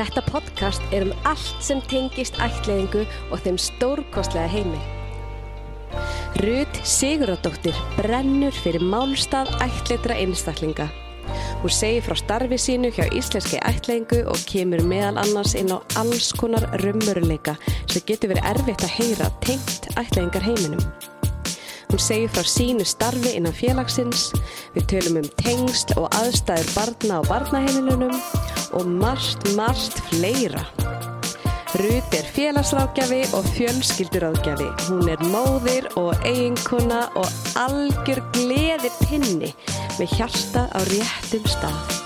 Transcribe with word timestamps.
Þetta 0.00 0.22
podcast 0.30 0.94
er 0.96 1.04
um 1.04 1.10
allt 1.28 1.58
sem 1.60 1.80
tengist 1.90 2.38
ættleiðingu 2.40 3.02
og 3.34 3.42
þeim 3.44 3.58
stórkostlega 3.60 4.48
heimi. 4.48 4.78
Rut 6.40 6.78
Siguradóttir 6.88 7.76
brennur 7.98 8.56
fyrir 8.62 8.80
málstað 8.80 9.50
ættleitra 9.60 10.16
einstaklinga. 10.22 10.88
Hún 11.60 11.74
segir 11.76 12.06
frá 12.06 12.16
starfi 12.16 12.56
sínu 12.56 12.94
hjá 12.96 13.10
íslenski 13.12 13.60
ættleiðingu 13.60 14.22
og 14.32 14.40
kemur 14.48 14.80
meðal 14.88 15.20
annars 15.20 15.52
inn 15.60 15.68
á 15.68 15.84
alls 16.00 16.32
konar 16.32 16.64
raunveruleika 16.80 17.58
sem 17.84 18.00
getur 18.08 18.32
verið 18.32 18.48
erfitt 18.54 18.88
að 18.88 18.96
heyra 19.02 19.28
tengt 19.44 19.90
ættleiðingar 20.00 20.48
heiminum. 20.48 20.86
Hún 21.90 22.00
segir 22.00 22.32
frá 22.32 22.46
sínu 22.48 22.88
starfi 22.88 23.36
innan 23.36 23.52
félagsins, 23.52 24.30
við 24.72 24.94
tölum 24.94 25.20
um 25.20 25.32
tengsl 25.44 25.98
og 26.00 26.08
aðstæður 26.22 26.72
barna 26.78 27.20
á 27.20 27.22
barnaheimilunum 27.28 28.39
og 28.76 28.86
margt, 28.86 29.46
margt 29.56 30.00
fleira. 30.10 30.64
Rut 31.80 32.14
er 32.18 32.26
félagsrákjafi 32.34 33.20
og 33.38 33.46
fjölskyldurákjafi. 33.54 34.68
Hún 34.88 35.06
er 35.12 35.22
móðir 35.30 35.86
og 36.00 36.18
eiginkona 36.26 37.04
og 37.14 37.28
algjör 37.54 38.18
gleði 38.34 38.90
pinni 39.04 39.52
með 40.00 40.16
hjarta 40.18 40.66
á 40.74 40.80
réttum 40.90 41.46
stað. 41.46 42.00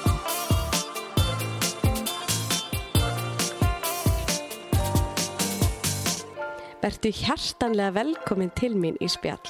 Vertu 6.84 7.08
hjartanlega 7.08 7.96
velkomin 7.96 8.52
til 8.52 8.76
mín 8.76 9.00
í 9.00 9.08
spjall. 9.08 9.40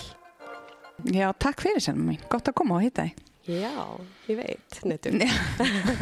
Já, 1.10 1.32
takk 1.34 1.66
fyrir 1.66 1.82
sem 1.82 1.98
mín. 1.98 2.22
Gott 2.30 2.46
að 2.46 2.60
koma 2.62 2.78
og 2.78 2.86
hitta 2.86 3.08
þig. 3.08 3.33
Já, 3.44 3.72
ég 4.30 4.38
veit, 4.40 4.76
netum. 4.88 5.18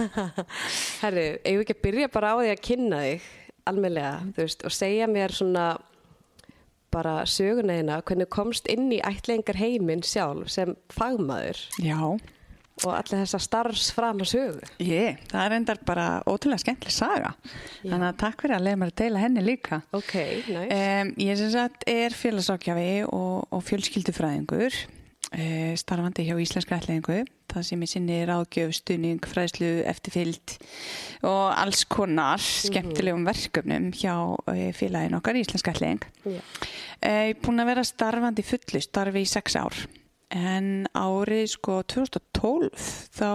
Herru, 1.02 1.24
eigum 1.42 1.58
við 1.58 1.64
ekki 1.64 1.74
að 1.78 1.84
byrja 1.86 2.10
bara 2.14 2.34
á 2.34 2.36
því 2.38 2.50
að 2.52 2.60
kynna 2.68 3.00
þig 3.06 3.30
almeinlega, 3.70 4.12
þú 4.36 4.44
veist, 4.44 4.62
og 4.66 4.74
segja 4.74 5.08
mér 5.10 5.34
svona 5.34 5.64
bara 6.92 7.22
söguneina 7.26 8.02
hvernig 8.04 8.28
komst 8.32 8.66
inn 8.70 8.90
í 8.92 9.00
ætlengar 9.06 9.56
heiminn 9.56 10.02
sjálf 10.04 10.50
sem 10.52 10.74
fagmaður 10.92 11.60
Já, 11.80 11.96
og 12.82 12.88
allir 12.92 13.22
þessa 13.22 13.40
starfs 13.42 13.88
fram 13.96 14.20
að 14.22 14.30
sögu. 14.34 14.70
ég, 14.84 15.18
það 15.30 15.44
er 15.46 15.54
endar 15.58 15.80
bara 15.88 16.06
ótrúlega 16.28 16.62
skemmtileg 16.64 16.94
saga. 16.94 17.32
Þannig 17.82 18.08
að 18.10 18.18
takk 18.22 18.44
fyrir 18.44 18.58
að 18.58 18.66
leiða 18.68 18.80
mér 18.82 18.92
að 18.92 18.98
deila 19.02 19.22
henni 19.24 19.44
líka. 19.46 19.80
Ok, 19.96 20.14
næst. 20.52 20.74
Um, 20.78 21.14
ég 21.26 21.38
sem 21.40 21.52
sagt 21.54 21.86
er 21.90 22.16
félagsákjafi 22.16 22.90
og, 23.08 23.46
og 23.52 23.64
fjölskyldufræðingur, 23.70 24.76
starfandi 25.80 26.26
hjá 26.26 26.34
Íslenska 26.42 26.76
ætlingu. 26.80 27.22
Það 27.52 27.64
sem 27.68 27.82
ég 27.84 27.90
sinni 27.92 28.18
ráðgjöf, 28.28 28.70
stuðning, 28.78 29.24
fræðslu, 29.28 29.70
eftirfyllt 29.90 30.54
og 31.28 31.50
alls 31.52 31.82
konar 31.92 32.40
skemmtilegum 32.40 33.26
verkefnum 33.28 33.90
hjá 33.96 34.14
uh, 34.32 34.62
félagin 34.76 35.16
okkar 35.18 35.36
Íslenska 35.40 35.74
ætling. 35.74 36.04
Eh, 36.24 36.38
Ég 37.02 37.34
er 37.34 37.40
búin 37.42 37.60
að 37.60 37.72
vera 37.72 37.84
starfandi 37.84 38.44
fullu, 38.46 38.80
starfi 38.84 39.24
í 39.24 39.28
sex 39.28 39.56
ár. 39.60 39.76
En 40.32 40.86
árið 40.96 41.42
sko 41.58 41.82
2012 41.92 42.70
þá 43.12 43.26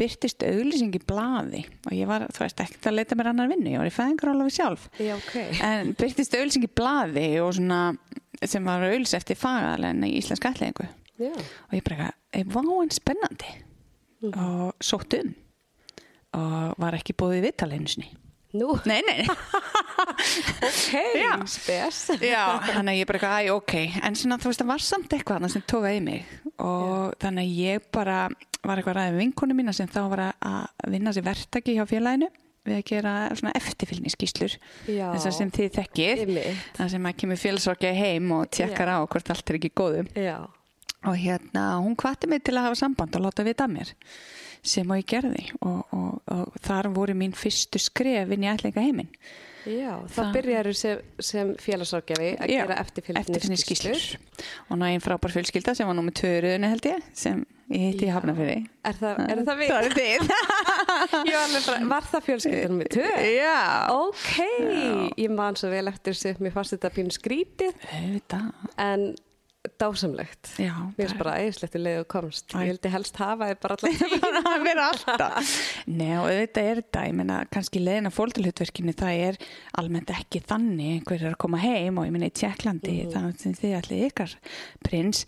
byrtist 0.00 0.42
auglýsing 0.42 0.96
í 0.98 1.00
blaði 1.06 1.60
og 1.86 1.92
ég 1.94 2.08
var, 2.10 2.24
þú 2.34 2.42
veist, 2.42 2.62
ekkert 2.64 2.88
að 2.90 2.96
leita 2.98 3.18
mér 3.18 3.30
annar 3.30 3.50
vinnu, 3.52 3.70
ég 3.70 3.78
var 3.78 3.86
í 3.90 3.94
fæðingarálafi 3.94 4.54
sjálf. 4.56 4.88
Já, 4.98 5.14
ok. 5.14 5.36
En 5.62 5.92
byrtist 6.00 6.34
auglýsing 6.34 6.66
í 6.66 6.72
blaði 6.74 7.28
og 7.44 7.52
svona 7.60 7.82
sem 8.42 8.66
var 8.66 8.82
auglýs 8.88 9.14
eftir 9.14 9.38
fagaðalegna 9.38 10.10
í 10.10 10.16
Íslenska 10.18 10.50
ætlingu. 10.56 10.88
Já, 11.18 11.32
Og 11.34 11.74
ég 11.76 11.84
bara, 11.88 12.10
eitthvað, 12.32 12.68
vá 12.70 12.82
en 12.84 12.94
spennandi. 12.94 13.52
Og 14.28 14.72
sótt 14.84 15.14
um. 15.18 15.34
Og 16.38 16.74
var 16.82 16.96
ekki 16.98 17.14
búið 17.18 17.40
í 17.40 17.44
vittaleinusinni. 17.48 18.08
nú, 18.58 18.72
Nei, 18.88 19.00
nei. 19.04 19.26
ok, 19.28 20.92
Já. 21.22 21.32
spes. 21.50 21.98
Já, 22.22 22.44
þannig 22.64 22.94
að 22.94 22.98
ég 23.02 23.08
bara, 23.10 23.32
æ, 23.44 23.50
ok, 23.52 23.74
en 24.02 24.16
svona 24.16 24.38
þú 24.40 24.50
veist 24.52 24.62
það 24.62 24.70
var 24.72 24.84
samt 24.86 25.12
eitthvað 25.16 25.38
annað 25.40 25.54
sem 25.56 25.64
tóka 25.68 25.92
í 25.94 26.00
mig. 26.04 26.24
Og 26.64 27.14
þannig 27.22 27.44
að 27.44 27.58
ég 27.62 27.88
bara 27.94 28.18
var 28.64 28.80
eitthvað 28.80 28.98
ræðið 28.98 29.18
vinkonu 29.22 29.56
mína 29.58 29.74
sem 29.76 29.88
þá 29.90 30.00
var 30.10 30.22
að 30.32 30.92
vinna 30.94 31.12
sér 31.14 31.26
verktaki 31.28 31.76
hjá 31.76 31.84
félaginu 31.88 32.28
við 32.68 32.74
að 32.80 32.86
gera 32.90 33.12
svona 33.38 33.52
eftirfylgni 33.56 34.10
skýslur 34.12 34.56
Já. 34.90 35.06
þessar 35.14 35.32
sem 35.38 35.52
þið 35.54 35.68
þekkið. 35.78 36.22
Það 36.76 36.90
sem 36.92 37.06
að 37.08 37.14
kemur 37.22 37.38
félagsorgja 37.40 37.92
heim 37.96 38.32
og 38.36 38.48
tjekkar 38.52 38.90
á 38.92 38.98
hvort 39.08 39.30
allt 39.32 39.52
er 39.52 39.56
ekki 39.60 39.70
góðum 39.78 40.10
Já, 40.18 40.40
og 41.06 41.14
hérna 41.20 41.66
hún 41.84 41.94
hvati 42.00 42.26
mig 42.30 42.42
til 42.46 42.56
að 42.58 42.68
hafa 42.70 42.80
samband 42.82 43.14
og 43.18 43.26
láta 43.28 43.44
vita 43.46 43.68
mér 43.70 43.92
sem 44.68 44.88
og 44.90 44.98
ég 44.98 45.06
gerði. 45.06 45.44
Og, 45.62 45.84
og, 45.94 46.16
og 46.34 46.56
þar 46.66 46.88
voru 46.92 47.14
mín 47.14 47.30
fyrstu 47.38 47.78
skref 47.80 48.32
inn 48.34 48.42
í 48.44 48.50
ætlinga 48.50 48.82
heiminn 48.82 49.12
já, 49.68 49.92
þá 50.08 50.16
Það- 50.16 50.32
byrjar 50.34 50.68
sem, 50.74 51.00
sem 51.20 51.50
félagsákjafi 51.60 52.28
að 52.40 52.50
Já, 52.50 52.62
gera 52.64 52.76
eftirfylgni 52.82 53.58
skýslur 53.60 54.04
og 54.70 54.78
ná 54.80 54.86
einn 54.88 55.02
frábær 55.04 55.34
fjölskylda 55.34 55.74
sem 55.76 55.86
var 55.86 55.96
nú 55.98 56.04
með 56.06 56.16
tvöruðinu 56.22 56.70
held 56.72 56.88
ég 56.88 57.02
sem 57.12 57.42
ég 57.68 57.82
hitti 57.92 58.06
í 58.06 58.08
Já. 58.08 58.14
Hafnafyrði 58.16 58.56
Er 58.88 58.96
það, 58.98 59.20
er 59.28 59.42
það 59.44 59.60
við? 59.60 59.72
Það 59.74 59.88
er 59.88 59.96
þið. 59.98 60.32
Var, 61.92 62.06
það 62.10 62.24
fjölskyldunum 62.28 62.78
með 62.80 62.90
tvö? 62.96 63.08
Já. 63.34 63.58
Ok, 63.92 64.32
ég 65.20 65.34
man 65.36 65.58
svo 65.58 65.70
vel 65.72 65.84
eftir 65.92 66.16
sem 66.16 66.38
mér 66.42 66.54
fannst 66.56 66.74
þetta 66.76 66.90
pínu 66.96 67.14
skrítið 67.14 67.88
Auðvitað. 67.92 68.48
En 68.80 69.04
dásamlegt. 69.82 70.50
Já, 70.58 70.72
Mér 70.96 71.08
finnst 71.08 71.18
bara 71.18 71.34
æðislegt 71.42 71.74
í 71.78 71.80
leið 71.82 71.98
og 72.02 72.08
komst. 72.14 72.46
Æ. 72.54 72.58
Ég 72.62 72.70
vildi 72.72 72.92
helst 72.94 73.16
hafa 73.20 73.48
þið 73.50 73.60
bara 73.62 73.76
bara 74.24 74.42
að 74.54 74.64
vera 74.66 74.86
alltaf 74.92 75.52
Nei 75.88 76.12
og 76.18 76.26
auðvitað 76.28 76.68
er 76.70 76.80
þetta 76.82 77.02
ég 77.08 77.14
menna 77.18 77.38
kannski 77.52 77.82
leiðin 77.82 78.08
að 78.10 78.16
fólktilhutverkinu 78.18 78.94
það 78.98 79.20
er 79.28 79.38
almennt 79.82 80.10
ekki 80.14 80.42
þannig 80.48 81.12
er 81.18 81.26
að 81.32 81.36
koma 81.44 81.60
heim 81.62 81.98
og 82.00 82.08
ég 82.08 82.14
menna 82.16 82.30
í 82.30 82.34
Tjekklandi 82.38 82.94
Mhm. 82.98 83.12
það 83.14 83.28
sem 83.42 83.54
þið 83.58 83.76
allir 83.78 84.06
ykkar 84.08 84.34
prins 84.84 85.24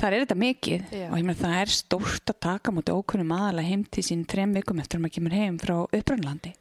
þar 0.00 0.12
er 0.18 0.24
þetta 0.26 0.38
mikið 0.40 0.84
Já. 0.94 1.06
og 1.10 1.16
ég 1.18 1.24
menna 1.24 1.40
það 1.40 1.56
er 1.62 1.72
stórt 1.78 2.32
að 2.34 2.40
taka 2.48 2.72
mútið 2.74 2.98
ókunnum 3.00 3.32
aðalega 3.36 3.68
heim 3.70 3.84
til 3.90 4.02
sín 4.06 4.24
þrem 4.26 4.54
vikum 4.58 4.80
eftir 4.82 4.98
að 4.98 5.04
maður 5.06 5.16
kemur 5.18 5.38
heim 5.38 5.58
frá 5.58 5.76
upprannlandi 5.88 6.52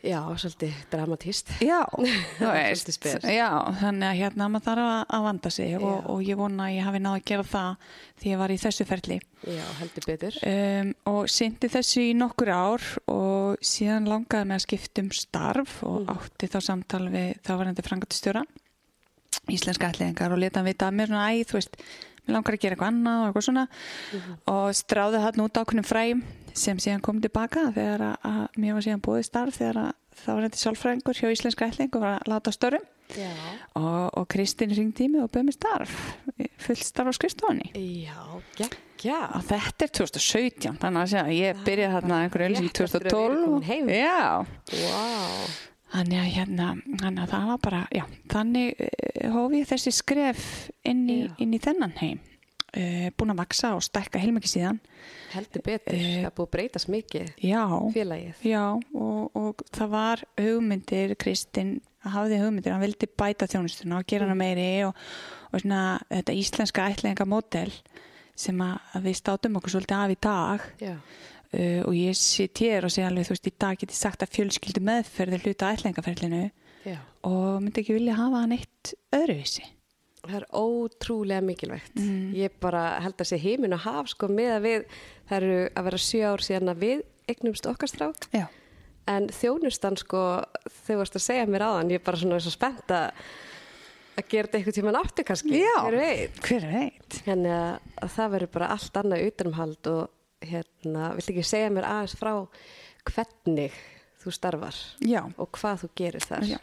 Já, 0.00 0.20
svolítið 0.40 0.72
dramatíst. 0.90 1.50
Já, 1.60 1.82
Svolítið 2.38 2.94
spes. 2.96 3.24
já, 3.28 3.48
þannig 3.82 4.06
að 4.08 4.20
hérna 4.22 4.46
maður 4.48 4.64
þarf 4.70 4.86
að, 5.12 5.24
vanda 5.26 5.50
sig 5.52 5.74
og, 5.76 6.06
og 6.14 6.22
ég 6.24 6.38
vona 6.40 6.68
að 6.70 6.76
ég 6.78 6.86
hafi 6.88 7.02
náð 7.04 7.16
að 7.18 7.26
gera 7.28 7.44
það 7.50 7.90
því 8.20 8.30
ég 8.32 8.40
var 8.40 8.54
í 8.54 8.56
þessu 8.62 8.86
ferli 8.88 9.18
Já, 9.44 9.66
heldur 9.80 10.06
betur. 10.08 10.38
um, 10.48 10.94
og 11.12 11.28
syndi 11.32 11.68
þessu 11.72 12.00
í 12.08 12.14
nokkur 12.16 12.52
ár 12.52 12.86
og 13.12 13.60
síðan 13.64 14.08
langaði 14.08 14.48
mig 14.48 14.56
að 14.60 14.64
skipta 14.66 15.04
um 15.04 15.10
starf 15.12 15.82
og 15.84 16.00
Mm. 16.00 16.16
átti 16.16 16.48
þá 16.48 16.58
samtal 16.64 17.04
við 17.12 17.36
þávarandi 17.44 17.84
frangatustjóra 17.84 18.44
íslenska 19.52 19.90
ætlingar 19.92 20.32
og 20.32 20.40
leta 20.40 20.60
hann 20.60 20.68
vita 20.70 20.88
að 20.88 20.96
mér 20.96 21.10
svona, 21.12 21.28
æ, 21.28 21.44
þú 21.48 21.56
veist, 21.58 21.76
mér 22.26 22.34
langar 22.36 22.54
að 22.56 22.62
gera 22.62 22.76
eitthvað 22.76 22.90
annað 22.92 23.20
og 23.20 23.28
eitthvað 23.30 23.46
svona 23.46 23.64
Mhm. 24.12 24.36
og 24.52 24.74
stráði 24.80 25.20
hann 25.24 25.40
út 25.44 25.60
ákveðnum 25.60 25.86
fræm 25.88 26.22
sem 26.58 26.78
síðan 26.82 27.02
kom 27.04 27.20
tilbaka 27.22 27.68
þegar 27.74 28.06
að, 28.10 28.16
að 28.30 28.60
mér 28.62 28.74
var 28.78 28.86
síðan 28.86 29.02
búið 29.04 29.26
starf 29.28 29.58
þegar 29.60 29.82
að 29.84 29.90
það 30.20 30.34
var 30.36 30.46
þetta 30.48 30.60
sálfræðingur 30.64 31.20
hjá 31.20 31.28
íslenska 31.34 31.68
ætling 31.70 31.94
og 31.96 32.02
var 32.04 32.16
að 32.18 32.32
láta 32.32 32.52
störum 32.54 32.86
Já. 33.10 33.30
og, 33.74 34.10
og 34.20 34.26
Kristín 34.30 34.70
ringdi 34.76 35.08
í 35.08 35.10
mig 35.10 35.24
og 35.24 35.30
bauð 35.34 35.48
mér 35.48 35.56
starf 35.56 35.94
fullt 36.62 36.84
starf 36.86 37.10
á 37.10 37.14
skrifstofunni 37.16 37.70
Já, 38.04 38.18
geggja. 38.58 39.16
og 39.34 39.42
þetta 39.48 39.86
er 39.88 39.92
2017 39.98 40.78
þannig 40.82 41.16
að 41.22 41.32
ég 41.34 41.64
byrjaði 41.66 41.96
þarna 41.96 42.20
einhverju 42.26 42.50
öllu 42.52 42.60
í 42.60 42.68
Rétt 42.68 42.82
eftir 42.84 43.00
að 43.00 43.08
við 43.08 43.10
erum 43.10 43.34
2012 43.34 43.44
komin 43.48 43.68
heim. 43.70 43.90
já, 43.90 44.46
Vá. 44.70 45.66
þannig 45.96 46.20
að 46.22 46.30
hérna 46.36 46.68
þannig 47.00 47.22
að 47.24 47.32
það 47.34 47.48
var 47.50 47.60
bara, 47.66 47.82
já, 47.98 48.04
þannig 48.30 48.84
uh, 48.86 49.30
hóf 49.34 49.56
ég 49.58 49.70
þessi 49.72 49.94
skref 49.98 50.44
inn 50.86 51.02
í, 51.10 51.18
Já. 51.24 51.32
inn 51.42 51.56
í 51.56 51.62
þennan 51.66 51.96
heim 51.98 52.20
uh, 52.76 53.06
búin 53.16 53.34
að 53.34 53.40
vaksa 53.42 53.72
og 53.76 53.84
stækka 53.84 54.20
heilmikið 54.22 54.52
síðan. 54.54 54.80
Heldur 55.34 55.64
betur. 55.66 55.96
Eh, 55.96 56.20
það 56.24 56.34
búið 56.36 56.48
að 56.48 56.52
breytast 56.56 56.90
mikið 56.90 57.30
já, 57.46 57.62
félagið. 57.94 58.44
já 58.46 58.64
og, 58.66 59.38
og 59.38 59.64
það 59.76 59.92
var 59.94 60.24
hugmyndir 60.40 61.16
Kristinn 61.20 61.78
hafði 62.00 62.40
hugmyndir, 62.40 62.74
hann 62.74 62.84
vildi 62.84 63.10
bæta 63.20 63.48
þjónustuna 63.50 64.00
og 64.00 64.06
gera 64.08 64.26
hana 64.26 64.38
meiri 64.38 64.68
og, 64.88 64.96
og 65.50 65.62
svona 65.62 65.82
þetta 66.08 66.36
íslenska 66.40 66.86
ætlinga 66.90 67.26
mótel 67.28 67.72
sem 68.40 68.56
að, 68.64 68.78
við 69.04 69.18
státum 69.18 69.58
okkur 69.60 69.74
svolítið 69.74 69.98
af 69.98 70.14
í 70.14 70.20
dag. 70.24 70.70
Uh, 71.50 71.82
og 71.82 71.94
ég 71.98 72.14
sitt 72.14 72.60
hér 72.62 72.86
og 72.86 72.92
segja 72.94 73.08
alveg 73.10 73.26
þú 73.26 73.34
veist 73.34 73.48
í 73.50 73.52
dag 73.58 73.78
get 73.80 73.90
ég 73.90 73.98
sagt 73.98 74.22
að 74.22 74.36
fjölskyldu 74.36 74.84
meðferð 74.86 75.34
er 75.34 75.42
hluta 75.42 75.72
ætlingaferlinu 75.74 76.44
og 77.26 77.58
myndi 77.58 77.82
ekki 77.82 77.96
vilja 77.96 78.14
hafa 78.20 78.44
hann 78.44 78.54
eitt 78.54 78.92
öðruvísi 79.18 79.66
Það 80.20 80.36
er 80.36 80.46
ótrúlega 80.52 81.44
mikilvægt. 81.44 81.94
Mm. 81.96 82.32
Ég 82.36 82.56
bara 82.60 82.84
held 83.00 83.22
að 83.22 83.30
sé 83.30 83.38
heimin 83.40 83.76
og 83.76 83.84
haf 83.86 84.10
sko 84.12 84.28
með 84.28 84.50
að 84.58 84.66
við, 84.66 84.96
það 85.30 85.36
eru 85.38 85.60
að 85.70 85.86
vera 85.88 86.00
sjö 86.06 86.24
ár 86.28 86.44
síðan 86.44 86.72
að 86.74 86.82
við 86.84 87.04
eignumst 87.30 87.68
okkar 87.70 87.90
strák 87.90 88.26
Já, 88.34 88.46
en 89.10 89.28
þjónustan 89.34 89.98
sko 90.00 90.24
þau 90.84 90.96
varst 91.00 91.16
að 91.16 91.26
segja 91.26 91.46
mér 91.50 91.66
áðan, 91.66 91.92
ég 91.94 92.02
er 92.02 92.06
bara 92.06 92.20
svona 92.20 92.40
svo 92.42 92.52
spennt 92.54 92.92
að 92.94 93.24
að 94.20 94.26
gera 94.28 94.48
þetta 94.48 94.58
eitthvað 94.58 94.76
tíman 94.76 94.98
aftur 95.00 95.26
kannski, 95.28 95.60
Já. 95.62 95.76
hver 95.86 95.96
veit. 95.96 96.40
hver 96.44 96.66
veit 96.68 97.20
að, 97.30 97.92
að 98.02 98.14
það 98.16 98.32
verður 98.34 98.52
bara 98.56 98.72
allt 98.74 98.98
annað 99.00 99.26
utanumhald 99.28 99.90
og 99.92 100.50
hérna, 100.50 101.12
viltu 101.16 101.34
ekki 101.34 101.46
segja 101.46 101.70
mér 101.72 101.88
aðeins 101.88 102.16
frá 102.20 102.32
hvernig 103.08 103.78
þú 104.20 104.34
starfar 104.36 104.80
Já, 105.04 105.22
og 105.24 105.48
hvað 105.56 105.84
þú 105.84 105.90
gerir 106.00 106.26
þar. 106.26 106.48
Já. 106.50 106.58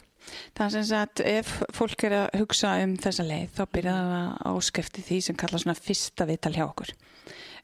Það 0.58 0.72
sem 0.74 0.86
sagt, 0.88 1.22
ef 1.24 1.50
fólk 1.76 2.04
er 2.08 2.16
að 2.22 2.40
hugsa 2.42 2.74
um 2.82 2.94
þessa 3.00 3.26
leið, 3.26 3.50
þá 3.56 3.62
byrjar 3.76 4.08
það 4.12 4.30
á 4.44 4.52
skefti 4.68 5.04
því 5.06 5.18
sem 5.24 5.38
kalla 5.38 5.60
svona 5.62 5.78
fyrsta 5.78 6.28
viðtal 6.28 6.54
hjá 6.56 6.64
okkur. 6.66 6.94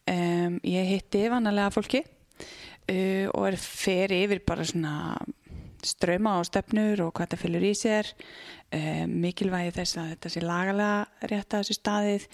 Um, 0.05 0.59
ég 0.69 0.91
hitti 0.91 1.25
vanalega 1.33 1.73
fólki 1.73 2.03
uh, 2.05 3.27
og 3.33 3.47
er 3.49 3.57
fer 3.61 4.13
yfir 4.13 4.43
bara 4.45 4.67
svona 4.69 5.17
ströma 5.85 6.39
og 6.41 6.49
stefnur 6.49 7.01
og 7.05 7.13
hvað 7.17 7.35
það 7.35 7.43
fylgur 7.45 7.67
í 7.69 7.75
sér, 7.77 8.11
um, 8.77 9.15
mikilvægi 9.25 9.75
þess 9.79 10.01
að 10.01 10.11
þetta 10.15 10.33
sé 10.33 10.45
lagalega 10.45 11.29
rétt 11.33 11.57
að 11.57 11.63
þessu 11.65 11.79
staðið, 11.79 12.27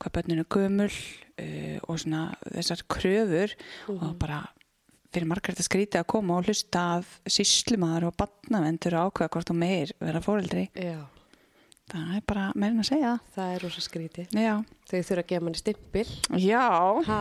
hvað 0.00 0.14
börninu 0.18 0.44
er 0.44 0.52
gömul 0.56 0.90
uh, 0.92 1.76
og 1.84 2.00
svona 2.04 2.22
þessar 2.46 2.86
kröfur 2.96 3.56
og 3.94 4.14
bara 4.20 4.42
fyrir 5.14 5.28
margar 5.30 5.54
þetta 5.54 5.66
skrítið 5.68 6.00
að 6.02 6.08
koma 6.12 6.36
og 6.40 6.48
hlusta 6.48 6.82
að 6.98 7.06
síslumadur 7.32 8.08
og 8.10 8.16
batnavendur 8.20 8.96
ákveða 9.04 9.30
hvort 9.36 9.52
og 9.54 9.58
meir 9.62 9.92
vera 10.02 10.20
fóreldri. 10.24 10.66
Já, 10.76 10.98
Það 11.88 12.08
er 12.18 12.24
bara 12.28 12.46
meirinn 12.52 12.82
að 12.82 12.88
segja. 12.90 13.14
það 13.32 13.52
er 13.54 13.62
rosa 13.64 13.80
skrítið. 13.80 14.34
Já. 14.36 14.54
Þau 14.90 14.98
þurfa 14.98 15.22
að 15.22 15.28
gefa 15.30 15.44
manni 15.46 15.60
stimpil. 15.62 16.08
Já. 16.36 16.66
Ha, 17.08 17.20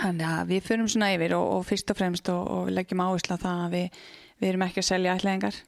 Þannig 0.00 0.24
að 0.30 0.46
við 0.54 0.62
förum 0.64 0.86
svona 0.88 1.10
yfir 1.12 1.34
og, 1.36 1.44
og 1.58 1.66
fyrst 1.68 1.90
og 1.92 1.98
fremst 1.98 2.30
og, 2.32 2.46
og 2.54 2.70
leggjum 2.72 3.02
áherslu 3.04 3.36
á 3.36 3.42
það 3.42 3.58
að 3.66 3.74
við, 3.76 3.98
við 4.40 4.48
erum 4.54 4.64
ekki 4.64 4.80
að 4.80 4.86
selja 4.88 5.16
ætlaðingar. 5.18 5.58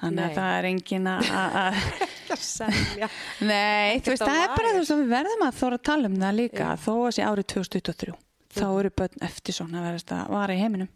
Þannig 0.00 0.16
Nei. 0.16 0.24
að 0.30 0.38
það 0.38 0.54
er 0.56 0.68
engin 0.70 1.10
að... 1.12 1.28
að- 1.42 1.58
að- 1.60 2.06
að 2.36 2.40
selja. 2.46 3.08
Nei, 3.44 4.00
þú 4.00 4.14
veist, 4.14 4.24
það 4.24 4.40
er 4.46 4.54
bara 4.56 4.72
veist 4.78 4.94
að 4.96 5.02
við 5.04 5.12
verðum 5.12 5.44
að 5.46 5.58
þóra 5.60 5.76
að 5.80 5.84
tala 5.90 6.08
um 6.10 6.16
það 6.24 6.38
líka 6.40 6.70
þó 6.86 6.92
að 6.96 7.12
sé 7.18 7.26
árið 7.28 7.46
2023. 7.52 8.16
Þá 8.56 8.68
eru 8.80 8.92
börn 9.02 9.26
eftir 9.26 9.56
svona 9.56 9.82
að 9.82 9.88
verðast 9.90 10.14
að 10.16 10.32
vara 10.36 10.56
í 10.56 10.62
heiminum. 10.62 10.88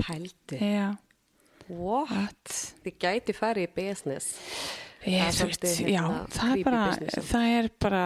Pældi. 0.00 0.60
Já. 0.60 0.90
What? 1.70 2.54
Þið 2.84 2.96
gæti 3.04 3.36
farið 3.36 3.68
í 3.68 3.72
business. 3.76 4.32
Ég, 5.00 5.16
Það 5.16 5.24
veist, 5.24 5.38
svolítið, 5.40 5.76
já, 5.94 6.00
hérna, 6.04 6.24
það 6.34 6.50
er 6.50 6.64
bara, 6.66 6.80
það 7.24 7.44
er 7.56 7.68
bara, 7.80 8.00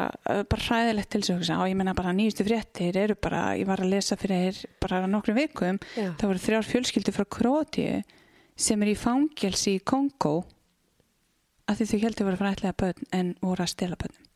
bara 0.46 0.66
hræðilegt 0.68 1.08
til 1.10 1.20
þess 1.26 1.50
að 1.50 1.62
ég 1.72 1.78
menna 1.80 1.94
bara 1.98 2.12
nýjustu 2.14 2.44
fréttir 2.46 2.98
eru 3.00 3.16
bara, 3.18 3.40
ég 3.58 3.66
var 3.66 3.82
að 3.82 3.90
lesa 3.96 4.14
fyrir 4.20 4.60
bara 4.78 5.00
nokkrum 5.10 5.40
vikum, 5.40 5.80
Já. 5.96 6.12
það 6.20 6.28
voru 6.30 6.42
þrjár 6.44 6.68
fjölskyldur 6.68 7.16
frá 7.16 7.26
Krótíu 7.34 7.96
sem 8.54 8.84
er 8.86 8.92
í 8.92 8.94
fangelsi 8.94 9.74
í 9.74 9.82
Kongo 9.82 10.44
að 11.66 11.80
því 11.80 11.88
þau 11.90 12.04
heldur 12.04 12.28
voru 12.30 12.40
fræðilega 12.44 12.78
börn 12.84 13.10
en 13.18 13.34
voru 13.42 13.66
að 13.66 13.72
stela 13.74 13.98
börnum. 13.98 14.30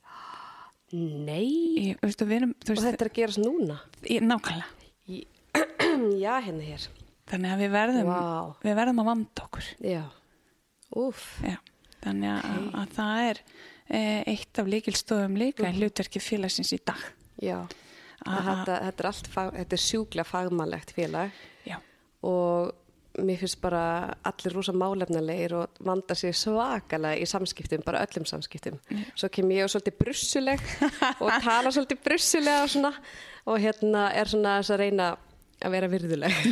Nei. 0.93 1.49
Ég, 1.90 1.99
veistu, 2.00 2.25
erum, 2.32 2.55
þú 2.64 2.70
Og 2.73 2.76
veist, 2.79 2.87
þetta 2.87 3.05
er 3.05 3.11
að 3.11 3.17
gerast 3.19 3.40
núna. 3.43 3.76
ég, 4.08 4.23
nákvæmlega. 4.25 4.69
Í, 5.08 5.19
já, 6.25 6.32
hérna 6.46 6.64
hér. 6.64 6.87
Þannig 7.29 7.52
að 7.52 7.61
við 7.64 7.73
verðum, 7.75 8.06
Vá. 8.08 8.55
við 8.64 8.79
verðum 8.79 9.02
að 9.02 9.08
vanda 9.11 9.43
okkur. 9.44 9.67
Já. 9.85 10.02
Úf. 10.96 11.25
Já. 11.44 11.58
Þannig 12.00 12.31
að, 12.32 12.69
að 12.81 12.94
það 12.96 13.23
er 13.29 13.40
eh, 13.88 14.23
eitt 14.32 14.58
af 14.62 14.67
líkilstofum 14.73 15.37
líka 15.37 15.67
Mhm. 15.67 15.75
í 15.75 15.79
hlutverki 15.82 16.20
félagsins 16.25 16.73
í 16.73 16.81
dag. 16.85 17.02
Já. 17.43 17.58
A- 18.26 18.40
Þetta, 18.43 18.79
þetta 18.88 19.00
er 19.05 19.06
allt, 19.12 19.29
fag, 19.31 19.52
þetta 19.55 19.76
er 19.76 19.82
sjúklega 19.85 20.26
fagmannlegt 20.26 20.90
félag 20.96 21.31
Já. 21.69 21.76
og 22.23 22.73
mér 23.24 23.40
finnst 23.42 23.60
bara 23.62 23.82
allir 24.28 24.54
rosa 24.54 24.74
málefnalegir 24.76 25.54
og 25.58 25.80
vanda 25.84 26.16
sér 26.18 26.36
svakalega 26.36 27.18
í 27.18 27.26
samskiptum, 27.28 27.84
bara 27.86 28.04
öllum 28.06 28.26
samskiptum. 28.28 28.78
Svo 29.14 29.30
kem 29.32 29.50
ég 29.56 29.66
og 29.66 29.72
svolítið 29.72 29.98
brussuleg 30.02 30.62
og 31.24 31.32
tala 31.44 31.72
svolítið 31.74 32.04
brussulega 32.04 32.66
og 32.66 32.72
svona 32.74 32.92
og 33.48 33.58
hérna 33.62 34.08
er 34.16 34.30
svona 34.30 34.58
þess 34.60 34.74
að 34.74 34.82
reyna 34.84 35.10
að 35.64 35.74
vera 35.74 35.92
virðuleg. 35.92 36.40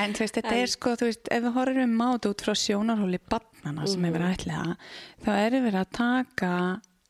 En 0.00 0.14
þú 0.16 0.24
veist, 0.24 0.38
þetta 0.40 0.54
er 0.58 0.70
sko, 0.72 0.94
þú 0.98 1.06
veist, 1.06 1.28
ef 1.30 1.42
við 1.44 1.52
horfum 1.54 1.92
mát 1.94 2.26
út 2.26 2.42
frá 2.42 2.54
sjónarhóli 2.58 3.20
barnana 3.30 3.86
sem 3.86 4.06
hefur 4.08 4.24
ætliða, 4.26 4.74
þá 5.22 5.30
erum 5.36 5.68
við 5.68 5.76
að 5.78 5.90
taka 5.94 6.52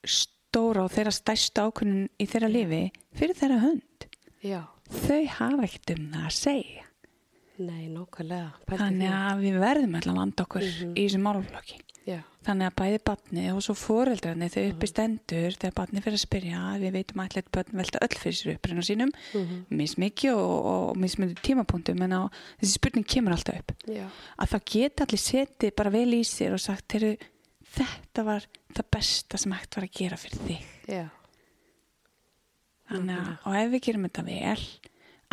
stóra 0.05 0.85
og 0.85 0.93
þeirra 0.93 1.14
stærsta 1.14 1.64
ákvörnun 1.64 2.11
í 2.20 2.26
þeirra 2.29 2.50
lifi 2.52 2.82
fyrir 3.17 3.38
þeirra 3.38 3.61
hund. 3.62 4.08
Já. 4.44 4.61
Þau 4.93 5.23
hafa 5.38 5.64
ekkert 5.64 5.94
um 5.94 6.11
það 6.12 6.26
að 6.29 6.37
segja. 6.37 6.84
Nei. 7.59 7.87
Pældi 8.67 8.79
Þannig 8.81 9.11
að 9.15 9.43
við 9.45 9.59
verðum 9.62 9.95
alltaf 9.99 10.12
að 10.15 10.21
vanda 10.21 10.45
okkur 10.47 10.62
í 10.65 11.03
þessum 11.05 11.23
málflokki. 11.29 11.77
Já. 12.05 12.19
Þannig 12.45 12.67
að 12.69 12.75
bæði 12.77 12.99
barni 13.09 13.45
og 13.55 13.61
svo 13.65 13.75
foreldrarni 13.81 14.49
þau 14.53 14.65
uppi 14.75 14.89
stendur 14.91 15.55
þegar 15.56 15.73
barni 15.79 16.03
fyrir 16.05 16.19
að 16.19 16.25
spyrja 16.27 16.65
við 16.83 16.93
veitum 16.99 17.23
að 17.23 17.31
allir 17.31 17.47
börn 17.56 17.79
velta 17.81 18.03
öll 18.05 18.19
fyrir 18.21 18.37
sér 18.37 18.53
uppruna 18.59 18.83
sínum 18.85 19.12
Mhm. 19.33 19.62
mismikið 19.71 20.35
og, 20.35 20.67
og 20.73 20.97
mismikið 21.01 21.41
tímapunktum 21.47 22.03
en 22.05 22.12
á, 22.12 22.23
þessi 22.61 22.75
spurning 22.77 23.06
kemur 23.09 23.33
alltaf 23.33 23.56
upp 23.62 23.73
Já. 23.89 24.05
að 24.37 24.53
þá 24.53 24.59
geta 24.75 25.05
allir 25.06 25.23
setið 25.25 25.75
bara 25.81 25.91
vel 25.97 26.12
í 26.12 26.21
sér 26.29 26.53
og 26.53 26.61
sagt 26.61 26.93
heru, 26.93 27.17
þetta 27.75 28.25
var 28.29 28.45
það 28.75 28.91
besta 28.93 29.39
sem 29.41 29.53
hægt 29.56 29.77
var 29.79 29.85
að 29.89 29.97
gera 29.97 30.17
fyrir 30.21 30.45
þig 30.45 30.61
Já. 30.99 31.09
Þannig 32.91 33.17
að, 33.17 33.31
og 33.49 33.55
ef 33.62 33.71
við 33.73 33.81
gerum 33.89 34.05
þetta 34.11 34.25
vel 34.29 34.61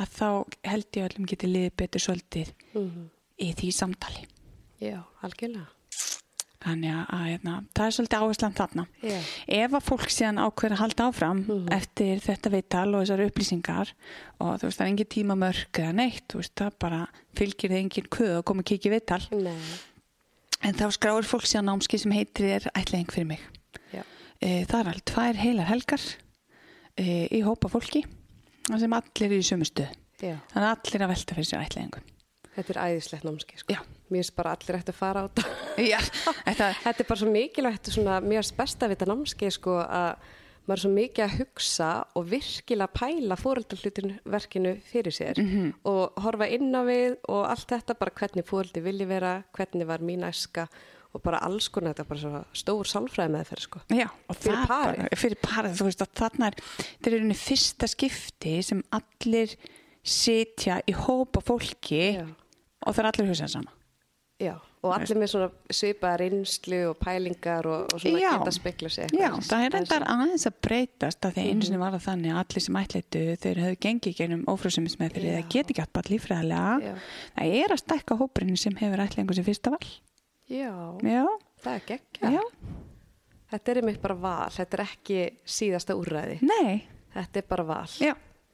að 0.01 0.15
þá 0.17 0.27
held 0.71 0.87
ég 0.97 1.05
öllum 1.09 1.27
getið 1.29 1.53
liðið 1.55 1.75
betur 1.83 2.05
svolítið 2.07 2.53
Mhm. 2.73 3.05
í 3.41 3.53
því 3.57 3.69
samtali 3.73 4.25
Já, 4.81 5.03
algjörlega. 5.21 5.67
þannig 6.61 6.93
að, 7.09 7.21
hérna, 7.25 7.53
það 7.73 7.85
er 7.87 7.93
svolítið 7.95 8.21
áherslan 8.21 8.53
þarna 8.57 8.83
Já. 9.01 9.19
ef 9.47 9.71
að 9.77 9.85
fólk 9.87 10.09
síðan 10.13 10.41
ákveður 10.45 10.75
að 10.75 10.81
halda 10.83 11.05
áfram 11.09 11.39
eftir 11.73 12.19
þetta 12.21 12.51
viðtal 12.53 12.89
og 12.95 13.01
þessar 13.01 13.23
upplýsingar 13.25 13.93
og 14.39 14.51
þú 14.61 14.67
veist 14.69 14.77
það 14.77 14.85
er 14.85 14.91
engin 14.91 15.09
tímamörk 15.15 15.79
eða 15.81 15.95
neitt, 15.97 16.27
þú 16.29 16.37
veist 16.43 16.53
það 16.61 16.75
bara 16.79 16.99
fylgir 17.33 17.69
þið 17.73 17.79
engin 17.81 18.09
kuð 18.13 18.35
og 18.37 18.45
komið 18.45 18.69
kikið 18.71 18.93
viðtal 18.93 19.41
Nei. 19.41 19.57
en 20.61 20.77
þá 20.77 20.85
skráir 20.93 21.25
fólk 21.25 21.49
síðan 21.49 21.65
námski 21.71 21.97
sem 21.97 22.11
heitir 22.13 22.45
er 22.59 22.69
ætlaðing 22.77 23.09
fyrir 23.09 23.27
mig 23.33 23.41
Já. 23.91 24.03
e, 24.39 24.65
það 24.69 24.79
er 24.83 24.91
alveg 24.93 25.05
tvær 25.09 25.41
heilar 25.41 25.65
helgar 25.71 26.05
e, 26.97 27.27
í 27.33 27.41
hópa 27.41 27.69
fólki 27.73 28.05
þar 28.71 28.83
sem 28.85 28.95
allir 28.99 29.27
eru 29.31 29.41
í 29.41 29.49
Já. 30.21 30.35
þannig 30.53 30.67
að 30.67 30.71
allir 30.75 31.03
að 31.05 31.11
velta 31.15 31.35
fyrir 31.37 31.49
sér 31.49 31.63
ætlaðingum 31.65 32.09
Þetta 32.51 32.73
er 32.73 32.79
æðislegt 32.83 33.23
námski, 33.23 33.57
sko. 33.61 33.71
Já. 33.71 33.79
Mér 34.11 34.19
finnst 34.19 34.33
bara 34.35 34.51
allir 34.57 34.75
ætti 34.75 34.91
að 34.91 34.97
fara 34.97 35.21
á 35.23 35.25
þetta. 35.31 35.43
Já, 35.93 35.99
þetta, 36.43 36.65
Þetta 36.83 36.99
er 36.99 37.07
bara 37.07 37.19
svo 37.21 37.29
mikilvægt, 37.31 37.91
svona, 37.95 38.17
mér 38.19 38.41
finnst 38.41 38.57
besta 38.57 38.89
við 38.91 38.97
þetta 38.97 39.07
námski, 39.07 39.51
sko, 39.55 39.77
að 39.85 40.25
maður 40.67 40.75
er 40.75 40.81
svo 40.83 40.91
mikið 40.97 41.23
að 41.25 41.37
hugsa 41.39 41.87
og 42.19 42.27
virkilega 42.27 42.91
pæla 42.99 43.37
fóreldarhlutinu 43.39 44.17
verkinu 44.35 44.73
fyrir 44.91 45.15
sér 45.15 45.39
Mhm. 45.41 45.71
og 45.89 46.19
horfa 46.25 46.49
inn 46.53 46.75
á 46.75 46.81
við 46.85 47.15
og 47.31 47.47
allt 47.49 47.71
þetta, 47.71 47.95
bara 48.03 48.11
hvernig 48.19 48.45
fóreldi 48.51 48.83
vilji 48.83 49.07
vera, 49.07 49.31
hvernig 49.55 49.87
var 49.87 50.03
mín 50.03 50.27
æska 50.27 50.67
og 51.13 51.21
bara 51.25 51.39
alls 51.43 51.67
konar, 51.69 51.93
þetta 51.93 52.05
er 52.05 52.09
bara 52.13 52.43
stór 52.55 52.87
sálfræði 52.87 53.33
með 53.33 53.49
þeirra, 53.51 53.65
sko. 53.67 53.81
Já, 53.91 54.07
og 54.29 54.35
Fyrir 54.39 54.65
parið. 54.69 55.09
fyrir 55.19 55.39
parið, 55.43 55.75
þú 55.81 55.87
veist 55.89 56.01
að 56.05 56.13
þarna 56.21 56.47
er, 56.47 56.55
þetta 56.79 57.11
er 57.11 57.17
einnig 57.19 57.37
fyrsta 57.41 57.87
skipti 57.91 58.55
sem 58.63 58.83
allir 58.95 59.55
sitja 60.03 60.79
í 60.89 60.95
hópa 60.97 61.43
fólki 61.45 62.01
Já. 62.17 62.25
og 62.87 62.95
það 62.95 63.03
er 63.03 63.09
allir 63.11 63.31
hugsað 63.33 63.51
sama. 63.53 63.71
Já, 64.41 64.55
og 64.81 64.95
allir 64.95 65.19
með 65.21 65.29
svona 65.29 65.49
svipaða 65.69 66.15
reynslu 66.23 66.77
og 66.89 66.95
pælingar 66.97 67.67
og, 67.69 67.91
og 67.93 67.99
svona 68.01 68.21
Já. 68.23 68.31
geta 68.39 68.53
spekla 68.55 68.89
sig. 68.89 69.11
Já, 69.13 69.27
það 69.45 69.65
er 69.67 69.75
reyndar 69.75 70.05
aðeins 70.09 70.47
að 70.49 70.55
breytast 70.65 71.27
að 71.27 71.35
því 71.35 71.43
einu 71.45 71.53
Mhm. 71.59 71.65
sinni 71.67 71.77
var 71.83 71.91
það 71.93 72.05
þannig 72.07 72.31
að 72.33 72.39
allir 72.41 72.63
sem 72.65 72.79
ætleitu 72.81 73.21
þeir 73.43 73.61
höfðu 73.61 73.77
gengið 73.85 74.15
gennum 74.17 74.45
Já. 75.27 75.35
það 75.43 75.51
geti 75.53 75.73
ekki 75.75 75.83
alltaf 75.85 76.09
lífræðilega. 76.09 76.95
Það 77.37 77.59
er 77.61 77.75
að 77.75 77.83
stækka 77.83 78.17
hópurinn 78.17 78.57
sem 78.57 78.73
hefur 78.81 79.05
ætlingu 79.05 79.35
sem 79.37 79.45
fyrsta 79.45 79.69
val. 79.75 79.85
Já, 80.51 80.71
Já, 81.07 81.23
það 81.63 81.75
er 81.77 81.83
geggja. 81.87 82.31
já, 82.37 82.41
Þetta 83.51 83.71
er 83.73 83.77
einmitt 83.81 84.01
bara 84.01 84.15
val, 84.15 84.49
þetta 84.55 84.77
er 84.77 84.81
ekki 84.85 85.19
síðasta 85.45 85.95
úrræði. 85.99 86.37
nei, 86.41 86.85
Þetta 87.13 87.39
er 87.41 87.47
bara 87.49 87.63
val. 87.67 87.87
já. 87.99 88.13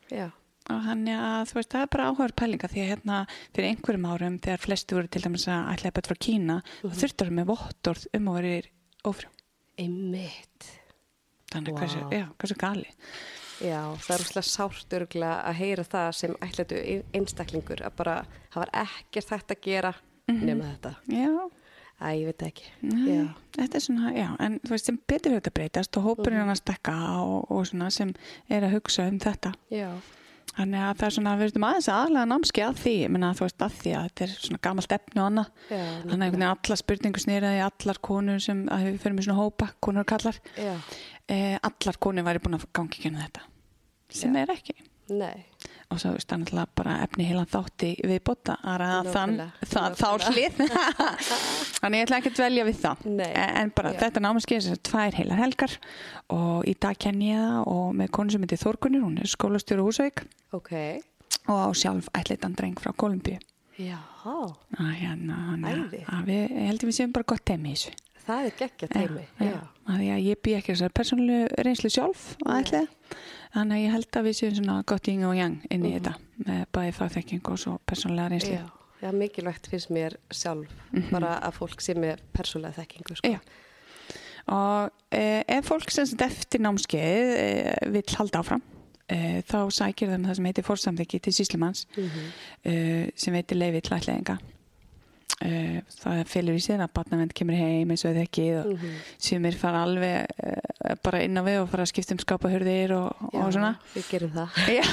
Já. 0.10 0.30
og 0.70 0.82
þannig 0.84 1.16
að 1.16 1.42
þú 1.50 1.54
veist, 1.58 1.70
það 1.72 1.82
er 1.86 1.90
bara 1.94 2.06
áhugaður 2.12 2.34
pælinga 2.42 2.68
því 2.72 2.80
að 2.84 2.90
hérna 2.92 3.18
fyrir 3.56 3.68
einhverjum 3.70 4.06
árum 4.12 4.40
þegar 4.44 4.60
flesti 4.66 4.96
voru 4.98 5.08
til 5.08 5.22
dæmis 5.24 5.46
að 5.48 5.70
ætla 5.74 5.90
eitthvað 5.92 6.08
frá 6.10 6.18
Kína 6.26 6.56
mm 6.58 6.64
Mhm. 6.64 6.90
-hmm. 6.92 6.98
þurftur 7.02 7.30
með 7.32 7.46
vottorð 7.52 8.08
um 8.14 8.26
að 8.28 8.42
vera 8.42 8.68
ófrjó 9.08 9.30
Einmitt. 9.78 10.66
þannig 11.52 11.72
wow. 11.74 11.80
hversu, 11.80 12.00
já, 12.12 12.26
hversu 12.38 12.56
gali 12.60 12.88
Já, 13.62 13.82
það 13.98 14.12
er 14.14 14.22
úrslega 14.22 14.46
sárt 14.46 14.94
örgulega 14.94 15.38
að 15.50 15.54
heyra 15.58 15.84
það 15.84 16.12
sem 16.14 16.36
ætlætu 16.46 17.04
einstaklingur 17.14 17.82
að 17.82 17.96
bara 17.98 18.26
var 18.56 18.70
ekkert 18.74 19.30
hægt 19.30 19.52
að 19.52 19.62
gera 19.62 19.94
nema 20.28 20.64
þetta. 20.76 20.96
já, 21.08 21.50
Æ, 21.98 22.08
ég 22.14 22.28
veit 22.30 22.44
ekki. 22.46 22.68
Já. 23.10 23.24
þetta 23.58 23.80
er 23.80 23.82
svona, 23.82 24.12
já 24.14 24.28
en 24.46 24.60
þú 24.62 24.70
veist 24.76 24.86
sem 24.92 25.00
betur 25.10 25.34
þetta 25.34 25.52
breytast 25.58 25.98
og 25.98 26.04
hópurinn 26.12 26.44
er 26.44 26.52
að 26.54 26.60
stekka 26.62 26.94
og, 27.24 27.48
og 27.50 27.64
svona 27.66 27.88
sem 27.94 28.12
er 28.54 28.68
að 28.68 28.76
hugsa 28.78 29.08
um 29.10 29.18
þetta 29.24 29.54
Já. 29.74 29.88
þannig 30.54 30.84
að 30.86 30.92
það 31.00 31.08
er 31.08 31.16
svona, 31.16 31.34
við 31.40 31.50
erum 31.50 31.66
aðeins 31.72 31.90
aðlega 31.96 32.30
námski 32.30 32.64
að 32.68 32.78
því, 32.84 32.94
menna 33.16 33.32
þú 33.40 33.48
veist 33.48 33.66
að 33.66 33.80
því 33.82 33.96
að 33.98 34.06
þetta 34.12 34.26
er 34.28 34.36
svona 34.46 34.62
gamalt 34.68 34.96
efni 35.00 35.22
og 35.24 35.28
annað 35.32 35.50
Já, 35.74 35.82
þannig 35.82 36.06
að 36.06 36.12
einhvern 36.14 36.38
veginn 36.38 36.48
allar 36.52 36.82
spurningu 36.84 37.24
snýraði 37.26 37.64
allar 37.66 38.02
konur 38.12 38.44
sem, 38.46 38.62
að 38.78 38.86
við 38.92 39.00
fyrir 39.02 39.18
með 39.18 39.28
svona 39.30 39.42
hópa 39.42 39.70
konur 39.88 40.06
og 40.06 40.12
kallar 40.14 40.40
Já. 40.54 40.76
eh, 41.34 41.58
allar 41.66 41.98
konur 42.06 42.30
væri 42.30 42.44
búin 42.46 42.60
að 42.60 42.68
gangi 42.78 43.02
genið 43.08 43.26
þetta 43.26 43.48
sem 44.22 44.38
er 44.38 44.54
ekki 44.54 44.78
Nei. 45.08 45.46
Og 45.88 46.00
svo 46.02 46.12
veist 46.16 46.28
það 46.28 46.42
náttúrulega 46.42 46.78
bara 46.82 46.96
efni 47.06 47.28
heilan 47.30 47.50
þátti 47.52 47.90
við 48.10 48.20
að 49.64 49.70
það, 49.72 49.98
þá 50.02 50.10
hlið. 50.28 50.62
Þannig 51.82 52.02
ég 52.02 52.08
ætla 52.08 52.20
ekki 52.22 52.32
að 52.34 52.40
dvelja 52.42 52.66
við 52.68 52.80
það. 52.82 53.06
Nei. 53.18 53.30
en, 53.62 53.72
bara 53.78 53.94
Já. 53.94 54.00
þetta 54.04 54.24
námskeið 54.26 54.60
þessar 54.66 54.82
tvær 54.92 55.20
heilar 55.22 55.42
helgar 55.44 55.78
og 56.36 56.68
í 56.68 56.74
dag 56.88 57.00
kenni 57.00 57.32
ég 57.32 57.44
það 57.44 57.70
og 57.76 57.86
með 58.02 58.12
konu 58.20 58.36
sem 58.36 58.44
heitir 58.44 58.62
Þórgunir, 58.64 59.06
hún 59.06 59.22
er 59.24 59.32
skólastjóru 59.32 59.88
Húsavík. 59.88 60.26
Ok. 60.58 60.74
og 61.48 61.60
á 61.60 61.70
sjálf 61.76 62.10
ætlitan 62.16 62.56
dreng 62.58 62.76
frá 62.80 62.92
Kolumbíu 62.96 63.38
Já, 63.78 64.00
að 64.26 64.94
hérna 64.98 65.36
að 65.54 66.24
við, 66.26 66.44
ég 66.50 66.68
held 66.72 66.82
að 66.82 66.88
við 66.90 66.96
séum 66.98 67.12
bara 67.14 67.28
gott 67.30 67.44
teimi 67.46 67.72
í 67.72 67.78
þessu 67.78 67.94
það 68.28 68.46
er 68.50 68.56
geggja 68.60 68.88
teimi. 68.94 69.26
já, 69.40 69.50
já. 69.52 69.60
að 69.88 70.24
ég 70.28 70.42
bý 70.44 70.56
ekki 70.60 70.74
þessar 70.76 70.94
persónulegu 71.00 71.62
reynslu 71.68 71.90
sjálf 71.94 72.26
þannig 73.54 73.76
að 73.78 73.84
ég 73.84 73.94
held 73.96 74.18
að 74.20 74.26
við 74.28 74.36
séum 74.42 74.56
svona 74.60 74.80
gott 74.92 75.08
yin 75.08 75.24
og 75.28 75.36
yang 75.38 75.56
inn 75.72 75.86
í 75.88 75.94
þetta 75.96 76.16
með 76.46 76.66
bæði 76.76 76.96
fagþekking 77.00 77.52
og 77.54 77.62
svo 77.62 77.78
persónulega 77.88 78.34
reynslu 78.36 78.58
Já, 78.58 78.66
já, 79.02 79.12
mikilvægt 79.16 79.70
finnst 79.72 79.90
mér 79.96 80.18
sjálf 80.32 80.74
bara 81.12 81.38
að 81.48 81.56
fólk 81.62 81.82
sé 81.82 81.96
með 81.98 82.22
persónlega 82.36 82.82
þekkingu 82.82 83.18
sko. 83.22 83.32
Já. 83.32 83.40
og 84.48 84.92
eh, 85.12 85.44
ef 85.58 85.68
fólk 85.72 85.90
sem 85.92 86.08
eftir 86.28 86.62
námskeið 86.64 87.32
eh, 87.38 87.88
vill 87.96 88.06
halda 88.20 88.40
áfram 88.44 88.62
eh, 89.12 89.40
þá 89.48 89.58
sækir 89.76 90.12
þeim 90.14 90.28
það 90.28 90.38
sem 90.40 90.48
heitir 90.52 90.68
fórsamþyggi 90.68 91.20
til 91.28 91.34
síslumanns 91.40 91.86
Mhm. 91.98 92.30
eh, 92.64 93.10
sem 93.16 93.34
heitir 93.36 93.60
leiði 93.60 93.82
til 93.88 93.98
ætlaðinga 93.98 94.38
eh, 95.42 95.82
það 96.02 96.24
fylgur 96.32 96.58
í 96.58 96.64
sér 96.66 96.82
að 96.86 96.94
batnavend 96.98 97.34
kemur 97.38 97.58
heim 97.60 97.92
eins 97.94 98.06
og 98.06 98.16
þið 98.16 98.24
ekki 98.24 98.48
og 98.62 98.72
Mhm. 98.74 98.96
sumir 99.28 99.58
fara 99.58 99.84
alveg 99.86 100.26
eh, 100.44 100.96
bara 101.04 101.22
inn 101.24 101.38
á 101.38 101.44
við 101.46 101.62
og 101.62 101.70
fara 101.70 101.84
að 101.84 101.92
skipta 101.94 102.16
um 102.16 102.22
skapahurðir 102.24 102.92
og, 102.98 103.32
Já, 103.34 103.40
og 103.46 103.54
svona. 103.54 103.72
Við 103.96 104.10
gerum 104.12 104.32
það. 104.36 104.50
Já, 104.78 104.84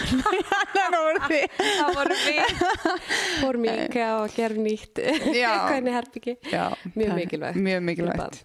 það 0.75 1.95
voru 1.97 2.17
við. 2.25 2.65
Fórum 3.41 3.65
í 3.67 3.73
IKEA 3.87 4.09
og 4.21 4.35
gerum 4.37 4.65
nýtt. 4.67 5.01
Hvernig 5.35 5.95
herbyggi. 5.97 6.35
Mjög 6.95 7.15
mikilvægt. 7.19 7.57
Mjög 7.61 7.83
mikilvægt, 7.89 8.45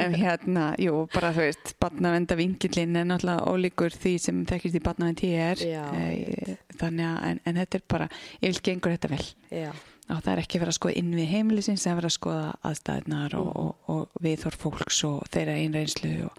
En 0.00 0.14
hérna, 0.16 0.70
jú, 0.80 1.04
bara 1.12 1.30
þú 1.36 1.42
veist 1.44 1.74
Barnavenda 1.82 2.36
vingillin 2.38 2.96
er 2.96 3.04
náttúrulega 3.04 3.44
ólíkur 3.52 3.92
því 3.92 4.14
sem 4.22 4.38
þekkist 4.48 4.78
í 4.78 4.82
barnavend 4.84 5.20
ég 5.26 5.36
er 5.50 5.64
Já, 5.66 5.84
Eh, 6.00 6.56
Þannig 6.80 7.04
að, 7.04 7.18
en, 7.28 7.40
en 7.44 7.58
þetta 7.60 7.76
er 7.76 7.82
bara 7.92 8.06
Ég 8.40 8.54
vil 8.54 8.60
gengur 8.70 8.94
þetta 8.96 9.10
vel. 9.12 9.26
Já, 9.52 9.70
og 10.10 10.22
það 10.24 10.32
er 10.32 10.42
ekki 10.42 10.58
verið 10.60 10.72
að 10.74 10.78
skoða 10.78 10.96
inn 11.00 11.12
við 11.14 11.28
heimilisins 11.30 11.84
það 11.86 11.90
er 11.92 11.98
verið 12.00 12.10
að 12.10 12.18
skoða 12.18 12.46
aðstæðnar 12.70 13.34
og, 13.38 13.46
Mhm. 13.46 13.56
og, 13.56 13.76
og 13.88 14.08
viðhorf 14.24 14.58
fólks 14.64 15.04
og 15.04 15.22
þeirra 15.30 15.54
einreynslu 15.60 16.12
og, 16.26 16.32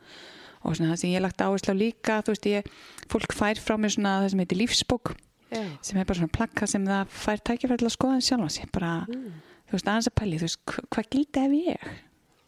og 0.63 0.75
svona 0.75 0.91
það 0.93 0.99
sem 1.01 1.09
ég 1.15 1.21
lagt 1.21 1.41
áherslu 1.41 1.73
á 1.73 1.81
líka 1.81 2.21
þú 2.23 2.35
veist 2.35 2.45
ég, 2.51 2.65
fólk 3.09 3.33
fær 3.33 3.55
frá 3.61 3.75
mér 3.77 3.95
svona 3.95 4.21
það 4.21 4.29
sem 4.29 4.39
heitir 4.43 4.57
lífsbók 4.61 5.15
já. 5.51 5.63
sem 5.81 5.97
er 5.99 6.05
bara 6.05 6.19
svona 6.19 6.35
plakka 6.37 6.67
sem 6.67 6.85
það 6.85 7.07
fær 7.07 7.41
tækifæri 7.41 7.77
til 7.81 7.87
að 7.89 7.97
skoða 7.97 8.13
en 8.19 8.21
sjálfa 8.27 8.49
sig 8.51 8.71
bara, 8.71 9.05
Mm. 9.07 9.33
þú 9.67 9.71
veist, 9.71 9.85
aðeins 9.87 10.07
að 10.11 10.15
pæli 10.21 10.37
þú 10.37 10.47
veist, 10.47 10.59
hva- 10.65 10.87
hvað 10.91 11.09
gildi 11.09 11.39
hef 11.39 11.51
ég 11.51 11.77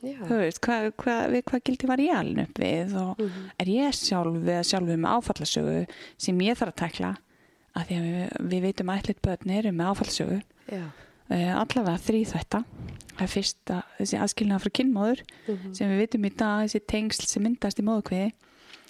Já. 0.04 0.20
þú 0.28 0.36
veist, 0.44 0.60
hvað, 0.60 1.32
við 1.32 1.44
hvað 1.48 1.64
gildi 1.64 1.88
var 1.88 1.98
ég 1.98 2.16
alveg 2.20 2.44
upp 2.50 2.60
við 2.60 2.96
og 3.00 3.18
Mhm. 3.18 3.50
er 3.60 3.66
ég 3.66 3.94
sjálf 3.96 4.44
eða 4.44 4.64
sjálfu 4.68 4.98
með 5.00 5.14
áfallasögu 5.16 5.88
sem 6.18 6.40
ég 6.40 6.58
þarf 6.58 6.74
að 6.74 6.82
tækla 6.84 7.18
að 7.76 7.88
því 7.88 7.96
að 7.98 8.04
við, 8.04 8.50
við 8.52 8.62
að 8.84 8.86
börn 9.24 9.50
eru 9.58 9.72
með 9.72 9.86
Já. 10.72 10.84
Uh, 11.34 11.54
allavega 11.64 11.98
þrý 12.06 12.22
þetta 12.30 12.64
það 13.14 13.26
er 13.26 13.30
fyrsta, 13.34 13.76
þessi 14.00 14.18
aðskilnaða 14.24 14.64
frá 14.64 14.72
kynmóður 14.80 15.20
Mhm. 15.48 15.74
sem 15.78 15.90
við 15.92 16.00
vitum 16.06 16.26
í 16.26 16.32
dag, 16.38 16.64
þessi 16.68 16.82
tengsl 16.88 17.28
sem 17.30 17.44
myndast 17.44 17.80
í 17.80 17.86
móðukviði 17.86 18.32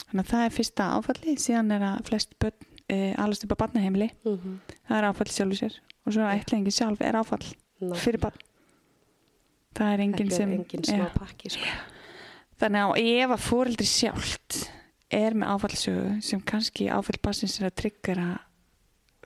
þannig 0.07 0.23
að 0.23 0.29
það 0.33 0.45
er 0.45 0.53
fyrsta 0.57 0.83
áfalli 0.97 1.35
síðan 1.37 1.71
er 1.75 1.81
að 1.89 2.05
flest 2.07 2.35
börn 2.39 2.69
uh, 2.93 3.13
alast 3.23 3.43
upp 3.45 3.55
á 3.55 3.61
barnaheimili, 3.65 4.11
Mhm. 4.25 4.59
það 4.89 4.97
er 4.97 5.09
áfall 5.09 5.31
sjálfur 5.31 5.59
sér 5.59 5.79
og 6.05 6.13
svo 6.13 6.23
ætlingi 6.27 6.71
sjálf 6.71 7.01
er 7.01 7.13
áfall 7.19 7.43
Nákvæmlega. 7.81 7.99
fyrir 8.03 8.19
barn 8.19 8.39
það 9.75 9.93
er 9.93 9.99
enginn 10.05 10.31
sem 10.31 10.51
engin 10.53 10.83
Já. 10.85 11.09
pakki 11.17 11.49
sko. 11.49 11.67
þannig 12.61 12.83
að 12.85 13.23
ef 13.23 13.29
að 13.35 13.45
fóreldri 13.49 13.87
sjálft 13.89 14.69
er 15.11 15.33
með 15.33 15.51
áfallsögu 15.55 16.23
sem 16.23 16.41
kannski 16.41 16.87
áfall 16.89 17.19
bassins 17.21 17.59
er 17.61 17.69
að 17.69 17.75
tryggjara 17.81 18.27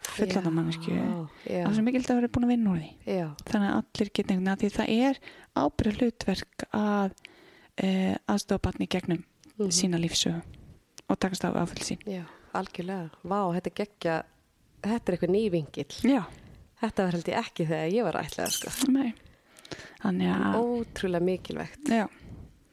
fullanda 0.02 0.52
mannesku 0.52 0.92
það 1.48 1.74
svo 1.76 1.84
mikilvægt 1.88 2.12
að 2.12 2.20
vera 2.22 2.32
búin 2.36 2.46
að 2.48 2.52
vinna 2.54 2.72
úr 2.74 2.82
því 2.84 3.18
já, 3.18 3.28
þannig 3.50 3.70
að 3.72 3.78
allir 3.82 4.12
geta 4.14 4.34
einhvern 4.34 4.46
veginn 4.46 4.54
að 4.54 4.62
því 4.62 4.70
það 4.78 4.92
er 5.08 5.20
ábyrð 5.64 5.98
hlutverk 6.02 6.68
að 6.78 7.12
uh, 7.84 8.16
aðstofa 8.28 8.62
barni 8.70 8.88
gegnum 8.88 9.24
Mhm. 9.58 9.72
sína 9.74 9.98
lífsögu 9.98 10.42
og 11.10 11.18
takast 11.20 11.42
sín 11.88 11.98
já, 12.06 12.22
algjörlega. 12.54 13.10
Vá, 13.26 13.40
þetta 13.56 13.72
er 13.72 13.74
geggja, 13.80 14.18
þetta 14.84 15.10
er 15.10 15.16
eitthvað 15.18 15.34
nývingill. 15.34 15.96
Já, 16.14 16.24
Þetta 16.78 17.04
var 17.08 17.12
held 17.18 17.26
ég 17.32 17.38
ekki 17.42 17.66
þegar 17.66 17.90
ég 17.90 18.04
var 18.06 18.14
ætlaða 18.22 18.52
sko. 18.54 18.70
Þannig 20.04 20.30
að, 20.30 20.58
Ótrúlega 20.62 21.26
mikilvægt. 21.26 21.90
já 21.90 22.06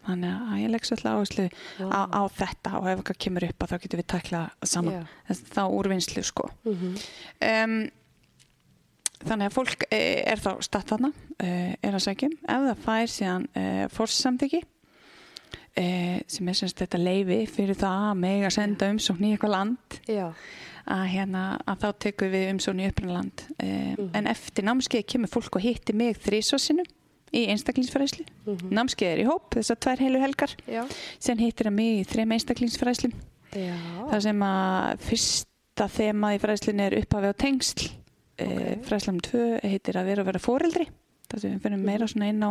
Þannig 0.05 0.35
að 0.53 0.61
ég 0.63 0.71
legg 0.75 0.85
svolítið 0.85 1.11
áherslu 1.15 1.45
á, 1.49 1.89
Vá. 1.89 2.01
á 2.13 2.23
þetta 2.29 2.73
og 2.79 2.87
ef 2.91 2.99
eitthvað 2.99 3.19
kemur 3.25 3.45
upp 3.49 3.59
að 3.65 3.71
þá 3.75 3.77
getum 3.85 4.01
við 4.03 4.09
tækla 4.15 4.41
saman. 4.65 5.07
Þess- 5.29 5.45
þá 5.55 5.63
úrvinnslu 5.79 6.25
sko 6.25 6.51
Mhm. 6.65 6.97
um, 7.51 7.91
Þannig 9.25 9.47
að 9.49 9.55
fólk 9.55 9.85
eh, 9.91 10.21
er 10.29 10.37
þá 10.37 10.51
statt 10.61 10.91
þarna, 10.91 11.09
eh, 11.41 11.77
er 11.83 11.95
að 11.97 12.03
sækjum 12.05 12.33
ef 12.45 12.65
það 12.67 12.81
fær 12.85 13.07
síðan 13.09 13.47
uh, 13.57 13.85
fórsamþyggi 13.89 14.61
uh, 15.79 16.19
sem 16.29 16.49
er 16.51 16.59
semst 16.59 16.83
þetta 16.83 17.01
leifi 17.01 17.39
fyrir 17.49 17.79
það 17.81 18.03
að 18.11 18.19
mega 18.21 18.51
senda 18.53 18.91
umsókn 18.93 19.25
í 19.25 19.31
eitthvað 19.33 19.55
land 19.55 19.97
Já, 20.11 20.27
að, 20.85 21.05
hérna, 21.15 21.45
að 21.65 21.81
þá 21.87 21.89
tekum 22.05 22.35
við 22.35 22.51
umsókn 22.53 22.83
í 22.85 22.91
upprunaland 22.91 23.47
uh, 23.63 23.95
Mhm. 23.95 24.11
en 24.21 24.27
eftir 24.35 24.65
námskeið 24.69 25.07
kemur 25.15 25.33
fólk 25.33 25.57
og 25.57 25.63
hitti 25.65 25.95
mig 25.97 26.19
þrísvarsinum 26.21 26.85
í 27.35 27.45
einstaklingsfræðslu 27.53 28.25
Mhm. 28.47 28.71
námskeið 28.73 29.13
er 29.13 29.23
í 29.25 29.27
hóp, 29.29 29.51
þessar 29.57 29.79
tvær 29.83 29.99
heilu 30.05 30.21
helgar 30.23 30.55
já, 30.69 30.83
sen 31.19 31.39
hittir 31.39 31.67
það 31.69 31.77
mig 31.79 32.01
í 32.01 32.09
þrem 32.15 32.33
einstaklingsfræðslum 32.39 33.13
já. 33.55 33.75
þar 34.11 34.21
sem 34.23 34.41
að 34.41 34.99
fyrsta 35.11 35.89
þema 35.99 36.35
í 36.37 36.41
fræðslunni 36.43 36.87
er 36.89 36.99
upphafi 37.03 37.31
á 37.31 37.35
tengsl 37.35 37.91
Ok. 38.35 38.51
okay. 38.51 38.77
fræðslum 38.83 39.21
2 39.23 39.61
heitir 39.63 39.95
að 39.95 40.07
vera 40.11 40.23
að 40.23 40.27
vera 40.33 40.39
fóreldri 40.43 40.87
þar 41.31 41.41
sem 41.41 41.53
við 41.55 41.61
finnum 41.63 41.81
Mhm. 41.81 41.87
meira 41.87 42.07
svona 42.07 42.29
inn 42.29 42.43
á 42.43 42.51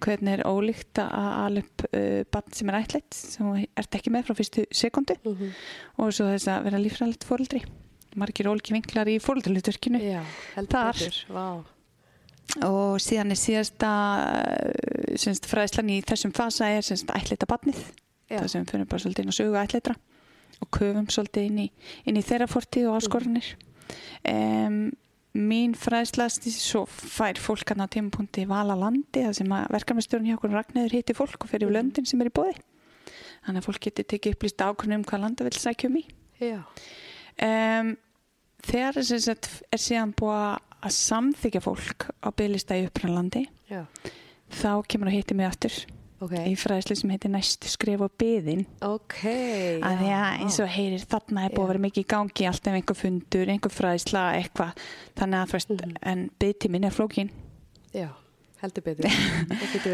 hvernig 0.00 0.32
er 0.38 0.42
ólíkt 0.46 0.94
að 0.98 1.58
upp 1.58 1.84
uh, 1.92 2.22
barn 2.30 2.52
sem 2.52 2.68
er 2.70 2.78
ætlætt 2.82 3.14
sem 3.14 3.46
þú 3.46 3.66
ert 3.76 3.90
ekki 3.98 4.10
með 4.14 4.24
frá 4.26 4.34
fyrstu 4.38 4.66
sekundu 4.72 5.16
Mhm. 5.24 5.50
og 5.98 6.12
svo 6.12 6.26
þess 6.30 6.46
að 6.48 6.64
vera 6.64 6.78
lífræðilegt 6.78 7.24
fóreldri 7.26 7.64
margir 8.16 8.46
ólíki 8.46 8.72
vinklar 8.72 9.06
í 9.10 9.18
heldur 10.54 10.70
Þar. 10.70 11.64
Og 12.64 13.00
síðan 13.02 13.34
er 13.34 13.40
síðasta 13.40 13.90
uh, 14.22 15.14
semst, 15.20 15.46
fræðslan 15.50 15.92
í 15.94 16.00
þessum 16.06 16.34
fasa 16.36 16.68
er 16.70 16.84
ætleita 16.84 17.48
barnið 17.50 17.80
það 18.28 18.50
sem 18.50 18.66
fyrir 18.68 18.88
bara 18.90 19.02
svolítið 19.04 19.24
inn 19.24 19.32
á 19.32 19.38
sögu 19.38 19.60
ætleitra 19.60 19.94
og 20.62 20.68
köfum 20.74 21.08
svolítið 21.12 21.48
inn 21.48 21.62
í, 21.64 21.70
inn 22.08 22.18
í 22.18 22.24
þeirra 22.24 22.46
fortíð 22.50 22.90
og 22.90 23.00
áskoranir. 23.00 23.48
Um, 24.28 24.92
mín 25.34 25.74
fræðslast 25.74 26.46
svo 26.54 26.84
fær 26.86 27.40
fólk 27.42 27.72
hann 27.72 27.82
á 27.82 27.90
tímapunkti 27.90 28.46
vala 28.46 28.76
landi 28.78 29.24
það 29.24 29.34
sem 29.40 29.54
að 29.56 29.72
verkefnastjórn 29.74 30.28
hjá 30.28 30.36
okkur 30.36 30.54
Ragnæður 30.54 30.94
hitti 30.94 31.16
fólk 31.18 31.42
og 31.42 31.50
fer 31.50 31.64
yfir 31.64 31.72
Mhm. 31.72 31.76
löndin 31.78 32.06
sem 32.06 32.20
er 32.22 32.30
í 32.30 32.34
bóði 32.38 32.54
þannig 33.44 33.60
að 33.60 33.66
fólk 33.66 33.80
getur 33.80 34.06
tekið 34.08 34.36
upplýst 34.36 34.62
ákvörðun 34.62 34.94
um 35.00 35.04
hvað 35.04 35.20
landa 35.20 35.44
vil 35.44 35.58
sækja 35.58 35.90
um 35.90 35.96
í. 35.98 36.04
Um, 37.44 37.96
þegar 38.62 39.02
sagt, 39.02 39.50
er 39.72 39.78
síðan 39.78 40.14
búið 40.14 40.60
að 40.84 40.92
samþykja 40.98 41.60
fólk 41.64 42.08
á 42.20 42.28
bygglista 42.36 42.76
í 42.78 42.86
upprannlandi 42.88 43.46
þá 44.54 44.70
kemur 44.86 45.08
að 45.10 45.16
hitti 45.18 45.34
mig 45.38 45.46
aftur 45.48 45.76
Ok. 46.24 46.32
í 46.46 46.54
fræðslu 46.56 46.94
sem 46.96 47.10
heitir 47.10 47.32
næstu 47.34 47.68
skrif 47.68 48.00
og 48.06 48.12
byðin 48.20 48.62
Ok. 48.86 49.16
að 49.82 49.98
því 50.00 50.10
að 50.14 50.26
eins 50.44 50.58
og 50.62 50.68
heyrir 50.72 51.02
þarna 51.10 51.44
er 51.48 51.50
búið 51.56 51.64
að 51.64 51.70
vera 51.72 51.82
mikið 51.84 52.04
í 52.04 52.08
gangi 52.14 52.46
alltaf 52.48 52.76
einhver 52.78 52.96
fundur, 53.00 53.50
einhver 53.52 53.74
fræðsla 53.74 54.22
eitthvað, 54.38 54.78
þannig 55.18 55.40
að 55.42 55.52
veist 55.56 55.70
Mhm. 55.74 55.96
en 56.02 56.30
byðtíminn 56.40 56.84
er 56.86 56.94
flókin 56.94 57.30
Já, 57.92 58.08
heldur 58.62 58.82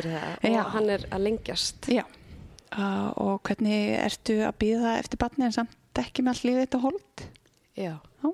það. 0.07 0.39
Og 0.45 0.71
hann 0.75 0.91
er 0.91 0.99
að 1.11 1.21
lengjast. 1.25 1.89
já 1.89 2.05
uh, 2.79 3.11
og 3.17 3.43
hvernig 3.43 3.99
ertu 3.99 4.39
að 4.47 4.55
býða 4.61 4.99
eftir 5.01 5.19
batni 5.19 5.45
en 5.49 5.53
samt 5.53 5.77
ekki 5.99 6.23
með 6.23 6.29
allt 6.37 6.45
lífið 6.47 6.67
þetta 6.67 6.81
hold 6.85 7.25
Já. 7.77 7.95
Já. 8.23 8.31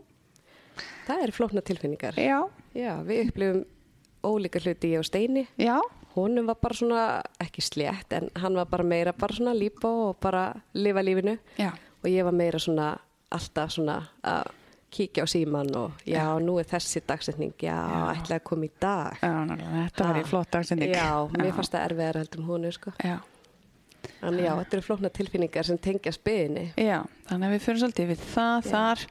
Það 1.07 1.23
eru 1.23 1.33
flókna 1.37 1.63
tilfinningar. 1.63 2.15
já, 2.19 2.41
Já, 2.75 2.93
við 3.07 3.29
upplifum 3.31 3.65
ólíka 4.27 4.61
hluti 4.61 4.91
ég 4.95 4.99
og 4.99 5.05
Steini. 5.07 5.47
já, 5.59 5.81
Honum 6.17 6.47
var 6.49 6.57
bara 6.63 6.75
svona, 6.75 7.23
ekki 7.41 7.61
slétt, 7.61 8.13
en 8.17 8.31
hann 8.41 8.55
var 8.57 8.65
bara 8.67 8.83
meira 8.85 9.13
bara 9.13 9.35
svona 9.37 9.53
lípa 9.55 9.85
og 9.89 10.17
bara 10.21 10.55
lifa 10.75 11.03
lífinu. 11.05 11.39
já 11.59 11.73
Og 12.05 12.09
ég 12.11 12.25
var 12.25 12.33
meira 12.33 12.59
svona, 12.59 12.99
alltaf 13.31 13.71
svona 13.75 14.09
að 14.25 14.47
kíkja 14.91 15.25
á 15.25 15.27
síman 15.29 15.75
og 15.77 15.93
já, 16.07 16.25
nú 16.41 16.59
er 16.59 16.65
þessi 16.65 17.03
dagsetning, 17.07 17.53
já, 17.61 17.75
Já. 17.75 18.15
ætlaði 18.17 18.41
að 18.41 18.45
koma 18.45 18.65
í 18.65 18.71
dag. 18.81 19.19
Já, 19.21 19.33
náttúrulega, 19.45 19.89
þetta 19.91 20.05
var 20.07 20.17
í 20.21 20.25
flott 20.25 20.51
dagsending. 20.51 20.95
Já, 20.95 21.29
mér 21.37 21.53
fannst 21.53 21.73
það 21.73 21.85
erfiðar 21.91 22.15
heldur 22.23 22.41
um 22.41 22.47
honu, 22.47 22.73
sko. 22.73 22.93
Já. 23.05 23.19
En 24.23 24.39
já, 24.39 24.53
þetta 24.57 24.73
eru 24.79 24.83
flókna 24.87 25.11
tilfinningar 25.11 25.65
sem 25.67 25.79
tengja 25.79 26.13
spiðinni. 26.13 26.73
Já, 26.79 27.03
þannig 27.29 27.49
að 27.49 27.53
við 27.57 27.65
fyrir 27.67 27.81
svolítið 27.83 28.09
við 28.15 28.25
það 28.33 28.63
Já. 28.63 28.71
þar. 28.71 29.07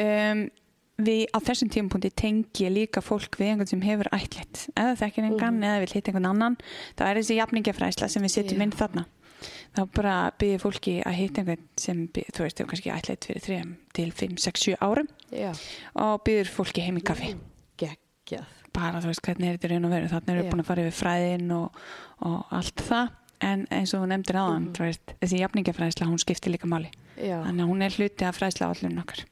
Um, 0.00 0.50
við 1.06 1.26
á 1.34 1.38
þessum 1.40 1.70
tímapunkti 1.72 2.10
tengi 2.16 2.68
líka 2.70 3.00
fólk 3.02 3.36
við 3.40 3.52
einhvern 3.54 3.68
sem 3.70 3.80
hefur 3.84 4.08
ætlitt 4.12 4.68
eða 4.76 4.96
þekkir 5.00 5.26
engan 5.30 5.62
eða 5.62 5.80
vil 5.84 5.92
hitta 5.94 6.10
einhvern 6.12 6.30
annan 6.30 6.56
þá 6.98 7.02
er 7.10 7.20
þessi 7.20 7.36
jafningafræsla 7.40 8.08
sem 8.08 8.22
við 8.22 8.34
setjum 8.36 8.58
Já. 8.60 8.62
inn 8.66 8.72
þarna. 8.76 9.04
Þá 9.76 9.80
bara 9.96 10.14
byrðir 10.38 10.60
fólki 10.60 10.94
að 11.06 11.14
hitta 11.16 11.40
einhvern 11.40 11.62
sem 11.80 12.06
by- 12.12 12.26
þú 12.32 12.42
veist, 12.44 12.58
hefur 12.58 12.70
kannski 12.74 12.90
ætlitt 12.92 13.24
fyrir 13.28 13.44
3 13.46 13.76
til 13.94 14.10
5, 14.12 14.36
6, 14.38 14.60
7 14.60 14.76
árum 14.80 15.08
Já, 15.32 15.52
og 15.94 16.24
byrður 16.24 16.50
fólki 16.58 16.82
heim 16.84 16.98
í 16.98 17.02
kaffi. 17.02 17.34
Geggjað. 17.78 18.44
bara 18.72 19.00
þú 19.02 19.08
veist 19.10 19.22
hvernig 19.26 19.48
er 19.48 19.56
þetta 19.58 19.70
raun 19.72 19.84
og 19.88 19.90
veru? 19.90 20.08
Þannig 20.12 20.28
eru 20.36 20.44
Já. 20.44 20.50
búin 20.52 20.60
að 20.62 20.68
fara 20.68 20.82
yfir 20.86 20.98
fræðin 21.00 21.50
og, 21.56 21.80
og 22.22 22.44
allt 22.54 22.76
það. 22.86 23.08
En 23.42 23.66
eins 23.72 23.94
og 23.96 24.02
þú 24.04 24.08
nefndir 24.12 24.36
Mhm. 24.36 24.72
þú 24.76 24.84
veist, 24.84 25.14
þessi 25.22 25.38
jafningafræðsla 25.40 26.06
hún 26.06 26.18
skiptir 26.20 26.52
líka 26.52 26.68
máli. 26.68 26.90
Þannig 27.16 27.64
að 27.64 27.70
hún 27.72 27.82
er 27.82 27.90
hluti 27.96 28.24
af 28.28 28.36
fræðsla 28.38 28.68
allun 28.70 28.98
okkar 29.02 29.24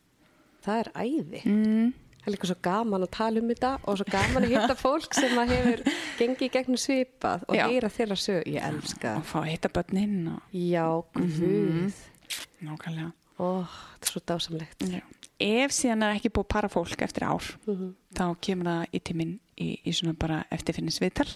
það 0.69 0.85
er 0.85 0.93
æði. 0.95 1.43
mm. 1.45 1.89
Það 2.19 2.27
er 2.29 2.35
líka 2.35 2.49
svo 2.51 2.57
gaman 2.67 3.05
að 3.07 3.11
tala 3.17 3.41
um 3.41 3.49
þetta 3.49 3.69
og 3.89 3.97
svo 4.01 4.05
gaman 4.13 4.45
að 4.45 4.51
hitta 4.53 4.75
fólk 4.77 5.15
sem 5.17 5.39
að 5.41 5.53
hefur 5.55 5.83
gengið 6.19 6.51
gegnum 6.59 6.77
svipað 6.83 7.45
og 7.49 7.57
heyra 7.57 7.89
þeirra 7.89 8.17
sög. 8.21 8.43
Ég 8.53 8.67
elska. 8.69 9.15
og 9.17 9.25
fá 9.31 9.39
að 9.41 9.51
hitta 9.55 9.71
börnin 9.73 10.27
og 10.35 10.43
Já, 10.53 10.85
guð. 11.15 11.95
nákvæmlega 12.65 13.13
Ó, 13.39 13.63
þetta 13.63 14.03
er 14.03 14.11
svo 14.11 14.21
dásamlegt. 14.27 14.81
Já. 14.91 15.01
ef 15.39 15.71
síðan 15.71 16.03
er 16.03 16.17
ekki 16.19 16.33
búið 16.35 16.49
para 16.51 16.69
fólk 16.69 17.01
eftir 17.07 17.23
ár 17.23 17.45
Mhm. 17.67 17.95
þá 18.13 18.25
kemur 18.43 18.67
það 18.67 18.87
í 18.93 19.01
tíminn 19.01 19.39
í, 19.57 19.79
í 19.87 19.93
svona 19.95 20.17
bara 20.19 20.45
eftirfinnisvital 20.51 21.29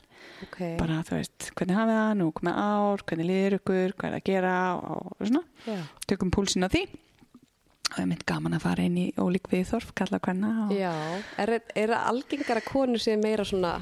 Ok, 0.42 0.76
bara 0.78 1.02
þú 1.06 1.14
veist, 1.20 1.52
hvernig 1.54 1.76
hafið 1.78 1.96
það, 2.00 2.16
nú 2.18 2.32
komið 2.32 2.58
ár 2.58 3.04
hvernig 3.06 3.26
liður 3.30 3.56
ykkur, 3.60 3.94
hvað 3.94 4.10
er 4.10 4.18
að 4.18 4.24
gera 4.24 4.74
og, 4.76 5.12
og 5.20 5.26
svona, 5.28 5.44
já. 5.66 5.78
tökum 6.08 6.30
púlsin 6.34 6.66
á 6.66 6.68
því 6.68 6.88
og 7.92 7.96
það 7.98 8.02
er 8.06 8.10
mynd 8.14 8.24
gaman 8.26 8.56
að 8.56 8.62
fara 8.64 8.84
inn 8.88 8.96
í 8.96 9.06
ólík 9.20 9.50
viðþorf, 9.52 9.92
kalla 9.94 10.18
hvenna 10.24 10.52
og 10.66 10.72
Já, 10.72 10.92
er, 11.38 11.52
það 11.76 11.94
algengara 12.08 12.62
konur 12.64 12.98
sem 13.04 13.20
meira 13.20 13.44
svona, 13.44 13.74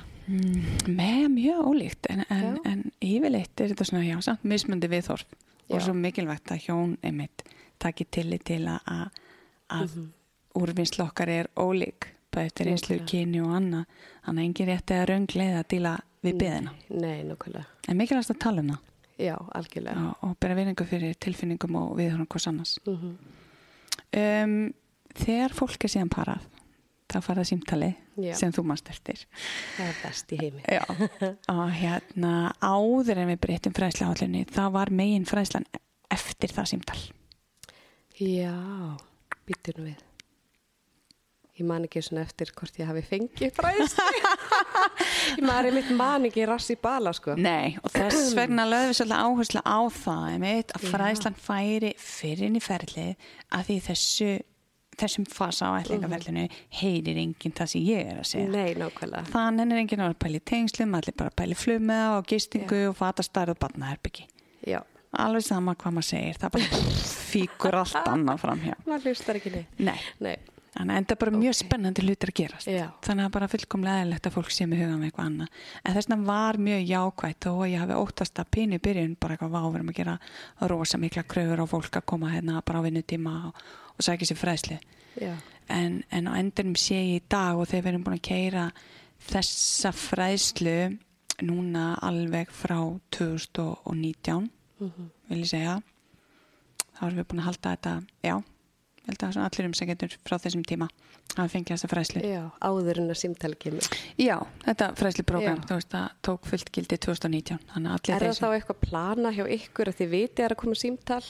með 0.90 1.24
mjög 1.34 1.60
ólíkt 1.70 2.06
en, 2.10 2.24
en, 2.30 2.44
Já. 2.44 2.60
en 2.70 2.82
yfirleitt 3.02 3.60
er 3.62 3.72
þetta 3.72 3.86
svona 3.88 4.04
já, 4.06 4.18
samt 4.24 4.44
mismundi 4.46 4.90
viðþorf 4.90 5.24
og 5.70 5.76
Já. 5.78 5.84
svo 5.86 5.94
mikilvægt 5.94 6.50
að 6.54 6.64
hjón 6.66 6.96
einmitt 7.06 7.44
taki 7.80 8.04
tillit 8.12 8.44
til 8.50 8.64
að, 8.68 8.80
að, 8.86 9.20
að 9.70 9.94
Mhm. 9.94 10.08
úrvinnslu 10.60 11.04
okkar 11.06 11.28
er 11.30 11.48
ólík 11.56 12.08
bæði 12.34 12.46
eftir 12.50 12.68
einslu 12.70 12.96
kyni 13.06 13.40
og 13.42 13.52
annað 13.54 13.84
þannig 14.26 14.40
að 14.42 14.46
engin 14.48 14.68
rétti 14.70 14.94
að 14.98 15.08
röngleið 15.10 15.56
að 15.60 15.68
díla 15.72 15.92
við 16.26 16.38
beðina 16.42 16.72
nei, 16.90 17.22
nákvæmlega. 17.24 17.66
en 17.88 17.96
mikilvægt 17.98 18.30
að 18.34 18.38
tala 18.42 18.60
um 18.60 18.68
það 18.74 18.86
Já, 19.20 19.36
algjörlega. 19.54 20.00
og, 20.08 20.16
og 20.30 20.36
bera 20.40 20.54
viðningu 20.56 20.86
fyrir 20.88 21.14
tilfinningum 21.20 21.74
og 21.76 21.96
viðhorn 21.98 22.26
hvers 22.26 22.46
annars 22.48 22.78
Mhm. 22.86 23.16
Um, 24.16 24.56
þegar 25.18 25.54
fólk 25.56 25.86
er 25.86 25.94
síðan 25.94 26.12
parað 26.12 26.46
þá 27.10 27.18
fara 27.24 27.44
símtali 27.46 27.90
Já. 28.20 28.34
sem 28.38 28.52
þú 28.54 28.64
mást 28.70 28.90
eftir 28.92 29.24
Það 29.76 29.86
er 29.86 29.96
best 30.02 30.34
í 30.34 30.40
heimi. 30.40 30.62
Já, 30.70 30.84
og 31.54 31.64
hérna 31.74 32.34
áður 32.62 33.22
en 33.22 33.32
við 33.32 33.40
breytum 33.46 33.74
fræðsla 33.76 34.12
þá 34.50 34.62
var 34.74 34.92
megin 34.94 35.26
fræðslan 35.28 35.66
eftir 36.10 36.54
það 36.54 36.70
símtal. 36.74 37.00
Já, 38.20 38.54
býttu 39.48 39.74
nú 39.78 39.88
við. 39.88 40.09
Ég 41.60 41.66
man 41.68 41.84
ekki 41.84 42.00
svona 42.00 42.22
eftir 42.24 42.48
hvort 42.56 42.78
ég 42.80 42.88
hafi 42.88 43.02
fengið 43.04 43.50
fræðslu. 43.58 44.04
ég 45.38 45.42
man 45.44 45.66
er 45.68 45.74
mitt 45.76 45.90
man 45.96 46.24
ekki 46.28 46.46
rassi 46.48 46.76
bala, 46.80 47.12
sko. 47.16 47.34
Nei, 47.36 47.74
og 47.84 47.92
þess 47.92 48.30
vegna 48.38 48.64
lögðum 48.68 48.94
við 48.94 49.00
svolítið 49.00 49.24
áherslu 49.26 49.62
á 49.68 49.78
það 50.00 50.28
einmitt, 50.30 50.72
að 50.76 50.86
Já. 50.86 50.92
fræðslan 50.94 51.36
færi 51.48 51.90
fyrir 52.00 52.46
inn 52.48 52.56
í 52.56 52.62
ferlið 52.64 53.26
að 53.58 53.66
því 53.68 53.76
þessu, 53.90 54.30
þessum 55.02 55.26
fasa 55.32 55.68
á 55.68 55.72
ætlingaferlinu 55.82 56.46
heyrir 56.80 57.20
enginn 57.26 57.56
það 57.60 57.72
sem 57.74 57.84
ég 57.90 58.08
er 58.14 58.22
að 58.22 58.30
segja. 58.30 58.52
Nei, 58.54 58.70
nákvæmlega. 58.80 59.28
Þannig 59.34 59.74
er 59.76 59.82
enginn 59.82 60.06
að 60.06 60.30
í 60.30 60.42
tengslum, 60.52 60.96
allir 60.96 61.18
bara 61.20 61.50
í 61.50 61.58
flugmiða 61.58 62.08
og 62.16 62.32
gistingu 62.32 62.86
og 62.88 62.96
fatastarð 63.02 63.52
og 63.56 63.60
barnaherbyggi. 63.66 64.24
Já, 64.68 64.80
Alveg 65.18 65.42
sama 65.42 65.72
hvað 65.74 65.96
maður 65.96 66.06
segir, 66.06 66.36
það 66.38 66.52
bara 66.54 66.90
fíkur 67.10 67.76
allt 67.80 67.96
annað 68.06 68.42
fram 68.44 68.60
hjá. 68.62 68.74
maður 68.86 69.08
hlustar 69.10 69.38
ekki 69.40 69.50
neitt. 69.56 69.80
Nei. 69.82 69.96
Nei, 70.22 70.36
Þannig 70.70 70.94
að 70.94 70.98
enda 71.00 71.14
bara 71.18 71.30
mjög 71.34 71.54
spennandi 71.58 72.02
hlutir 72.06 72.30
að 72.30 72.36
gerast. 72.38 72.68
Já. 72.70 72.84
Þannig 73.02 73.24
að 73.26 73.32
bara 73.34 73.48
fullkomlega 73.50 74.02
eðlilegt 74.04 74.26
að 74.30 74.34
fólk 74.36 74.50
sé 74.54 74.66
með 74.70 74.82
hugan 74.84 75.00
með 75.00 75.08
eitthvað 75.08 75.26
annað. 75.30 75.48
En 75.84 75.94
þess 75.96 76.08
vegna 76.12 76.26
var 76.28 76.58
mjög 76.62 76.84
jákvætt 76.92 77.46
og 77.50 77.62
ég 77.66 77.80
hafi 77.82 77.96
óttast 77.98 78.38
að 78.38 78.50
pínu 78.54 78.78
í 78.78 78.82
byrjun 78.84 79.16
bara 79.18 79.34
eitthvað 79.34 79.50
vá, 79.56 79.60
við 79.66 79.78
erum 79.80 79.90
að 79.90 79.98
gera 79.98 80.14
rosa 80.70 81.00
mikla 81.02 81.24
kröfur 81.26 81.62
á 81.62 81.66
fólk 81.72 81.98
að 81.98 82.06
koma 82.12 82.30
hérna 82.30 82.62
bara 82.62 82.78
á 82.78 82.86
vinnutíma 82.86 83.34
og, 83.50 83.64
og 83.98 84.06
sækja 84.06 84.30
sér 84.30 84.40
fræðslu. 84.44 84.78
já, 85.20 85.34
En, 85.70 86.02
en 86.10 86.26
á 86.26 86.32
endanum 86.38 86.74
sé 86.78 86.94
ég 86.98 87.18
í 87.20 87.26
dag 87.30 87.58
og 87.58 87.66
þegar 87.70 87.82
við 87.84 87.90
erum 87.92 88.04
búin 88.06 88.18
að 88.18 88.26
keira 88.30 88.64
þessa 89.30 89.90
fræðslu 89.94 90.78
núna 91.46 91.96
alveg 92.02 92.50
frá 92.54 92.78
2019 93.10 94.50
Mhm. 94.80 95.10
vil 95.28 95.38
ég 95.42 95.46
segja 95.50 95.82
þá 96.96 97.02
erum 97.06 97.18
við 97.20 97.26
búin 97.28 97.40
að 97.42 97.48
halda 97.50 97.70
þetta 97.76 97.92
já, 98.24 98.34
held 99.08 99.24
að 99.26 99.38
allir 99.44 99.68
umsækjendur 99.70 100.16
frá 100.26 100.36
þessum 100.38 100.64
tíma 100.68 100.88
hafa 101.36 101.48
fengið 101.52 101.76
þessa 101.76 101.90
fræðslu 101.92 102.22
já, 102.26 102.42
áður 102.66 103.00
en 103.02 103.12
að 103.14 103.20
símtali 103.20 103.58
kemur. 103.60 103.86
já, 104.18 104.36
þetta 104.66 104.88
fræðsluprogram 104.98 105.60
Já. 105.60 105.66
þú 105.68 105.78
veist 105.78 105.94
að 106.00 106.08
tók 106.26 106.48
fullt 106.50 106.72
gildi 106.74 106.98
2019 107.06 107.60
þannig 107.74 107.92
að 107.92 108.00
allir 108.00 108.16
Er 108.16 108.26
það 108.26 108.40
þá 108.40 108.48
eitthvað 108.56 108.80
plana 108.86 109.32
hjá 109.36 109.44
ykkur 109.56 109.92
að 109.92 110.00
þið 110.00 110.12
vitið 110.16 110.44
er 110.46 110.54
að 110.56 110.60
koma 110.64 110.80
símtal 110.80 111.22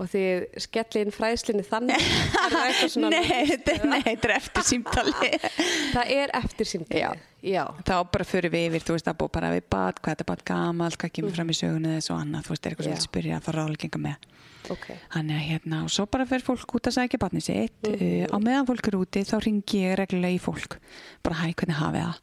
og 0.00 0.08
þið 0.10 0.44
skellið 0.64 1.02
inn 1.04 1.14
fræðslinni 1.14 1.64
þannig? 1.68 2.04
Er 2.40 2.54
það 2.54 2.96
nei, 3.14 3.42
þetta 3.50 3.74
er- 3.76 3.90
er 4.24 4.34
eftir 4.36 4.66
símtali 4.70 5.12
Það 5.94 6.12
er 6.16 6.32
eftir 6.40 6.70
símtali? 6.72 7.02
Já. 7.04 7.10
Já. 7.40 7.62
þá 7.88 7.94
bara 8.12 8.24
fyrir 8.28 8.52
við 8.52 8.66
yfir, 8.68 8.82
þú 8.84 8.94
veist, 8.98 9.06
að 9.08 9.16
búið 9.22 9.30
bara 9.38 9.50
við 9.54 9.62
bad, 9.72 10.00
hvað 10.04 10.20
er 10.20 10.26
bad 10.28 10.42
gamalt, 10.44 10.96
hvað 11.00 11.12
kemur 11.16 11.32
fram 11.32 11.48
í 11.52 11.56
sögunu 11.56 11.94
þess 11.94 12.10
og 12.12 12.18
annað, 12.20 12.42
þú 12.44 12.52
veist, 12.52 12.66
er 12.68 12.74
eitthvað 12.74 12.88
sem 12.90 13.00
spyrja 13.06 13.38
að 13.38 13.46
fara 13.46 13.62
ráðlegginga 13.62 14.00
með. 14.04 14.26
Ok. 14.74 14.84
Þannig 15.14 15.38
að 15.38 15.46
hérna, 15.48 15.78
og 15.86 15.94
svo 15.94 16.04
bara 16.12 16.26
fer 16.28 16.44
fólk 16.44 16.74
út 16.76 16.90
að 16.90 16.96
sækja 16.98 17.20
badni 17.22 17.40
sitt, 17.40 17.80
Mhm. 17.88 17.96
uh, 17.96 18.26
á 18.28 18.36
meðan 18.44 18.68
fólk 18.68 18.90
er 18.92 18.98
úti 19.00 19.22
þá 19.24 19.34
ringi 19.46 19.80
ég 19.86 19.96
reglulega 20.02 20.36
í 20.36 20.42
fólk, 20.44 20.76
bara 21.24 21.38
hæ, 21.40 21.46
hvernig 21.56 21.80
hafið 21.80 22.04
það, 22.10 22.20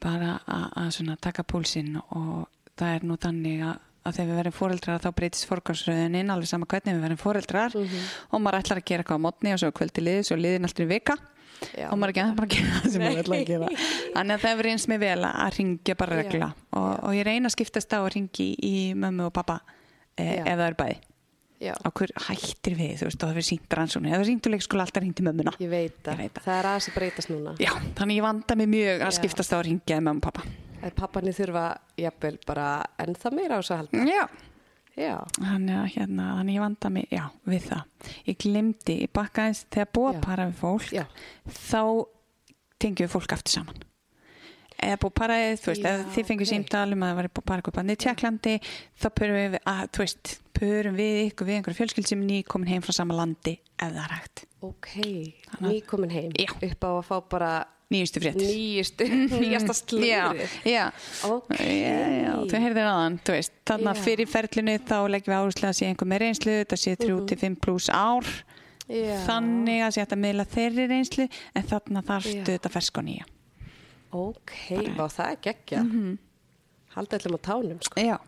bara 0.00 0.30
að 0.48 1.20
taka 1.28 1.44
púlsinn 1.44 2.00
og 2.00 2.48
það 2.80 2.96
er 2.96 3.04
nú 3.04 3.18
þannig 3.20 3.60
að, 3.68 3.76
að 4.02 4.16
þegar 4.16 4.30
við 4.30 4.38
verðum 4.40 4.56
fóreldrar 4.56 5.02
þá 5.02 5.10
breytist 5.18 5.48
fórgangsröðunin 5.50 6.32
alveg 6.34 6.50
sama 6.50 6.68
hvernig 6.70 6.96
við 6.96 7.04
verðum 7.06 7.20
fóreldrar 7.20 7.76
og 7.76 8.42
maður 8.42 8.58
ætlar 8.58 8.80
að 8.80 8.88
gera 8.90 9.04
eitthvað 9.04 9.20
á 9.22 9.24
mótni 9.26 9.54
og 9.54 9.60
svo 9.62 9.70
er 9.70 9.76
kvöldi 9.78 10.02
liðið, 10.02 10.24
svo 10.28 10.38
liðin 10.40 10.68
alltaf 10.68 10.84
í 10.84 10.90
vika. 10.90 11.18
Já. 11.78 11.86
og 11.92 11.98
maður 12.00 12.10
er 12.10 12.12
ekki 12.16 12.22
að 12.24 12.32
bara 12.40 12.50
gera 12.50 12.80
það 12.80 12.90
sem 12.90 13.04
maður 13.04 13.20
ætla 13.22 13.36
að 13.36 13.50
gera. 13.52 13.68
Þannig 14.16 14.34
að 14.34 14.42
það 14.42 14.52
hefur 14.52 14.68
eins 14.72 14.86
með 14.90 15.04
vel 15.04 15.26
að 15.28 15.52
ringja 15.58 15.96
bara 16.00 16.18
regla. 16.18 16.48
Og, 16.72 16.90
og 17.06 17.14
ég 17.14 17.26
reyna 17.28 17.50
að 17.50 17.54
skiptast 17.54 17.94
á 17.94 17.98
að 18.00 18.10
ringi 18.16 18.48
í 18.66 18.74
mömmu 18.98 19.28
og 19.28 19.34
pappa 19.36 19.60
e, 20.16 20.26
ef 20.42 20.50
það 20.50 20.64
er 20.66 20.78
bæði. 20.80 20.98
Á 21.62 21.88
hver 21.94 22.10
hættir 22.26 22.74
við, 22.74 22.96
þú 22.98 23.06
veist, 23.06 23.20
og 23.20 23.28
það 23.28 23.36
fyrir 23.38 23.46
sínt 23.46 23.78
rannsóni 23.78 24.10
eða 24.10 24.26
síntu 24.26 24.50
leikskóla 24.50 24.88
alltaf 24.88 25.04
ringti 25.04 25.22
mömmuna. 25.22 25.54
Ég 25.62 25.70
veit 25.70 26.00
það. 26.02 26.24
Það. 26.40 26.50
Er 26.56 26.70
aðeins 26.72 26.90
að 26.90 26.98
breytast 26.98 27.30
núna. 27.30 27.54
já, 27.62 27.70
þannig 28.00 28.18
ég 28.18 28.26
vanda 28.26 28.58
mig 28.58 28.72
mjög 28.74 29.06
að 29.06 29.16
skiptast 29.20 29.54
á 29.54 29.56
að 29.60 29.66
ringja 29.68 30.02
mömmu 30.02 30.18
og 30.18 30.26
pappa 30.26 30.71
Að 30.82 30.94
papparni 30.98 31.32
þurfa 31.36 31.66
jafnvel 32.02 32.38
bara 32.46 32.66
ennþá 33.04 33.30
meira 33.36 33.58
á 33.58 33.60
þessu 33.62 33.74
að 33.76 33.82
halda. 33.82 34.06
já, 34.10 34.24
Já. 34.96 35.14
þannig 35.38 35.76
að 35.78 35.86
hérna, 35.94 36.24
þannig 36.38 36.54
ég 36.58 36.60
vanda 36.66 36.90
mig 36.92 37.06
já, 37.14 37.22
við 37.48 37.62
það, 37.70 38.10
ég 38.28 38.36
glimti 38.42 38.96
ég 39.06 39.12
bakka 39.16 39.46
eins, 39.48 39.62
þegar 39.72 39.88
að 40.10 40.20
para 40.26 40.46
við 40.50 40.58
fólk 40.60 40.90
Já. 40.92 41.04
þá 41.46 41.82
tengjum 42.82 43.06
við 43.06 43.14
fólk 43.14 43.32
aftur 43.38 43.54
saman 43.60 43.84
eða 44.82 45.00
búið 45.02 45.14
paraðið, 45.20 45.56
þú 45.62 45.70
veist, 45.72 45.84
ef 45.92 46.06
þið 46.16 46.28
fengur 46.30 46.46
ok. 46.46 46.52
símtal 46.52 46.86
um 46.96 47.02
að 47.06 47.10
það 47.12 47.18
var 47.20 47.28
búið 47.38 47.46
para 47.50 47.62
ykkur 47.64 47.76
bandi 47.78 47.96
í 47.96 48.00
Tjekklandi 48.04 48.54
þá 49.02 49.06
pörum 49.20 49.36
við, 49.40 49.58
að, 49.72 49.82
þú 49.94 50.04
veist 50.04 50.32
pörum 50.58 50.96
við 50.98 51.20
ykkur 51.30 51.48
við 51.50 51.58
einhverju 51.60 51.78
fjölskyld 51.80 52.08
sem 52.12 52.22
er 52.22 52.30
nýkomin 52.32 52.68
heim 52.72 52.82
frá 52.86 52.92
sama 52.96 53.14
landi 53.18 53.54
ef 53.78 53.92
það 53.92 54.02
er 54.06 54.16
hægt 54.18 54.44
Ok. 54.62 54.88
Þannig 54.94 55.58
að- 55.58 55.72
Nýkomin 55.72 56.10
heim. 56.14 56.32
Já. 56.38 56.52
Upp 56.54 56.84
á 56.86 56.90
að 56.94 57.06
fá 57.08 57.16
bara 57.32 57.52
nýjustu 57.92 58.20
fréttir 58.22 58.46
nýjustu, 58.46 59.06
nýjasta 59.42 59.74
já, 59.74 59.80
slúrið. 59.82 60.52
já, 60.70 60.84
Ok. 61.28 61.50
já, 61.58 61.96
já, 62.22 62.30
þú 62.46 62.60
heyrðir 62.62 62.86
aðan 62.92 63.18
þú 63.26 63.34
veist, 63.36 63.52
þannig 63.68 63.90
að 63.90 64.02
fyrir 64.06 64.30
ferlinu 64.32 64.76
þá 64.86 64.94
leggjum 65.12 65.32
við 65.34 65.40
áherslu 65.42 65.68
að 65.68 65.76
sé 65.80 65.88
einhver 65.90 66.08
með 66.12 66.22
reynslu 66.24 66.54
þetta 66.62 66.78
sé 66.84 66.94
3-5 67.02 67.58
pluss 67.60 67.90
ár 67.92 68.24
Mhm. 68.82 69.02
Já. 69.02 69.18
þannig 69.26 69.82
að 69.86 69.92
sé 69.94 70.00
hægt 70.02 70.14
að 70.16 70.22
miðla 70.24 70.44
þeirri 70.54 70.86
reynslu 70.90 71.26
en 71.54 71.62
þarna 71.68 72.00
þarftu 72.06 72.38
Já. 72.38 72.46
þetta 72.54 72.70
fersk 72.74 72.98
og 72.98 73.04
nýja 73.10 73.24
Ok, 74.12 74.54
Vá, 74.98 75.06
það 75.08 75.28
er 75.30 75.40
geggjað. 75.48 75.88
Mhm. 75.88 76.18
Halda 76.92 77.16
öllum 77.18 77.38
á 77.38 77.40
tánum, 77.48 77.78
sko. 77.86 78.02
Já, 78.04 78.18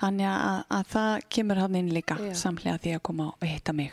þannig 0.00 0.26
að, 0.26 0.62
að 0.74 0.88
það 0.94 1.12
kemur 1.36 1.60
hann 1.62 1.76
inn 1.78 1.92
líka 1.94 2.16
Já. 2.18 2.32
samlega 2.40 2.80
því 2.82 2.94
að 2.96 3.04
koma 3.06 3.28
og 3.36 3.46
hitta 3.46 3.74
mig. 3.76 3.92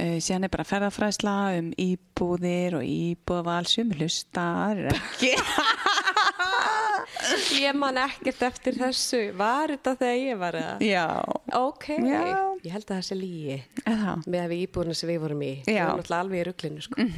Uh, 0.00 0.16
síðan 0.24 0.48
er 0.48 0.50
bara 0.50 0.64
ferðafræðsla 0.66 1.34
um 1.60 1.68
íbúðir 1.78 2.78
og 2.80 2.82
íbúðaval 2.88 3.68
sem 3.70 3.92
hlustar 3.94 4.80
ekki. 4.90 5.30
ég 7.62 7.76
man 7.78 7.98
ekkert 8.02 8.42
eftir 8.48 8.76
þessu 8.80 9.20
var 9.38 9.70
þetta 9.72 9.94
þegar 10.00 10.18
ég 10.18 10.40
var 10.40 10.58
eða 10.58 10.74
Já, 10.86 11.04
ok, 11.58 11.86
Já. 12.02 12.22
ég 12.64 12.74
held 12.74 12.88
að 12.88 12.96
það 12.96 13.06
sé 13.08 13.18
lígi 13.18 13.58
með 13.86 14.38
að 14.42 14.50
við 14.54 14.64
íbúinu 14.66 14.96
sem 14.98 15.12
við 15.12 15.22
vorum 15.22 15.44
í 15.46 15.52
við 15.66 15.76
Já. 15.76 15.84
vorum 15.86 16.00
náttúrulega 16.02 16.24
alveg 16.26 16.40
í 16.42 16.46
rugglinu 16.48 16.84
sko. 16.86 17.08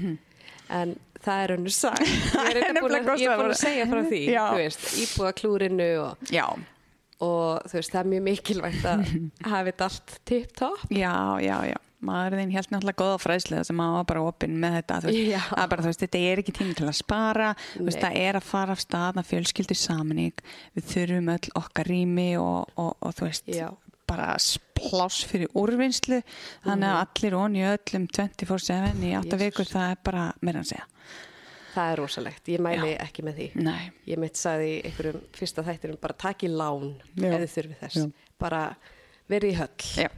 en 0.81 0.95
það 1.25 1.43
er 1.45 1.55
önnur 1.57 1.75
sag 1.75 2.03
ég 2.05 2.45
er, 2.51 2.61
er 2.69 2.79
búin 2.83 2.99
að, 2.99 3.11
ég 3.21 3.33
er 3.33 3.41
búin 3.41 3.55
að 3.55 3.61
segja 3.63 3.89
frá 3.91 4.03
því 4.11 4.21
veist, 4.59 4.85
íbúa 5.05 5.33
klúrinu 5.37 5.89
og, 6.03 6.29
og 7.25 7.65
þú 7.71 7.81
veist, 7.81 7.95
það 7.95 8.03
er 8.03 8.13
mjög 8.13 8.29
mikilvægt 8.29 8.87
að 8.91 9.03
hafa 9.51 9.65
þetta 9.71 9.89
allt 9.91 10.15
tipp-topp 10.31 10.95
já, 10.95 11.17
já, 11.45 11.57
já. 11.73 11.81
Maður 12.05 12.35
þinn 12.37 12.51
helt 12.53 12.69
náttúrulega 12.69 13.01
góða 13.01 13.21
fræðslega 13.23 13.65
sem 13.65 13.79
maður 13.81 13.95
var 13.97 14.09
bara 14.11 14.25
opinn 14.29 14.59
með 14.61 14.75
þetta 14.77 14.99
þú 15.01 15.13
veist, 15.15 15.55
bara, 15.57 15.79
þú 15.79 15.89
veist, 15.89 16.03
þetta 16.03 16.21
er 16.21 16.43
ekki 16.43 16.55
tími 16.59 16.77
til 16.77 16.89
að 16.91 16.99
spara 16.99 17.47
veist, 17.79 18.03
það 18.03 18.19
er 18.21 18.39
að 18.41 18.51
fara 18.51 18.77
af 18.77 18.83
stað 18.85 19.21
að 19.23 19.31
fjölskyldu 19.31 19.79
saminning 19.81 20.45
við 20.77 20.91
þurfum 20.91 21.33
öll 21.33 21.55
okkar 21.63 21.89
rými 21.89 22.29
og, 22.43 22.77
og, 22.77 22.93
og 23.01 23.17
þú 23.17 23.31
veist, 23.31 23.49
Já. 23.49 23.71
bara 24.11 24.35
pláss 24.77 25.25
fyrir 25.25 25.49
úrvinnslu. 25.57 26.21
Þannig 26.67 26.91
að 26.91 27.01
allir 27.07 27.39
onni 27.39 27.65
öllum 27.71 28.05
24-7 28.13 29.01
í 29.01 29.15
8 29.17 29.31
Jesus. 29.31 29.41
vikur, 29.41 29.71
það 29.71 29.95
er 29.95 30.03
bara 30.05 30.27
meira 30.45 30.61
að 30.61 30.75
segja 30.75 30.91
það 31.75 31.93
er 31.93 32.01
rosalegt, 32.03 32.49
ég 32.55 32.61
mæli 32.65 32.93
ekki 33.03 33.25
með 33.27 33.39
því 33.41 33.49
Nei, 33.67 33.91
ég 34.11 34.21
mitt 34.23 34.37
sagði 34.41 34.69
í 34.73 34.83
einhverjum 34.89 35.23
fyrsta 35.37 35.65
þættinum 35.67 36.01
bara 36.03 36.15
taki 36.27 36.49
lán 36.53 36.93
Já. 37.19 37.33
þið 37.39 37.49
þurfið 37.57 37.81
þess 37.85 37.99
Já. 38.03 38.07
bara 38.39 38.63
verið 39.31 39.51
í 39.55 39.59
höll 39.63 40.05
já 40.05 40.11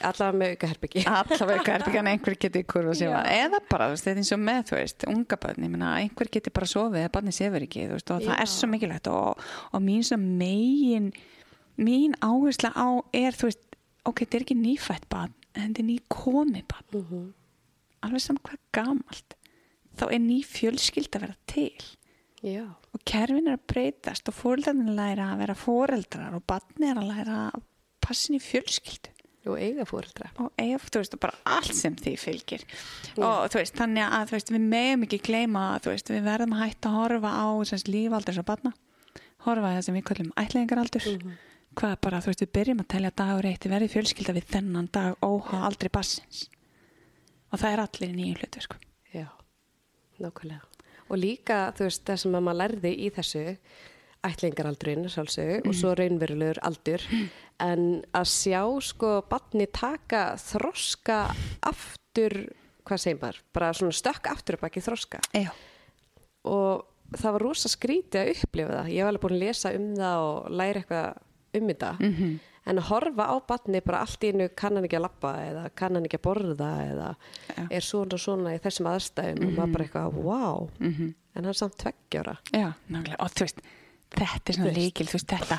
allavega 0.00 0.38
með 0.40 0.52
auka 0.54 0.68
herbyggi 0.70 1.02
allavega 1.12 1.72
herbyggjan 1.74 2.06
einhver 2.08 2.36
geti 2.40 2.62
kurva 2.64 2.94
sér 2.96 3.10
Já. 3.12 3.18
eða 3.44 3.58
bara, 3.68 3.88
þetta 3.92 4.12
er 4.14 4.20
eins 4.22 4.30
og 4.32 4.40
með 4.40 4.60
þú 4.70 4.76
veist, 4.78 5.04
unga 5.12 5.38
meina, 5.60 5.90
einhver 6.00 6.30
geti 6.32 6.52
bara 6.56 6.68
sofið 6.72 7.02
eða 7.02 7.10
barnið 7.18 7.36
sefur 7.36 7.66
ekki, 7.66 7.82
þú 7.90 7.98
veist, 7.98 8.12
og 8.14 8.22
það 8.24 8.32
Já. 8.32 8.38
er 8.40 8.50
svo 8.54 8.70
mikilvægt 8.72 9.10
og, 9.12 9.44
og 9.76 9.82
mín 9.84 10.06
sem 10.08 10.24
megin 10.40 11.10
mín 11.76 12.16
áhersla 12.24 12.72
á 12.72 12.88
er, 13.12 13.36
þú 13.36 13.50
veist, 13.50 13.76
ok, 14.08 14.22
þetta 14.24 14.38
er 14.40 14.46
ekki 14.46 14.56
nýfætt 14.62 15.04
barn, 15.12 15.34
en 15.54 15.68
þetta 15.74 15.84
er 15.84 15.88
ný 15.90 15.98
komi 16.08 16.64
barn 16.64 16.96
Mhm. 16.96 17.28
alveg 18.02 18.20
saman 18.24 18.40
hvað 18.48 18.58
gamalt 18.72 19.34
þá 20.00 20.04
er 20.08 20.22
ný 20.24 20.40
fjölskyld 20.48 21.16
að 21.16 21.26
vera 21.26 21.38
til. 21.50 21.88
Já, 22.40 22.64
og 22.64 23.02
kerfin 23.04 23.50
er 23.50 23.58
að 23.58 23.66
breytast 23.68 24.28
og 24.30 24.36
fóreldrarnir 24.38 24.94
læra 24.96 25.32
að 25.34 25.42
vera 25.42 25.56
fóreldrar 25.60 26.36
og 26.38 26.44
barni 26.48 26.88
er 26.88 27.00
að 27.00 27.10
læra 27.10 27.40
að 27.50 27.66
passin 28.00 28.38
í 28.38 28.42
fjölskyldu. 28.42 29.16
Og 29.48 29.56
eiga 29.56 29.86
fóreldra 29.88 30.26
og 30.42 30.50
ef, 30.60 30.82
þú 30.92 31.00
veist, 31.00 31.14
og 31.16 31.20
bara 31.22 31.38
allt 31.48 31.72
sem 31.72 31.94
því 31.96 32.10
fylgir. 32.20 32.64
Og 33.16 33.46
þú 33.48 33.60
veist, 33.62 33.76
þannig 33.78 34.04
að 34.04 34.26
þú 34.28 34.36
veist, 34.36 34.52
við 34.52 34.66
meðum 34.74 35.06
ekki 35.06 35.20
gleyma 35.30 35.62
þú 35.80 35.94
veist, 35.94 36.12
við 36.12 36.26
verðum 36.28 36.52
að 36.56 36.64
hætta 36.66 36.90
að 36.90 36.98
horfa 36.98 37.30
á 37.40 37.48
þess 37.70 37.88
lífaldur 37.88 38.36
svo 38.36 38.44
barna. 38.50 38.74
Horfa 39.46 39.70
að 39.70 39.78
það 39.78 39.86
sem 39.86 39.96
við 39.96 40.06
kallum 40.10 40.34
ætlingaraldur 40.44 41.08
hvað 41.78 41.96
bara, 42.04 42.20
þú 42.20 42.32
veist, 42.32 42.44
við 42.44 42.52
byrjum 42.58 42.82
að 42.82 42.90
telja 42.94 43.12
dagur 43.16 43.48
eitt 43.48 43.66
verðum 43.70 43.92
fjölskylda 43.94 44.36
við 44.36 44.48
þennan 44.54 44.90
dag 44.92 45.24
óha 45.24 45.64
aldrei 45.68 45.90
bassins 45.92 46.48
og 47.50 47.60
það 47.62 47.72
er 47.72 47.82
allir 47.84 48.12
í 48.12 48.16
nýju 48.18 48.40
hlutu, 48.40 48.62
sko. 48.66 48.76
já, 48.78 48.89
nákvæmlega. 50.24 50.66
Og 51.10 51.18
líka, 51.18 51.60
þú 51.74 51.86
veist, 51.88 52.04
það 52.06 52.20
sem 52.22 52.36
að 52.38 52.44
maður 52.46 52.60
lærði 52.62 52.92
í 52.94 53.08
þessu 53.16 53.44
ætlingaraldurinn 54.28 55.08
sjálfsög 55.08 55.64
og 55.66 55.74
svo 55.74 55.94
raunverulegur 55.96 56.60
aldur 56.68 57.02
en 57.64 57.84
að 58.16 58.26
sjá 58.28 58.60
sko 58.84 59.12
barni 59.30 59.64
taka 59.72 60.34
þroska 60.40 61.22
aftur, 61.70 62.36
hvað 62.84 63.00
segir 63.00 63.18
maður? 63.22 63.40
Bara 63.56 63.72
svona 63.76 63.96
stökk 63.96 64.28
aftur 64.30 64.58
upp 64.58 64.66
ekki 64.68 64.82
þroska. 64.84 65.22
Já, 65.32 65.48
og 66.44 66.84
það 67.16 67.34
var 67.36 67.44
rosa 67.48 67.72
skrítið 67.72 68.20
að 68.20 68.30
upplifa 68.36 68.76
það. 68.76 68.92
Ég 68.94 69.02
var 69.04 69.12
alveg 69.14 69.24
búin 69.24 69.36
að 69.38 69.44
lesa 69.46 69.72
um 69.76 69.88
það 69.98 70.26
og 70.28 70.50
læra 70.60 70.82
eitthvað 70.84 71.60
um 71.60 71.72
þetta. 71.72 71.92
Mhm. 72.00 72.38
En 72.70 72.78
að 72.78 72.88
horfa 72.90 73.26
á 73.26 73.36
batni 73.50 73.80
bara 73.84 74.00
allt 74.06 74.22
í 74.24 74.30
einu 74.32 74.46
kann 74.56 74.76
hann 74.78 74.86
ekki 74.86 74.98
að 75.00 75.04
lappa 75.08 75.32
eða 75.42 75.66
kann 75.74 75.98
hann 75.98 76.06
ekki 76.08 76.20
að 76.20 76.26
borða 76.28 76.70
eða 76.86 77.10
Já. 77.50 77.66
er 77.70 77.86
svona 77.90 78.14
og 78.16 78.22
svona 78.24 78.54
í 78.56 78.62
þessum 78.62 78.88
aðstæðum 78.94 79.44
og 79.48 79.52
maður 79.58 79.72
bara 79.76 79.84
eitthvað, 79.88 80.18
wow 80.24 80.70
Mhm. 80.80 81.14
en 81.34 81.44
hann 81.44 81.52
er 81.54 81.60
samt 81.60 81.76
tveggjára 81.82 82.36
já, 82.52 82.72
nákvæmlega 82.90 83.20
og 83.20 83.30
þú 83.34 83.46
veist, 83.46 83.60
þetta 84.10 84.48
er 84.50 84.54
svona 84.60 84.74
líkil 84.78 85.06
þú 85.06 85.16
veist, 85.18 85.26
þetta, 85.30 85.58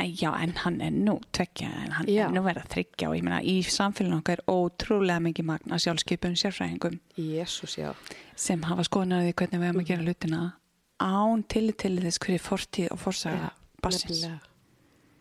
en 0.00 0.12
já, 0.16 0.30
en 0.42 0.52
hann 0.64 0.80
er 0.80 0.90
nú 0.90 1.16
tveggja, 1.32 1.68
en 1.84 1.90
hann 1.92 2.06
Já. 2.08 2.24
er 2.26 2.30
nú 2.32 2.40
verið 2.44 2.62
að 2.64 2.70
þryggja 2.74 3.08
og 3.10 3.16
ég 3.18 3.22
meina, 3.26 3.40
í 3.42 3.56
samfélaginu 3.62 4.18
okkar 4.22 4.40
ótrúlega 4.48 5.20
mikið 5.20 5.44
magna 5.44 5.76
sjálfskipum 5.76 6.36
sérfræðingum 6.40 6.98
Jésús, 7.18 7.76
já, 7.76 7.92
sem 8.36 8.62
hafa 8.62 8.82
skoðnaði 8.88 9.34
hvernig 9.34 9.60
við 9.60 9.68
erum 9.68 9.80
að 9.82 9.86
gera 9.90 10.02
hlutina 10.06 10.52
án 11.00 11.44
til 11.48 11.72
til 11.72 11.96
þess 12.00 12.18
hverju 12.18 12.40
fortíð 12.40 12.90
og 12.92 12.98
forsaga 12.98 13.50
bassins. 13.82 14.26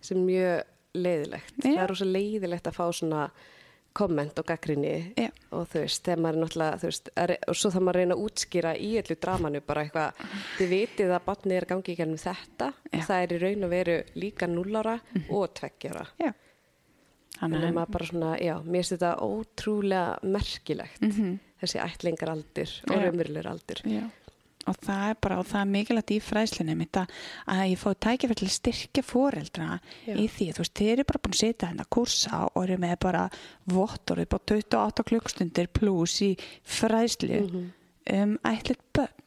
sem 0.01 0.17
mjög 0.25 0.63
leiðilegt 0.97 1.55
Já. 1.61 1.69
það 1.69 1.83
er 1.83 1.91
rosa 1.93 2.05
leiðilegt 2.09 2.67
að 2.69 2.77
fá 2.79 2.85
svona 2.95 3.29
komment 3.99 4.37
og 4.39 4.45
gaggrinni 4.45 4.91
Já. 5.17 5.29
og 5.51 5.65
þú 5.71 5.81
veist, 5.83 6.03
þegar 6.05 6.19
maður 6.23 6.35
er 6.37 6.43
náttúrulega 6.43 6.81
veist, 6.83 7.09
er, 7.17 7.33
og 7.49 7.57
svo 7.57 7.71
þarf 7.73 7.85
maður 7.85 7.97
að 7.97 8.03
reyna 8.03 8.17
að 8.17 8.25
útskýra 8.27 8.73
í 8.77 8.89
öllu 9.01 9.17
dramanu 9.25 9.61
bara 9.65 9.83
eitthvað, 9.85 10.21
þið 10.59 10.69
vitið 10.75 11.13
að 11.15 11.25
barnið 11.25 11.55
er 11.57 11.65
að 11.67 11.71
gangi 11.73 11.93
í 11.93 11.97
gennum 11.99 12.21
þetta 12.21 12.67
Já. 12.69 12.91
og 12.99 13.07
það 13.09 13.23
er 13.25 13.33
í 13.33 13.39
raun 13.43 13.65
og 13.67 13.73
veru 13.73 13.97
líka 14.21 14.49
núlára 14.49 14.95
og 15.29 15.47
tveggjára 15.59 16.05
Já. 16.21 16.31
þannig 17.39 17.65
að 17.69 17.75
maður 17.79 17.93
bara 17.97 18.09
svona, 18.11 18.31
já, 18.45 18.55
mér 18.61 18.79
finnst 18.83 18.95
þetta 18.95 19.11
ótrúlega 19.25 20.31
merkilegt 20.37 21.05
þessi 21.59 21.81
ætlingaraldur 21.83 22.75
og 22.89 22.95
Já. 22.95 23.01
raunverulegur 23.05 23.51
aldur 23.55 23.83
Já. 23.89 24.05
Og 24.69 24.77
það 24.85 25.03
er 25.09 25.17
bara, 25.25 25.39
og 25.41 25.47
það 25.49 25.61
er 25.63 25.71
mikilvægt 25.73 26.13
í 26.13 26.19
fræðslunni 26.21 26.75
mitt 26.77 26.99
að, 27.01 27.13
ég 27.71 27.79
fóð 27.81 27.95
tækifært 28.05 28.41
til 28.41 28.49
að 28.49 28.55
styrkja 28.55 29.03
foreldra 29.05 29.69
Já. 30.05 30.13
í 30.13 30.27
því, 30.29 30.49
þú 30.53 30.63
veist, 30.63 30.75
þeir 30.77 30.91
eru 30.93 31.07
bara 31.09 31.21
búin 31.25 31.35
að 31.35 31.41
setja 31.41 31.69
hérna 31.71 31.87
kursa 31.97 32.41
og 32.49 32.59
eru 32.63 32.77
með 32.83 32.95
bara 33.07 33.23
vottor 33.73 34.21
upp 34.23 34.35
á 34.37 34.39
28 34.53 35.07
klukkstundir 35.09 35.71
pluss 35.73 36.19
í 36.25 36.31
fræðslu 36.77 37.41
um 38.09 38.37
ætlit 38.49 38.83
börn 38.95 39.25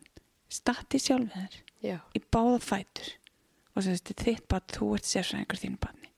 stati 0.52 1.00
sjálf 1.00 1.32
þeir 1.32 1.58
já, 1.82 1.98
í 2.14 2.22
báða 2.32 2.58
fætur 2.62 3.12
og 3.72 3.86
þetta 3.86 4.14
er 4.14 4.24
þitt 4.26 4.48
bara, 4.52 4.66
þú 4.68 4.88
ert 4.98 5.08
sérfræðingur 5.08 5.60
þínu 5.62 5.80
barni. 5.80 6.10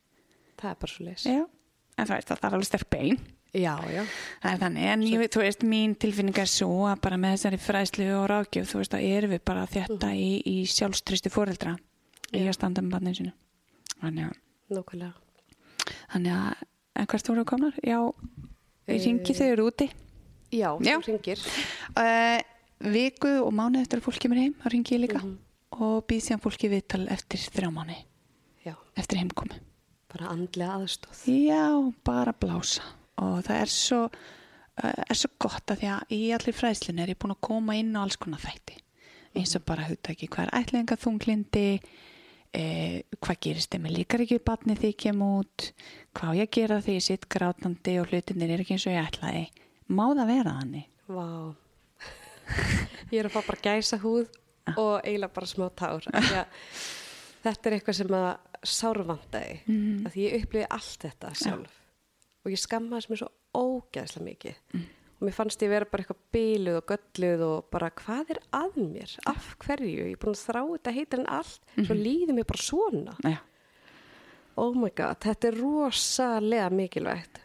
það 0.58 0.70
er 0.70 0.78
bara 0.82 0.94
svo 0.94 1.06
leys 1.06 1.26
Já, 1.28 1.40
en 1.44 2.08
það, 2.08 2.14
veist, 2.16 2.30
það 2.32 2.48
er 2.48 2.56
alveg 2.58 2.68
sterk 2.70 2.90
bein. 2.90 3.20
Já, 3.54 3.74
já, 3.90 4.02
Það 4.42 4.52
er 4.52 4.58
þannig, 4.64 4.86
en 4.92 5.02
ég, 5.08 5.24
þú 5.32 5.40
veist, 5.44 5.64
mín 5.64 5.94
tilfinning 6.00 6.38
er 6.42 6.50
svo 6.50 6.86
að 6.90 7.00
bara 7.06 7.16
með 7.22 7.36
þessari 7.36 7.58
fræðslu 7.64 8.06
og 8.18 8.26
ráðgjöf, 8.32 8.68
þú 8.72 8.80
veist, 8.82 8.94
að 8.98 9.06
erum 9.14 9.30
við 9.34 9.42
bara 9.44 9.66
þetta 9.70 10.10
í, 10.18 10.30
í 10.46 10.56
sjálfströsti 10.70 11.30
foreldra 11.32 11.76
í 12.34 12.42
að 12.48 12.54
standa 12.56 12.82
með 12.82 12.96
barninu 12.96 13.14
sinu. 13.20 13.32
Þannig 14.00 14.24
að, 14.30 14.38
nákvæmlega 14.74 15.12
þannig 16.14 16.32
að, 16.34 16.64
en 17.00 17.06
hvert 17.12 17.28
voru 17.32 17.44
komnar? 17.44 17.78
Já, 17.84 18.00
Eh, 18.86 18.98
ég 18.98 19.04
ringi 19.06 19.32
þau 19.32 19.46
eru 19.48 19.64
úti. 19.70 19.86
já, 20.52 20.68
Já. 20.84 20.98
þú 21.00 21.06
ringir 21.08 21.38
Uh, 21.96 22.40
viku 22.90 23.30
og 23.46 23.52
mánuð 23.54 23.80
eftir 23.80 23.98
að 24.00 24.04
fólk 24.04 24.18
kemur 24.20 24.36
heim, 24.36 24.54
þá 24.60 24.66
ringi 24.74 24.92
ég 24.96 25.00
líka 25.06 25.20
Mhm. 25.22 25.38
og 25.80 26.06
býð 26.06 26.20
síðan 26.26 26.42
fólki 26.44 26.68
viðtal 26.68 27.08
eftir 27.08 27.38
þrjá 27.38 27.70
mánuði, 27.72 28.04
já, 28.66 28.74
eftir 28.96 29.18
heimkomi. 29.22 29.56
bara 30.12 30.28
andlega 30.28 30.76
aðstóð 30.78 31.24
Já, 31.48 31.92
bara 32.04 32.32
blása 32.34 32.82
og 33.22 33.36
það 33.46 33.60
er 33.60 33.72
svo, 33.72 34.00
uh, 34.08 35.02
er 35.04 35.18
svo 35.18 35.30
gott 35.42 35.74
að 35.74 35.82
því 35.82 35.90
að 35.94 36.16
í 36.16 36.22
allir 36.36 36.56
fræðslun 36.56 37.02
er 37.02 37.12
ég 37.14 37.20
búin 37.20 37.34
að 37.36 37.44
koma 37.48 37.76
inn 37.78 37.94
á 37.94 38.02
alls 38.02 38.18
konar 38.20 38.42
þætti. 38.42 38.80
Eins 39.34 39.54
og 39.58 39.64
bara 39.66 39.88
hugtaki 39.88 40.30
hvað 40.30 40.48
er 40.48 40.54
ætlinga 40.60 40.98
þunglindi 41.02 41.66
eh, 42.54 43.00
hvað 43.18 43.40
gerist 43.42 43.74
mér 43.82 43.96
líkar 43.96 44.22
ekki 44.22 44.38
við 44.38 44.44
batni 44.46 44.76
því 44.78 44.92
ég 44.92 45.00
kem 45.04 45.24
út. 45.26 45.66
Hvað 46.14 46.38
ég 46.38 46.52
gera 46.54 46.78
því 46.84 46.94
ég 47.00 47.06
sitt 47.08 47.26
grátandi 47.32 47.96
og 47.98 48.12
hlutinir 48.12 48.54
er 48.54 48.62
ekki 48.62 48.76
eins 48.76 48.86
og 48.86 48.94
ég 48.94 49.08
ætlaði? 49.08 49.44
Má 49.90 50.04
það 50.12 50.30
vera 50.30 50.54
þannig? 50.60 50.86
Vá. 51.10 51.28
Ég 53.12 53.18
er 53.20 53.26
að 53.28 53.34
fá 53.34 53.42
bara 53.44 53.62
gæsa 53.64 53.98
húð 54.00 54.28
og 54.72 55.04
eiginlega 55.04 55.34
bara 55.34 55.48
smá 55.48 55.66
tár 55.76 56.06
þetta 57.44 57.68
er 57.68 57.76
eitthvað 57.76 57.98
sem 57.98 58.14
að 58.16 58.28
sárvandaði 58.64 59.56
mm. 59.68 60.04
að 60.08 60.18
ég 60.22 60.36
upplýði 60.40 60.68
allt 60.72 61.04
þetta 61.04 61.32
sjálf 61.36 61.80
og 62.44 62.52
ég 62.52 62.60
skammaðist 62.60 63.10
mér 63.10 63.22
svo 63.22 63.30
ógæðslega 63.56 64.28
mikið. 64.28 64.60
Og 65.14 65.26
mér 65.28 65.36
fannst 65.36 65.62
ég 65.64 65.70
vera 65.72 65.88
bara 65.88 66.04
eitthvað 66.04 66.22
bíluð 66.34 66.78
og 66.80 66.86
gölluð 66.90 67.44
og 67.46 67.68
bara 67.72 67.90
hvað 67.96 68.34
er 68.34 68.40
að 68.58 68.78
mér? 68.82 69.16
Af 69.30 69.54
hverju, 69.64 69.92
ég 70.10 70.12
er 70.12 70.20
búin 70.20 70.34
að 70.34 70.42
þrá 70.44 70.60
þetta 70.62 70.94
heitir 70.98 71.22
en 71.22 71.30
allt, 71.38 71.60
svo 71.78 71.96
líður 71.96 72.38
mér 72.38 72.48
bara 72.50 72.64
svona. 72.66 73.16
Já, 73.24 73.38
oh 74.60 74.74
my 74.76 74.90
god, 74.94 75.20
þetta 75.24 75.50
er 75.50 75.60
rosalega 75.62 76.68
mikilvægt 76.74 77.40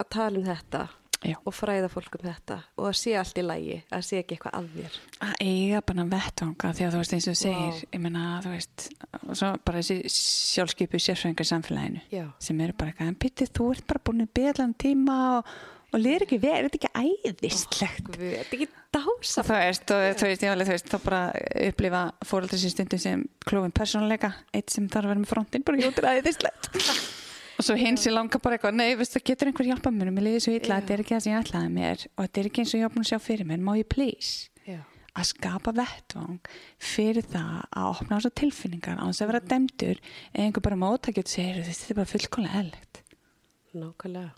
að 0.00 0.10
tala 0.16 0.40
um 0.40 0.48
þetta 0.48 0.86
já. 1.24 1.36
og 1.44 1.54
fræða 1.54 1.90
fólk 1.92 2.16
um 2.18 2.26
þetta 2.26 2.58
og 2.76 2.86
að 2.90 2.96
sé 3.00 3.14
allt 3.20 3.40
í 3.40 3.44
lægi, 3.44 3.78
að 3.92 4.04
sé 4.06 4.20
ekki 4.20 4.36
eitthvað 4.36 4.56
að 4.58 4.70
þér 4.76 5.00
að 5.26 5.34
eiga 5.46 5.82
bara 5.90 6.06
vettvanga 6.14 6.72
því 6.76 6.86
að 6.86 6.94
þú 6.94 7.02
veist 7.02 7.16
eins 7.16 7.28
og 7.32 7.40
segir 7.40 7.74
Vá. 7.74 7.82
ég 7.96 8.04
meina 8.04 8.28
þú 8.44 8.54
veist 8.54 8.86
bara 9.66 9.82
þessi 9.82 10.14
sjálfskeipu 10.16 11.02
sérfræðingar 11.02 11.48
í 11.48 11.50
samfélaginu 11.50 12.06
Já. 12.14 12.24
sem 12.42 12.64
eru 12.64 12.78
bara 12.78 12.94
eitthvað 12.94 13.12
en 13.12 13.20
pytti 13.26 13.50
þú 13.50 13.68
ert 13.74 13.86
bara 13.90 14.04
búin 14.08 14.24
að 14.24 14.32
beðla 14.40 14.68
um 14.70 14.74
tíma 14.86 15.18
og, 15.36 15.54
og 15.90 16.02
liður 16.02 16.26
ekki 16.26 16.40
er 16.40 16.68
þetta 16.68 16.80
ekki 16.80 16.92
æðislegt 17.04 18.12
Þetta 18.16 18.30
er 18.30 18.44
ekki 18.58 18.70
dása 18.90 19.46
þú 19.46 20.74
veist, 20.74 20.90
þá 20.90 20.98
bara 21.04 21.22
upplifa 21.68 22.04
fóreldri 22.26 22.60
sér 22.62 22.74
stundum 22.74 23.02
sem 23.02 23.24
klófin 23.46 23.74
persónuleika, 23.76 24.34
eitt 24.54 24.72
sem 24.72 24.88
þarf 24.90 25.06
að 25.06 25.14
vera 25.14 25.24
með 25.24 25.34
frontin 25.34 25.66
bara 25.66 25.80
ekki 25.80 25.92
út 25.92 26.00
er 26.00 26.12
æðislegt 26.16 26.70
og 27.60 27.66
svo 27.66 27.76
hins 27.76 28.06
ég 28.08 28.14
langar 28.16 28.40
bara 28.42 28.56
eitthvað, 28.56 28.78
nei, 28.80 28.94
veist, 28.98 29.16
það 29.16 29.26
getur 29.30 29.50
einhver 29.50 29.68
hjálpa 29.68 29.92
mér, 29.92 30.12
mér 30.16 30.26
liði 30.26 30.44
svo 30.46 30.54
illa, 30.56 30.72
Já. 30.72 30.80
þetta 30.80 30.94
er 30.96 31.02
ekki 31.04 31.16
það 31.16 31.24
sem 31.24 31.34
ég 31.34 31.44
ætlaði 31.44 31.72
mér 31.74 32.06
og 32.08 32.22
þetta 32.24 32.40
er 32.40 32.48
ekki 32.50 32.64
eins 32.64 32.72
og 32.72 32.80
ég 32.80 32.94
búin 32.94 33.04
að 33.04 33.10
sjá 33.10 33.20
fyrir 33.26 33.50
mér, 33.50 33.60
má 33.66 33.72
ég 33.76 33.88
please 33.92 34.48
Já, 34.64 34.80
að 35.12 35.28
skapa 35.34 35.74
vettvang 35.76 36.52
fyrir 36.80 37.28
það 37.28 37.54
að 37.68 37.90
opna 37.90 38.16
á 38.16 38.18
þessar 38.18 38.36
tilfinningar 38.40 39.00
á 39.00 39.04
þess 39.10 39.24
að 39.24 39.32
vera 39.32 39.42
dæmdur? 39.52 40.02
Eða 40.32 40.46
einhver 40.46 40.66
bara 40.68 40.80
móttakjöld 40.80 41.30
segir 41.30 41.64
þetta 41.68 41.92
er 41.92 42.00
bara 42.00 42.12
fullkomlega 42.14 42.62
eðlegt 42.64 43.02
nákvæmlega. 43.76 44.30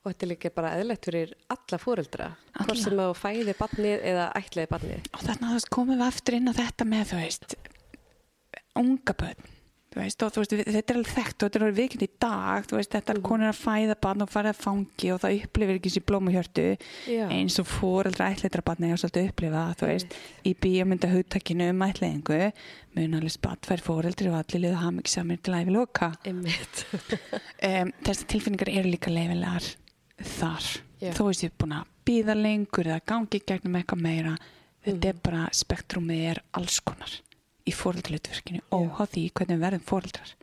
Og 0.00 0.08
þetta 0.08 0.24
er 0.24 0.30
líka 0.30 0.50
bara 0.56 0.72
eðlegt 0.80 1.04
fyrir 1.10 1.32
alla 1.52 1.78
fóreldra. 1.80 2.30
Hvort 2.56 2.80
sem 2.80 3.00
að 3.04 3.10
fæði 3.20 3.54
barnið 3.58 4.04
eða 4.08 4.26
ætlaði 4.38 4.70
barnið. 4.70 5.10
Og 5.12 5.24
þú 5.26 5.50
veist, 5.50 5.68
komum 5.76 5.98
við 5.98 6.06
aftur 6.06 6.36
inn 6.38 6.48
á 6.48 6.54
þetta 6.56 6.86
með 6.88 7.12
þú 9.90 9.98
veist 9.98 10.22
og 10.22 10.32
þú 10.34 10.42
veist, 10.42 10.52
þetta 10.70 10.92
er 10.92 10.98
alveg 11.00 11.12
þekkt 11.16 11.34
og 11.34 11.48
þetta 11.48 11.58
er 11.58 11.64
alveg 11.66 11.78
vikend 11.80 12.02
í 12.04 12.08
dag. 12.22 12.66
Veist, 12.70 12.92
þetta 12.94 13.14
er 13.14 13.20
konur 13.26 13.48
að 13.50 13.58
fæða 13.58 13.96
barn 14.06 14.22
og 14.24 14.30
fara 14.30 14.52
að 14.54 14.60
fangi 14.62 15.08
og 15.14 15.20
það 15.24 15.38
upplifir 15.40 15.78
ekki 15.80 15.92
sér 15.96 16.04
blómuhjörtu 16.10 16.66
eins 17.34 17.58
og 17.62 17.66
fóreldra 17.66 18.28
ætleitra 18.30 18.62
barni 18.66 18.92
og 18.94 19.00
svolítið 19.02 19.30
upplifa 19.32 19.64
þú 19.80 19.88
veist, 19.90 20.14
í 20.46 20.52
bíómynda 20.62 21.10
hugtakinu 21.10 21.70
um 21.74 21.82
ætleðingu 21.88 22.40
mun 22.96 23.18
alveg 23.18 23.34
spatt 23.34 23.66
fær 23.66 23.82
fóreldri 23.82 24.30
og 24.30 24.38
allir 24.40 24.64
liða 24.68 24.92
ekki 25.00 25.14
samir 25.16 25.42
til 25.42 25.54
æfi 25.58 25.74
loka. 25.74 26.12
Um, 26.26 26.42
þessi 28.06 28.28
tilfinningar 28.30 28.70
eru 28.72 28.90
líka 28.94 29.10
leifilegar 29.12 29.66
þar. 30.38 30.70
Já. 31.00 31.14
þó 31.16 31.22
veist 31.30 31.46
ég 31.46 31.52
búin 31.56 31.72
að 31.78 31.86
býða 32.04 32.34
lengur 32.36 32.84
eða 32.90 33.00
gangi 33.08 33.38
gegnum 33.48 33.78
eitthvað 33.78 34.02
meira 34.04 34.34
þetta 34.84 34.96
Mhm. 34.96 35.08
er 35.08 35.16
bara 35.24 35.46
spektrumið 35.52 36.20
er 36.30 36.38
alls 36.56 36.80
konar 36.80 37.14
í 37.70 37.74
fóreldrilutverkinu 37.78 38.66
óháð 38.74 39.14
því 39.14 39.26
hvernig 39.30 39.56
við 39.56 39.66
verðum 39.66 39.88
fóreldrar 39.88 40.36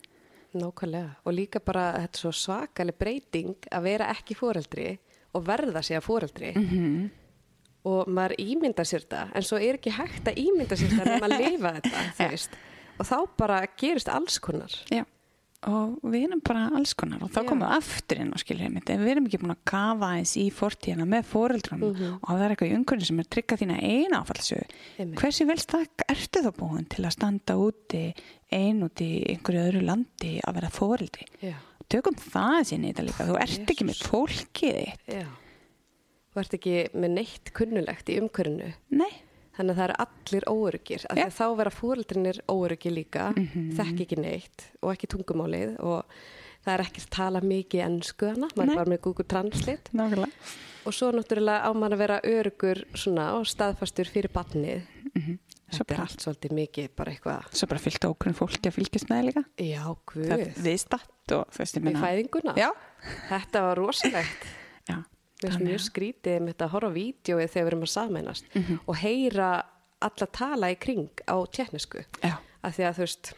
Nákvæmlega. 0.57 1.17
Og 1.25 1.35
líka 1.35 1.59
bara 1.59 1.91
þetta 2.01 2.21
svo 2.21 2.31
svakaleg 2.35 2.97
breyting 2.97 3.67
að 3.71 3.87
vera 3.87 4.09
ekki 4.13 4.37
fóreldri 4.37 4.87
og 5.35 5.43
verða 5.47 5.83
sig 5.83 5.97
að 5.97 6.05
fóreldri 6.07 6.53
mm 6.55 6.67
-hmm. 6.69 7.09
og 7.91 8.07
maður 8.07 8.35
ímynda 8.39 8.85
sér 8.85 9.03
þetta 9.05 9.27
en 9.35 9.43
svo 9.43 9.57
er 9.57 9.77
ekki 9.77 9.91
hægt 9.91 10.27
að 10.27 10.37
ímynda 10.37 10.75
sér 10.75 10.95
þetta 10.95 11.13
en 11.13 11.21
maður 11.21 11.43
lifa 11.51 11.73
þetta, 11.73 12.03
þú 12.17 12.29
veist. 12.31 12.57
Og 12.99 13.05
þá 13.05 13.17
bara 13.37 13.67
gerist 13.77 14.09
alls 14.09 14.39
konar. 14.39 14.71
Já, 14.89 15.05
og 15.67 15.95
við 16.05 16.27
erum 16.27 16.41
bara 16.45 16.67
alls 16.77 16.93
konar 16.93 17.23
og 17.25 17.31
þá 17.33 17.39
komum 17.49 17.63
við 17.65 17.77
aftur 17.79 18.19
inn 18.21 18.29
og 18.31 18.39
skilja 18.43 18.69
mitt 18.69 18.89
ef 18.93 18.99
við 19.01 19.09
erum 19.15 19.25
ekki 19.25 19.39
búin 19.41 19.55
að 19.55 19.63
kafa 19.65 20.09
eins 20.19 20.35
í 20.37 20.43
fortíðina 20.53 21.07
með 21.09 21.23
fóreldrunum 21.31 21.95
Mhm. 21.95 22.19
og 22.21 22.29
það 22.29 22.43
er 22.45 22.53
eitthvað 22.55 22.71
í 22.71 22.75
umhverju 22.77 23.05
sem 23.09 23.19
er 23.19 23.23
trygga 23.33 23.57
þína 23.57 23.77
eina 23.81 24.21
áfallsögu 24.21 24.65
Einmitt. 24.99 25.17
hversu 25.19 25.47
velst 25.49 25.71
það 25.73 25.87
ertu 26.13 26.43
þá 26.45 26.51
búin 26.61 26.85
til 26.87 27.05
að 27.05 27.11
standa 27.17 27.53
úti 27.57 28.13
ein 28.51 28.83
út 28.85 29.01
í 29.01 29.11
einhverju 29.33 29.65
öðru 29.71 29.81
landi 29.85 30.39
að 30.45 30.53
vera 30.61 30.69
fóreldri 30.69 31.25
Já, 31.41 31.55
tökum 31.89 32.15
það 32.15 32.63
sinni 32.69 32.93
þetta 32.93 33.07
líka. 33.09 33.25
Þú 33.27 33.35
ert 33.41 33.67
ekki 33.73 33.85
með 33.87 33.97
Jesus. 33.97 34.07
fólkið 34.07 34.77
þitt. 34.77 35.07
Já. 35.07 35.27
Þú 36.33 36.39
ert 36.43 36.53
ekki 36.53 36.75
með 36.93 37.09
neitt 37.17 37.51
kunnulegt 37.57 38.09
í 38.13 38.19
umhverfinu. 38.21 38.73
Nei, 38.91 39.13
þannig 39.57 39.73
að 39.73 39.77
það 39.79 39.85
eru 39.87 39.97
allir 40.05 40.47
óöryggir 40.53 41.05
af 41.09 41.17
því 41.17 41.25
að 41.27 41.37
þá 41.37 41.45
vera 41.61 41.73
fóreldrinir 41.77 42.39
óöryggir 42.47 42.93
líka 42.97 43.27
Mhm. 43.37 43.71
þekk 43.77 44.01
ekki 44.05 44.17
neitt 44.21 44.67
og 44.81 44.93
ekki 44.93 45.07
tungumálið 45.15 45.79
og 45.79 46.05
það 46.65 46.73
er 46.73 46.83
ekki 46.85 47.01
að 47.03 47.09
tala 47.09 47.39
mikið 47.41 47.83
ennsku 47.87 48.27
hana, 48.33 48.47
maður 48.55 48.71
er 48.71 48.75
bara 48.75 48.91
með 48.91 49.01
Google 49.01 49.25
Translate. 49.25 49.91
Nákvæmlega. 49.95 50.31
Og 50.87 50.93
svo 50.93 51.11
náttúrulega 51.11 51.63
á 51.63 51.69
maður 51.73 51.93
að 51.95 52.01
vera 52.03 52.17
öryggur 52.23 52.81
svona 52.93 53.33
og 53.39 53.45
staðfastur 53.47 54.07
fyrir 54.11 54.29
barnið. 54.31 54.81
Mhm. 55.15 55.37
svo, 55.69 55.83
þetta 55.83 55.93
er 55.95 55.99
allt 55.99 56.21
svolítið 56.23 56.51
mikið 56.55 56.89
bara 56.95 57.11
eitthvað 57.11 57.47
svo 57.51 57.67
bara 57.67 57.79
fyllt 57.83 58.05
okkur 58.07 58.33
fólki 58.33 58.69
að 58.69 58.75
fylgjast 58.77 59.09
með 59.09 59.25
líka. 59.27 59.43
Já, 59.59 59.83
það 59.83 60.31
er 60.31 60.45
guð, 60.45 60.61
viðstatt 60.63 61.33
og 61.35 61.47
þú 61.51 61.57
veist 61.59 61.75
ég 61.75 61.81
við 61.81 61.83
meina 61.83 62.03
fæðinguna? 62.05 62.53
Já, 62.55 62.69
þetta 63.29 63.61
var 63.65 63.75
rosalegt 63.81 64.45
Mér 65.43 65.51
finnst 65.51 65.65
mjög 65.67 65.81
skrítið 65.85 66.39
með 66.41 66.53
þetta 66.53 66.65
að 66.65 66.71
horfa 66.75 66.89
á 66.89 66.97
vídjóið 66.97 67.49
þegar 67.53 67.65
við 67.65 67.71
erum 67.71 67.83
að 67.85 67.91
sameinast 67.93 68.45
Mhm. 68.55 68.79
og 68.87 68.95
heyra 68.95 69.49
alla 70.01 70.27
tala 70.31 70.67
í 70.73 70.79
kring 70.79 71.09
á 71.27 71.35
tjeknisku. 71.51 72.03
já, 72.23 72.37
Af 72.63 72.75
því 72.77 72.83
að 72.89 72.93
þú 72.97 73.03
veist, 73.05 73.33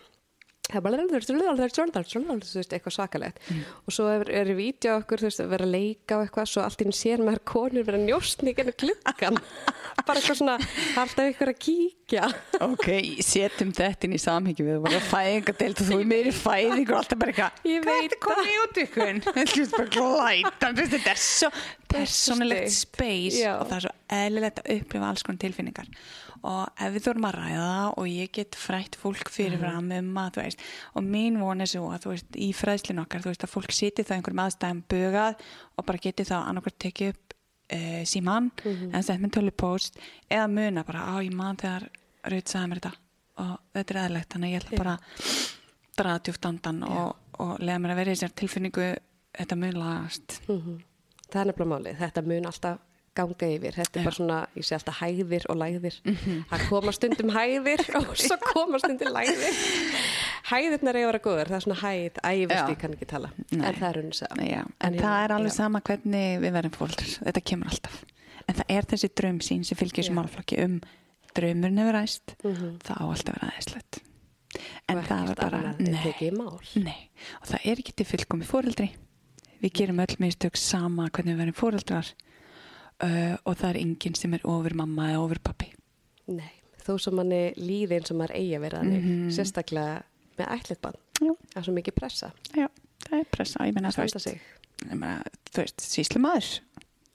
eitthvað 2.77 2.95
svakalegt. 2.95 3.41
Mm. 3.49 3.61
Og 3.85 3.95
svo 3.95 4.07
er, 4.13 4.25
er 4.41 4.51
í 4.53 4.57
vídeo 4.57 4.97
okkur, 4.99 5.23
veist, 5.27 5.41
að 5.43 5.53
vera 5.55 5.67
að 5.67 5.73
leika 5.75 6.17
og 6.19 6.25
eitthvað, 6.27 6.51
svo 6.53 6.65
allt 6.65 6.83
í 6.83 6.87
einu 6.87 6.97
sér 6.99 7.23
maður 7.25 7.43
konur 7.53 7.87
vera 7.87 8.01
njóstni 8.03 8.55
genið 8.57 8.77
gluggan. 8.83 9.39
bara 10.05 10.21
eitthvað 10.21 10.39
svona, 10.41 10.57
alltaf 10.99 11.31
ykkur 11.33 11.53
að 11.53 11.59
kíkja. 11.65 12.29
ok, 12.65 12.87
setjum 13.25 13.73
þetta 13.75 14.07
inn 14.07 14.15
í 14.17 14.21
samhengi 14.21 14.65
við 14.65 14.79
vorum 14.81 14.97
að 14.99 15.09
fæðingadeild 15.11 15.83
og 15.83 15.89
þú 15.89 15.99
er 15.99 16.09
meiri 16.09 16.33
fæðing 16.35 16.87
og 16.89 16.97
alltaf 17.01 17.21
bara 17.21 17.33
eitthvað 17.33 17.69
Ég 17.69 17.85
veit 17.85 17.99
þetta 18.05 18.21
komið 18.23 18.61
út 18.63 18.79
ykkur 18.85 19.11
þetta 20.89 21.13
er 21.13 21.19
er 21.19 21.21
svo 21.23 21.51
personalegt 21.89 22.71
steikt. 22.71 22.87
space 22.87 23.41
Já. 23.43 23.53
og 23.59 23.69
það 23.69 23.77
er 23.77 23.85
svo 23.85 23.93
eðlilegt 24.19 24.61
að 24.63 24.71
upplifa 24.77 25.11
alls 25.11 25.25
konar 25.25 25.43
tilfinningar 25.43 25.91
og 26.47 26.69
ef 26.79 26.93
við 26.95 27.05
þurfum 27.07 27.27
að 27.29 27.37
ræða 27.37 27.71
og 27.99 28.09
ég 28.09 28.33
get 28.35 28.57
frætt 28.59 28.97
fólk 28.99 29.31
fyrir 29.33 29.59
fram 29.61 29.91
um 29.95 30.11
að 30.21 30.35
þú 30.35 30.43
veist 30.45 30.63
og 30.95 31.07
mín 31.07 31.39
von 31.41 31.61
er 31.61 31.71
svo 31.71 31.89
að 31.91 32.05
þú 32.05 32.13
veist 32.13 32.39
í 32.39 32.49
fræðslinn 32.55 33.03
okkar 33.03 33.25
þú 33.25 33.33
veist 33.33 33.47
að 33.47 33.53
fólk 33.55 33.75
siti 33.75 34.05
það 34.05 34.19
einhverjum 34.19 34.43
aðstæðum 34.45 34.83
bugað 34.93 35.43
og 35.75 35.85
bara 35.85 36.03
geti 36.05 36.27
þá 36.27 36.35
annarkvært 36.41 36.79
tekið 36.85 37.13
upp 37.13 37.35
uh, 37.75 38.03
síman 38.05 38.51
en 38.65 39.03
sett 39.03 39.21
með 39.21 39.35
tölupóst 39.39 39.99
eða 40.29 40.47
muna 40.47 40.85
bara 40.87 41.07
á 41.11 41.15
ég 41.21 41.35
man 41.35 41.59
þegar 41.59 41.89
Raut 42.27 42.51
sagði 42.51 42.69
mér 42.71 42.81
þetta. 42.81 42.97
Og 43.39 43.53
þetta 43.77 43.93
er 43.93 43.99
eðlilegt 44.01 44.33
þannig 44.33 44.49
að 44.49 44.53
ég 44.53 44.63
ætla 44.63 44.79
bara 44.81 44.95
að 44.97 45.35
draga 45.99 46.23
djúft 46.27 46.47
andan 46.49 46.81
og, 46.83 47.15
og 47.39 47.51
lega 47.63 47.79
mér 47.79 47.93
að 47.93 48.01
vera 48.01 48.11
í 48.11 48.17
þessar 48.17 48.33
tilfinningu 48.41 48.87
þetta 49.39 49.57
mun 49.59 49.79
lagast. 49.79 50.39
Mhm. 50.47 50.77
Það 51.29 51.41
er 51.41 51.49
nefnilega 51.51 51.71
málið, 51.75 51.97
þetta 51.99 52.21
mun 52.25 52.49
alltaf 52.49 52.79
ganga 53.17 53.47
yfir, 53.49 53.73
þetta 53.75 53.99
er 53.99 54.05
bara 54.05 54.15
svona 54.15 54.37
ég 54.55 54.65
sé 54.67 54.75
alltaf 54.77 54.99
hæðir 55.01 55.45
og 55.49 55.57
læðir. 55.59 55.97
Mhm. 56.05 56.43
það 56.51 56.65
koma 56.69 56.91
stundum 56.95 57.29
hæðir 57.35 57.83
og 57.99 58.13
svo 58.17 58.37
koma 58.43 58.79
stundum 58.79 59.11
læðir. 59.15 59.59
Hæðirnar 60.49 60.97
eiga 60.97 61.07
að 61.07 61.11
vera 61.11 61.21
góður, 61.25 61.49
það 61.51 61.57
er 61.59 61.65
svona 61.65 61.79
hæð 61.83 62.19
æ, 62.23 62.29
ég 62.39 62.53
ég 62.73 62.79
kann 62.81 62.93
ekki 62.95 63.07
tala, 63.09 63.31
Nei. 63.51 63.65
en 63.69 63.75
það 63.79 63.89
er 63.89 63.99
unni 64.03 64.17
en, 64.59 64.71
En 64.87 64.93
ég- 64.95 65.03
það 65.03 65.23
er 65.25 65.33
alveg 65.35 65.51
já. 65.51 65.55
sama 65.59 65.81
hvernig 65.81 66.39
við 66.43 66.55
verðum 66.57 66.75
fóldrar 66.77 67.11
þetta 67.27 67.43
kemur 67.51 67.67
alltaf. 67.73 67.99
En 68.49 68.55
það 68.55 68.71
er 68.77 68.87
þessi 68.93 69.09
draum 69.15 69.39
sín 69.45 69.65
sem 69.67 69.77
fylgir 69.77 70.03
þessu 70.03 70.13
Já. 70.13 70.17
málflokki 70.17 70.59
um 70.63 70.79
draumurinn 71.37 71.77
hefur 71.83 71.93
ræst. 71.99 72.35
Mhm. 72.43 72.79
það 72.81 72.97
á 72.97 73.05
alltaf 73.05 73.33
að 73.35 73.39
vera 73.39 73.51
aðeinslegt 73.51 73.99
en 74.89 74.97
Og 74.97 75.03
það 75.05 75.29
er 75.29 75.35
bara 75.35 75.59
er 75.69 75.75
nei, 75.77 76.13
í 76.25 76.81
nei, 76.81 77.09
og 77.41 77.45
það 77.47 77.65
er 77.69 77.75
ekki 77.83 77.93
til 77.95 78.05
fylgkomi 78.09 78.45
fóreldri 78.49 78.87
við 79.61 79.71
gerum 79.77 79.99
öll 80.01 80.15
mistök 80.17 80.57
sama 80.57 81.05
hvernig 81.13 81.35
við 81.35 81.41
verðum 81.43 81.59
fóreldrar 81.59 82.09
uh, 83.03 83.35
og 83.45 83.55
það 83.57 83.69
er 83.69 83.79
enginn 83.83 84.15
sem 84.15 84.33
er 84.33 84.45
ofur 84.45 84.75
mamma 84.75 85.09
eða 85.13 85.23
ofur 85.25 85.39
pappi 85.43 85.71
Nei, 86.29 86.51
þó 86.85 86.93
sem 87.01 87.15
manni 87.15 87.41
líði 87.57 87.97
eins 87.99 88.11
og 88.13 88.17
maður 88.21 88.35
eigi 88.37 88.55
að 88.57 88.61
vera 88.67 88.81
þannig, 88.83 89.03
Mhm. 89.03 89.29
sérstaklega 89.33 90.03
með 90.37 90.47
ætlit 90.55 90.81
bann, 90.81 90.99
Já. 91.21 91.33
það 91.53 91.57
er 91.57 91.63
svo 91.67 91.73
mikið 91.73 91.95
pressa. 91.95 92.31
Já, 92.55 92.67
það 93.07 93.19
er 93.19 93.25
pressa, 93.31 93.65
ég 93.65 93.73
menna 93.73 93.89
þú 93.91 94.03
veist, 94.05 94.15
veist 95.57 95.81
síslu 95.83 96.21
maður, 96.23 96.59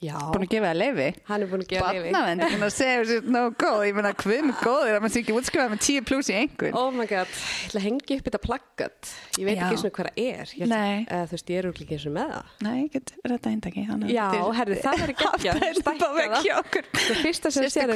Já, 0.03 0.17
búin 0.27 0.43
að 0.43 0.49
gefa 0.51 0.67
það 0.67 0.77
leifi 0.81 1.05
hann 1.29 1.43
er 1.45 1.47
búin 1.49 1.61
að 1.63 1.69
gefa 1.71 1.91
leifi 1.95 2.09
Barnavenn, 2.11 2.41
ekki 2.43 2.57
að 2.65 2.71
segja 2.75 2.95
þessi 2.99 3.31
nóg 3.31 3.53
góð, 3.61 3.83
ég 3.87 3.95
meina 3.95 4.09
hvað 4.19 4.41
með 4.45 4.57
góður 4.59 4.89
að 4.91 5.03
maður 5.05 5.13
sé 5.13 5.21
ekki 5.21 5.35
útskrifað 5.37 5.69
með 5.71 5.79
10 5.85 6.03
pluss 6.09 6.27
í 6.29 6.35
einhvern. 6.35 6.75
Oh 6.75 6.89
my 6.91 7.05
god, 7.07 7.31
ég 7.31 7.69
ætla 7.69 7.79
að 7.79 7.85
hengja 7.85 8.17
upp 8.19 8.27
þetta 8.27 8.41
plaggat 8.43 9.11
Ég 9.39 9.47
veit 9.47 9.55
Já. 9.55 9.61
ekki 9.69 9.79
svona 9.79 9.93
hvað 9.95 10.09
það 10.09 10.19
er 10.25 10.51
ég, 10.59 10.73
eða, 10.75 11.21
Þú 11.31 11.37
veist, 11.37 11.53
ég 11.55 11.61
er 11.61 11.69
úr 11.69 11.79
líka 11.79 11.95
eins 11.95 12.05
og 12.09 12.15
með 12.17 12.33
það 12.35 12.51
Nei, 12.67 12.75
ég 12.81 12.91
get 12.97 13.13
þetta 13.23 13.53
eindaki. 13.55 13.85
Já, 14.11 14.27
herri, 14.59 14.77
það 14.83 15.01
verður 15.05 15.17
geggjað, 15.23 15.55
Það 15.55 15.69
er 15.71 15.79
það. 15.85 16.43
Það 16.99 17.23
fyrsta 17.23 17.53
sem 17.55 17.69
sér. 17.71 17.95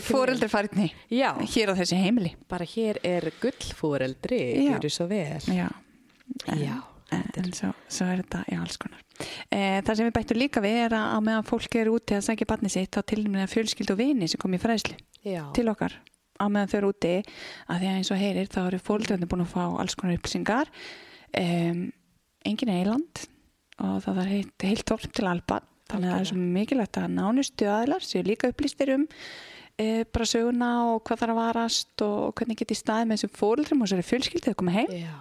Já, 1.11 1.29
Hér 1.51 1.71
á 1.71 1.73
þessi 1.83 1.99
heimili. 1.99 2.31
bara 2.49 2.65
hér 2.77 3.01
er 3.03 3.27
gullfóreldri 3.43 4.39
Já. 4.39 4.71
Gjörðu 4.71 4.91
svo 4.95 5.09
vel 5.11 5.43
Já. 5.51 5.67
Já, 6.55 6.75
En, 7.15 7.51
svo, 7.55 7.71
svo 7.89 8.05
er 8.05 8.21
þetta, 8.21 8.43
já, 8.51 8.59
alls 8.61 8.77
konar. 8.81 9.01
E, 9.49 9.59
það 9.85 9.93
sem 9.95 10.07
við 10.07 10.15
bættum 10.19 10.39
líka 10.39 10.63
við 10.63 10.77
er 10.85 10.95
að 10.97 11.23
meðan 11.25 11.47
fólk 11.47 11.77
er 11.79 11.89
úti 11.91 12.17
að 12.17 12.27
sækja 12.27 12.49
barni 12.49 12.71
sitt 12.71 12.93
þá 12.95 13.01
tilnumina 13.09 13.49
fjölskyld 13.49 13.93
og 13.95 13.99
vini 13.99 14.29
sem 14.29 14.41
kom 14.41 14.53
í 14.55 14.61
fræðslu 14.61 14.95
Já, 15.25 15.43
til 15.57 15.67
okkar. 15.71 15.97
Á 16.39 16.45
meðan 16.47 16.71
þau 16.71 16.77
eru 16.79 16.91
úti 16.93 17.15
að 17.19 17.81
því 17.81 17.89
að 17.89 17.97
eins 17.97 18.13
og 18.13 18.21
heyrir 18.21 18.51
þá 18.53 18.59
eru 18.65 18.81
fólkdrarnir 18.83 19.31
búin 19.31 19.43
að 19.43 19.55
fá 19.55 19.63
alls 19.65 19.97
konar 19.99 20.19
upplýsingar. 20.19 20.71
Um, 21.39 21.81
engin 22.47 22.71
eiland 22.73 23.25
og 23.83 24.01
það 24.03 24.21
er 24.23 24.31
heilt, 24.33 24.65
heilt 24.65 24.87
torp 24.87 25.11
til 25.15 25.27
alban 25.29 25.65
þannig 25.89 26.09
að 26.09 26.13
það 26.13 26.23
er 26.23 26.29
svo 26.29 26.49
mikilvægt 26.57 26.99
að 26.99 27.15
nánustu 27.15 27.69
aðlar 27.71 28.05
séu 28.05 28.25
líka 28.25 28.51
upplýstir 28.51 28.93
um 28.95 29.05
e, 29.79 30.03
bara 30.05 30.27
söguna 30.29 30.69
og 30.91 31.01
hvað 31.07 31.23
þarf 31.23 31.33
að 31.33 31.39
varast 31.39 32.03
og 32.05 32.35
hvernig 32.37 32.59
geti 32.59 32.77
staðið 32.77 33.09
með 33.09 33.19
þessum 33.19 33.33
fóreldrum 33.39 33.81
og 33.81 33.89
þessari 33.89 34.05
að 34.05 34.93
já, 34.99 35.15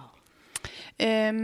um, 1.07 1.41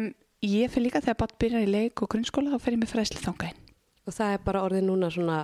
ég 0.51 0.71
fyrir 0.73 0.87
líka 0.87 1.01
þegar 1.03 1.19
barn 1.23 1.37
byrjar 1.41 1.65
í 1.65 1.71
leik 1.71 2.01
og 2.05 2.09
grunnskóla 2.13 2.53
þá 2.55 2.59
fer 2.65 2.75
ég 2.75 2.81
með 2.83 2.91
fræðslu 2.93 3.21
þangað 3.25 3.51
inn 3.53 3.61
og 4.05 4.13
það 4.17 4.33
er 4.37 4.43
bara 4.45 4.63
orðið 4.67 4.83
núna 4.89 5.09
svona 5.13 5.37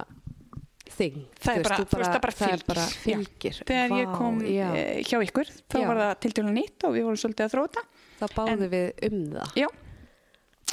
þing 0.91 1.21
Það 1.41 1.55
er 1.57 1.63
bara, 1.65 1.77
þú 1.81 1.99
veist, 2.01 2.11
það 2.11 2.23
bara 2.25 2.35
það 2.35 2.51
er 2.51 2.61
fylgir. 2.61 2.67
bara 2.67 2.85
Já. 3.07 3.19
Þegar 3.71 3.93
ég 4.01 4.09
Vá, 4.11 4.17
kom 4.17 4.41
já. 4.43 4.67
já. 4.75 5.05
hjá 5.07 5.17
ykkur, 5.25 5.51
þá 5.71 5.77
Já. 5.79 5.85
var 5.87 6.01
það 6.01 6.11
til 6.25 6.31
dæla 6.37 6.51
nýtt 6.57 6.85
og 6.89 6.95
við 6.97 7.05
vorum 7.07 7.21
svolítið 7.21 7.45
að 7.47 7.53
þróta. 7.55 7.83
þá 8.19 8.25
báðum 8.35 8.67
við 8.73 9.07
um 9.07 9.21
það 9.37 9.55
Já. 9.61 9.69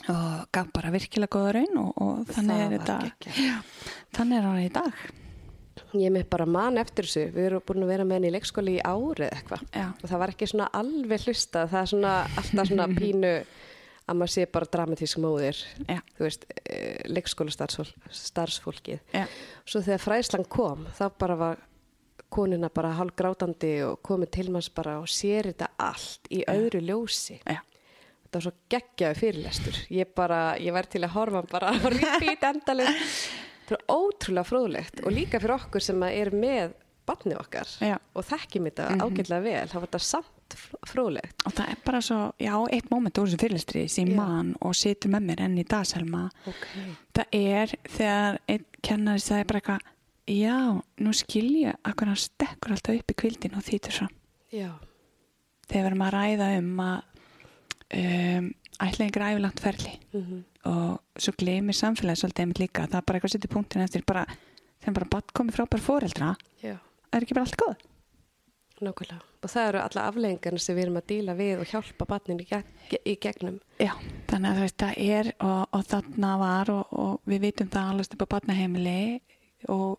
Og 0.09 0.45
gaf 0.55 0.69
bara 0.73 0.91
virkilega 0.95 1.33
góða 1.37 1.55
raun 1.59 1.79
og, 1.83 1.89
og 2.03 2.29
þannig 2.33 2.59
Það 2.59 2.65
er 2.65 2.75
þetta, 2.75 2.99
þannig 4.17 4.39
er 4.39 4.47
það 4.49 4.61
í 4.65 4.69
dag. 4.79 5.01
ég 5.99 6.13
mitt 6.13 6.29
bara 6.31 6.47
man 6.47 6.79
eftir 6.83 7.07
þessu 7.09 7.25
við 7.33 7.47
erum 7.49 7.63
búin 7.69 7.85
að 7.87 7.91
vera 7.93 8.05
með 8.09 8.19
henni 8.19 8.29
í 8.29 8.35
leikskóli 8.35 8.75
í 8.77 8.83
árið 8.85 9.31
eitthvað 9.33 9.63
og 10.03 10.05
það 10.11 10.19
var 10.23 10.33
ekki 10.35 10.49
svona 10.51 10.67
alveg 10.77 11.25
hlusta 11.29 11.63
það 11.71 11.81
er 11.85 11.91
svona 11.93 12.15
alltaf 12.43 12.69
svona 12.73 12.87
pínu 12.99 13.33
að 14.09 14.19
maður 14.21 14.35
sé 14.35 14.47
bara 14.53 14.71
dramatísk 14.73 15.21
móðir 15.23 15.61
Já. 15.87 16.01
þú 16.17 16.27
veist, 16.27 16.47
eh, 16.65 17.01
leikskóla 17.09 17.55
starfsfólkið. 17.55 19.01
Já. 19.15 19.27
svo 19.69 19.83
þegar 19.85 20.05
fræslan 20.05 20.49
kom 20.49 20.87
þá 20.99 21.07
bara 21.19 21.37
var 21.37 21.65
konuna 22.29 22.69
bara 22.69 22.93
hálf 22.99 23.17
grátandi 23.17 23.73
og 23.87 24.03
komið 24.05 24.31
til 24.37 24.51
manns 24.53 24.69
bara 24.69 24.99
og 25.01 25.09
sér 25.09 25.53
þetta 25.53 25.71
allt 25.79 26.29
í 26.31 26.45
öðru 26.49 26.81
ljósi. 26.85 27.41
Já. 27.45 27.61
þetta 28.25 28.41
var 28.41 28.47
svo 28.49 28.53
geggjaði 28.69 29.21
fyrirlestur. 29.23 29.83
Ég 29.91 30.15
bara, 30.15 30.57
ég 30.61 30.73
væri 30.73 30.93
til 30.97 31.05
að 31.05 31.15
horfa 31.17 31.45
bara 31.49 31.73
á 31.73 31.77
repeat 31.99 32.43
endalinn 32.51 32.97
þetta 33.69 33.77
er 33.77 33.93
ótrúlega 33.93 34.49
fróðlegt 34.49 35.03
og 35.05 35.13
líka 35.13 35.41
fyrir 35.41 35.59
okkur 35.59 35.85
sem 35.85 36.03
er 36.09 36.31
með 36.33 36.73
barni 37.09 37.37
okkar 37.37 37.69
og 38.17 38.25
þekkjum 38.29 38.69
þetta 38.69 38.89
ágætlega 39.01 39.45
vel 39.45 39.69
þá 39.69 39.75
var 39.79 39.87
þetta 39.87 40.01
samt 40.05 40.35
fró- 40.57 40.81
fróðlegt 40.89 41.45
Og 41.47 41.53
það 41.53 41.69
er 41.73 41.77
bara 41.85 42.01
svo, 42.01 42.19
já, 42.41 42.55
eitt 42.73 42.91
moment 42.91 43.19
úr 43.19 43.27
þessu 43.29 43.41
fyrirlistri 43.43 43.89
sem 43.91 44.15
mann 44.17 44.55
og 44.61 44.75
situr 44.75 45.11
með 45.11 45.27
mér 45.29 45.41
enn 45.45 45.59
í 45.59 45.65
dag, 45.69 45.85
Selma. 45.87 46.31
okay. 46.47 46.95
Það 47.15 47.27
er 47.33 47.75
þegar 47.89 48.39
einn 48.49 48.65
kennari 48.83 49.21
sagði 49.21 49.47
bara 49.51 49.61
eitthvað, 49.61 49.87
já, 50.29 50.59
nú 51.01 51.13
skilja 51.13 51.75
að 51.85 52.05
hann 52.07 52.17
stekkur 52.17 52.73
alltaf 52.77 52.95
upp 53.01 53.11
í 53.11 53.19
kvildin 53.23 53.57
og 53.59 53.63
þýtur 53.69 53.93
svo. 53.93 54.09
já, 54.53 54.71
Þegar 55.69 55.83
við 55.85 55.87
erum 55.91 56.03
að 56.07 56.13
ræða 56.17 56.47
um 56.59 56.79
að 56.81 57.03
um, 57.99 58.47
ætla 58.81 59.05
einhver 59.05 59.27
æfilangt 59.33 59.61
ferli 59.61 59.99
mm 60.15 60.45
og 60.69 60.99
svo 61.17 61.33
gleymir 61.39 61.73
samfélagi 61.73 62.19
svolítið 62.21 62.43
einmitt 62.43 62.59
líka. 62.61 62.83
Það 62.91 62.99
er 62.99 63.05
bara 63.07 63.17
eitthvað 63.19 63.33
setið 63.33 63.51
punktin 63.55 63.81
eftir 63.85 64.03
bara, 64.05 64.25
þegar 64.83 64.95
bara 64.99 65.07
batt 65.15 65.31
komið 65.33 65.55
frábær 65.57 65.81
fóreldra, 65.81 66.33
já, 66.61 66.75
er 67.15 67.25
ekki 67.25 67.37
bara 67.39 67.47
allt 67.47 67.57
góð? 67.63 67.85
Nákvæmlega 68.87 69.25
og 69.39 69.53
það 69.53 69.69
eru 69.69 69.81
alla 69.85 70.05
afleggingarna 70.11 70.61
sem 70.63 70.77
við 70.77 70.85
erum 70.85 70.99
að 70.99 71.09
díla 71.13 71.35
við 71.39 71.61
og 71.63 71.71
hjálpa 71.73 72.07
barninu 72.11 72.43
í, 72.43 72.49
geg 72.51 73.07
í 73.07 73.15
gegnum 73.23 73.59
Já, 73.79 73.93
þannig 74.31 74.51
að 74.51 74.63
veist, 74.65 74.79
það 74.83 74.95
er 75.05 75.31
og, 75.39 75.61
og 75.79 75.85
þarna 75.93 76.33
var 76.41 76.73
og, 76.75 76.93
og 76.93 77.31
við 77.31 77.45
vitum 77.47 77.71
það 77.75 77.93
allast 77.93 78.17
upp 78.17 78.25
á 78.27 78.33
barnaheimili 78.35 78.99
og 79.69 79.99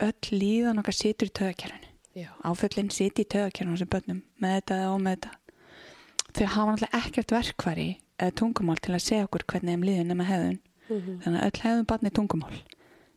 öll 0.00 0.32
líðan 0.34 0.80
okkar 0.82 0.96
situr 0.96 1.30
í 1.30 1.34
töðakerfinu. 1.36 1.88
já, 2.16 2.30
Áföllin 2.42 2.90
situr 2.90 3.24
í 3.24 3.30
töðakerfinu 3.34 3.78
sem 3.78 3.90
börnum 3.90 4.22
með 4.42 4.56
þetta 4.58 4.80
eða 4.80 4.94
ómeð 4.96 5.16
þetta. 5.16 5.36
Þau 6.30 6.46
hafa 6.46 6.72
náttúrulega 6.72 7.00
ekkert 7.00 7.34
verkvari 7.34 7.88
eða 8.20 8.36
tungumál 8.40 8.78
til 8.80 8.94
að 8.94 9.06
segja 9.06 9.26
okkur 9.26 9.46
hvernig 9.50 9.74
þeim 9.74 9.86
líður 9.88 10.10
nema 10.10 10.28
hefðun. 10.28 10.60
Mhm. 10.90 11.18
Þannig 11.24 11.40
að 11.40 11.48
öll 11.48 11.64
hefðun 11.64 11.88
barni 11.90 12.10
tungumál. 12.10 12.60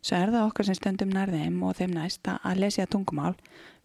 Svo 0.04 0.16
er 0.20 0.32
það 0.34 0.48
okkar 0.50 0.66
sem 0.68 0.76
stundum 0.76 1.12
nærðeim 1.14 1.62
og 1.64 1.76
þeim 1.78 1.94
næst 1.96 2.28
að- 2.28 2.58
lesja 2.60 2.84
tungumál. 2.86 3.34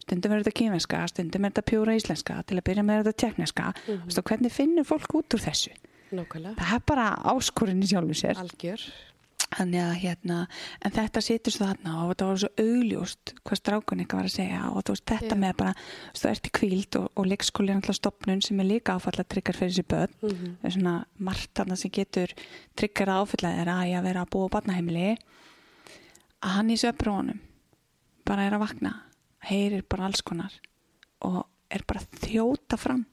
Stundum 0.04 0.32
er 0.32 0.42
þetta 0.42 0.56
kýmverska, 0.58 1.04
stundum 1.08 1.44
er 1.44 1.50
þetta 1.54 1.64
pjúra 1.70 1.94
íslenska, 1.96 2.42
til 2.46 2.58
að 2.58 2.66
byrja 2.68 2.82
með 2.84 2.98
er 2.98 3.04
þetta 3.04 3.22
tekniska. 3.26 3.72
Mm 3.88 4.00
-hmm. 4.00 4.22
Hvernig 4.28 4.52
finnur 4.52 4.84
fólk 4.84 5.14
út 5.14 5.34
úr 5.34 5.40
þessu? 5.40 5.70
nákvæmlega 6.12 6.56
það 6.58 6.74
er 6.74 6.82
bara 6.86 7.16
áskorinn 7.24 7.82
í 7.82 7.86
sjálfu 7.86 8.14
sér 8.14 8.36
algjör, 8.36 8.80
Þannig 9.50 9.80
að 9.82 9.94
hérna, 9.98 10.46
en 10.84 10.90
þetta 10.92 11.20
situr 11.20 11.50
svo 11.52 11.66
þarna 11.66 11.94
og 12.04 12.10
þetta 12.14 12.26
var 12.26 12.36
svo 12.38 12.48
augljóst 12.58 13.32
hvað 13.44 13.58
strákun 13.58 13.98
eitthvað 14.00 14.20
var 14.20 14.24
að 14.28 14.36
segja 14.36 14.60
og 14.70 14.84
þú 14.84 14.92
veist 14.94 15.06
þetta 15.06 15.34
Já. 15.34 15.40
með 15.42 15.56
bara, 15.56 15.74
þú 16.14 16.28
ert 16.30 16.46
í 16.46 16.50
kvíld 16.50 16.96
og, 17.00 17.08
og 17.16 17.26
leikskóli 17.26 17.70
er 17.70 17.74
náttúrulega 17.80 17.98
stopnun 17.98 18.42
sem 18.42 18.60
er 18.60 18.64
líka 18.66 18.94
áfalla 18.94 19.24
tryggar 19.26 19.54
fyrir 19.58 19.70
þessi 19.72 19.86
börn, 19.90 20.14
Mhm. 20.22 20.56
það 20.62 20.64
er 20.64 20.70
svona 20.70 21.04
margt 21.18 21.54
þarna 21.54 21.76
sem 21.76 21.90
getur 21.90 22.28
tryggar 22.76 23.08
áfalla 23.08 23.50
þeirra 23.56 23.76
að 23.98 24.02
vera 24.02 24.22
að 24.24 24.30
búa 24.30 24.46
á 24.46 24.54
barnaheimili 24.54 25.16
að 26.40 26.56
hann 26.56 26.72
í 26.72 26.78
söprónum 26.80 27.40
bara 28.26 28.46
er 28.46 28.56
að 28.56 28.64
vakna, 28.64 28.92
heyrir 29.48 29.84
bara 29.88 30.08
alls 30.08 30.22
konar 30.24 30.54
og 31.26 31.42
er 31.70 31.84
bara 31.88 32.02
þjóta 32.22 32.78
fram 32.80 33.04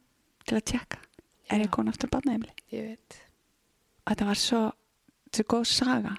til 0.48 0.58
að 0.60 0.68
tjekka 0.72 1.00
er 1.48 1.62
Já. 1.62 1.64
ég 1.66 1.72
komin 1.74 1.94
aftur 1.94 2.12
veit. 2.92 3.20
Og 4.06 4.12
þetta 4.12 4.28
var 4.30 4.42
svo, 4.42 4.62
svo 5.32 5.44
góð 5.44 5.68
saga 5.72 6.16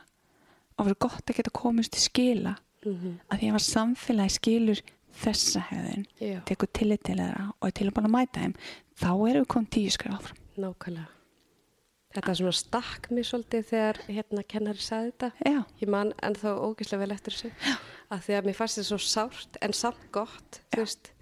og 0.78 0.86
var 0.86 0.98
gott 1.00 1.24
að 1.30 1.40
geta 1.40 1.54
komist 1.54 1.92
til 1.96 2.04
skila 2.04 2.56
mm 2.84 3.18
að 3.28 3.38
því 3.40 3.50
að 3.52 3.64
samfélagi 3.66 4.36
skilur 4.38 4.80
þessa 5.18 5.60
hefðin 5.70 6.06
tekur 6.46 6.68
tillit 6.72 7.02
til 7.02 7.18
þeirra 7.18 7.50
og 7.58 7.68
er 7.68 7.74
tilbúin 7.74 8.06
að 8.06 8.14
mæta 8.14 8.40
þeim 8.40 8.54
þá 8.94 9.10
erum 9.28 9.42
við 9.42 9.48
komið 9.54 9.70
tíu 9.70 9.90
skrif 9.90 10.14
áfram. 10.14 10.36
Nákvæmlega 10.56 11.17
þetta 12.18 12.33
er 12.33 12.38
svona 12.40 12.57
stakk 12.57 13.11
mér 13.14 13.26
svolítið 13.28 13.68
þegar 13.68 14.00
hérna 14.09 14.44
kennari 14.50 14.83
sagði 14.83 15.12
þetta. 15.12 15.31
Já, 15.46 15.59
ég 15.83 15.92
man 15.94 16.11
ennþá 16.26 16.54
ógeðslega 16.64 17.02
vel 17.04 17.14
eftir 17.14 17.37
þessu. 17.37 17.76
Að 18.09 18.24
því 18.24 18.37
að 18.38 18.48
mér 18.48 18.59
fannst 18.59 18.81
þetta 18.81 18.88
svo 18.88 18.98
sárt 19.04 19.59
en 19.62 19.76
samt 19.76 20.09
gott, 20.14 20.61
þú 20.74 20.83
veist. 20.83 21.12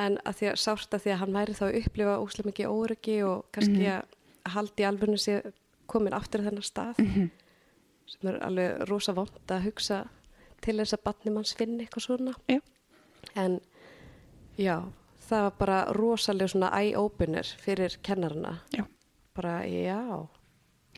En 0.00 0.16
að 0.24 0.38
því 0.38 0.48
að 0.52 0.60
sárt 0.62 0.96
að 0.96 1.04
því 1.04 1.12
að 1.12 1.20
hann 1.24 1.36
væri 1.36 1.56
þá 1.58 1.64
að 1.66 1.78
upplifa 1.80 2.14
óslega 2.22 2.50
mikið 2.50 2.76
óryggi 2.76 3.16
og 3.26 3.42
kannski 3.52 3.88
að 3.90 4.54
haldi 4.54 4.86
alveg 4.88 5.20
sér 5.20 5.50
komin 5.90 6.16
aftur 6.16 6.40
að 6.40 6.50
þennan 6.50 6.68
stað. 6.68 7.02
Sem 8.10 8.30
er 8.30 8.38
alveg 8.46 8.86
rosa 8.90 9.14
vond 9.14 9.52
að 9.52 9.66
hugsa 9.68 10.04
til 10.64 10.78
þess 10.80 10.96
að 10.96 11.04
batni 11.08 11.34
manns 11.34 11.52
finni 11.58 11.84
eitthvað 11.84 12.06
svona. 12.06 12.34
Já, 12.50 12.60
en 13.38 13.60
já, 14.56 14.76
það 15.28 15.44
var 15.46 15.58
bara 15.60 15.82
rosalega 15.96 16.54
svona 16.54 16.72
eye-opener 16.80 17.52
fyrir 17.60 17.98
kennarana. 18.06 18.56
Já. 18.74 18.86
Bara 19.40 19.56
já, 19.68 20.02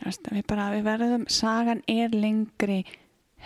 Veist, 0.02 0.26
við, 0.34 0.44
bara, 0.50 0.70
við 0.74 0.84
verðum, 0.88 1.24
sagan 1.30 1.82
er 1.90 2.14
lengri 2.16 2.82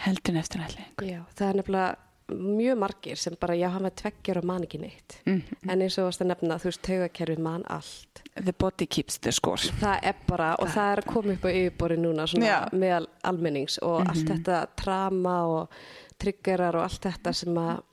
heldur 0.06 0.34
en 0.34 0.40
eftir 0.40 0.62
nætli 0.62 1.12
já 1.12 1.20
það 1.36 1.48
er 1.48 1.58
nefnilega 1.60 1.94
mjög 2.28 2.78
margir 2.78 3.16
sem 3.16 3.36
bara 3.40 3.54
já, 3.54 3.68
hann 3.68 3.82
var 3.82 3.90
tveggjur 3.94 4.40
og 4.40 4.44
man 4.44 4.64
ekki 4.66 4.80
neitt. 4.82 5.18
Mm. 5.26 5.42
en 5.70 5.82
eins 5.82 5.98
og 5.98 6.08
varst 6.08 6.22
að 6.24 6.30
nefna, 6.32 6.58
þú 6.58 6.70
veist, 6.70 6.82
taugakerfið 6.82 7.42
man 7.42 7.64
allt. 7.70 8.22
The 8.34 8.52
body 8.52 8.86
keeps 8.86 9.18
the 9.22 9.32
score. 9.32 9.70
Það 9.80 10.08
er 10.10 10.16
bara, 10.26 10.54
og 10.60 10.72
það 10.74 10.92
er 10.92 11.02
að 11.02 11.10
koma 11.12 11.36
upp 11.36 11.46
á 11.46 11.50
yfirbori 11.52 11.98
núna 12.00 12.26
svona 12.26 12.48
Já. 12.50 12.58
meðal 12.72 13.06
almennings 13.22 13.78
og 13.82 14.02
allt 14.02 14.26
þetta 14.32 14.64
trama 14.76 15.36
og 15.52 15.78
triggerar 16.18 16.76
og 16.76 16.88
allt 16.88 17.06
þetta 17.06 17.32
sem 17.36 17.62
að 17.62 17.84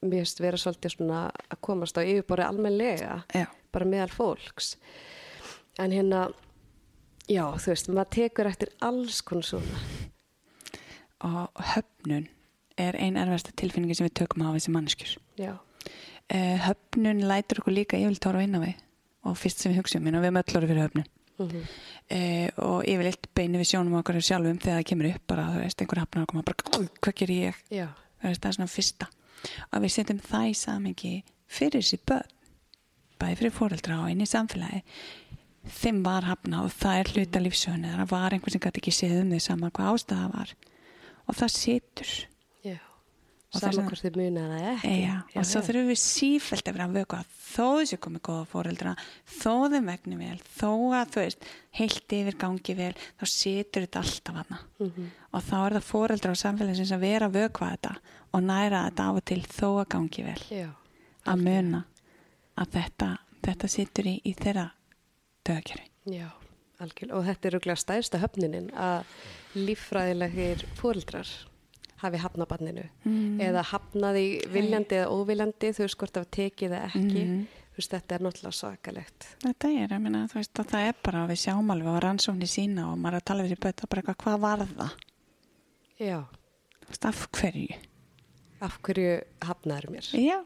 mér 0.00 0.22
finnst 0.22 0.40
vera 0.40 0.60
svolítið 0.60 0.96
svona 0.96 1.22
að 1.28 1.60
komast 1.60 1.98
á 2.00 2.02
yfirbori 2.02 2.46
almennlega 2.46 3.20
já, 3.36 3.46
bara 3.72 3.88
meðal 3.88 4.12
fólks 4.14 4.74
en 5.80 5.94
hérna 5.96 6.26
já, 7.30 7.44
þú 7.56 7.72
veist, 7.72 7.90
maður 7.90 8.12
tekur 8.16 8.50
eftir 8.50 8.72
alls 8.84 9.22
konar 9.26 9.48
svona. 9.48 9.80
Og 11.26 11.64
höfnun 11.74 12.28
er 12.80 12.96
ein 12.96 13.18
erfasta 13.20 13.52
tilfinningi 13.56 13.98
sem 13.98 14.08
við 14.08 14.18
tökum 14.22 14.46
á 14.48 14.54
þessi 14.56 14.74
manneskjur. 14.74 15.16
Já, 15.40 15.54
uh, 15.56 16.56
höfnun 16.68 17.24
lætur 17.28 17.62
okkur 17.62 17.76
líka 17.76 18.00
yfirleitt 18.00 18.28
ára 18.30 18.44
inn 18.46 18.56
á 18.56 18.60
við. 18.64 18.76
Og 19.28 19.36
fyrst 19.36 19.60
sem 19.60 19.72
við 19.72 19.82
hugsaum 19.82 20.08
og 20.08 20.24
við 20.24 20.36
möllur 20.36 20.68
fyrir 20.70 20.84
höfnun. 20.86 21.10
Mm 21.40 21.64
uh, 22.10 22.48
og 22.66 22.88
yfirleitt 22.88 23.30
beinu 23.36 23.60
við 23.60 23.72
sjónum 23.72 23.98
okkar 24.00 24.20
sjálfum 24.24 24.58
þegar 24.60 24.80
það 24.80 24.88
kemur 24.90 25.10
upp 25.12 25.24
bara, 25.30 25.46
þú 25.54 25.62
veist, 25.64 25.82
einhver 25.82 26.02
hafnar 26.02 26.26
okkur 26.26 26.44
bara, 26.50 26.78
"Ú, 26.78 26.88
hvað 27.00 27.14
ger 27.20 27.30
ég? 27.30 27.54
já, 27.70 27.88
það 28.22 28.48
er 28.48 28.52
svona 28.52 28.74
fyrsta. 28.74 29.08
Og 29.72 29.82
við 29.82 29.94
setjum 29.94 30.20
það 30.20 30.50
í 30.50 30.54
samengi 30.54 31.24
fyrir 31.48 31.80
þessi 31.80 31.98
börn 32.06 32.28
bæði 33.20 33.36
fyrir 33.36 33.52
fóreldra 33.52 34.02
og 34.02 34.10
inn 34.10 34.20
í 34.20 34.28
samfélagi 34.28 34.82
þeim 35.66 36.02
var 36.04 36.22
hafna 36.24 36.62
og 36.64 36.70
það 36.72 37.00
er 37.00 37.12
hluta 37.14 37.40
lífsögunni 37.44 37.90
það 37.96 38.08
var 38.10 38.30
einhver 38.36 38.50
sem 38.54 38.60
gæti 38.60 38.80
ekki 38.80 38.92
séð 38.96 39.20
um 39.22 39.30
því 39.34 39.40
saman 39.44 39.70
hvað 39.76 39.94
ástæða 39.94 40.32
var. 40.34 40.54
Og 41.28 41.34
það 41.36 41.50
situr. 41.54 42.12
Já. 42.64 42.78
Saman 43.52 43.78
að- 43.84 43.88
hvort 43.90 44.02
þið 44.04 44.16
muna 44.16 44.40
það 44.48 44.64
ekki. 44.70 44.88
Eja, 44.94 45.16
og 45.36 45.44
svo 45.44 45.60
þurfum 45.66 45.88
við 45.90 46.00
sífælt 46.00 46.68
að 46.70 46.72
vera 46.76 46.86
að 46.86 46.96
vöku 47.00 47.16
að 47.18 47.26
þó 47.50 47.66
þessi 47.80 47.98
komið 47.98 48.20
góða 48.28 48.46
fóreldra 48.46 48.92
þó 49.26 49.54
þeim 49.74 49.86
vegni 49.90 50.16
vel 50.18 50.38
þó 50.58 50.70
að 50.94 51.10
þú 51.10 51.20
veist, 51.24 51.44
heilt 51.72 52.08
yfir 52.14 52.36
gangi 52.38 52.76
vel 52.78 52.92
þá 53.20 53.24
situr 53.26 53.86
þetta 53.86 54.02
alltaf 54.04 54.34
hana 54.40 54.58
Mhm. 54.80 55.10
og 55.34 55.42
þá 55.42 55.56
er 55.66 55.72
það 55.76 55.88
fóreldra 55.90 56.30
og 56.30 56.36
samfélagsins 56.44 56.92
að 56.94 57.00
vera 57.00 57.28
að 57.28 57.36
vökva 57.40 57.70
þetta 57.76 57.96
og 58.32 58.42
næra 58.42 58.84
þetta 58.90 59.08
af 59.10 59.16
og 59.16 59.24
til 59.24 59.42
þó 59.42 59.68
að 59.84 59.88
gangi 59.88 60.22
vel. 60.24 60.42
Já, 60.50 60.70
að 61.26 61.42
muna 61.42 61.84
að 62.56 62.66
þetta, 62.70 63.18
þetta 63.42 63.68
situr 63.68 64.04
í, 64.06 64.20
í 64.24 64.34
þeirra 64.34 64.70
döðakjöri 65.46 65.86
já, 66.16 66.28
algjörlega 66.80 67.16
og 67.18 67.24
þetta 67.28 67.48
er 67.50 67.54
rúglega 67.56 67.76
stærsta 67.84 68.18
höfninin 68.22 68.70
að 68.74 69.04
líffræðilegir 69.54 70.64
fóreldrar 70.78 71.28
hafi 72.00 72.16
hafnað 72.22 72.48
banninu 72.54 72.84
Mm. 73.04 73.40
eða 73.40 73.62
hafnaði 73.72 74.26
viljandi 74.52 74.96
eða 75.00 75.10
óviljandi 75.12 75.72
þú 75.76 75.84
veist 75.84 75.98
hvort 76.00 76.12
það 76.14 76.22
var 76.24 76.30
tekið 76.36 76.70
eða 76.70 76.86
ekki 76.88 77.24
Mhm. 77.24 77.46
þú 77.70 77.76
veist 77.80 77.90
þetta 77.94 78.14
er 78.14 78.20
náttúrulega 78.24 78.58
svakalegt 78.60 79.26
Þetta 79.44 79.68
er, 79.68 79.88
ég 79.88 80.00
meina, 80.00 80.26
þú 80.26 80.34
veist, 80.40 80.58
og 80.60 80.66
það 80.66 80.88
er 80.88 80.94
bara 81.02 81.26
við 81.26 81.38
sjáum 81.44 81.70
alveg 81.70 81.88
á 81.92 82.02
rannsóknir 82.04 82.48
sína 82.48 82.92
og 82.92 82.98
maður 82.98 83.14
er 83.14 83.20
að 83.20 83.24
tala 83.24 83.42
við 83.42 83.48
sér 83.50 83.82
og 83.82 83.88
bara 83.90 84.02
eitthvað, 84.02 84.16
hvað 84.24 84.40
var 84.40 84.58
það? 84.66 84.90
Já. 86.00 86.18
Þú 86.80 86.88
veist, 86.88 87.04
af 87.06 87.28
hverju? 87.32 87.76
Af 88.60 88.76
hverju 88.84 89.12
hafnaður 89.48 89.92
mér? 89.94 90.08
Já, 90.20 90.36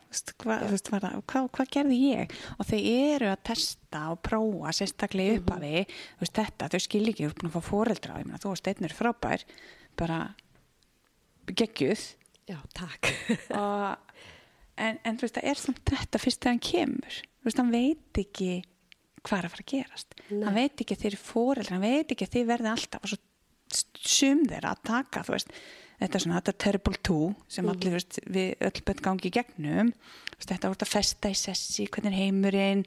hvað, 0.43 0.67
hvað, 0.87 1.07
hvað, 1.27 1.49
hvað 1.57 1.71
gerði 1.75 2.01
ég? 2.13 2.35
Og 2.59 2.69
þau 2.69 2.81
eru 2.81 3.31
að 3.33 3.45
testa 3.51 4.05
og 4.13 4.21
prófa 4.23 4.75
sérstaklega 4.79 5.41
upp 5.41 5.55
af 5.57 5.65
því, 5.65 5.85
veist, 6.21 6.37
þetta, 6.39 6.69
þau 6.71 6.83
skil 6.85 7.05
ekki, 7.11 7.31
búin 7.41 7.51
að 7.51 7.57
fá 7.59 8.13
meina, 8.15 8.43
þú 8.43 8.53
veist, 8.53 8.71
einn 8.71 8.87
er 8.87 8.95
frábær, 8.95 9.47
bara 9.99 10.21
geggjuð 11.51 12.05
Já, 12.45 12.59
takk. 12.77 13.09
og, 13.61 14.15
en, 14.77 14.99
en 15.01 15.17
þú 15.17 15.27
veist, 15.27 15.39
það 15.39 15.51
er 15.51 15.61
samt 15.61 15.85
þetta 15.89 16.21
fyrst 16.21 16.43
þegar 16.43 16.53
hann 16.53 16.65
kemur, 16.69 17.21
þú 17.41 17.49
veist, 17.49 17.61
hann 17.63 17.73
veit 17.73 18.21
ekki 18.21 18.51
hvað 19.25 19.39
er 19.39 19.47
að 19.47 19.55
fara 19.55 19.65
að 19.65 19.71
gerast. 19.73 20.19
Nei. 20.29 20.43
Hann 20.45 20.59
veit 20.59 20.83
ekki 20.85 20.99
þeir 21.01 21.11
eru 21.15 21.21
foreldra, 21.23 21.79
hann 21.79 21.87
veit 21.87 22.13
ekki 22.13 22.29
þeir 22.35 22.51
verði 22.51 22.71
alltaf 22.75 23.07
og 23.07 23.15
svo 23.15 23.21
sum 24.05 24.45
þeirra 24.51 24.75
að 24.75 24.83
taka, 24.91 25.23
þú 25.25 25.35
veist, 25.39 25.55
þetta 26.01 26.19
er 26.19 26.25
svona, 26.25 26.39
þetta 26.41 26.53
er 26.55 26.61
terrible 26.67 27.01
two 27.07 27.33
sem 27.49 27.69
allir, 27.71 27.91
þú 27.91 27.99
veist, 27.99 28.21
við 28.37 28.55
öll 28.69 28.85
bönn 28.89 29.03
gangi 29.09 29.31
í 29.31 29.35
gegnum, 29.35 29.93
veist, 30.37 30.49
þetta 30.51 30.71
voru 30.73 30.87
að 30.87 30.93
festa 30.95 31.33
í 31.33 31.37
sessi, 31.39 31.87
hvernig 31.89 32.13
er 32.13 32.19
heimurinn, 32.25 32.85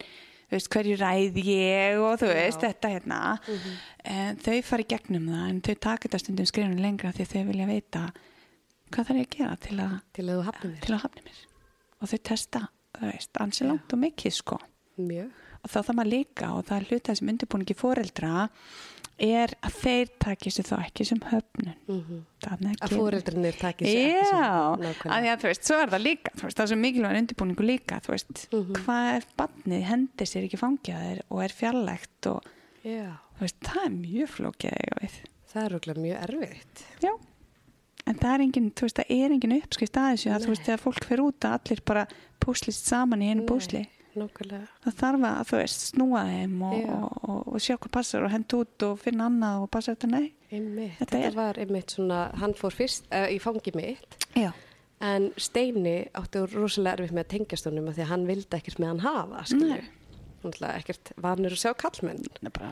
veist, 0.51 0.69
hverju 0.73 0.97
ræð 1.01 1.39
ég 1.43 1.99
og 2.03 2.19
þú 2.21 2.31
veist, 2.33 2.63
þetta 2.63 2.93
hérna, 2.93 3.19
en 4.03 4.39
þau 4.43 4.55
fara 4.63 4.85
í 4.85 4.89
gegnum 4.93 5.27
það, 5.31 5.45
en 5.51 5.61
þau 5.65 5.75
taka 5.87 6.07
þetta 6.07 6.21
stundum 6.23 6.49
skrifinu 6.49 6.81
lengra 6.83 7.11
því 7.15 7.25
að 7.27 7.33
þau 7.35 7.47
vilja 7.51 7.69
veita 7.71 8.05
hvað 8.87 9.09
þarf 9.09 9.19
ég 9.19 9.27
að 9.27 9.37
gera 9.37 9.57
til 9.67 9.77
að, 9.83 9.95
Til 10.15 10.27
að 10.27 10.33
þú 10.37 10.43
hafnaður 10.47 11.25
mér. 11.27 11.41
að 11.41 12.01
og 12.01 12.11
þau 12.13 12.19
testa, 12.29 12.61
þú 12.97 13.11
veist, 13.11 13.39
ansi 13.43 13.67
langt 13.67 13.93
og 13.93 13.99
mikið 14.03 14.35
sko. 14.37 14.59
Mjög. 14.97 15.27
og 15.61 15.69
þá 15.69 15.79
það 15.83 15.95
maður 15.97 16.09
líka 16.13 16.47
og 16.55 16.63
það 16.65 16.77
er 16.77 16.85
hluta 16.89 17.13
sem 17.17 17.29
undirbúningi 17.29 17.75
foreldra 17.77 18.47
er 19.19 19.53
að 19.65 19.77
þeir 19.81 20.09
taki 20.21 20.51
sér 20.53 20.65
þá 20.67 20.75
ekki 20.85 21.05
sem 21.09 21.19
höfnun. 21.19 21.73
Mm 21.87 22.23
Þarna 22.43 22.73
Að 22.85 22.91
fóreldrinir 22.93 23.55
ekki 23.73 23.85
Já, 23.87 24.77
að 24.77 25.23
því 25.23 25.31
að 25.31 25.39
þú 25.41 25.47
veist, 25.49 25.63
svo 25.65 25.79
er 25.81 25.89
það 25.93 26.03
líka 26.05 26.31
veist, 26.43 26.57
það 26.57 26.63
er 26.65 26.71
svo 26.71 26.77
mikilvæg 26.83 27.17
undirbúningu 27.21 27.65
líka 27.65 27.97
þú 28.05 28.13
veist, 28.13 28.47
Mhm. 28.53 28.75
hvað 28.83 29.17
ef 29.17 29.25
barnið 29.37 29.83
hendir 29.89 30.27
sér 30.27 30.43
ekki 30.47 30.59
fangjaðir 30.61 31.21
og 31.31 31.41
er 31.43 31.49
fjarlægt 31.49 32.27
og 32.27 32.43
veist, 33.41 33.59
það 33.63 33.85
er 33.85 33.95
mjög 33.97 34.29
við. 35.01 35.17
Það 35.53 35.63
er 35.65 35.69
rúglega 35.73 36.01
mjög 36.05 36.17
erfitt. 36.29 36.83
Já, 37.01 37.11
en 38.07 38.15
það 38.15 38.33
er 38.33 38.39
engin, 38.45 38.71
það 39.01 39.09
er 39.09 39.29
engin 39.35 39.57
uppskrift 39.61 39.97
að 39.97 40.09
þessu 40.13 40.29
að 40.35 40.45
þú 40.45 40.47
veist, 40.53 40.65
þegar 40.67 40.83
fólk 40.85 41.03
fer 41.09 41.17
út 41.25 41.39
að 41.41 41.57
allir 41.57 41.81
bara 41.85 42.07
púslist 42.39 42.85
saman 42.85 43.21
í 43.21 43.31
einu 43.33 43.45
púsli 43.49 43.87
Nákvæmlega. 44.17 44.67
það 44.85 44.95
þarf 45.01 45.25
að, 45.29 45.41
þú 45.51 45.59
veist, 45.61 45.83
snúa 45.91 46.21
þeim 46.29 46.61
og, 46.67 46.77
og, 46.97 47.17
og, 47.29 47.41
og 47.53 47.63
sjá 47.63 47.75
hvað 47.77 47.93
passar 47.97 48.25
og 48.27 48.33
henda 48.33 48.61
út 48.63 48.85
og 48.89 48.99
finna 49.03 49.27
annað 49.31 49.65
og 49.65 49.69
passa 49.75 49.93
þetta 49.95 50.11
nei 50.13 50.25
Einmitt. 50.47 50.95
Þetta 51.01 51.11
Þetta, 51.11 51.25
er- 51.27 51.35
var 51.35 51.57
einmitt 51.59 51.91
svona, 51.97 52.21
hann 52.39 52.53
fór 52.55 52.71
fyrst 52.77 53.07
uh, 53.11 53.25
í 53.27 53.37
fangi 53.43 53.73
mitt 53.75 54.15
Já, 54.39 54.51
en 55.03 55.29
Steini 55.37 55.97
átti 56.17 56.45
rosalega 56.53 57.01
erfitt 57.01 57.13
með 57.17 57.25
að 57.25 57.31
tengjast 57.35 57.67
honum 57.69 57.89
af 57.91 57.97
því 57.97 58.05
að 58.05 58.11
hann 58.13 58.27
vildi 58.29 58.57
ekkert 58.61 58.79
með 58.81 58.93
hann 58.93 59.03
hafa, 59.03 59.43
skilju. 59.51 59.81
Nei. 59.81 59.93
Ekkert 60.47 61.09
vanur 61.19 61.51
að 61.51 61.59
sjá 61.59 61.73
kallmenn. 61.75 62.21
bara, 62.53 62.69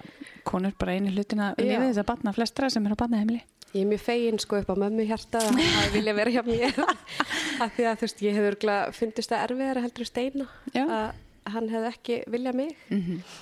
konur 0.48 0.72
bara 0.80 0.94
einu 0.96 1.12
hlutina 1.12 1.50
Já. 1.58 1.66
lífið 1.66 1.90
þess 1.90 2.00
að 2.00 2.08
batna 2.14 2.32
flestra 2.38 2.70
sem 2.72 2.86
eru 2.88 2.96
á 2.96 3.02
batnaheimili 3.04 3.42
Ég 3.76 3.82
er 3.84 3.90
mjög 3.90 4.04
fegin 4.06 4.38
sko 4.40 4.62
upp 4.62 4.70
á 4.72 4.76
mömmu 4.80 5.04
hjarta 5.10 5.42
að 5.50 5.58
vilja 5.92 6.14
vera 6.16 6.32
hjá 6.32 6.44
mér 6.48 6.78
af 7.66 7.74
því 7.76 7.88
að 7.90 7.98
þú 8.00 8.06
veist, 8.06 8.22
ég 8.24 8.38
hefur 8.40 8.58
fundist 8.96 9.34
það 9.34 9.44
erfiðara 9.50 9.84
heldur 9.84 10.06
en 10.06 10.10
Steina 10.14 10.48
að 10.86 11.10
hann 11.46 11.70
hefði 11.70 11.92
ekki 11.92 12.22
viljað 12.32 12.56
mig. 12.56 12.78
Mm 12.90 13.02
-hmm. 13.02 13.36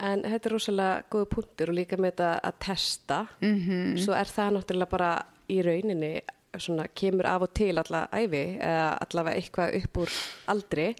en 0.00 0.22
þetta 0.22 0.48
er 0.48 0.52
rosalega 0.52 1.02
góða 1.10 1.30
punktur 1.34 1.68
og 1.70 1.74
líka 1.74 1.96
með 1.96 2.10
þetta 2.10 2.40
að 2.42 2.58
testa. 2.58 3.26
Mhm. 3.40 3.96
svo 3.98 4.12
er 4.14 4.24
það 4.26 4.52
náttúrulega 4.54 4.90
bara 4.90 5.26
í 5.48 5.62
rauninni 5.62 6.20
svona 6.58 6.86
kemur 6.94 7.26
af 7.26 7.42
og 7.42 7.54
til 7.54 7.78
alla 7.78 8.08
æfi 8.12 8.58
eða 8.58 8.98
allavega 9.00 9.36
eitthvað 9.36 9.74
upp 9.84 9.96
úr 9.96 10.10
aldri. 10.46 10.94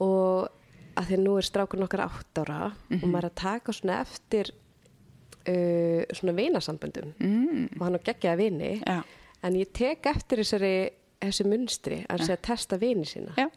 Og 0.00 0.48
að 0.96 1.04
því 1.10 1.18
nú 1.22 1.36
er 1.38 1.46
strákur 1.46 1.80
nokkar 1.80 2.04
átt 2.04 2.40
ára 2.42 2.72
og 2.90 3.06
maður 3.06 3.24
er 3.24 3.30
að 3.30 3.34
taka 3.34 3.72
svona 3.72 4.00
eftir 4.00 4.50
uh, 5.48 6.02
svona 6.12 6.34
vinasamböndum. 6.36 7.14
Mm. 7.18 7.68
og 7.78 7.86
hann 7.86 7.96
á 7.96 8.06
geggjaða 8.10 8.36
vini. 8.36 8.82
Já, 8.82 9.02
en 9.42 9.54
ég 9.54 9.72
tek 9.72 10.06
eftir 10.06 10.42
þessari 10.42 10.74
þessu 11.22 11.46
munstri 11.48 12.02
að 12.08 12.28
að 12.30 12.42
testa 12.46 12.78
vini 12.80 13.06
sína. 13.08 13.34
Já, 13.38 13.48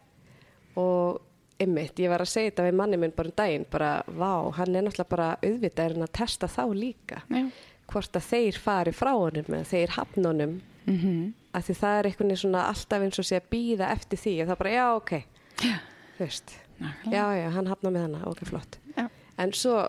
og 0.79 1.21
ymmit, 1.61 1.99
ég 2.01 2.11
var 2.11 2.23
að 2.23 2.31
segja 2.31 2.51
þetta 2.51 2.65
við 2.67 2.79
manni 2.79 2.99
minn 3.01 3.13
bara 3.15 3.31
um 3.31 3.35
daginn, 3.41 3.67
bara 3.71 3.91
vá, 4.07 4.33
hann 4.57 4.75
er 4.75 4.85
náttúrulega 4.85 5.11
bara 5.11 5.29
auðvitaðurinn 5.41 6.07
að 6.07 6.15
testa 6.17 6.49
þá 6.51 6.63
líka. 6.73 7.21
Já. 7.29 7.45
hvort 7.91 8.15
að 8.15 8.27
þeir 8.29 8.57
fari 8.63 8.91
frá 8.95 9.11
honum 9.11 9.55
eða 9.57 9.67
þeir 9.67 9.95
hafna 9.97 10.29
honum. 10.31 10.59
Mm 10.85 10.97
-hmm. 10.97 11.33
að 11.53 11.65
því 11.65 11.73
það 11.77 11.97
er 11.97 12.05
einhvern 12.07 12.29
veginn 12.29 12.41
svona 12.41 12.61
alltaf 12.67 13.01
eins 13.05 13.19
og 13.19 13.25
sé 13.25 13.35
að 13.37 13.49
býða 13.51 13.91
eftir 13.91 14.19
því 14.19 14.35
og 14.41 14.47
það 14.47 14.57
bara, 14.61 14.71
já, 14.71 14.85
ok. 14.95 15.11
Þú 15.61 16.23
veist, 16.23 16.53
já, 17.11 17.25
já, 17.37 17.49
hann 17.49 17.67
hafna 17.67 17.89
með 17.91 18.01
hana. 18.01 18.21
Ok, 18.25 18.45
flott. 18.45 18.79
Já. 18.95 19.09
en 19.37 19.53
svo, 19.53 19.87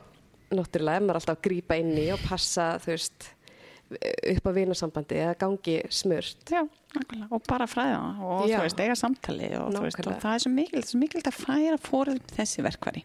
náttúrulega, 0.51 0.97
er 0.97 1.07
maður 1.07 1.21
alltaf 1.21 1.39
að 1.39 1.45
grípa 1.47 1.79
inn 1.81 1.97
í 1.97 2.11
og 2.13 2.21
passa, 2.29 2.79
þú 2.83 2.93
veist 2.93 3.31
upp 4.33 4.47
á 4.47 4.51
vinasambandi 4.57 5.19
eða 5.23 5.39
gangi 5.41 5.79
smurt. 5.93 6.45
Já, 6.53 6.63
og 7.31 7.43
bara 7.49 7.67
fræða 7.71 8.03
og 8.21 8.47
Já. 8.51 8.59
þú 8.59 8.67
veist, 8.67 8.85
eiga 8.85 8.99
samtali 8.99 9.51
og, 9.59 9.73
veist, 9.81 10.07
og 10.07 10.21
það 10.21 10.37
er 10.37 10.45
svo 10.45 10.53
mikilvægt, 10.53 10.93
svo 10.93 11.01
mikilvægt 11.01 11.33
að 11.33 11.41
færa 11.41 11.81
fórið 11.81 12.23
þessi 12.37 12.65
verkvari 12.67 13.05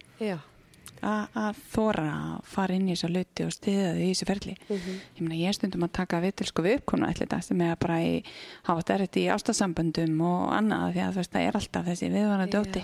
að 0.97 1.57
þóra 1.69 2.05
að 2.09 2.45
fara 2.49 2.73
inn 2.73 2.88
í 2.89 2.95
þessa 2.95 3.09
luti 3.11 3.45
og 3.45 3.51
stiða 3.53 3.89
þau 3.93 4.01
í 4.01 4.07
þessu 4.09 4.27
ferli. 4.27 4.55
Mhm. 4.67 4.93
ég 5.17 5.21
meina 5.21 5.41
ég 5.45 5.53
stundum 5.53 5.85
að 5.85 5.91
taka 5.93 6.21
við 6.21 6.35
til 6.35 6.47
sko 6.47 6.63
við 6.65 6.79
uppkomna 6.79 7.07
allir 7.11 7.27
þetta 7.27 7.41
sem 7.43 7.61
er 7.61 7.75
bara 7.75 7.97
í 8.01 8.23
hafa 8.63 8.81
þetta 8.81 9.19
í 9.21 9.27
ástasamböndum 9.29 10.21
og 10.21 10.53
annað 10.57 10.95
því 10.95 11.03
að 11.05 11.11
þú 11.11 11.21
veist 11.21 11.33
það 11.35 11.47
er 11.47 11.59
alltaf 11.61 11.85
þessi 11.85 12.09
viðvarandi 12.09 12.57
ótti 12.57 12.83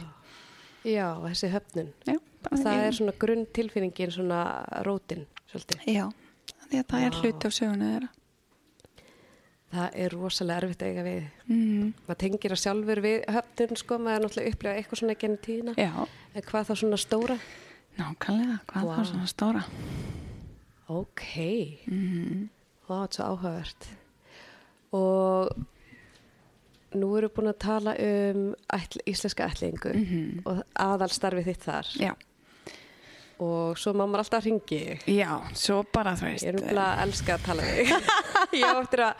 já, 0.83 1.07
þessi 1.23 1.49
höfnun. 1.53 1.93
Já, 2.07 2.17
það 2.51 2.81
er 2.83 2.97
svona 2.97 3.15
grunn 3.19 3.45
tilfinningin 3.55 4.13
svona 4.13 4.41
rótin, 4.85 5.25
svolítið. 5.51 5.85
Já, 5.87 6.05
því 6.73 6.81
að 6.81 6.89
það 6.93 7.05
er 7.07 7.13
Vá. 7.13 7.21
hluti 7.21 7.47
á 7.47 7.51
söguna 7.53 7.89
þeirra. 7.93 8.09
Það 9.73 9.95
er 10.03 10.13
rosalega 10.13 10.61
erfitt 10.61 10.83
að 10.85 10.89
eiga 10.91 11.03
við. 11.07 11.23
Mm. 11.49 11.93
maður 12.07 12.19
tengir 12.21 12.53
að 12.53 12.59
sjálfur 12.61 12.99
við 13.01 13.23
höfnun 13.33 13.79
sko, 13.81 13.97
maður 13.97 14.13
er 14.19 14.23
náttúrulega 14.27 14.51
upplega 14.53 14.81
eitthvað 14.81 14.99
svona 15.01 15.15
genið 15.23 15.39
tíðina 15.47 15.73
Já, 15.79 15.91
en 16.37 16.45
hvað 16.49 16.67
þá 16.69 16.73
svona 16.83 16.99
stóra? 17.01 17.37
Nákvæmlega, 17.97 18.57
hvað 18.69 18.85
það 18.91 18.99
er 18.99 19.09
svona 19.09 19.29
stóra? 19.31 19.63
Ok, 20.93 21.25
mm. 21.89 22.49
Vá, 22.85 22.95
þetta 22.99 23.09
er 23.09 23.17
svo 23.17 23.25
áhugavert. 23.31 23.87
Og 24.93 25.49
nú 26.93 27.09
við 27.15 27.27
búin 27.33 27.49
að 27.49 27.57
tala 27.63 27.95
um 27.97 28.43
ætl, 28.77 29.01
íslenska 29.09 29.47
ætlingu 29.49 29.93
Mhm. 29.97 30.41
og 30.45 30.61
aðalstarfið 30.77 31.45
þitt 31.49 31.63
þar. 31.65 31.87
Já, 31.97 32.13
og 33.41 33.79
svo 33.79 33.93
má 33.97 34.03
maður 34.05 34.23
alltaf 34.23 34.45
ringi 34.45 34.81
já, 35.09 35.31
svo 35.57 35.81
bara 35.93 36.13
þú 36.19 36.29
veist 36.29 36.45
ég 36.45 36.53
er 36.53 36.59
umlað 36.61 36.89
að 36.91 37.03
elska 37.07 37.37
að 37.37 37.45
tala 37.47 37.67
þig. 37.69 37.93
Ég 38.53 38.69
á 38.69 38.77
eftir 38.77 39.01
að 39.01 39.13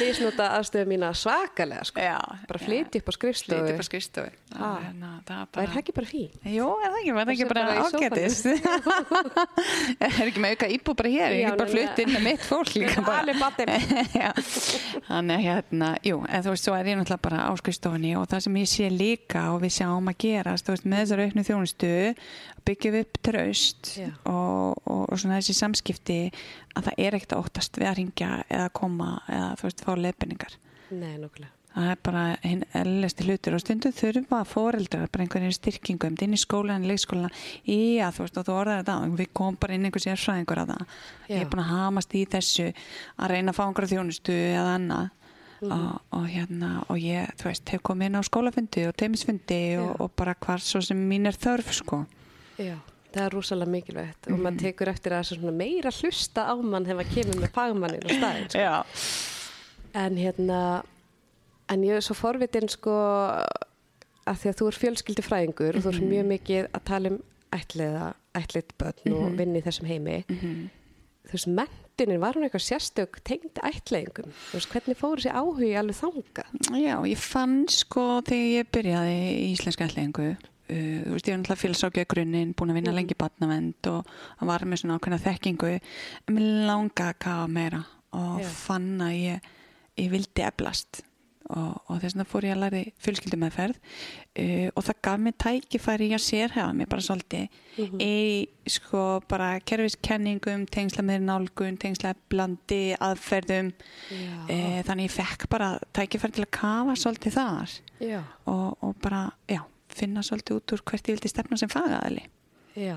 misnota 0.00 0.46
aðstöðu 0.56 0.88
mína 0.90 1.12
svakalega 1.14 1.84
sko. 1.86 2.02
Já, 2.02 2.16
bara 2.48 2.58
flyti 2.58 2.98
upp 2.98 3.10
á 3.10 3.14
skrifstofu. 3.14 3.60
Flyti 3.60 3.74
upp 3.76 3.82
á 3.82 3.86
skrifstofu. 3.86 4.32
Ha. 4.52 4.56
Það 4.56 4.72
er 4.72 4.86
hérna, 4.88 5.10
það 5.28 5.36
er 5.36 5.50
það 5.52 5.62
er 5.62 5.70
bara 5.70 5.82
ekki 5.82 5.94
bara 5.96 6.08
fí 6.08 6.22
Jú, 6.52 6.66
er 6.82 6.90
það 6.90 6.98
ekki, 6.98 7.12
það 7.12 7.52
bara 7.52 7.62
bara 7.62 7.72
í 7.72 7.84
sófanum. 7.86 8.02
ágætis? 8.02 8.42
Er 10.02 10.26
ekki 10.26 10.42
með 10.42 10.56
auka 10.56 10.68
íbú 10.74 10.94
bara 10.98 11.12
hér, 11.12 11.32
Já, 11.32 11.38
ég 11.38 11.46
er 11.52 11.58
bara 11.60 11.68
nei, 11.68 11.74
flutt 11.76 12.02
inn 12.02 12.12
með 12.12 12.26
mitt 12.26 12.46
fólk 12.46 12.72
bara. 13.06 13.78
Já, 14.12 14.28
þannig 15.08 15.34
að 15.36 15.44
hérna, 15.46 15.90
jú, 16.06 16.18
en 16.26 16.44
þú 16.44 16.54
veist, 16.54 16.66
svo 16.66 16.76
er 16.76 16.90
ég 16.90 16.98
náttúrulega 16.98 17.26
bara 17.28 17.46
á 17.48 17.50
skrifstofunni 17.60 18.14
og 18.18 18.26
það 18.32 18.44
sem 18.46 18.58
ég 18.62 18.70
sé 18.72 18.90
líka 18.92 19.44
og 19.54 19.62
við 19.64 19.76
sjáum 19.78 20.10
að 20.12 20.18
gerast, 20.26 20.70
veist, 20.72 20.88
með 20.88 21.04
þessar 21.04 21.24
auknu 21.26 21.46
þjónustu, 21.48 21.92
byggjum 22.68 22.98
upp 23.00 23.18
traust 23.26 23.94
og, 24.24 24.76
og, 24.86 25.00
og 25.12 25.18
svona 25.18 25.38
þessi 25.40 25.54
samskipti 25.58 26.18
að 26.76 26.86
það 26.90 27.00
er 27.06 27.16
ekkert 27.18 27.34
að 27.36 27.42
óttast 27.46 27.80
við 27.80 27.88
að 27.90 27.98
ringja 28.00 28.30
eða 28.48 28.68
koma 28.76 29.10
eða 29.28 29.50
þú 29.60 29.68
veist, 29.68 29.82
fá 29.86 29.92
leifinningar. 29.98 30.56
nei, 30.90 31.16
nokkulega 31.18 31.58
Það 31.72 31.86
er 31.88 32.00
bara 32.04 32.22
hinn 32.44 32.64
ellesti 32.76 33.24
hlutur 33.24 33.54
og 33.56 33.60
stundum 33.62 33.94
þurfa 33.96 34.42
foreldrar 34.44 35.06
bara 35.08 35.24
einhverjum 35.24 35.54
styrkingum 35.56 36.18
inn 36.20 36.34
í 36.36 36.40
skólan, 36.42 36.84
leikskólana 36.84 37.30
í 37.64 37.78
að 38.04 38.18
þú 38.18 38.26
veist 38.26 38.36
og 38.42 38.44
þú 38.44 38.56
orðar 38.60 38.82
þetta 38.82 38.96
við 39.16 39.30
komum 39.32 39.56
bara 39.56 39.78
inn 39.78 39.88
einhver 39.88 40.04
sérfræðingur 40.04 40.60
að 40.60 40.74
það. 40.74 40.82
Já. 40.84 41.32
Ég 41.32 41.40
er 41.40 41.48
búin 41.54 41.62
að 41.64 41.70
hamast 41.72 42.12
í 42.20 42.26
þessu 42.28 42.66
að 43.16 43.32
reyna 43.32 43.54
að 43.54 43.56
fá 43.56 43.62
einhverja 43.64 43.92
þjónustu 43.96 44.36
eða 44.52 44.74
annað 44.76 45.10
Mhm. 45.62 45.72
og, 45.72 45.98
og 46.18 46.24
hérna 46.26 46.68
og 46.90 46.96
ég, 46.98 47.28
þú 47.38 47.44
veist, 47.46 47.68
hef 47.70 47.82
komið 47.86 48.08
inn 48.08 48.18
á 48.18 48.22
skólafundi 48.26 48.82
og 48.88 48.96
teimisfundi 48.98 49.58
og, 49.78 49.92
og 50.02 50.08
bara 50.18 50.34
hvar 50.34 50.58
svo 50.58 50.80
sem 50.82 50.98
mín 51.08 51.28
er 51.30 51.36
þörf 51.38 51.68
sko. 51.76 52.00
Já, 52.58 52.76
það 53.12 53.24
er 53.26 53.34
rosalega 53.36 53.70
mikilvægt 53.70 54.28
og 54.32 54.38
maður 54.40 54.60
tekur 54.66 54.88
eftir 54.92 55.12
að 55.16 55.28
það 55.30 55.44
er 55.48 55.56
meira 55.62 55.90
hlusta 56.00 56.46
á 56.48 56.54
mann 56.62 56.86
hefur 56.88 57.04
að 57.04 57.14
kemur 57.14 57.40
með 57.42 57.52
fagmannin 57.56 58.06
á 58.06 58.10
staðin 58.16 58.48
sko. 58.50 58.58
Já. 58.58 58.84
en 59.94 60.16
hérna 60.16 60.60
en 61.72 61.82
ég 61.84 61.96
er 61.96 62.04
svo 62.04 62.14
forvitin 62.16 62.68
sko 62.72 62.92
að 64.28 64.38
því 64.42 64.50
að 64.52 64.58
þú 64.60 64.68
er 64.70 64.78
fjölskyldi 64.82 65.24
fræðingur 65.26 65.78
og 65.80 65.84
þú 65.86 65.92
er 65.96 66.04
mjög 66.12 66.28
mikið 66.30 66.68
að 66.76 66.84
tala 66.88 67.10
um 67.12 67.18
ætliða, 67.52 68.12
ætlit 68.38 68.70
börn 68.80 69.12
og 69.18 69.34
vinni 69.36 69.60
í 69.60 69.64
þessum 69.66 69.88
heimi 69.90 70.22
Mhm. 70.28 70.70
þú 71.28 71.32
veist, 71.36 71.48
mentunin, 71.48 72.20
var 72.20 72.34
hún 72.34 72.44
eitthvað 72.46 72.64
sérstök 72.66 73.20
tengd 73.24 73.60
ætleðingum? 73.62 74.32
Þú 74.50 74.56
veist, 74.56 74.70
hvernig 74.72 74.96
fór 74.98 75.16
þessi 75.20 75.32
áhugi 75.32 75.74
alveg 75.78 75.96
þanga? 76.00 76.44
Já, 76.80 76.96
ég 77.06 77.18
fann 77.18 77.68
sko 77.68 78.22
þegar 78.26 78.48
ég 78.56 78.70
byrjaði 78.72 79.18
í 79.32 79.52
íslenska 79.52 79.86
ætlingu 79.88 80.36
uh, 80.70 81.02
þú 81.06 81.12
veist, 81.16 81.28
ég 81.28 81.34
var 81.34 81.42
náttúrulega 81.42 81.62
félsákja 81.64 82.06
grunninn, 82.08 82.54
búin 82.54 82.70
að 82.70 82.74
vinna 82.80 82.90
Mhm. 82.92 82.96
lengi 83.00 83.14
batnavend 83.18 83.86
og 83.86 84.06
og 84.40 84.46
var 84.46 84.60
með 84.64 84.82
svona 84.82 84.98
ákveðna 84.98 85.22
þekkingu 85.26 85.72
en 85.80 86.34
mér 86.36 86.66
langa 86.66 87.10
að 87.12 87.18
kafa 87.18 87.48
meira 87.48 87.84
og 88.12 88.40
Já. 88.40 88.48
fann 88.48 88.98
að 89.00 89.14
ég, 89.16 89.40
ég 89.98 90.10
vildi 90.10 90.42
eflast 90.42 91.02
og, 91.52 91.80
og 91.88 91.98
þess 92.00 92.14
vegna 92.14 92.24
fór 92.24 92.44
ég 92.46 92.52
að 92.54 92.60
læri 92.62 92.92
fjölskyldumeðferð 93.02 93.76
uh, 94.38 94.68
og 94.76 94.84
það 94.86 95.00
gaf 95.02 95.18
mér 95.20 95.34
tækifæri 95.42 96.06
í 96.08 96.14
að 96.16 96.22
sérhefa 96.28 96.72
mér 96.72 96.88
bara 96.88 97.02
svolítið 97.02 97.48
Mhm. 97.72 98.00
í 98.04 98.48
sko 98.68 99.22
bara 99.28 99.58
kerfiskenningum, 99.60 100.66
tengsla 100.68 101.00
með 101.02 101.22
nálgun, 101.24 101.78
tengsla 101.80 102.12
blandi, 102.28 102.94
aðferðum 103.00 103.72
Já. 104.10 104.50
e, 104.50 104.82
þannig 104.84 105.08
ég 105.08 105.14
fekk 105.16 105.48
bara 105.48 105.78
tækifæri 105.96 106.32
til 106.36 106.44
að 106.44 106.50
kafa 106.50 106.92
svolítið 107.00 107.32
þar 107.32 107.70
Já, 108.00 108.20
og, 108.46 108.76
og 108.82 108.94
bara, 109.00 109.32
já, 109.48 109.62
finna 109.98 110.22
svolítið 110.26 110.58
út 110.60 110.74
úr 110.76 110.82
hvert 110.88 111.08
ég 111.10 111.16
vildi 111.18 111.30
stefna 111.32 111.58
sem 111.60 111.70
fagaðali 111.72 112.24
já. 112.78 112.96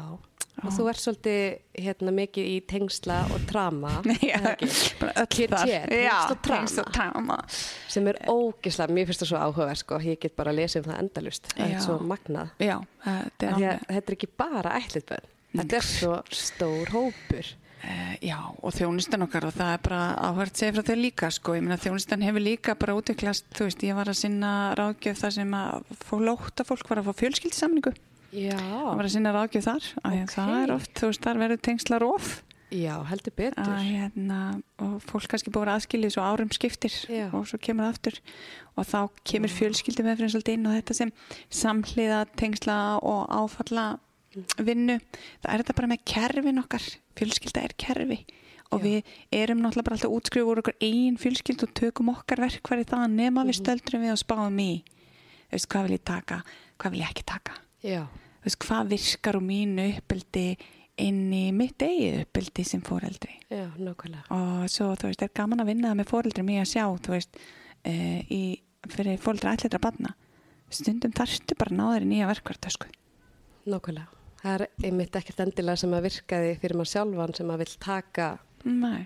Og 0.64 0.72
þú 0.72 0.86
ert 0.88 1.02
svolítið 1.04 1.82
hérna 1.84 2.12
mikið 2.16 2.46
í 2.48 2.54
tengsla 2.64 3.18
og 3.36 3.42
trama, 3.50 3.90
ekki? 4.14 4.70
bara 5.02 5.12
öll 5.20 5.28
KTR, 5.28 5.52
þar 5.52 5.74
tengsl 5.74 5.98
Já, 6.00 6.14
og 6.32 6.40
trama. 6.40 6.60
tengsl 6.62 6.80
og 6.86 6.92
trama 6.96 7.38
sem 7.92 8.08
er 8.08 8.20
ógislega, 8.32 8.96
mér 8.96 9.10
finnst 9.10 9.26
það 9.26 9.32
svo 9.34 9.42
áhugaverð 9.44 9.82
sko, 9.82 10.00
ég 10.08 10.22
get 10.24 10.38
bara 10.40 10.54
að 10.54 10.62
lesa 10.62 10.80
um 10.80 10.88
það 10.88 11.02
endalust 11.04 11.52
það 11.52 11.74
Já. 11.74 11.76
er 11.76 11.84
svo 11.84 11.98
magnað 12.08 12.54
Já, 12.64 12.78
þetta 13.04 13.52
er 13.52 14.00
er 14.00 14.16
ekki 14.16 14.32
bara 14.40 14.78
ætlið 14.80 15.08
bönn 15.12 15.30
þetta 15.60 15.80
er 15.82 15.88
svo 15.92 16.16
stór 16.40 16.96
hópur 16.96 17.52
Já, 18.26 18.40
og 18.64 18.74
þjónustan 18.74 19.26
okkar 19.28 19.46
og 19.50 19.54
það 19.54 19.74
er 19.76 19.82
bara 19.86 20.00
áhvert 20.30 20.58
segið 20.58 20.78
frá 20.80 20.88
þau 20.88 20.98
líka 21.02 21.30
sko, 21.36 21.54
ég 21.58 21.66
meina 21.66 21.78
þjónustan 21.82 22.24
hefur 22.26 22.42
líka 22.46 22.76
bara 22.80 22.96
útviklast, 22.98 23.46
þú 23.54 23.68
veist, 23.68 23.84
ég 23.86 23.98
var 23.98 24.10
að 24.10 24.18
sinna 24.22 24.52
ráðgjöf 24.80 25.22
þar 25.22 25.36
sem 25.36 25.54
að 25.60 26.26
lóta 26.26 26.66
fólk 26.66 26.90
var 26.90 27.02
að 27.04 27.10
fá 27.12 27.20
fjölskyldisamningu 27.22 27.94
og 27.94 28.98
var 28.98 29.06
að 29.06 29.14
sinna 29.14 29.36
ráðgjöf 29.36 29.68
þar 29.68 29.90
og 30.02 30.12
Ok. 30.16 30.34
það 30.34 30.56
er 30.64 30.76
oft, 30.76 30.94
þú 30.98 31.12
veist, 31.12 31.24
þar 31.28 31.42
verður 31.44 31.62
tengsla 31.70 32.00
róf 32.02 32.32
já, 32.76 32.96
heldur 33.08 33.36
betur. 33.38 33.62
Að 33.72 33.84
hérna 33.86 34.40
og 34.84 34.96
fólk 35.06 35.30
kannski 35.32 35.52
búið 35.54 35.70
að 35.70 35.76
aðskilja 35.78 36.10
svo 36.16 36.24
árum 36.26 36.50
skiptir 36.52 36.96
Já. 37.08 37.30
og 37.32 37.46
svo 37.48 37.60
kemur 37.62 37.86
það 37.86 37.94
aftur. 37.94 38.18
Og 38.76 38.88
þá 38.90 39.00
kemur 39.24 39.54
fjölskyldi 39.54 40.04
með 40.04 40.24
fyrir 40.24 40.50
inn 40.56 40.66
og 40.68 40.74
þetta 40.76 40.98
sem 40.98 41.14
samhliða 41.54 42.26
tengsla 42.36 42.80
og 43.00 43.30
áfalla 43.32 43.86
vinnu 44.58 45.00
það 45.44 45.52
er 45.54 45.62
þetta 45.64 45.76
bara 45.80 45.92
með 45.94 46.04
kerfin 46.12 46.60
okkar 46.64 46.86
fjölskylda 47.16 47.64
er 47.64 47.74
kerfi. 47.78 48.20
Og 48.74 48.82
Já. 48.82 48.86
við 48.86 49.14
erum 49.32 49.60
náttúrulega 49.62 49.86
bara 49.86 49.96
alltaf 49.96 50.10
að 50.10 50.16
útskrifa 50.18 50.50
úr 50.52 50.60
okkur 50.64 50.78
eigin 50.82 51.18
fjölskyld 51.22 51.64
og 51.68 51.74
tökum 51.78 52.10
okkar 52.16 52.42
verkværi 52.42 52.86
það 52.90 53.04
nema 53.14 53.44
Mhm. 53.44 53.50
við 53.50 53.60
stöldrum 53.62 54.02
við 54.06 54.12
og 54.16 54.22
spáum 54.24 54.58
í 54.60 54.72
þú 54.84 55.52
veist, 55.54 55.68
hvað 55.70 55.84
vil 55.88 55.98
ég 55.98 56.04
taka, 56.04 56.44
hvað 56.80 56.92
vil 56.92 57.02
ég 57.02 57.10
ekki 57.12 57.24
taka? 57.26 57.54
Já, 57.84 58.02
þú 58.42 58.46
veist, 58.50 58.60
hvað 58.66 58.90
virkar 58.90 59.36
úr 59.38 59.46
mínu 59.46 59.86
uppbyldi 60.00 60.58
inn 60.98 61.32
í 61.32 61.52
mitt 61.54 61.78
eigið 61.78 62.22
uppbyldi 62.26 62.66
sem 62.66 62.82
fóreldri 62.82 63.36
já, 63.52 63.70
og 64.32 64.66
svo 64.70 64.96
þú 64.96 65.08
veist, 65.12 65.22
er 65.22 65.30
gaman 65.36 65.60
að 65.60 65.68
vinna 65.68 65.94
með 65.94 66.08
fóreldrum 66.10 66.50
í 66.50 66.58
að 66.60 66.72
sjá, 66.74 66.86
þú 67.06 67.12
veist 67.14 67.38
uh, 67.86 68.22
í, 68.32 68.60
fyrir 68.90 69.18
fóreldra 69.20 69.54
ætleitra 69.56 69.80
barna. 69.80 70.16
Stundum 70.72 71.12
þarftu 71.12 71.56
bara 71.56 71.70
að 71.70 71.78
ná 71.78 71.86
þeirri 71.94 72.08
nýja 72.10 72.28
verkvartösku 72.34 72.88
nákvæmlega 73.70 74.08
það 74.46 74.56
er 74.56 74.66
einmitt 74.88 75.20
ekkert 75.20 75.44
endilega 75.46 75.82
sem 75.82 75.94
að 75.98 76.08
virkaði 76.10 76.56
fyrir 76.62 76.80
maður 76.80 76.92
sjálfan 76.94 77.38
sem 77.40 77.54
að 77.54 77.62
vill 77.64 77.76
taka 77.86 78.32
Nei. 78.66 79.06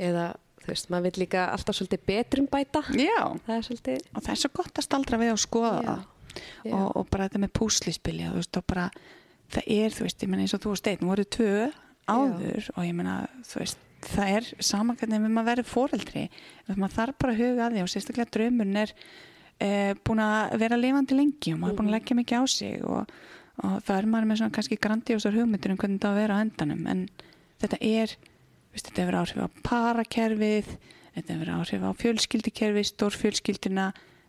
eða 0.00 0.26
þú 0.62 0.70
veist, 0.72 0.90
maður 0.92 1.08
vill 1.08 1.22
líka 1.24 1.46
alltaf 1.52 1.78
svolítið 1.78 2.04
betrum 2.08 2.48
bæta. 2.50 2.82
Já, 2.96 3.20
það 3.46 3.54
svolítið 3.68 4.08
og 4.12 4.24
það 4.24 4.32
er 4.34 4.40
svo 4.42 4.52
gott 4.58 4.80
að 4.80 4.88
staldra 4.88 5.20
við 5.20 5.34
og 5.34 5.42
skoða 5.44 5.74
Já, 5.78 5.88
það. 5.88 6.06
Já. 6.38 6.74
og, 6.74 6.88
og 6.88 7.08
bara 7.12 7.28
þetta 7.28 7.44
með 7.44 7.54
púslispilja 7.60 8.32
það 9.48 9.68
er, 9.72 9.94
þú 9.96 10.04
veist, 10.04 10.22
ég 10.22 10.30
meina 10.30 10.44
eins 10.44 10.54
og 10.56 10.64
þú 10.64 10.72
og 10.74 10.80
Steinn 10.80 11.08
voru 11.08 11.24
tvö 11.24 11.68
áður 12.08 12.66
og 12.74 12.84
ég 12.84 12.96
meina, 12.96 13.14
þú 13.48 13.62
veist 13.62 13.86
það 14.04 14.34
er 14.36 14.50
samankvæmlega 14.62 15.24
með 15.24 15.34
maður 15.34 15.48
verið 15.52 15.70
fóreldri 15.72 16.26
maður 16.76 16.94
þarf 16.98 17.18
bara 17.22 17.34
að 17.34 17.40
huga 17.42 17.64
að 17.66 17.74
því 17.74 17.82
og 17.82 17.90
sérstaklega 17.92 18.34
draumurinn 18.36 18.80
er 18.84 18.92
e, 19.58 19.70
búin 20.06 20.22
að 20.22 20.54
vera 20.62 20.78
lifandi 20.78 21.18
lengi 21.18 21.54
og 21.54 21.62
maður 21.62 21.72
er 21.72 21.80
búin 21.80 21.90
að 21.90 21.96
leggja 21.96 22.18
mikið 22.18 22.38
á 22.38 22.44
sig 22.52 22.84
og, 22.86 23.16
og 23.64 23.80
það 23.86 23.96
er 23.96 24.10
maður 24.12 24.28
með 24.30 24.40
svona 24.40 24.54
kannski 24.58 24.78
grandíósar 24.82 25.34
hugmyndir 25.34 25.74
um 25.74 25.80
hvernig 25.80 26.02
það 26.02 26.14
að 26.14 26.20
vera 26.22 26.38
á 26.38 26.42
endanum. 26.44 26.84
En 26.90 27.00
þetta 27.62 27.80
er, 27.82 28.14
veist, 28.72 28.90
þetta 28.90 29.02
hefur 29.02 29.18
áhrif 29.22 29.42
á 29.42 29.48
parakerfið 29.66 30.70
þetta 31.18 31.34
hefur 31.34 31.52
áhrif 31.56 31.84
á 31.84 31.90
fjölskyldikerfið 32.02 32.88
stórfjölskyldina 32.92 33.86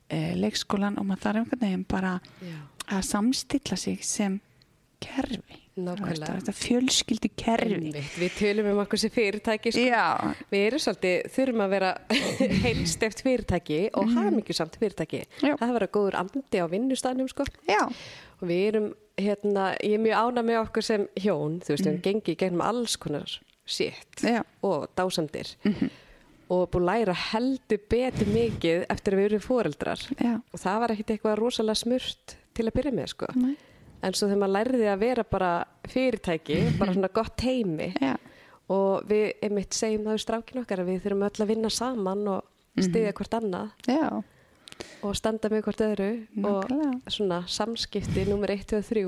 e, 0.10 0.20
leikskólan 0.40 0.98
og 1.00 1.08
maður 1.08 1.26
þarf 1.26 1.42
einhvern 1.42 1.64
veginn 1.64 1.86
bara 1.90 2.14
já, 2.42 2.58
að 2.90 3.06
samstilla 3.10 3.78
sig 3.80 4.04
sem 4.06 4.40
kerfi 5.04 5.60
þetta 5.88 6.54
fjölskyldi 6.56 7.32
kerfi 7.40 7.78
Einmitt, 7.78 8.16
við 8.20 8.34
tölum 8.40 8.70
um 8.74 8.82
okkur 8.84 9.02
sem 9.02 9.12
fyrirtæki 9.14 9.74
sko. 9.76 10.32
Við 10.52 10.66
erum 10.66 10.82
svolítið, 10.84 11.30
þurfum 11.36 11.64
að 11.66 11.76
vera 11.76 11.92
heilsteft 12.66 13.24
fyrirtæki 13.26 13.80
og 13.94 14.10
mm. 14.10 14.18
hamingjusamt 14.18 14.80
fyrirtæki. 14.82 15.22
Já. 15.44 15.54
Það 15.60 15.76
verður 15.78 15.94
góður 15.98 16.20
andi 16.24 16.64
á 16.64 16.66
vinnustafnum 16.72 17.30
sko. 17.32 17.48
já, 17.70 17.86
Og 18.40 18.48
við 18.48 18.66
erum, 18.70 18.92
hérna, 19.20 19.70
ég 19.84 19.98
er 19.98 20.04
mjög 20.04 20.26
ána 20.26 20.44
með 20.48 20.62
okkur 20.66 20.86
sem 20.90 21.08
hjón, 21.20 21.58
þú 21.64 21.74
veist, 21.74 21.88
við 21.88 21.96
mm. 21.96 22.04
gengi 22.08 22.38
gegnum 22.40 22.66
alls 22.66 22.96
konar 23.00 23.40
já, 23.70 24.44
og 24.66 24.88
dásamdir. 24.98 25.56
Og 26.50 26.64
búin 26.74 26.88
að 26.88 26.90
læra 26.90 27.14
heldur 27.30 27.82
betur 27.92 28.32
mikið 28.34 28.88
eftir 28.90 29.14
að 29.14 29.20
við 29.20 29.28
erum 29.28 29.44
foreldrar. 29.44 30.06
já, 30.18 30.40
Og 30.50 30.60
það 30.64 30.80
var 30.82 30.94
ekkit 30.96 31.12
eitthvað 31.14 31.36
rosalega 31.38 31.84
smurt 31.84 32.38
til 32.58 32.66
að 32.66 32.78
byrja 32.80 32.96
með 32.96 33.12
sko. 33.12 33.30
Nei. 33.38 33.58
En 34.02 34.16
svo 34.16 34.30
þegar 34.30 34.42
maður 34.44 34.56
lærði 34.56 34.90
að 34.94 35.04
vera 35.04 35.28
bara 35.28 35.52
fyrirtæki, 35.92 36.60
bara 36.80 36.96
svona 36.96 37.12
gott 37.14 37.46
heimi 37.46 37.92
já, 38.00 38.16
og 38.72 39.08
við 39.10 39.32
einmitt 39.44 39.76
segjum 39.76 40.06
það 40.08 40.18
við 40.18 40.26
strákin 40.26 40.62
okkar 40.64 40.84
að 40.84 40.92
við 40.94 41.06
þurfum 41.06 41.30
öll 41.30 41.46
að 41.46 41.52
vinna 41.54 41.72
saman 41.74 42.28
og 42.36 42.44
styðja 42.80 43.16
hvort 43.18 43.40
annað. 43.40 43.72
Já, 43.90 44.22
og 45.04 45.16
standa 45.16 45.50
með 45.52 45.64
hvort 45.66 45.82
öðru 45.84 46.10
Nákvæmlega. 46.36 46.90
og 47.08 47.14
svona 47.14 47.40
samskipti 47.52 48.26
nummer 48.30 48.52
1, 48.54 48.66
2 48.70 48.80
og 48.80 48.86
3 48.88 49.04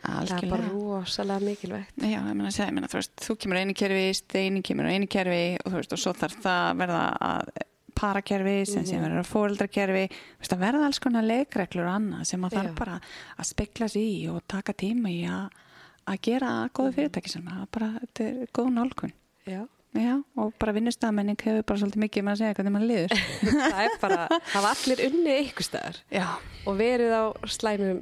það 0.00 0.32
er 0.36 0.46
bara 0.52 0.68
rosalega 0.72 1.44
mikilvægt. 1.44 1.96
Já, 2.00 2.18
ég 2.20 2.30
meina 2.30 2.48
að 2.48 2.56
segja, 2.56 2.68
ég 2.70 2.76
meina, 2.76 2.90
þú 2.92 3.00
veist, 3.00 3.14
þú 3.24 3.36
kemur 3.42 3.60
einu 3.60 3.76
kerfi, 3.76 4.06
steini 4.16 4.62
kemur 4.64 4.88
einu 4.90 5.08
kerfi 5.10 5.42
og 5.64 5.72
þú 5.72 5.76
veist, 5.80 5.96
og 5.96 6.02
svo 6.04 6.14
þarf 6.16 6.40
það 6.44 6.62
að 6.70 6.80
verða 6.84 7.02
að 7.28 7.52
parakerfi 8.00 8.58
sem 8.68 8.86
sem 8.88 9.02
verður 9.02 9.22
að 9.22 9.30
fóreldrakerfi, 9.30 10.04
þú 10.10 10.44
veist, 10.44 10.54
að 10.56 10.62
verða 10.64 10.86
alls 10.88 11.02
konar 11.04 11.26
leikreglur 11.28 11.88
og 11.88 11.96
annað 11.98 12.28
sem 12.32 12.46
að 12.46 12.54
Já. 12.54 12.58
þarf 12.60 12.78
bara 12.80 13.00
að 13.36 13.50
spekla 13.50 13.90
sig 13.92 14.14
í 14.14 14.22
og 14.32 14.40
taka 14.50 14.76
tíma 14.84 15.12
í 15.12 15.20
að 15.28 15.58
að 16.10 16.22
gera 16.26 16.54
góðu 16.74 16.96
fyrirtæki 16.96 17.30
sem 17.30 17.50
að 17.52 17.66
bara, 17.76 17.90
þetta 18.00 18.24
er 18.26 18.50
góð 18.56 18.72
nálgun. 18.78 19.12
Já. 19.48 19.60
Já, 19.90 20.20
og 20.38 20.52
bara 20.62 20.70
vinnustamenning 20.76 21.38
hefur 21.42 21.64
bara 21.66 21.80
svolítið 21.80 22.02
mikið 22.04 22.22
með 22.22 22.36
að 22.36 22.40
segja 22.40 22.56
hvernig 22.60 22.74
maður 22.76 22.90
liður. 22.92 23.14
það 23.72 23.80
er 23.82 23.96
bara, 23.98 24.18
hafa 24.52 24.70
allir 24.70 25.00
unnið 25.08 25.38
ykkur 25.48 25.66
staðar 25.66 25.98
Já, 26.14 26.26
og 26.62 26.76
verið 26.78 27.14
á 27.18 27.24
slæmum 27.50 27.98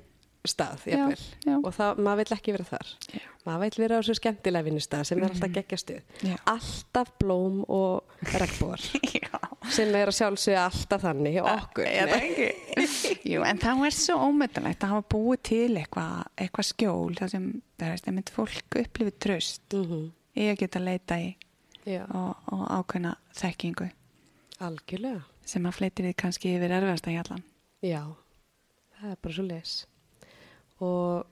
stað 0.47 0.85
jafnvel. 0.87 1.23
já. 1.47 1.55
og 1.59 1.73
það, 1.75 1.99
maður 2.07 2.21
vill 2.23 2.37
ekki 2.39 2.53
vera 2.55 2.65
þar 2.69 2.91
Já. 3.13 3.23
maður 3.45 3.63
vill 3.65 3.83
vera 3.83 3.99
á 3.99 4.01
svo 4.07 4.15
skemmtilega 4.15 4.65
vinnustað 4.69 5.03
sem 5.09 5.19
er 5.19 5.27
alltaf 5.33 5.51
geggja 5.57 5.79
stuð 5.83 6.23
Já. 6.29 6.37
alltaf 6.53 7.11
blóm 7.19 7.65
og 7.69 8.15
regnbór 8.35 8.85
Já. 9.19 9.41
sem 9.75 9.91
er 9.99 10.13
að 10.13 10.17
sjálfsögja 10.21 10.63
alltaf 10.69 11.03
þannig 11.03 11.37
hjá 11.39 11.43
okkur 11.57 11.91
það 11.91 12.13
Nei. 12.15 12.29
ekki? 12.31 13.13
Jú, 13.33 13.43
en 13.45 13.59
þá 13.65 13.71
er 13.89 13.97
svo 13.99 14.17
ómetanlegt 14.29 14.87
að 14.87 14.95
hafa 14.95 15.09
búið 15.17 15.43
til 15.51 15.77
eitthvað 15.83 16.23
eitthva 16.47 16.65
skjól 16.71 17.19
þar 17.19 17.33
sem, 17.35 17.51
það 17.83 17.93
veist, 17.97 18.09
einmitt 18.13 18.33
fólk 18.39 18.81
upplifið 18.85 19.19
tröst 19.27 19.77
Mhm. 19.79 20.07
í 20.39 20.49
að 20.53 20.61
geta 20.63 20.81
leita 20.85 21.19
í 21.21 21.35
Já, 21.89 22.05
og, 22.15 22.37
og 22.53 22.65
ákveðna 22.79 23.17
þekkingu 23.35 23.91
algjörlega 24.61 25.23
sem 25.49 25.65
að 25.69 25.77
fleitir 25.79 26.05
þið 26.11 26.17
kannski 26.21 26.51
yfir 26.57 26.73
erfiðasta 26.77 27.13
hjallan. 27.15 27.45
Já, 27.81 28.03
það 28.99 29.13
er 29.15 29.21
bara 29.23 29.35
svo 29.39 29.45
les 29.47 29.77
og 30.85 31.27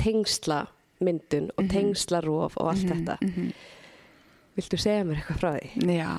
tengsla 0.00 0.64
myndun 1.04 1.50
og 1.58 1.70
tengslarof 1.70 2.58
og 2.60 2.72
allt 2.72 2.90
þetta 2.90 3.18
Viltu 4.54 4.78
segja 4.78 5.02
mér 5.02 5.18
eitthvað 5.18 5.40
frá 5.40 5.48
því? 5.56 5.94
Já. 5.96 6.10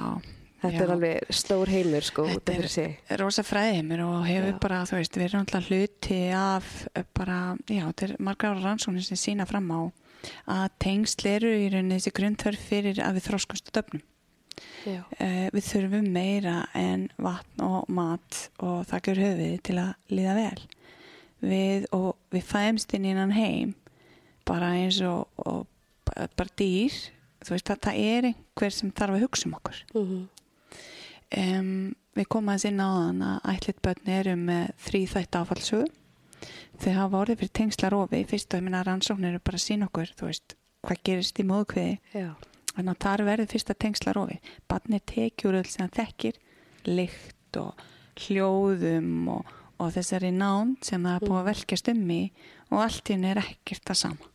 Þetta 0.66 0.80
já. 0.80 0.84
er 0.84 0.94
alveg 0.96 1.36
stór 1.36 1.72
heimur 1.72 2.06
sko 2.06 2.26
Þetta 2.28 2.72
sig 2.72 2.98
er 3.12 3.22
rosa 3.22 3.46
fræðimur 3.46 4.02
og 4.06 4.26
hefur 4.28 4.50
Já. 4.52 4.58
bara, 4.64 4.82
þú 4.90 4.98
veist, 5.00 5.20
við 5.20 5.28
erum 5.28 5.44
alltaf 5.46 5.70
hluti 5.70 6.20
af 6.36 6.74
eh, 6.96 7.06
bara, 7.16 7.38
já, 7.70 7.84
þetta 7.86 8.08
er 8.08 8.16
margar 8.28 8.56
ára 8.56 8.66
rannsóknir 8.66 9.06
sem 9.06 9.22
sína 9.22 9.48
fram 9.48 9.72
á 9.72 9.80
að 10.50 10.68
tengsl 10.82 11.30
eru 11.30 11.54
í 11.54 11.70
rauninni 11.70 12.00
þessi 12.00 12.14
grundþörf 12.18 12.68
fyrir 12.72 13.02
að 13.04 13.20
við 13.20 13.28
þróskumst 13.30 13.72
á 13.72 13.76
döfnum. 13.78 14.04
Uh, 14.86 15.48
við 15.52 15.64
þurfum 15.68 16.08
meira 16.16 16.56
en 16.78 17.08
vatn 17.22 17.64
og 17.66 17.90
mat 17.92 18.46
og 18.64 18.86
þakkar 18.90 19.22
höfuði 19.22 19.60
til 19.66 19.78
að 19.82 20.16
líða 20.16 20.36
vel. 20.38 20.66
Við, 21.46 21.86
og 21.94 22.16
við 22.34 22.44
fæðumst 22.50 22.94
inn 22.98 23.06
innan 23.12 23.34
heim. 23.36 23.76
Bara 24.46 24.72
eins 24.80 24.98
og, 25.06 25.28
og 25.46 25.68
ba- 26.08 26.28
bara 26.38 26.54
dýr, 26.58 26.96
þú 27.46 27.54
veist 27.56 27.70
það 27.70 28.00
er 28.02 28.28
einhver 28.32 28.74
sem 28.74 28.92
þarf 28.98 29.18
að 29.20 29.24
hugsa 29.28 29.48
um 29.50 29.58
okkur. 29.60 29.84
Mhm. 29.94 30.24
um, 31.38 31.70
við 32.16 32.28
komum 32.32 32.52
aðeins 32.54 32.66
inn 32.70 32.80
á 32.82 32.88
þann 32.96 33.22
að 33.28 33.48
ætlit 33.54 33.80
börn 33.84 34.12
eru 34.18 34.36
með 34.40 34.70
þrý 34.86 35.02
þætt 35.12 35.38
áfallsögu 35.40 35.88
þau 36.80 36.92
hafa 36.96 37.20
orðið 37.24 37.40
fyrir 37.42 37.54
tengslarofi 37.60 38.22
fyrst 38.30 38.54
og 38.54 38.60
ég 38.62 38.66
minna 38.68 38.84
rannsóknir 38.86 39.34
eru 39.34 39.42
bara 39.44 39.60
að 39.60 39.66
sína 39.66 39.88
okkur 39.90 40.12
þú 40.20 40.30
veist, 40.30 40.56
hvað 40.86 41.02
gerist 41.10 41.42
í 41.42 41.46
móðkviði 41.50 41.98
þannig 42.76 42.94
að 42.94 43.02
það 43.06 43.14
er 43.20 43.26
verið 43.32 43.52
fyrsta 43.56 43.76
tengslarofi 43.86 44.38
barni 44.72 45.00
tekjur 45.12 45.58
öll 45.60 45.70
sem 45.72 45.92
þekkir 45.98 46.40
lykt 46.88 47.60
og 47.60 47.84
hljóðum 48.26 49.12
og, 49.36 49.54
og 49.82 49.92
þessari 49.96 50.32
nán 50.36 50.76
sem 50.86 51.04
það 51.04 51.18
er 51.18 51.26
búið 51.28 51.40
að 51.42 51.50
velkjast 51.52 51.92
um 51.92 52.06
í 52.16 52.22
og 52.72 52.80
allt 52.86 53.10
í 53.10 53.16
henni 53.16 53.34
er 53.34 53.42
ekkert 53.44 53.84
það 53.90 54.00
sama 54.04 54.32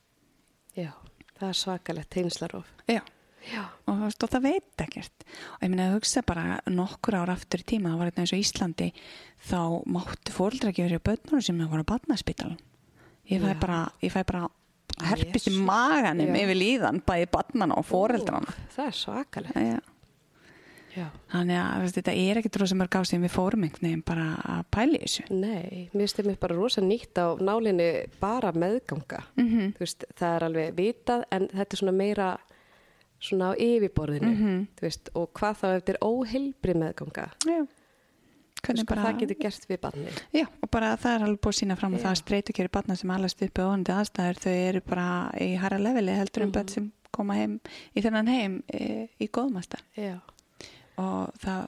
Já. 0.76 0.92
Það 1.40 1.48
er 1.48 1.56
svakalegt 1.56 2.10
tegnslarof. 2.12 2.68
Já. 2.86 3.00
Já. 3.48 3.62
og, 3.88 4.02
og 4.04 4.28
það 4.28 4.42
veit 4.44 4.82
ekkert 4.84 5.22
og 5.24 5.62
ég 5.64 5.70
meina 5.72 5.86
að 5.88 5.94
hugsa 5.96 6.20
bara 6.28 6.58
nokkur 6.68 7.16
ár 7.16 7.32
aftur 7.32 7.62
í 7.62 7.68
tíma 7.72 7.94
það 7.94 8.00
var 8.02 8.10
eitthvað 8.10 8.24
eins 8.26 8.34
og 8.36 8.42
Íslandi 8.44 8.88
þá 9.48 9.60
máttu 9.96 10.34
fóreldra 10.36 10.72
ekki 10.74 10.84
verið 10.84 11.02
börnur 11.08 11.46
sem 11.46 11.62
voru 11.64 11.80
á 11.80 11.90
barnaspítalum 11.94 12.58
ég 13.30 13.40
fæ 13.40 13.48
Já. 13.54 13.60
bara, 13.62 13.78
bara 14.28 14.42
herpist 15.08 15.48
í 15.48 15.54
maganum 15.56 16.36
yfir 16.36 16.58
líðan 16.60 17.00
bæði 17.06 17.30
barnana 17.32 17.80
og 17.80 17.88
fóreldrana 17.88 18.52
Ú, 18.52 18.68
Það 18.76 18.90
er 18.90 18.98
svakalegt. 19.00 19.56
Já. 19.56 19.80
Já. 20.96 21.06
þannig 21.32 21.56
að 21.60 21.80
veist, 21.84 21.94
þetta 22.00 22.14
er 22.18 22.38
ekkert 22.40 22.56
rosa 22.60 22.74
mörg 22.74 22.96
á 22.98 23.02
sem 23.06 23.22
við 23.22 23.30
fórum 23.34 23.62
einhvern 23.66 23.86
veginn 23.88 24.02
bara 24.04 24.28
að 24.42 24.64
pæli 24.74 24.98
þessu 25.04 25.24
Nei, 25.30 25.88
mér 25.94 26.08
þeim 26.16 26.38
bara 26.40 26.56
rosa 26.58 26.80
nýtt 26.80 27.14
á 27.22 27.26
nálinni 27.38 27.90
bara 28.20 28.50
meðganga. 28.52 29.22
Mhm. 29.36 29.74
Þú 29.76 29.78
veist, 29.84 30.04
það 30.18 30.36
er 30.36 30.46
alveg 30.48 30.74
vitað 30.74 31.24
en 31.30 31.48
þetta 31.48 31.72
er 31.76 31.80
svona 31.82 31.92
meira 31.96 32.30
svona 33.20 33.52
á 33.52 33.54
yfirborðinu. 33.60 34.30
Mhm. 34.34 34.66
Þú 34.76 34.80
veist, 34.88 35.10
og 35.14 35.28
hvað 35.34 35.54
þá 35.60 35.66
ef 35.76 35.82
þetta 35.84 35.94
er 35.94 36.00
óheilbri 36.02 36.74
meðganga. 36.74 37.26
Já. 37.46 37.66
Veist, 38.60 38.84
hvað 38.84 39.04
það 39.06 39.18
getur 39.20 39.38
gert 39.40 39.66
við 39.70 39.78
barni. 39.80 40.10
Já, 40.36 40.44
og 40.62 40.70
bara 40.70 40.96
það 40.96 41.14
er 41.14 41.22
alveg 41.24 41.40
búið 41.40 41.56
sína 41.62 41.76
fram 41.78 41.94
að 41.94 41.98
Já. 41.98 42.04
það 42.04 42.10
að 42.12 42.20
streytu 42.20 42.52
keri 42.52 42.68
barna 42.68 42.96
sem 42.96 43.10
allast 43.10 43.40
uppi 43.42 43.62
og 43.62 43.70
vonandi 43.70 43.92
aðstæður, 43.94 44.40
þau 44.44 44.52
eru 44.68 44.80
bara 44.80 45.06
í 45.40 45.56
hæra 45.56 45.78
leveli 45.80 46.12
heldur 46.18 46.42
en 46.42 46.48
Mhm. 46.50 46.52
börn 46.52 46.68
sem 46.70 46.92
koma 47.10 47.34
heim 47.34 47.60
í 47.96 48.02
þennan 48.02 48.28
heim 48.28 48.62
e, 48.72 49.08
í 49.20 49.28
góðmasta 49.30 49.78
Já. 49.96 50.20
Og 51.00 51.34
það, 51.42 51.64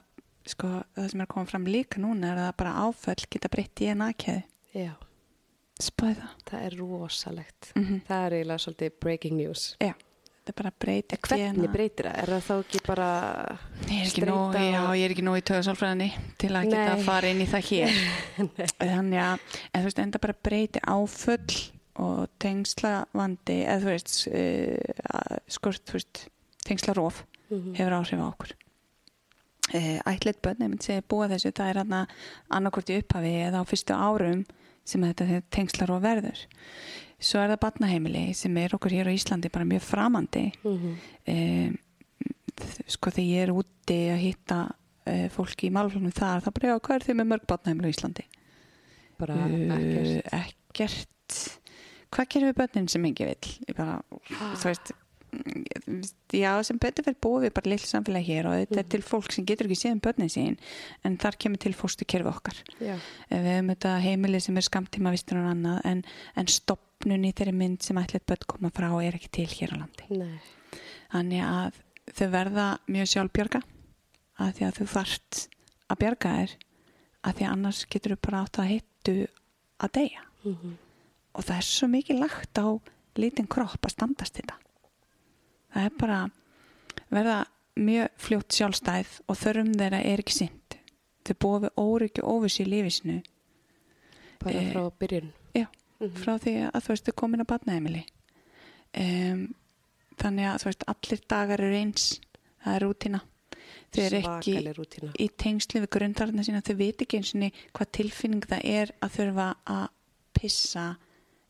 sko, 0.53 0.69
það 0.97 1.09
sem 1.11 1.21
er 1.23 1.27
að 1.27 1.33
koma 1.33 1.49
fram 1.53 1.67
líka 1.69 2.01
núna 2.03 2.31
er 2.33 2.41
að 2.47 2.55
bara 2.61 2.73
áföll 2.85 3.19
geta 3.33 3.49
breytt 3.53 3.83
í 3.85 3.91
en 3.93 4.05
aðkæði 4.07 4.43
Já. 4.77 4.93
spæði 5.81 6.15
það 6.21 6.47
Það 6.49 6.65
er 6.69 6.79
rosalegt. 6.79 7.71
mm 7.75 8.01
Það 8.07 8.25
er 8.27 8.35
eiginlega 8.39 8.63
svolítið 8.67 8.97
breaking 9.03 9.37
news. 9.39 9.63
Já, 9.81 9.93
þetta 10.43 10.55
bara 10.61 10.71
breytir 10.85 11.21
Hvernig 11.27 11.71
breytir 11.73 12.09
það? 12.09 12.17
Er 12.23 12.31
það 12.33 12.43
þá 12.47 12.53
ekki 12.63 12.81
bara 12.87 13.09
Ég 13.89 13.99
er 14.01 14.09
ekki 14.11 14.25
nóg, 14.27 14.57
já, 14.59 14.81
ég 14.99 15.05
er 15.07 15.13
ekki 15.15 15.25
nóg 15.27 15.37
í 15.39 15.45
töðsálfræðinni 15.49 16.09
til 16.41 16.51
að 16.53 16.67
geta 16.71 16.83
Nei. 16.83 16.93
að 16.97 17.05
fara 17.07 17.31
inn 17.33 17.41
í 17.43 17.47
það 17.53 17.69
hér 17.69 18.01
þannig 18.83 19.21
að, 19.23 19.47
en 19.71 19.83
þú 19.83 19.87
veist, 19.89 20.03
enda 20.05 20.21
bara 20.27 20.37
breyti 20.49 20.83
áföll 20.83 21.61
og 22.03 22.23
tengslavandi, 22.41 23.59
eða 23.69 23.81
þú 23.83 23.89
veist 23.91 24.15
uh, 24.33 25.37
skort, 25.53 25.83
þú 25.89 25.99
veist 25.99 26.23
tengslarof 26.67 27.23
Mhm. 27.53 27.73
hefur 27.77 27.93
áhrif 27.99 28.17
á 28.17 28.25
okkur 28.31 28.51
uh, 29.71 29.99
ætlit 30.11 30.41
bönn, 30.43 30.59
ég 30.61 30.69
myndi 30.73 30.83
segja 30.89 31.05
búa 31.09 31.29
þessu 31.31 31.51
það 31.55 31.69
er 31.73 31.79
hann 31.83 31.95
að 32.01 32.17
annarkvort 32.59 32.91
í 32.93 32.97
upphafi 33.01 33.33
eða 33.47 33.63
á 33.63 33.69
fyrstu 33.69 33.95
árum 33.95 34.43
sem 34.85 35.01
þetta 35.07 35.41
tengslarof 35.55 36.01
verður 36.03 36.41
svo 37.23 37.39
er 37.39 37.53
það 37.53 37.61
batnaheimili 37.63 38.23
sem 38.35 38.57
er 38.59 38.73
okkur 38.75 38.91
hér 38.91 39.07
á 39.07 39.15
Íslandi 39.15 39.51
bara 39.53 39.65
mjög 39.69 39.85
framandi 39.87 40.45
Mhm. 40.63 40.95
um, 41.31 41.77
sko 42.87 43.09
þegar 43.09 43.29
ég 43.29 43.43
er 43.47 43.53
úti 43.55 43.99
að 44.13 44.19
hitta 44.21 44.57
uh, 45.07 45.27
fólki 45.33 45.69
í 45.69 45.73
málflunum 45.73 46.11
þar 46.13 46.43
þá 46.45 46.49
bara 46.53 46.73
já, 46.73 46.79
hvað 46.83 46.95
er 46.99 47.05
þið 47.07 47.17
með 47.21 47.29
mörg 47.31 47.45
batnaheimil 47.49 47.87
á 47.87 47.93
Íslandi? 47.95 48.25
Bara 49.19 49.37
Uh, 49.39 49.71
ekkert. 49.77 50.33
ekkert 50.73 51.39
hvað 52.13 52.27
gerum 52.33 52.49
við 52.51 52.57
börnin 52.59 52.87
sem 52.91 53.05
engi 53.07 53.25
vill 53.25 53.51
ég 53.69 53.75
bara, 53.77 53.95
þú 54.59 54.67
veist 54.67 54.91
mm, 54.91 55.02
já, 56.33 56.51
sem 56.65 56.79
betur 56.81 57.05
fyrir 57.07 57.19
búið 57.23 57.45
við 57.47 57.53
bara 57.57 57.69
lill 57.73 57.83
samfélagi 57.85 58.27
hér 58.33 58.47
og 58.49 58.55
þetta 58.61 58.79
er 58.83 58.89
til 58.93 59.01
fólk 59.05 59.31
sem 59.35 59.45
getur 59.49 59.67
ekki 59.69 59.77
séð 59.79 59.95
um 59.97 60.01
börnin 60.07 60.31
sín 60.33 60.57
en 61.07 61.17
þar 61.21 61.37
kemur 61.43 61.61
til 61.63 61.73
fórstu 61.77 62.07
kerfi 62.09 62.29
okkar 62.31 62.59
Já. 62.79 62.95
Eh, 63.29 63.39
við 63.39 63.49
hefum 63.53 63.71
þetta 63.73 63.93
heimili 64.03 64.41
sem 64.43 64.57
er 64.59 64.67
skamtíma 64.67 65.13
vistur 65.15 65.39
og 65.41 65.49
annað 65.51 65.81
en, 65.89 66.03
en 66.39 66.47
stopnun 66.51 67.25
í 67.29 67.33
þeirri 67.35 67.55
mynd 67.59 67.83
sem 67.85 67.99
ætlit 68.01 68.25
börn 68.29 68.47
koma 68.55 68.71
frá 68.75 68.89
er 69.03 69.17
ekki 69.19 69.31
til 69.39 69.49
hér 69.53 69.75
á 69.75 69.81
landi 69.83 70.09
Nei. 70.21 70.37
Þannig 71.13 71.43
að 71.45 71.81
þau 72.17 72.27
verða 72.33 72.67
mjög 72.91 73.11
sjálfbjörga 73.13 73.61
að 74.43 74.53
því 74.57 74.65
að 74.67 74.77
þú 74.79 74.87
þarft 74.97 75.43
að 75.93 75.99
bjarga 76.03 76.31
þér 76.39 76.55
að 77.23 77.35
því 77.37 77.45
að 77.47 77.51
annars 77.53 77.83
getur 77.93 78.15
þú 78.15 78.21
bara 78.27 78.41
átt 78.47 78.59
að 78.63 78.71
hittu 78.75 79.17
að 79.83 79.93
deyja 79.99 80.23
Mhm. 80.43 80.73
og 81.39 81.45
það 81.47 81.55
er 81.61 81.63
svo 81.63 81.87
mikið 81.87 82.17
lagt 82.19 82.59
á 82.59 82.67
lítinn 83.15 83.47
kropp 83.47 83.85
að 83.87 83.93
standast 83.93 84.35
þetta 84.35 84.57
það 85.73 85.85
er 85.85 85.97
bara 85.99 86.19
verða 87.13 87.37
mjög 87.77 88.09
fljótt 88.21 88.53
sjálfstæð 88.57 89.13
og 89.27 89.37
þörfum 89.39 89.73
þeirra 89.79 89.99
er 90.05 90.21
ekki 90.23 90.35
sint 90.37 90.77
þau 91.25 91.35
búa 91.39 91.59
við 91.63 91.77
óryggi 91.81 92.23
og 92.23 92.41
óvissi 92.43 92.63
í 92.65 92.69
lífisnu 92.69 93.21
Bara 94.43 94.59
Eh, 94.59 94.71
frá 94.73 94.89
byrjun. 94.99 95.29
já, 95.55 95.67
Mhm. 96.01 96.15
frá 96.19 96.33
því 96.37 96.53
að 96.71 96.81
þú 96.83 96.87
veist 96.91 97.05
þau 97.07 97.13
komin 97.15 97.41
á 97.41 97.45
batnaheimili 97.47 98.05
um, 98.99 99.55
þannig 100.19 100.45
að 100.49 100.57
þú 100.61 100.65
veist 100.69 100.83
allir 100.87 101.21
dagar 101.29 101.61
eru 101.61 101.75
eins. 101.79 102.19
Það 102.63 102.75
er 102.75 102.83
rútina 102.85 103.21
þau 103.93 104.01
eru 104.03 104.19
ekki 104.21 104.73
rútína. 104.75 105.13
í 105.19 105.29
tengslu 105.37 105.81
við 105.81 105.89
grundarðina 105.95 106.43
sína. 106.45 106.61
Þau 106.61 106.75
veit 106.77 106.97
ekki 107.01 107.17
eins 107.17 107.33
og 107.35 107.51
hvað 107.73 107.91
tilfinning 107.91 108.45
það 108.45 108.61
er 108.65 108.91
að 109.01 109.15
þurfa 109.17 109.47
að 109.65 109.87
pissa 110.33 110.97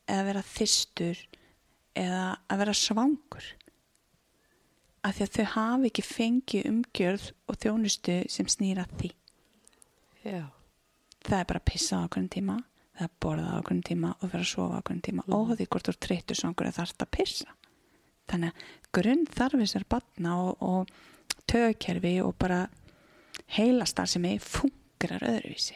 eða 0.08 0.26
vera 0.26 0.42
þystur 0.44 1.18
eða 1.96 2.38
að 2.50 2.58
vera 2.58 2.74
svangur 2.74 3.44
af 5.04 5.18
því 5.18 5.26
að 5.26 5.34
þau 5.38 5.46
hafi 5.54 5.90
ekki 5.92 6.04
fengið 6.08 6.68
umgjörð 6.70 7.26
og 7.52 7.58
þjónustu 7.64 8.18
sem 8.32 8.48
snýra 8.52 8.86
því 8.98 9.10
Já. 10.24 10.46
það 11.28 11.40
er 11.40 11.48
bara 11.50 11.60
að 11.60 11.68
pissa 11.72 12.00
á 12.00 12.06
okkur 12.08 12.30
tíma 12.32 12.58
það 12.94 13.02
er 13.04 13.10
að 13.10 13.18
borða 13.26 13.50
á 13.52 13.60
okkur 13.60 13.82
tíma 13.90 14.14
og 14.22 14.30
vera 14.32 14.44
að 14.46 14.52
sofa 14.54 14.78
á 14.78 14.82
okkur 14.82 15.02
tíma 15.08 15.24
Mhm. 15.28 15.34
og 15.36 15.58
því 15.58 15.68
hvort 15.68 15.88
þú 15.88 15.94
er 15.96 16.00
treytur 16.08 16.36
svangur 16.40 16.68
eða 16.70 16.78
þarft 16.80 17.04
að 17.04 17.12
pissa 17.18 17.50
þannig 18.32 18.54
að 18.54 18.56
grunn 18.94 19.26
þarfis 19.28 19.76
er 19.76 19.84
batna 19.90 20.36
og, 20.40 20.58
og 20.62 20.88
tögkerfi 21.48 22.22
og 22.24 22.38
bara 22.40 22.62
heilastar 23.58 24.08
sem 24.08 24.24
er 24.26 24.40
fungerar 24.40 25.20
öðruvísi 25.28 25.76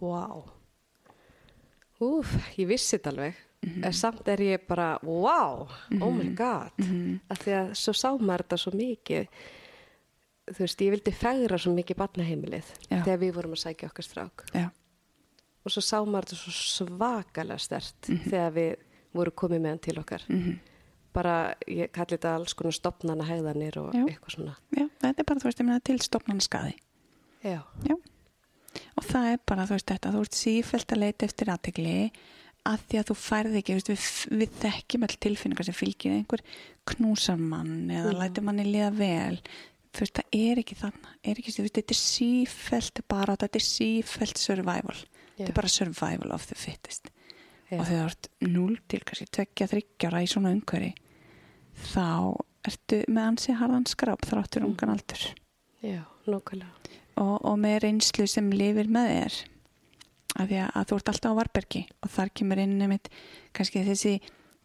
Vá. 0.00 0.26
Úf, 2.02 2.34
ég 2.58 2.66
vissi 2.68 2.96
þetta 2.98 3.12
alveg. 3.14 3.36
Mhm. 3.64 3.84
En 3.84 3.92
samt 3.92 4.28
er 4.28 4.38
ég 4.38 4.66
bara, 4.68 4.98
wow, 5.02 5.68
oh 6.00 6.10
my 6.12 6.30
god. 6.34 6.70
Mhm. 6.78 7.20
Af 7.30 7.38
því 7.44 7.52
að 7.60 7.74
svo 7.74 7.92
sá 7.92 8.08
maður 8.18 8.44
þetta 8.44 8.58
svo 8.58 8.72
mikið. 8.72 9.28
Þú 10.52 10.58
veist, 10.60 10.80
ég 10.84 10.90
vildi 10.92 11.12
fegra 11.16 11.56
svo 11.58 11.72
mikið 11.74 11.96
barnaheimilið 11.96 12.64
Já. 12.90 13.02
þegar 13.04 13.18
við 13.22 13.32
vorum 13.34 13.52
að 13.56 13.62
sækja 13.64 13.88
okkar 13.88 14.04
strák. 14.04 14.44
Já. 14.54 14.70
Og 15.64 15.72
svo 15.72 15.80
sá 15.80 15.98
maður 16.04 16.26
þetta 16.28 16.36
svo 16.36 16.52
svakalega 16.52 17.58
stert 17.58 18.00
þegar 18.28 18.52
við 18.52 18.76
vorum 19.14 19.32
komið 19.32 19.60
með 19.64 19.68
hann 19.72 19.78
til 19.78 19.98
okkar. 19.98 20.22
Mhm. 20.28 20.58
Bara, 21.14 21.54
ég 21.68 21.92
kalli 21.92 22.16
þetta 22.18 22.34
alls 22.34 22.52
konar 22.58 22.72
stopnana 22.74 23.24
hegðanir 23.24 23.76
og 23.78 23.94
Já. 23.94 24.04
eitthvað 24.04 24.34
svona. 24.34 24.56
Já, 24.76 24.88
þetta 25.00 25.18
er 25.20 25.24
bara, 25.24 25.40
þú 25.40 25.44
veist, 25.44 25.60
ég 25.60 25.66
meina 25.66 25.80
til 25.80 25.98
stopnan 26.00 26.40
skaði 26.40 26.74
Já. 27.44 27.62
Já. 27.86 27.94
og 28.98 29.04
það 29.04 29.32
er 29.32 29.38
bara, 29.46 29.62
þú 29.66 29.76
veist, 29.76 29.86
þetta 29.86 30.12
þú 30.12 30.20
ert 30.20 30.34
sífælt 30.34 30.92
að 30.92 30.98
leita 30.98 31.24
eftir 31.24 31.46
aðtegli 31.54 32.10
að 32.64 32.80
því 32.88 32.98
að 33.00 33.08
þú 33.10 33.14
færði 33.20 33.58
ekki, 33.60 33.74
veist, 33.76 33.88
við, 33.92 34.04
við 34.40 34.52
þekkjum 34.62 35.02
all 35.06 35.16
tilfinningar 35.20 35.66
sem 35.68 35.74
fylgir 35.76 36.14
einhver 36.16 36.42
knúsar 36.88 37.36
mann 37.38 37.90
eða 37.90 38.12
Mhm. 38.12 38.18
lætur 38.22 38.42
manni 38.46 38.64
líða 38.64 38.90
vel 38.96 39.38
veist, 39.94 40.14
það 40.14 40.24
er 40.32 40.56
ekki 40.62 40.74
þannig 40.80 41.10
er 41.24 41.34
ekki, 41.40 41.52
veist, 41.60 41.74
þetta 41.76 41.94
er 41.94 42.00
sífælt 42.00 43.00
bara, 43.08 43.36
þetta 43.36 43.60
er 43.60 43.66
sífælt 43.68 44.38
survival 44.38 44.96
Já. 44.96 45.44
þetta 45.44 45.48
er 45.48 45.58
bara 45.60 45.68
survival 45.68 46.32
of 46.32 46.46
the 46.46 46.54
fittest 46.54 47.10
Já. 47.70 47.78
og 47.80 47.86
þegar 47.86 48.08
þú 48.08 48.10
ert 48.10 48.28
0 48.40 48.76
til 48.88 49.00
kannski 49.00 49.28
2-3 49.30 50.22
í 50.24 50.28
svona 50.32 50.52
umhverfi 50.54 50.94
þá 51.92 52.36
ertu 52.64 53.00
með 53.08 53.24
ansi 53.28 53.54
harðan 53.58 53.86
skráp 53.86 54.20
þráttur 54.24 54.62
Mhm. 54.62 54.70
ungan 54.72 54.90
aldur 54.96 55.34
Já, 55.84 56.04
og, 57.16 57.44
og 57.44 57.58
með 57.58 57.80
reynslu 57.84 58.26
sem 58.28 58.50
lifir 58.50 58.88
með 58.88 59.10
þér 59.12 59.34
af 60.34 60.48
því 60.50 60.62
að, 60.64 60.88
þú 60.88 60.98
ert 60.98 61.12
alltaf 61.12 61.36
á 61.36 61.38
varbergi 61.40 61.84
og 62.02 62.10
þar 62.16 62.32
kemur 62.34 62.62
inn 62.64 62.80
einmitt 62.82 63.12
kannski 63.54 63.84
þessi, 63.86 64.16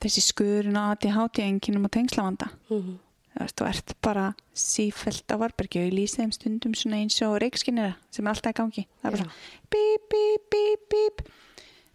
þessi 0.02 0.26
skurun 0.26 0.80
á 0.80 0.94
ADHD 0.94 1.44
enginum 1.46 1.86
og 1.90 1.94
tengslavanda 1.94 2.52
Mm 2.70 2.98
veist, 3.38 3.58
þú 3.60 3.68
ert 3.70 3.94
bara 4.04 4.26
sífælt 4.58 5.32
á 5.32 5.36
varbergi 5.40 5.82
og 5.82 5.90
ég 5.90 5.96
lýsi 5.96 6.22
þeim 6.22 6.34
stundum 6.36 6.74
svona 6.78 7.00
eins 7.00 7.20
og 7.26 7.38
reikskinnira 7.44 7.94
sem 8.12 8.26
er 8.26 8.34
alltaf 8.34 8.54
í 8.54 8.58
gangi. 8.60 8.86
Það 9.02 9.10
er 9.10 9.16
bara 9.18 9.30
bíp, 9.76 10.10
bíp, 10.12 10.50
bíp, 10.54 10.90
bíp. 10.94 11.24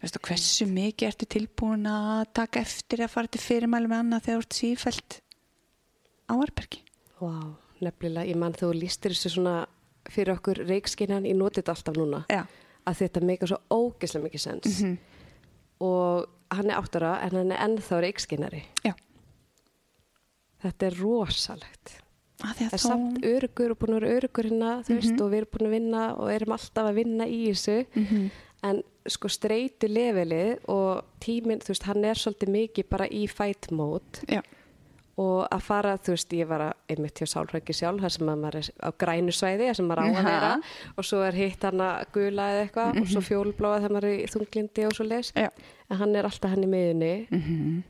Hversu 0.05 0.67
mikið 0.69 1.07
ertu 1.09 1.27
tilbúin 1.33 1.87
að 1.89 2.25
taka 2.37 2.61
eftir 2.61 3.01
að 3.01 3.13
fara 3.15 3.31
til 3.31 3.41
fyrirmæli 3.41 3.89
með 3.89 4.03
annað 4.03 4.27
þegar 4.27 4.35
þú 4.35 4.45
ert 4.45 4.57
sífælt 4.59 5.17
á 6.29 6.33
Arbergi. 6.35 6.83
Vá, 7.21 7.31
nefnilega, 7.81 8.27
ég 8.29 8.37
mann 8.37 8.57
þú 8.57 8.69
lístir 8.75 9.15
þessu 9.15 9.33
svona 9.37 9.55
fyrir 10.05 10.35
okkur 10.35 10.61
reikskinnan, 10.67 11.25
ég 11.25 11.37
noti 11.39 11.61
þetta 11.61 11.73
alltaf 11.73 11.97
núna. 11.97 12.21
Já. 12.29 12.43
Að 12.87 12.95
þetta 13.01 13.21
meika 13.25 13.47
svo 13.49 13.57
ógeðslega 13.71 14.23
mikið 14.29 14.39
sens 14.45 14.81
Mhm. 14.81 14.97
og 15.81 16.27
hann 16.51 16.69
er 16.69 16.77
áttara 16.79 17.21
en 17.23 17.31
hann 17.31 17.51
er 17.51 17.57
ennþá 17.67 18.01
reikskinnari 18.05 18.63
Já. 18.85 18.93
þetta 20.63 20.87
er 20.89 20.97
rosalegt 21.01 21.95
það 22.45 22.73
er 22.73 22.81
samt 22.81 23.21
örugur 23.25 23.71
og 23.73 23.79
búin 23.79 23.95
að 23.95 24.01
vera 24.01 24.17
örugur 24.19 24.49
hérna 24.49 24.71
veist 24.87 25.13
Mhm. 25.13 25.21
og 25.21 25.31
við 25.31 25.37
erum 25.41 25.51
búin 25.53 25.67
að 25.67 25.75
vinna 25.75 26.03
og 26.17 26.29
erum 26.31 26.53
alltaf 26.57 26.85
að 26.89 26.93
vinna 26.95 27.25
í 27.25 27.39
þessu 27.49 27.85
Mhm. 27.95 28.31
en 28.63 28.83
sko 29.07 29.27
streyti 29.29 29.87
levelið 29.87 30.59
og 30.67 31.03
tíminn, 31.21 31.59
þú 31.61 31.69
veist, 31.69 31.83
hann 31.83 32.03
er 32.05 32.13
svolítið 32.15 32.49
mikið 32.49 32.89
bara 32.89 33.07
í 33.07 33.27
fight 33.29 33.71
mode 33.71 34.25
Já. 34.27 34.41
Og 35.17 35.47
að 35.49 35.61
fara, 35.63 35.93
þú 35.97 36.11
veist, 36.11 36.33
ég 36.35 36.47
var 36.49 36.59
að 36.59 36.73
einmitt 36.91 37.19
hjá 37.21 37.27
sálfrækki 37.31 37.73
sjálf, 37.73 38.01
þar 38.03 38.11
sem 38.11 38.27
að 38.33 38.39
maður 38.41 38.55
er 38.59 38.69
á 38.83 38.89
grænu 38.99 39.31
svæði, 39.31 39.67
þar 39.69 39.75
sem 39.79 39.87
maður 39.87 40.01
á 40.01 40.05
að 40.05 40.15
Ja. 40.15 40.23
vera 40.27 40.61
og 40.97 41.03
svo 41.07 41.21
er 41.23 41.31
hitt 41.39 41.61
hann 41.63 41.79
að 41.79 42.05
gula 42.11 42.49
eða 42.51 42.63
eitthvað 42.67 42.99
og 43.01 43.07
svo 43.07 43.21
fjólblóða 43.21 43.79
þegar 43.79 43.95
maður 43.95 44.09
er 44.09 44.19
í 44.19 44.27
þunglindi 44.33 44.85
og 44.89 44.93
svo 44.97 45.05
leis, 45.07 45.31
Já. 45.35 45.49
en 45.89 45.97
hann 45.97 46.15
er 46.15 46.23
alltaf 46.27 46.49
hann 46.51 46.63
í 46.63 46.67
miðunni 46.67 47.27
Mhm. 47.31 47.83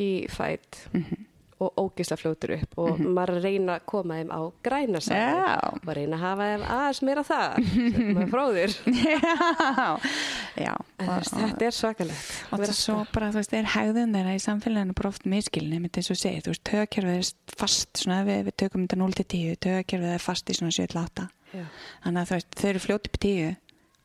í 0.00 0.10
fight 0.30 0.88
og 1.62 1.78
ógisla 1.82 2.16
fljótur 2.20 2.52
upp 2.56 2.78
og 2.82 3.00
maður 3.02 3.32
er 3.32 3.38
að 3.40 3.46
reyna 3.48 3.76
að 3.78 3.86
koma 3.92 4.18
þeim 4.20 4.30
á 4.34 4.40
græna 4.66 5.00
svæði 5.04 5.36
Já. 5.38 5.56
og 5.72 5.92
reyna 5.98 6.16
að 6.18 6.24
hafa 6.26 6.48
þeim 6.52 6.64
aðeins 6.76 7.02
meira 7.08 7.24
þar 7.28 7.68
sem 7.72 8.12
maður 8.16 8.32
fróðir 8.34 8.76
Já. 9.02 9.98
Já. 10.58 10.74
Veist, 11.02 11.34
þetta 11.36 11.66
er 11.68 11.76
svakalegt 11.76 12.28
Og 12.52 12.58
það 12.60 12.66
er 12.68 12.76
svo 12.76 12.96
bara, 13.14 13.30
þú 13.32 13.40
veist, 13.40 13.54
er 13.56 13.70
hægðun 13.74 14.14
þeirra 14.16 14.34
í 14.36 14.42
samfélaginu 14.44 14.96
bara 14.98 15.10
oft 15.12 15.24
miskilni, 15.32 15.78
með 15.82 15.94
þess 15.98 16.12
að 16.14 16.20
segja, 16.22 16.42
þú 16.46 16.52
veist, 16.52 16.64
tögakerfið 16.68 17.18
er 17.22 17.56
fast, 17.62 17.90
svona, 18.02 18.20
við, 18.28 18.42
við 18.50 18.56
tökum 18.62 18.84
þetta 18.86 19.00
0 19.02 19.16
til 19.18 19.26
10, 19.32 19.56
tögakerfið 19.66 20.14
er 20.16 20.22
fast 20.26 20.52
í 20.52 20.56
svona 20.58 20.74
7 20.76 20.86
til 20.92 21.00
8. 21.02 21.26
Já. 21.52 21.64
Þannig 22.04 22.22
að 22.22 22.30
þú 22.32 22.36
veist, 22.38 22.54
þau 22.60 22.68
eru 22.72 22.82
fljóti 22.86 23.10
upp 23.12 23.18
í 23.18 23.22
10 23.26 23.56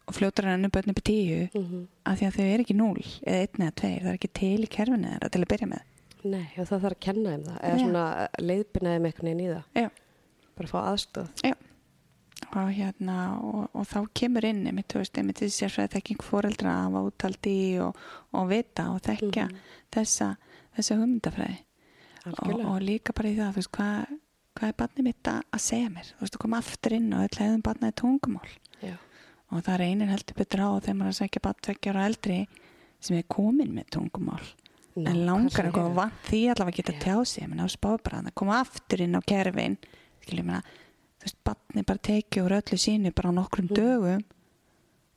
og 0.08 0.16
fljótar 0.16 0.47
en 0.47 0.55
önnu 0.62 0.70
börn 0.72 0.93
upp 0.93 1.01
í 1.03 1.05
10 1.12 1.49
Mhm. 1.58 1.82
af 2.08 2.20
því 2.22 2.28
að 2.30 2.36
þau 2.38 2.45
eru 2.53 2.64
ekki 2.64 2.76
0 2.80 3.03
eða 3.28 3.41
1 3.43 3.60
eða 3.60 3.74
2, 3.82 3.93
það 3.99 4.10
er 4.14 4.18
ekki 4.18 4.34
til 4.39 4.58
í 4.64 4.70
kerfinu 4.78 5.10
þeirra 5.12 5.30
til 5.34 5.41
að 5.43 5.51
byrja 5.51 5.68
með. 5.74 5.82
Nei, 6.24 6.47
og 6.57 6.65
það 6.65 6.84
þarf 6.84 6.95
að 6.95 6.99
kenna 7.05 7.32
þeim 7.34 7.45
það 7.47 7.57
eða 7.61 7.78
Já. 7.78 7.82
svona 7.84 8.03
leiðbina 8.41 8.93
þeim 8.93 9.07
einhvern 9.09 9.28
veginn 9.30 9.43
í 9.43 9.49
það 9.51 9.82
Já. 9.84 9.89
bara 10.57 10.68
að 10.68 10.74
fá 10.74 10.80
aðstof 10.82 11.43
Já. 11.45 11.55
Og 12.57 12.70
hérna, 12.72 13.15
og, 13.43 13.63
og 13.76 13.86
þá 13.89 13.97
kemur 14.15 14.45
inn, 14.47 14.61
einmitt, 14.70 14.88
þú 14.93 15.01
veist, 15.01 15.18
einmitt 15.20 15.41
þessi 15.41 15.63
sérfræði 15.65 15.91
þekking 15.97 16.22
fóreldra 16.24 16.74
að 16.74 16.84
hafa 16.86 17.01
útaldi 17.09 17.55
og, 17.84 17.97
og 18.38 18.45
vita 18.51 18.86
og 18.93 19.01
þekka 19.03 19.47
þessa, 19.93 20.30
þessa 20.78 20.97
hugmyndafræði. 21.01 21.57
og, 22.32 22.53
og 22.61 22.78
líka 22.86 23.15
bara 23.18 23.32
í 23.34 23.36
það, 23.39 23.51
þú 23.51 23.61
veist, 23.61 23.72
hvað, 23.78 24.13
hvað 24.57 24.70
er 24.70 24.78
barnið 24.82 25.07
mitt 25.09 25.32
að 25.34 25.63
segja 25.65 25.89
mér? 25.91 26.13
Þú 26.13 26.24
veist, 26.24 26.38
þú 26.38 26.43
koma 26.45 26.61
aftur 26.63 26.95
inn 26.97 27.09
og 27.18 27.26
öll 27.26 27.41
hefðum 27.41 27.65
barnaði 27.68 27.97
tungumál 28.03 28.53
Já. 28.86 28.95
og 29.51 29.65
það 29.68 29.82
reynir 29.84 30.13
heldur 30.13 30.39
betur 30.39 30.63
á 30.63 30.70
þegar 30.78 30.97
maður 31.01 31.11
er 31.11 31.15
að 31.18 31.20
segja 31.20 31.45
barn 31.49 31.61
tveggjara 31.68 32.07
eldri 32.07 32.39
sem 33.01 33.18
er 33.20 33.28
komin 33.34 33.76
með 33.76 33.91
tungumál 33.97 34.45
en 34.98 35.22
langar 35.28 35.68
eitthvað 35.68 35.95
vant 35.98 36.28
því 36.28 36.41
allavega 36.52 36.74
að 36.74 36.80
geta 36.80 36.95
Já. 36.95 37.00
tjáð 37.06 37.24
sig, 37.32 37.48
menn 37.48 37.62
á 37.62 37.68
bara 37.82 38.22
að 38.24 38.34
koma 38.38 38.60
aftur 38.64 39.04
inn 39.06 39.18
á 39.18 39.22
kerfin 39.22 39.78
skiljum 40.26 40.54
að, 40.58 40.72
þú 41.18 41.28
veist, 41.28 41.39
barnið 41.48 41.88
bara 41.91 42.06
tekið 42.10 42.48
úr 42.48 42.58
öllu 42.58 42.80
sínu 42.82 43.14
bara 43.16 43.32
á 43.32 43.38
nokkrum 43.38 43.70
dögum 43.72 44.26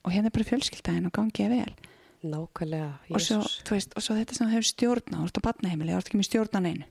og 0.05 0.15
hérna 0.15 0.31
er 0.31 0.37
bara 0.37 0.49
fjölskyldaðin 0.49 1.11
og 1.11 1.17
gangið 1.17 1.55
vel. 1.57 1.75
Nákvæmlega, 2.21 2.93
og 3.09 3.23
svo, 3.25 3.41
veist, 3.71 3.95
og 3.97 4.05
svo 4.05 4.17
þetta 4.19 4.37
sem 4.37 4.49
þú 4.49 4.55
hefur 4.55 4.69
stjórna 4.69 5.21
þú 5.21 5.27
veist 5.27 5.41
á 5.41 5.47
barnaheimili, 5.49 5.95
þú 5.95 6.01
ert 6.01 6.11
ekki 6.11 6.21
með 6.21 6.29
stjórnan 6.29 6.69
einu 6.69 6.89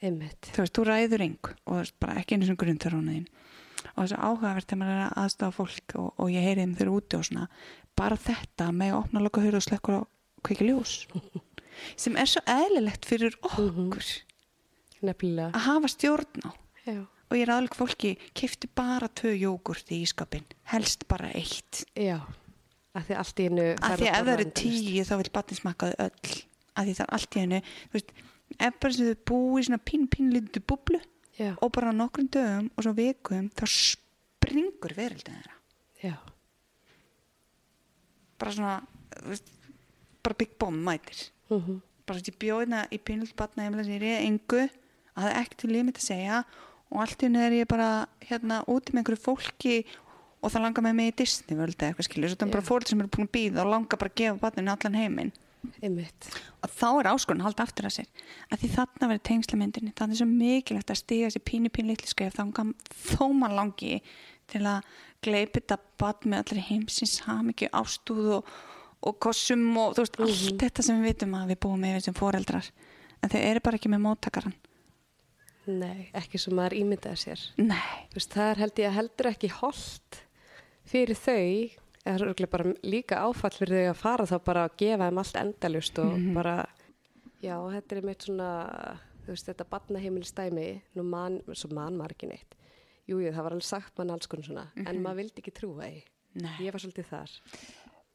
einmitt. 0.00 0.50
Þú 0.54 0.64
veist, 0.64 0.76
þú 0.76 0.86
ræður 0.88 1.24
eng 1.26 1.50
og 1.68 1.92
bara 2.00 2.16
ekki 2.20 2.36
einu 2.36 2.48
sem 2.48 2.58
grunnþörfuna 2.60 3.16
þín. 3.16 3.26
Og 3.90 4.04
þessu 4.04 4.20
áhugavert 4.20 4.68
þegar 4.68 4.80
maður 4.80 4.96
er 4.96 5.04
að 5.06 5.20
aðstofa 5.22 5.56
fólk 5.56 5.94
og, 6.00 6.08
og 6.20 6.32
ég 6.32 6.46
heyri 6.46 6.64
þeim 6.64 6.74
þeirra 6.78 6.96
úti 6.96 7.18
og 7.18 7.26
svona 7.26 7.46
bara 7.98 8.18
þetta 8.20 8.70
með 8.76 8.94
að 8.94 9.00
opna 9.00 9.24
loka 9.24 9.44
hurð 9.44 9.60
og 9.60 9.66
slekkur 9.66 9.96
og 9.98 10.08
kveiki 10.46 10.68
ljós 10.68 10.94
sem 11.96 12.18
er 12.20 12.28
svo 12.30 12.42
eðlilegt 12.50 13.08
fyrir 13.08 13.36
okkur 13.46 14.04
nefnilega. 15.06 15.52
að 15.54 15.66
hafa 15.68 15.90
stjórn 15.94 16.44
á. 16.46 16.50
Já. 16.86 17.00
og 17.30 17.36
ég 17.36 17.44
er 17.44 17.52
aðlega 17.54 17.78
fólki, 17.78 18.12
kefti 18.34 18.68
bara 18.74 19.08
tvö 19.08 19.34
jógurt 19.38 19.92
í 19.94 20.00
ískapin, 20.02 20.46
helst 20.72 21.06
bara 21.10 21.30
eitt. 21.36 21.84
Já, 21.94 22.18
að 22.96 23.06
því 23.06 23.18
allt 23.22 23.42
í 23.42 23.46
hennu 23.46 23.68
af 23.76 24.00
því 24.00 24.10
ef 24.10 24.24
það 24.24 24.32
eru 24.34 24.48
tíu 24.62 25.04
þá 25.06 25.14
vil 25.20 25.30
batni 25.36 25.58
smakkaði 25.60 25.98
öll. 26.06 26.34
Af 26.70 26.86
því 26.86 26.96
það 26.96 27.06
er 27.06 27.14
allt 27.16 27.36
í 27.36 27.44
hennu 27.44 27.62
ef 28.58 28.78
bara 28.82 28.96
sem 28.96 29.10
þau 29.10 29.22
búi 29.30 29.62
í 29.62 29.66
svona 29.68 29.82
pín 29.86 30.08
pín 30.10 30.32
litur 30.34 30.64
bublu 30.66 31.00
Já, 31.40 31.54
og 31.62 31.72
bara 31.72 31.92
nokkrum 31.94 32.28
dögum 32.28 32.68
og 32.74 32.84
svo 32.84 32.92
vikum 32.96 33.48
þá 33.56 33.64
springur 33.70 34.96
veröldin 34.96 35.38
þeirra. 35.38 35.56
Já, 36.00 36.16
bara 38.40 38.56
svona 38.56 38.74
bara 40.24 40.36
big 40.38 40.56
bomb 40.58 40.82
mætir 41.50 41.58
mhm, 41.58 41.80
bara 42.06 42.18
svona 42.18 42.30
ég 42.30 42.40
bjóðina 42.40 42.82
í 42.90 42.98
pínult 42.98 43.36
batna 43.38 43.66
heimilega 43.66 43.86
sem 43.86 44.04
ég 44.06 44.26
engu 44.26 44.62
að 44.64 45.24
það 45.24 45.30
er 45.30 45.40
ekkert 45.40 45.58
til 45.62 45.72
limit 45.74 46.00
að 46.00 46.06
segja. 46.06 46.44
Og 46.90 47.02
allt 47.04 47.20
í 47.22 47.26
hennu 47.28 47.42
er 47.42 47.54
ég 47.54 47.68
bara 47.70 47.90
hérna 48.26 48.62
úti 48.66 48.94
með 48.94 49.04
einhverju 49.04 49.22
fólki 49.22 49.76
og 50.40 50.50
það 50.50 50.64
langar 50.64 50.86
með 50.86 50.96
mig 50.98 51.12
í 51.12 51.18
Disney 51.20 51.58
völdi 51.58 51.86
eitthvað 51.86 52.08
skilur, 52.08 52.32
svo 52.32 52.40
það 52.40 52.48
er 52.48 52.54
bara 52.56 52.66
fólk 52.66 52.88
sem 52.88 53.02
eru 53.02 53.12
búin 53.12 53.28
að 53.28 53.34
býða 53.36 53.62
og 53.62 53.70
langar 53.74 54.00
bara 54.00 54.10
að 54.10 54.18
gefa 54.22 54.40
batninu 54.40 54.72
allan 54.72 54.98
heiminn. 54.98 55.32
Og 56.64 56.72
þá 56.72 56.88
er 56.88 57.08
áskorun 57.10 57.42
að 57.42 57.50
halda 57.50 57.66
aftur 57.66 57.86
að 57.86 57.94
sér. 57.98 58.08
Að 58.48 58.62
því 58.62 58.70
þarna 58.74 59.10
verið 59.10 59.24
tengslamyndinni 59.28 59.94
þannig 59.98 60.16
er 60.16 60.20
svo 60.22 60.28
mikilvægt 60.30 60.92
að 60.94 61.00
stiga 61.02 61.28
þessi 61.28 61.42
pínu 61.50 61.72
pínu 61.76 61.92
litlu 61.92 62.10
skref 62.10 62.38
þá 62.38 62.72
þó 63.12 63.26
mann 63.36 63.56
langi 63.58 64.00
til 64.50 64.64
að 64.66 64.88
gleipi 65.22 65.60
þetta 65.60 65.78
bad 66.00 66.24
með 66.24 66.42
allir 66.42 66.66
heimsins 66.70 67.18
hamingju 67.26 67.68
ástúð 67.76 68.30
og, 68.38 68.54
og 69.06 69.20
kossum 69.22 69.62
og 69.80 69.94
þú 69.96 70.04
veist 70.04 70.18
allt 70.20 70.64
þetta 70.64 70.84
sem 70.86 70.98
við 71.00 71.14
vitum 71.14 71.36
að 71.38 71.54
við 71.54 71.62
búum 71.64 71.80
með 71.80 72.02
sem 72.08 72.16
foreldrar. 72.16 72.72
En 73.20 73.32
þau 73.32 73.40
eru 73.40 73.62
bara 73.64 73.80
ekki 73.80 73.92
með 73.92 74.04
móttakaran 74.06 74.56
Nei, 75.68 76.08
ekki 76.16 76.40
sem 76.40 76.54
maður 76.56 76.78
ímyndaði 76.80 77.20
sér. 77.20 77.42
Nei, 77.60 78.08
veist, 78.14 78.32
það 78.32 78.50
er 78.52 78.60
held 78.62 78.80
ég 78.80 78.88
að 78.88 78.96
heldur 78.96 79.28
ekki 79.30 79.50
holdt 79.58 80.20
fyrir 80.88 81.18
þau 81.18 81.42
eða 82.00 82.14
örugglega 82.16 82.52
bara 82.54 82.72
líka 82.82 83.20
áfall 83.26 83.52
fyrir 83.54 83.76
þau 83.76 83.90
að 83.90 84.00
fara 84.00 84.28
þá 84.30 84.36
bara 84.46 84.64
að 84.66 84.78
gefa 84.80 85.08
þeim 85.10 85.20
allt 85.22 85.40
endalust 85.42 86.00
og 86.00 86.14
bara, 86.36 86.54
já, 87.44 87.54
þetta 87.76 87.98
er 87.98 88.08
mitt 88.08 88.26
svona, 88.26 88.48
þú 89.26 89.34
veist, 89.34 89.50
þetta 89.50 89.68
barnaheimilstæmi, 89.74 90.70
nú 90.96 91.04
man, 91.06 91.38
svo 91.52 91.70
man 91.76 92.00
maður 92.00 92.16
ekki 92.16 92.30
neitt. 92.32 92.56
Jú, 93.10 93.20
jú, 93.20 93.28
það 93.34 93.44
var 93.44 93.58
alveg 93.58 93.68
sagt 93.68 94.00
mann 94.00 94.14
alls 94.14 94.30
konar 94.30 94.48
svona, 94.48 94.66
en 94.80 95.04
maður 95.04 95.22
vildi 95.24 95.44
ekki 95.44 95.54
trúa 95.60 95.84
því. 95.84 96.02
Ég 96.62 96.72
var 96.72 96.82
svolítið 96.82 97.08
þar. 97.10 97.36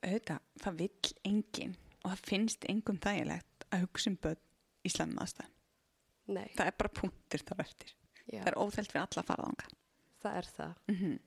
Auðvitað, 0.06 0.40
það 0.64 0.80
vill 0.82 1.14
enginn 1.24 1.76
og 2.04 2.12
það 2.12 2.26
finnst 2.30 2.66
engum 2.70 2.98
þægilegt 3.02 3.66
að 3.72 3.86
hugsa 3.86 4.10
um 4.12 4.18
börn 4.22 4.42
í 4.86 4.90
slemma 4.94 5.22
aðstæðan 5.26 5.54
Nei, 6.26 6.48
það 6.58 6.68
er 6.68 6.76
bara 6.78 6.90
punktur 7.02 7.44
þá 7.46 7.54
eftir 7.62 7.92
já, 8.26 8.40
það 8.42 8.52
er 8.52 8.60
óþælt 8.62 8.92
fyrir 8.92 9.02
alla 9.06 9.24
þanga 9.30 9.68
það 10.26 10.38
er 10.40 10.48
það, 10.56 10.76
mm 10.88 10.96
-hmm. 10.96 11.18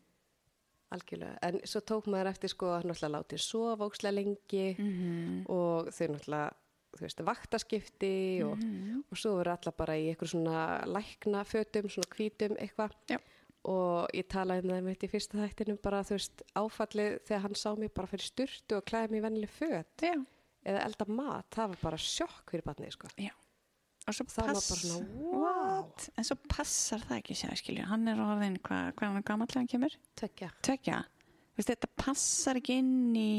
algjörlega. 0.96 1.38
En 1.42 1.60
svo 1.64 1.80
tók 1.86 2.06
maður 2.10 2.30
eftir 2.32 2.50
sko 2.50 2.66
að 2.74 2.86
náttúrulega 2.88 3.14
látið 3.18 3.38
sofa 3.44 3.84
ókslega 3.86 4.14
lengi 4.14 4.64
Mhm. 4.78 5.44
og 5.48 5.90
þau 5.94 6.06
náttúrulega, 6.08 6.52
þú 6.96 7.00
veist, 7.04 7.20
vaktaskipti 7.20 8.42
og, 8.42 8.58
og 9.10 9.16
svo 9.16 9.30
voru 9.36 9.50
alla 9.50 9.72
bara 9.76 9.94
í 9.94 10.08
eitthvað 10.10 10.30
svona 10.32 10.84
lækna 10.86 11.44
fötum, 11.44 11.88
svona 11.88 12.10
hvítum 12.16 12.56
eitthvað 12.58 12.92
Já. 13.08 13.18
Og 13.66 14.14
ég 14.14 14.28
talaði 14.30 14.64
um 14.68 14.72
það 14.74 14.86
mitt 14.86 15.04
í 15.04 15.10
fyrsta 15.10 15.40
þættinum 15.40 15.80
bara, 15.82 16.04
þú 16.06 16.16
veist, 16.16 16.44
áfallið 16.54 17.18
þegar 17.26 17.44
hann 17.44 17.58
sá 17.58 17.68
mig 17.78 17.92
bara 17.96 18.10
fyrir 18.10 18.28
styrtu 18.28 18.78
og 18.78 18.86
klæði 18.88 19.12
mig 19.14 19.24
vennileg 19.24 19.52
föt 19.52 20.06
Já. 20.06 20.14
eða 20.62 20.84
elda 20.86 21.06
mat, 21.10 21.48
það 21.54 21.74
var 21.74 21.82
bara 21.82 22.00
sjokk 22.02 22.54
fyrir 22.54 22.66
barnið, 22.68 22.94
sko. 22.94 23.10
Já. 23.18 23.34
Og 24.08 24.16
svo 24.16 24.24
Það 24.30 24.46
var 24.46 24.56
pass... 24.56 24.68
bara 24.70 24.80
svona, 24.80 25.24
wow. 25.34 25.88
En 26.16 26.24
svo 26.24 26.36
passar 26.48 27.02
það 27.04 27.18
ekki 27.18 27.34
sér, 27.36 27.58
skilju. 27.60 27.88
Hann 27.90 28.08
er 28.08 28.22
orðin, 28.24 28.56
hvað 28.64 28.92
hva 28.94 29.08
hann 29.10 29.20
er 29.20 29.26
gamall 29.28 29.50
þegar 29.50 29.60
hann 29.60 29.72
kemur? 29.74 29.96
Tvekja. 30.16 30.48
Tvekja. 30.64 31.00
Veist, 31.58 31.72
þetta 31.74 31.90
passar 31.98 32.60
ekki 32.60 32.78
inn 32.80 33.18
í 33.18 33.32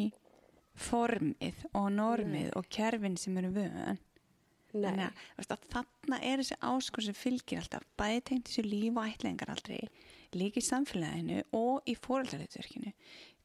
formið 0.79 1.65
og 1.73 1.89
normið 1.95 2.53
og 2.59 2.69
kerfin 2.71 3.17
sem 3.19 3.37
eru 3.41 3.49
vöðun. 3.55 3.97
Nei, 4.69 4.85
Þannig 4.85 5.49
að, 5.49 5.65
þarna 5.73 6.19
er 6.21 6.43
þessi 6.43 6.57
áskur 6.69 7.05
sem 7.07 7.17
fylgir 7.17 7.63
alltaf 7.63 7.87
bæði 7.97 8.19
tengt 8.27 8.51
þessu 8.51 8.63
líf 8.67 8.99
og 8.99 9.07
ætlingar 9.09 9.49
aldrei 9.55 9.79
líka 10.37 10.61
í 10.61 10.65
samfélaginu 10.65 11.41
og 11.57 11.89
í 11.89 11.95
fóröldarleitverkinu 11.97 12.93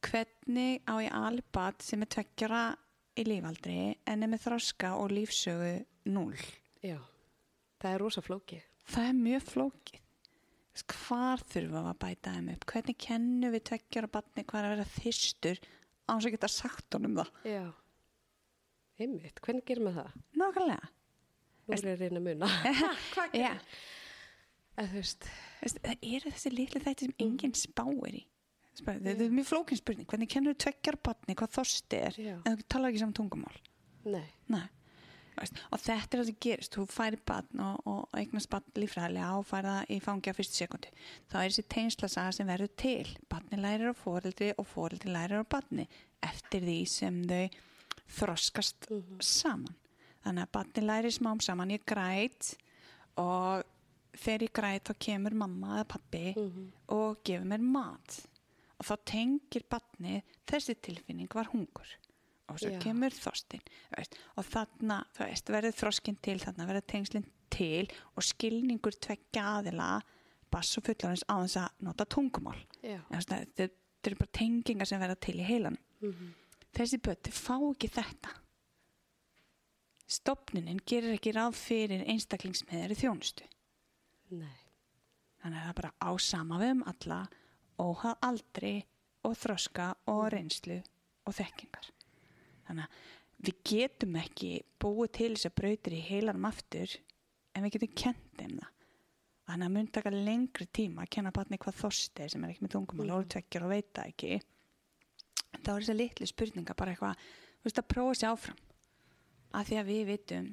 hvernig 0.05 0.83
á 0.85 0.95
ég 1.01 1.15
albat 1.17 1.83
sem 1.85 2.03
er 2.05 2.11
tveggjara 2.13 2.65
í 3.17 3.25
lífaldri 3.29 3.79
en 4.11 4.25
er 4.25 4.31
með 4.31 4.43
þroska 4.49 4.95
og 5.01 5.13
lífsögu 5.15 5.75
núl 6.13 6.35
já, 6.85 6.99
það 7.81 7.93
er 7.93 8.03
rosa 8.03 8.25
flókið. 8.25 8.65
það 8.91 9.09
er 9.09 9.21
mjög 9.21 9.47
flókið. 9.53 10.01
Hvar 10.75 11.39
þurfum 11.47 11.77
við 11.77 11.87
að 11.87 11.99
bæta 12.03 12.33
þeim 12.35 12.49
upp? 12.51 12.65
Hvernig 12.73 12.97
kennum 12.99 13.53
við 13.55 13.63
tveggjara 13.69 14.11
batni 14.11 14.43
hvað 14.43 14.59
er 14.59 14.67
að 14.67 14.73
vera 14.75 14.87
þyrstur 14.97 15.61
á 15.63 16.13
þess 16.17 16.27
að 16.27 16.35
geta 16.35 16.51
sagt 16.51 16.97
honum 16.99 17.15
það? 17.21 17.31
Já, 17.47 17.65
einmitt, 18.99 19.39
hvernig 19.45 19.67
gerum 19.71 19.87
við 19.89 20.01
það? 20.01 20.17
nákvæmlega. 20.43 20.89
Nú 21.65 21.77
er 21.77 21.87
ég 21.87 21.95
að 21.95 22.03
reyna 22.03 22.21
að 22.21 22.27
muna. 22.27 22.49
Já, 22.75 22.91
eða 23.39 23.53
þú 24.79 25.01
veist, 25.01 25.27
það 25.63 26.07
eru 26.11 26.33
þessi 26.35 26.55
litlu 26.55 26.85
þætti 26.85 27.09
sem 27.09 27.19
enginn 27.27 27.59
spáir 27.59 28.21
í. 28.21 28.23
Þetta 28.75 29.13
er 29.15 29.31
mjög 29.31 29.47
flókin 29.53 29.79
spurning. 29.79 30.07
Hvernig 30.11 30.31
kennur 30.33 30.57
þú 30.57 30.65
tveggjar 30.65 30.97
batni 31.07 31.37
hvað 31.39 31.53
þorsti 31.61 32.01
er 32.09 32.17
Já. 32.19 32.33
en 32.43 32.57
þú 32.59 32.65
talar 32.75 32.91
ekki 32.91 33.03
saman 33.05 33.19
tungumál? 33.21 33.61
Nei, 34.05 34.27
Nei. 34.51 34.65
Veist, 35.35 35.57
og 35.75 35.81
þetta 35.83 36.15
er 36.15 36.21
það 36.21 36.29
sem 36.29 36.37
gerist. 36.47 36.75
Þú 36.77 36.85
færi 36.95 37.19
batn 37.27 37.63
og, 37.65 37.87
og 37.91 38.19
eignast 38.19 38.51
batn 38.53 38.77
lífræðilega 38.79 39.31
og 39.39 39.47
færi 39.49 39.71
það 39.73 39.91
í 39.91 39.99
fangi 40.05 40.31
á 40.31 40.37
fyrstu 40.39 40.59
sekundu 40.61 40.91
þá 41.31 41.37
er 41.41 41.49
þessi 41.49 41.65
tegnslasaga 41.75 42.35
sem 42.37 42.51
verður 42.51 42.75
til. 42.79 43.15
Batni 43.31 43.59
lærir 43.59 43.91
á 43.91 43.95
foreldri 43.99 44.53
og 44.55 44.69
foreldri 44.71 45.11
lærir 45.15 45.43
á 45.43 45.53
batni 45.57 45.89
eftir 46.23 46.63
því 46.67 46.77
sem 46.91 47.19
þau 47.31 47.43
þroskast 48.21 48.91
saman. 49.27 49.75
Þannig 50.25 50.47
að 50.47 50.55
batni 50.55 50.87
lærir 50.87 51.15
smám 51.15 51.43
saman. 51.43 51.75
Ég 51.75 51.83
græt 51.89 52.55
og 53.21 53.67
þegar 54.21 54.47
ég 54.47 54.55
græt 54.55 54.89
þá 54.91 54.95
kemur 55.07 55.37
mamma 55.45 55.79
eða 55.79 55.91
pappi 55.95 56.25
og 56.95 57.21
gefur 57.27 57.47
mér 57.51 57.65
mat. 57.65 58.19
Og 58.79 58.89
þá 58.89 58.95
tengir 59.07 59.65
batni 59.71 60.23
þessi 60.51 60.75
tilfinning 60.83 61.31
var 61.35 61.51
hungur. 61.53 61.87
Og 62.53 62.59
svo 62.61 62.71
Já. 62.75 62.81
kemur 62.83 63.15
þorstin 63.17 63.63
veist, 63.97 64.19
og 64.37 64.45
þarna 64.45 64.99
veist, 65.17 65.49
verður 65.49 65.79
þroskinn 65.79 66.19
til 66.21 66.37
þarna 66.43 66.67
verður 66.69 66.87
tengslinn 66.93 67.29
til 67.49 67.87
og 68.15 68.27
skilningur 68.27 68.93
tveggja 69.01 69.47
aðila 69.61 70.03
bass 70.53 70.77
og 70.77 70.85
fullarins 70.85 71.25
á 71.25 71.41
þess 71.41 71.57
að 71.63 71.87
nota 71.87 72.05
tungumál. 72.05 72.61
Þetta 72.83 73.71
eru 74.05 74.21
bara 74.21 74.37
tengingar 74.37 74.87
sem 74.87 75.01
verða 75.01 75.17
til 75.17 75.39
í 75.41 75.47
heilan 75.49 75.79
þessi 76.75 76.99
bötti 77.03 77.33
fá 77.35 77.57
ekki 77.57 77.91
þetta. 77.95 78.35
Stopnunin 80.15 80.83
gerir 80.87 81.17
ekki 81.17 81.33
ráð 81.33 81.57
fyrir 81.57 82.05
einstaklingsmiðari 82.13 82.97
þjónustu 82.99 83.47
nei, 84.33 84.61
þannig 85.43 85.59
að 85.59 85.65
það 85.65 85.73
er 85.73 85.79
bara 85.81 85.93
á 86.01 86.11
sama 86.23 86.61
við 86.63 86.75
um 86.75 86.85
alla 86.93 87.21
óhað 87.81 88.27
aldri 88.29 88.75
og 89.25 89.37
þroska 89.41 89.91
og 90.13 90.23
reynslu 90.35 90.79
og 91.25 91.37
þekkingar. 91.37 91.91
Þannig 92.69 92.87
að 92.87 93.45
við 93.45 93.59
getum 93.69 94.17
ekki 94.21 94.53
búið 94.81 95.13
til 95.19 95.33
þess 95.35 95.49
að 95.51 95.57
brautir 95.61 95.97
í 95.97 96.05
heilanum 96.09 96.49
aftur 96.49 96.97
en 97.55 97.67
við 97.67 97.77
getum 97.77 97.95
kent 98.01 98.27
þeim 98.39 98.57
það. 98.61 98.71
Þannig 99.45 99.67
að 99.67 99.75
mun 99.75 99.89
taka 99.93 100.11
lengri 100.15 100.67
tíma 100.73 101.05
að 101.05 101.11
kenna 101.17 101.33
batni 101.37 101.61
hvað 101.61 101.81
þorst 101.83 102.21
er 102.25 102.31
sem 102.33 102.45
er 102.45 102.55
ekki 102.55 102.65
með 102.65 102.75
tungumál 102.79 103.11
og 103.19 103.27
tveggjur 103.35 103.67
og 103.67 103.75
veit 103.75 103.91
það 103.93 104.13
ekki. 104.13 104.39
En 105.53 105.65
þá 105.65 105.73
er 105.75 105.83
þess 105.83 105.93
að 105.93 106.01
litlu 106.01 106.29
spurninga 106.31 106.77
bara 106.79 106.95
eitthvað, 106.95 107.27
þú 107.61 107.69
veist 107.69 107.81
að 107.83 107.91
prófa 107.93 108.15
sér 108.21 108.31
áfram. 108.33 108.63
Að 109.55 109.69
því 109.69 109.81
að 109.81 109.91
við 109.91 110.07
vitum 110.09 110.49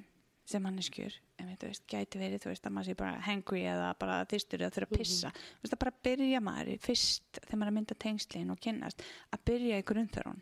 sem 0.52 0.64
manneskjur, 0.66 1.18
en 1.42 1.52
þú 1.60 1.70
veist, 1.70 1.84
gæti 1.90 2.22
verið 2.22 2.44
þú 2.44 2.52
veist, 2.52 2.66
að 2.68 2.76
maður 2.76 2.90
sé 2.90 2.96
bara 3.00 3.26
hangry 3.26 3.62
eða 3.72 3.90
bara 4.00 4.22
þyrstur 4.32 4.64
eða 4.64 4.76
þurfa 4.76 4.90
að 4.90 5.02
pissa, 5.02 5.34
þú 5.34 5.66
veist, 5.66 5.76
að 5.76 5.82
bara 5.84 5.94
byrja 6.08 6.42
maður 6.46 6.72
í 6.72 6.78
fyrst 6.86 7.40
þegar 7.42 7.60
maður 7.62 7.68
er 7.68 7.74
að 7.74 7.78
mynda 7.78 8.00
tengslin 8.06 8.54
og 8.54 8.64
kynnast, 8.64 9.06
að 9.32 9.46
byrja 9.52 9.82
í 9.82 9.86
grunnþörun 9.92 10.42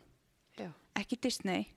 ekki 1.00 1.16
Disney, 1.22 1.68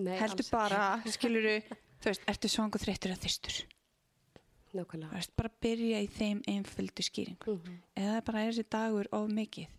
nei, 0.00 0.14
heldur 0.18 0.48
bara 0.50 0.86
skiluru, 1.16 1.58
þú 2.00 2.10
veist, 2.10 2.24
ertu 2.32 2.50
svangu 2.50 2.80
þreyttur 2.82 3.12
eða 3.12 3.22
þyrstur, 3.26 3.58
ekki. 3.60 4.80
nákvæmlega, 4.80 5.10
þú 5.12 5.20
veist, 5.20 5.34
bara 5.38 5.52
byrja 5.66 6.00
í 6.00 6.08
þeim 6.16 6.40
einföldu 6.50 7.06
skýringu, 7.06 7.58
eða 8.00 8.24
bara 8.26 8.46
er 8.46 8.54
þessi 8.54 8.66
dagur 8.72 9.10
of 9.14 9.28
mikið 9.30 9.76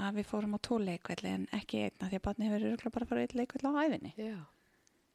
að 0.00 0.18
við 0.18 0.26
fórum 0.30 0.56
á 0.56 0.64
tvo 0.64 0.80
leikvelli 0.82 1.30
en 1.30 1.44
ekki 1.54 1.84
einna 1.86 2.08
því 2.10 2.18
að 2.18 2.24
barni 2.24 2.50
hefur 2.50 2.94
bara 2.96 3.08
farið 3.10 3.36
leikvelli 3.38 3.70
á 3.70 3.74
æfinni 3.84 4.14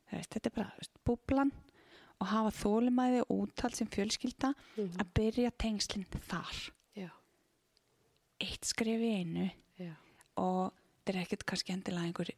þetta 0.10 0.50
er 0.50 0.56
bara 0.56 0.72
þú 0.76 0.84
veist, 0.84 1.02
búblan 1.06 1.52
og 2.20 2.28
hafa 2.28 2.52
þólimæði 2.60 3.22
og 3.26 3.46
úttal 3.46 3.72
sem 3.76 3.88
fjölskylda 3.92 4.52
að 4.80 5.14
byrja 5.18 5.54
tengslinn 5.62 6.08
þar. 6.30 6.60
Já, 6.98 7.10
eitt 8.44 8.68
skref 8.68 9.04
í 9.06 9.14
einu 9.22 9.48
já. 9.80 9.94
og 10.42 10.76
þetta 10.76 11.16
er 11.16 11.22
ekkert 11.24 11.48
kannski 11.48 11.76
endilega 11.76 12.10
einhver 12.10 12.34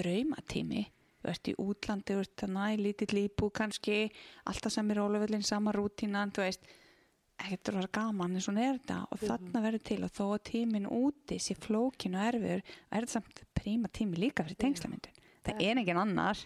draumatími. 0.00 0.84
Þú 1.22 1.30
ert 1.30 1.48
í 1.48 1.56
útlandi, 1.62 2.14
þú 2.16 2.22
ert 2.24 2.42
þannig 2.42 2.74
í 2.74 2.82
lítill 2.82 3.18
íbú 3.20 3.48
kannski, 3.54 3.98
alltaf 4.50 4.74
sem 4.74 4.88
er 4.90 5.02
ólöfullin 5.04 5.44
sama 5.46 5.74
rútínan, 5.76 6.32
þú 6.34 6.48
veist. 6.48 6.66
Ekkert 7.42 7.70
að 7.70 7.78
vera 7.78 7.90
gaman 7.96 8.34
eins 8.36 8.46
og 8.50 8.58
er 8.60 8.76
þetta 8.76 8.96
og 9.10 9.22
þarna 9.22 9.62
verður 9.64 9.82
til 9.88 10.02
og 10.06 10.10
þó 10.14 10.24
að 10.26 10.42
tíminn 10.50 10.84
úti 10.86 11.38
sé 11.42 11.56
flókin 11.58 12.14
og 12.18 12.26
erfur 12.28 12.60
er 12.60 13.06
þetta 13.06 13.14
samt 13.16 13.40
príma 13.56 13.90
tími 13.90 14.20
líka 14.20 14.44
fyrir 14.46 14.60
tengslamyndun 14.62 15.22
það 15.46 15.62
er 15.64 15.80
engin 15.80 16.00
annar 16.00 16.40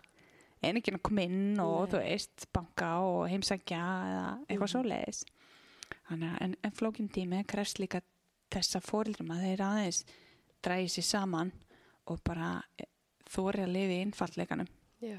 en 0.63 0.77
ekki 0.81 0.95
að 0.95 1.03
koma 1.09 1.23
inn 1.27 1.61
og 1.61 1.91
þú 1.93 2.01
veist 2.03 2.47
banka 2.57 2.91
og 3.05 3.27
heimsækja 3.31 3.81
eða 4.11 4.27
eitthvað 4.49 4.73
svo 4.73 4.83
leiðis 4.87 5.25
að- 6.11 6.25
en, 6.41 6.57
en 6.65 6.73
flókin 6.73 7.09
tími 7.13 7.43
krefst 7.47 7.79
líka 7.83 8.01
þessa 8.51 8.81
fórildrum 8.81 9.31
að 9.35 9.45
þeir 9.49 9.63
aðeins 9.67 10.05
drægi 10.65 10.89
sér 10.97 11.07
saman 11.11 11.53
og 12.07 12.21
bara 12.25 12.63
þóri 13.29 13.65
að 13.67 13.73
lifi 13.75 13.97
í 13.99 14.03
innfallleikanum 14.07 14.69
já, 15.03 15.19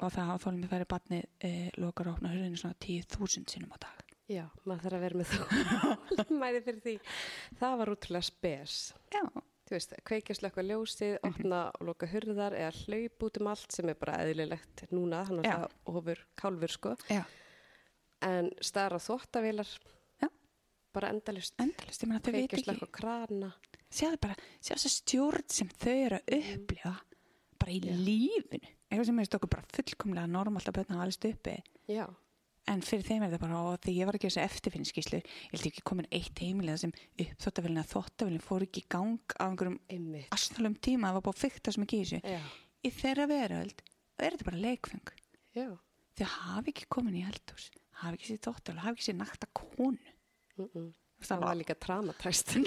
og 0.00 0.12
það 0.12 0.30
þólum 0.44 0.62
við 0.64 0.70
færi 0.74 0.88
batni 0.88 1.22
e, 1.44 1.50
lokar 1.78 2.08
að 2.08 2.14
opna 2.16 2.32
hurðinu 2.32 2.56
svona 2.60 2.78
10.000 2.80 3.44
sinnum 3.52 3.74
á 3.76 3.78
dag. 3.84 3.96
Já, 4.30 4.44
maður 4.64 4.84
þarf 4.86 4.96
að 4.96 5.04
vera 5.04 5.18
með 5.20 5.30
þá 5.30 6.32
mæði 6.40 6.60
fyrir 6.64 6.80
því. 6.84 6.94
Það 7.60 7.76
var 7.80 7.90
útrúlega 7.92 8.26
spes. 8.28 8.76
Já, 9.12 9.22
þú 9.70 9.76
veist, 9.76 9.94
kveikja 10.10 10.34
slökka 10.34 10.64
ljósið, 10.66 11.16
opna 11.28 11.60
og 11.78 11.86
loka 11.86 12.08
hurðar 12.10 12.56
eða 12.58 12.72
hlaup 12.82 13.26
út 13.28 13.40
um 13.40 13.50
allt 13.52 13.76
sem 13.76 13.92
er 13.92 13.98
bara 14.00 14.18
eðlilegt 14.24 14.84
núna, 14.90 15.22
þannig 15.28 15.46
Já. 15.46 15.54
að 15.54 15.62
það 15.62 15.94
ofur 15.94 16.22
kálfur 16.42 16.74
sko, 16.74 16.94
já, 17.10 17.22
en 18.26 18.50
stara 18.60 18.98
þvóttavilar 19.00 19.70
já. 20.20 20.28
Bara 20.90 21.12
endalist, 21.14 21.54
endalist, 21.62 22.02
ég 22.02 22.10
meina 22.10 22.20
þau 22.20 22.32
veit 22.34 22.40
kveikja 22.50 22.58
ekki. 22.58 22.66
slökka 22.66 22.90
krana 22.98 23.52
sjáðu 23.90 24.18
bara, 24.22 24.36
sjáðu 24.58 24.78
þess 24.78 24.88
að 24.88 24.96
stjórn 24.96 25.46
sem 25.50 25.70
þau 25.80 25.94
eru 25.94 26.18
að 26.18 26.34
upplifa 26.40 26.92
bara 27.60 27.74
í 27.74 27.80
lífinu. 27.84 28.74
Eitthvað 28.90 29.06
sem 29.06 29.22
er 29.22 29.36
okkur 29.38 29.52
bara 29.52 29.70
fullkomlega 29.76 30.30
normalt 30.30 30.70
að 30.70 30.76
börna 30.80 30.96
að 30.98 31.04
alveg 31.06 31.34
uppi. 31.36 31.56
Já, 31.90 32.04
en 32.70 32.82
fyrir 32.86 33.06
þeim 33.06 33.24
er 33.26 33.34
það 33.34 33.42
bara 33.44 33.60
og 33.66 33.78
þegar 33.82 33.96
ég 33.96 34.08
var 34.08 34.16
að 34.18 34.24
gera 34.24 34.34
þessi 34.34 34.44
eftirfinnskíslu 34.46 35.20
ég 35.20 35.54
held 35.54 35.68
ekki 35.70 35.84
komin 35.90 36.08
eitt 36.14 36.42
heimilega 36.42 36.82
sem 36.84 36.94
uppþóttavillin 37.24 37.82
að 37.82 37.92
þóttavillin 37.94 38.44
fór 38.44 38.66
ekki 38.66 38.84
í 38.84 38.88
gang 38.94 39.36
á 39.36 39.44
einhverjum 39.48 39.78
astnalum 40.36 40.76
tíma 40.78 41.10
það 41.10 41.18
var 41.18 41.26
bara 41.28 41.42
fyrta 41.42 41.74
sem 41.74 41.86
ekki 41.86 42.00
í 42.00 42.06
þessu. 42.06 42.20
Já, 42.24 42.40
í 42.86 42.92
þeirra 43.00 43.26
veröld 43.30 43.84
er 44.20 44.36
þetta 44.36 44.48
bara 44.50 44.64
leikfeng 44.64 45.14
þau 46.20 46.30
hafi 46.36 46.74
ekki 46.74 46.90
komin 46.92 47.18
í 47.20 47.26
eldhús 47.26 47.70
hafi 48.00 48.16
ekki 48.16 48.30
sér 48.30 48.42
þóttavillin, 48.46 48.84
hafi 48.86 48.98
ekki 48.98 49.08
sér 49.10 49.18
nakta 49.18 49.50
konu. 49.52 50.16
Mm 50.56 50.68
-mm. 50.70 50.88
Það 51.20 51.42
var 51.44 51.56
líka 51.58 51.74
tramatæst 51.76 52.54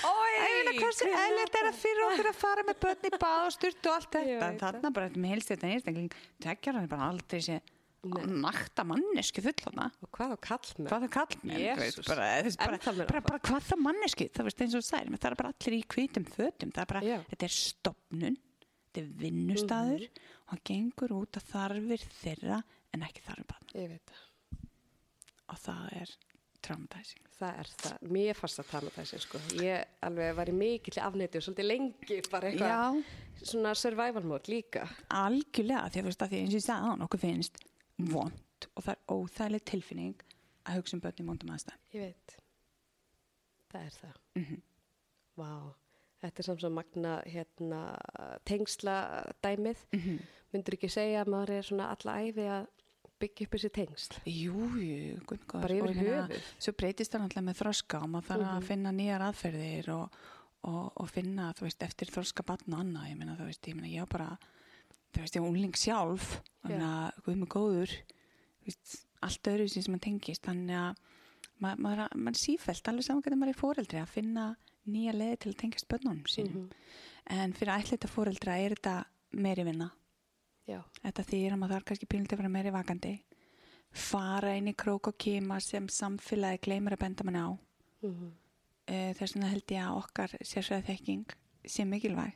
Æ, 0.00 0.78
hversu 0.78 1.06
eðlert 1.08 1.56
er 1.58 1.68
að 1.70 1.76
fyrir 1.80 2.06
okkur 2.06 2.28
að 2.30 2.38
fara 2.38 2.64
með 2.66 2.78
börn 2.84 3.06
í 3.06 3.10
bað 3.14 3.40
og 3.40 3.90
allt 3.90 4.14
þetta? 4.14 4.22
veit 4.40 4.62
þarna 4.62 4.92
bara 4.94 5.10
með 5.14 5.34
helst 5.34 5.52
þetta 5.52 5.70
einstakling 5.74 6.16
tekjar 6.42 6.78
hann 6.78 6.88
bara 6.90 7.08
aldrei 7.10 7.40
sé 7.44 7.58
nakta 8.00 8.84
mannesku 8.88 9.42
fullona 9.44 9.90
og 10.00 10.08
hvað 10.16 10.32
á 10.32 10.38
kall 10.40 10.70
með 10.78 10.88
hvað 10.88 11.02
það 11.04 11.10
kall 11.16 11.36
með 11.44 11.64
bara, 12.06 12.78
bara, 12.80 13.04
bara, 13.04 13.20
bara 13.26 13.40
hvað 13.44 13.66
það 13.68 13.82
mannesku 13.84 14.28
það 14.32 14.48
veist 14.48 14.62
það 14.62 15.18
það 15.20 15.30
er 15.30 15.36
bara 15.42 15.52
allir 15.52 15.76
í 15.76 15.82
hvítum 15.94 16.24
fötum. 16.24 16.72
Það 16.72 16.94
er 17.02 17.26
þetta 17.28 17.44
er 17.50 17.54
stopnun 17.56 18.38
þetta 18.40 19.02
er 19.04 19.10
vinnustadur 19.20 20.06
Mhm. 20.08 20.24
og 20.40 20.48
hann 20.54 20.64
gengur 20.64 21.12
út 21.20 21.36
að 21.36 21.46
þarfir 21.52 22.06
þeirra 22.22 22.62
en 22.94 23.02
ekki 23.06 23.20
þarfir 23.22 23.46
barna. 23.46 24.00
Það. 24.10 24.26
Og 25.50 25.58
það 25.58 25.92
er 26.00 26.10
traumatizing. 26.60 27.22
Það 27.40 27.58
er 27.60 27.68
það, 27.80 28.02
mér 28.12 28.34
fannst 28.36 28.58
það 28.60 28.66
tramatæsing 28.72 29.22
sko. 29.24 29.38
Ég 29.62 29.84
alveg 30.02 30.34
var 30.36 30.50
í 30.50 30.52
mikill 30.52 30.98
afneiti 31.00 31.38
og 31.40 31.44
svolítið 31.46 31.68
lengi 31.70 32.18
bara 32.30 32.50
eitthvað 32.50 33.04
svona 33.42 33.74
survival 33.74 34.22
mode 34.28 34.50
líka. 34.52 34.88
algjörlega 35.08 35.88
því 35.90 36.02
að, 36.02 36.10
að 36.20 36.34
eins 36.36 36.52
og 36.54 36.58
ég 36.58 36.66
sagði 36.66 36.90
á 36.90 37.04
okkur 37.06 37.22
finnst 37.22 37.62
vond 38.06 38.66
og 38.76 38.82
það 38.84 38.92
er 38.94 39.00
óþægileg 39.08 39.64
tilfinning 39.64 40.14
að 40.66 40.76
hugsa 40.80 40.94
um 40.96 41.00
börn 41.00 41.20
í 41.20 41.26
vondum 41.26 41.50
aðstæðum 41.54 41.94
Ég 41.94 42.00
veit. 42.00 42.36
Það 43.70 43.84
er 43.86 43.90
það. 44.00 44.16
Mhm. 44.36 44.60
Vá, 45.36 45.74
þetta 46.22 46.38
er 46.38 46.42
samt 46.44 46.60
svo 46.60 46.70
magna 46.70 47.22
hérna, 47.26 47.80
tengsla 48.44 48.96
dæmið. 49.42 49.76
Mhm. 49.92 50.18
Myndur 50.52 50.74
ekki 50.76 50.90
segja 50.90 51.22
að 51.24 51.28
maður 51.30 51.50
er 51.50 51.62
svona 51.62 51.90
alla 51.94 52.16
æfi 52.26 52.46
að 52.50 52.66
byggja 53.20 53.46
upp 53.46 53.52
þessi 53.54 53.70
tengsl? 53.70 54.18
Jú, 54.26 54.54
jú, 54.80 55.20
guð, 55.26 55.38
góður, 55.46 55.60
Bara 55.62 55.74
yfir 55.74 55.88
og 55.88 55.94
höfuð. 55.94 56.42
Svo 56.58 56.72
breytist 56.72 57.12
það 57.12 57.20
náttúrulega 57.22 57.48
með 57.50 57.58
þroska 57.60 58.02
og 58.02 58.08
maður 58.10 58.28
þarf 58.30 58.40
Mhm. 58.46 58.56
að 58.56 58.64
finna 58.64 58.90
nýjar 58.90 59.20
aðferðir 59.28 59.88
og, 59.94 60.10
og, 60.64 60.92
og 60.96 61.08
finna, 61.10 61.52
þú 61.54 61.60
veist, 61.68 61.82
eftir 61.82 62.06
þroska 62.10 62.42
batna 62.44 62.76
og 62.78 62.84
annað, 62.84 63.10
ég 63.10 63.16
meina, 63.18 63.36
þú 63.36 63.44
veist, 63.46 63.62
ég 63.68 63.74
meina, 63.76 63.88
ég 63.94 64.02
á 64.02 64.06
bara 64.08 64.38
þú 65.10 65.22
veist, 65.22 65.36
ég 65.36 65.44
á 65.44 65.50
unling 65.50 65.76
sjálf 65.78 66.26
þannig 66.62 66.86
að, 66.86 67.22
guð 67.26 67.38
mig 67.40 67.52
góður 67.54 67.94
veist, 68.66 68.96
allt 69.20 69.52
öðru 69.52 69.68
sem 69.68 69.88
maður 69.90 70.04
tengist 70.08 70.46
þannig 70.46 70.76
að 70.80 71.00
maður, 71.60 71.80
maður, 71.84 72.02
maður 72.16 72.42
sífælt 72.42 72.90
alveg 72.90 73.06
saman 73.06 73.24
hvernig 73.24 73.40
maður 73.40 73.54
er 73.54 73.60
fóreldri 73.60 74.00
að 74.00 74.12
finna 74.14 74.46
nýja 74.90 75.14
leði 75.14 75.40
til 75.40 75.52
að 75.52 75.58
tengjast 75.60 75.88
börnunum 75.90 76.28
sínum. 76.30 76.68
En 77.30 77.52
fyrir 77.54 77.74
ætlita 77.76 78.08
fóreldra 78.10 78.56
er 78.58 78.74
þetta 78.74 78.94
meiri 79.36 79.66
vinna. 79.68 79.90
Já, 80.68 80.80
Þetta 81.02 81.26
þýðir 81.26 81.54
að 81.54 81.60
maður 81.60 81.74
þarf 81.76 81.88
kannski 81.88 82.08
pínlítið 82.10 82.36
að 82.36 82.40
vera 82.40 82.52
meiri 82.54 82.72
vakandi 82.74 83.12
fara 83.90 84.54
inn 84.54 84.70
í 84.70 84.76
krók 84.78 85.10
og 85.10 85.16
kima 85.18 85.58
sem 85.62 85.88
samfélagi 85.90 86.62
gleymar 86.66 86.94
að 86.94 87.02
benda 87.04 87.26
manni 87.26 87.42
á. 87.42 87.50
Mm 88.04 88.12
-hmm. 88.14 88.32
þess 89.18 89.34
vegna 89.34 89.50
held 89.50 89.70
ég 89.70 89.82
að 89.82 89.96
okkar 89.98 90.36
sérsveða 90.40 90.86
þekking 90.86 91.34
sé 91.66 91.84
mikilvæg 91.84 92.32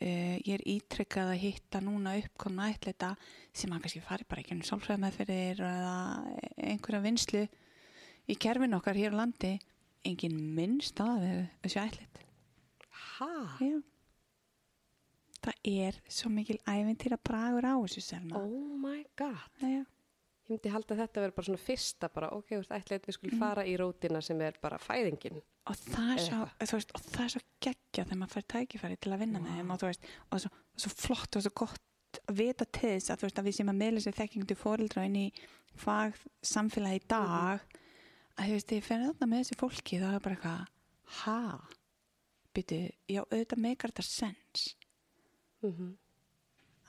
uh, 0.00 0.36
ég 0.40 0.54
er 0.56 0.66
ítrykkað 0.74 1.34
að 1.34 1.42
hitta 1.44 1.82
núna 1.84 2.16
uppkomna 2.20 2.70
ætleita 2.72 3.14
sem 3.52 3.72
að 3.72 3.84
kannski 3.84 4.04
fari 4.04 4.28
bara 4.28 4.44
ekki 4.44 4.56
um 4.56 4.64
sálfræða 4.66 5.04
meðferðir 5.04 5.64
eða 5.66 5.96
einhverja 6.56 7.04
vinslu 7.04 7.44
í 8.30 8.38
kerfin 8.40 8.78
okkar 8.78 8.98
hér 8.98 9.16
á 9.16 9.20
landi 9.22 9.56
engin 10.06 10.36
minnst 10.56 11.00
að 11.04 11.28
þessu 11.62 11.84
ætlit 11.84 12.20
Ha? 13.20 13.56
Já. 13.60 13.80
Það 15.40 15.68
er 15.68 15.96
svo 16.12 16.30
mikil 16.32 16.58
ævintýra 16.68 17.16
bragur 17.20 17.64
á 17.68 17.76
þessu 17.80 18.02
selma. 18.04 18.40
Oh 18.40 18.76
my 18.80 19.02
god. 19.16 19.48
Já. 19.60 19.84
Ég 20.50 20.56
myndi 20.56 20.70
halda 20.74 20.94
að 20.96 21.00
þetta 21.04 21.22
verður 21.22 21.34
bara 21.36 21.46
svona 21.46 21.62
fyrsta 21.62 22.08
bara, 22.10 22.28
ok, 22.34 22.48
þú 22.50 22.56
veist, 22.58 22.72
ætla 22.74 22.96
við 23.04 23.14
skulum 23.14 23.38
fara 23.38 23.64
í 23.70 23.74
rótina 23.78 24.22
sem 24.26 24.40
er 24.42 24.56
bara 24.62 24.80
fæðingin. 24.82 25.36
Og 25.70 25.76
það 25.78 26.10
er 26.10 26.22
svo, 26.24 26.40
þú 26.58 26.78
veist, 26.80 26.94
og 26.96 27.04
það 27.04 27.22
er 27.22 27.32
svo 27.34 27.42
geggja 27.66 28.04
þegar 28.08 28.18
maður 28.18 28.34
fær 28.34 28.46
tækifæri 28.54 28.98
til 28.98 29.12
að 29.14 29.22
vinna 29.22 29.42
með 29.44 29.60
þeim 29.60 29.70
og 29.70 29.80
þú 29.80 29.90
veist, 29.92 30.10
og 30.26 30.42
svo, 30.42 30.50
og 30.50 30.84
svo 30.84 30.92
flott 31.04 31.38
og 31.38 31.46
svo 31.46 31.54
gott 31.62 32.20
að 32.24 32.42
vita 32.42 32.66
til 32.66 32.92
þess 32.96 33.14
að 33.14 33.22
þú 33.22 33.28
veist 33.28 33.40
að 33.40 33.46
við 33.46 33.56
sem 33.60 33.70
að 33.70 33.80
meðlega 33.84 34.06
sér 34.08 34.18
þekkingu 34.18 34.50
til 34.50 34.58
fóreldra 34.58 35.06
inn 35.06 35.20
í 35.20 35.24
fag 35.78 36.18
samfélagi 36.42 36.98
í 36.98 37.06
dag 37.14 37.64
að 38.34 38.50
þú 38.50 38.58
veist, 38.58 38.70
þegar 38.72 38.80
ég 38.80 38.88
fer 38.90 39.06
þarna 39.06 39.30
með 39.30 39.44
þessi 39.44 39.60
fólki 39.62 40.02
þá 40.02 40.08
er 40.10 40.24
bara 40.26 40.38
eitthvað, 40.40 40.76
ha? 41.20 41.40
Byrju, 42.50 42.84
já, 43.06 43.22
auðvitað 43.22 43.66
meikar 43.68 43.94
þetta 43.94 44.08
sens. 44.10 44.70
Mm 45.62 45.94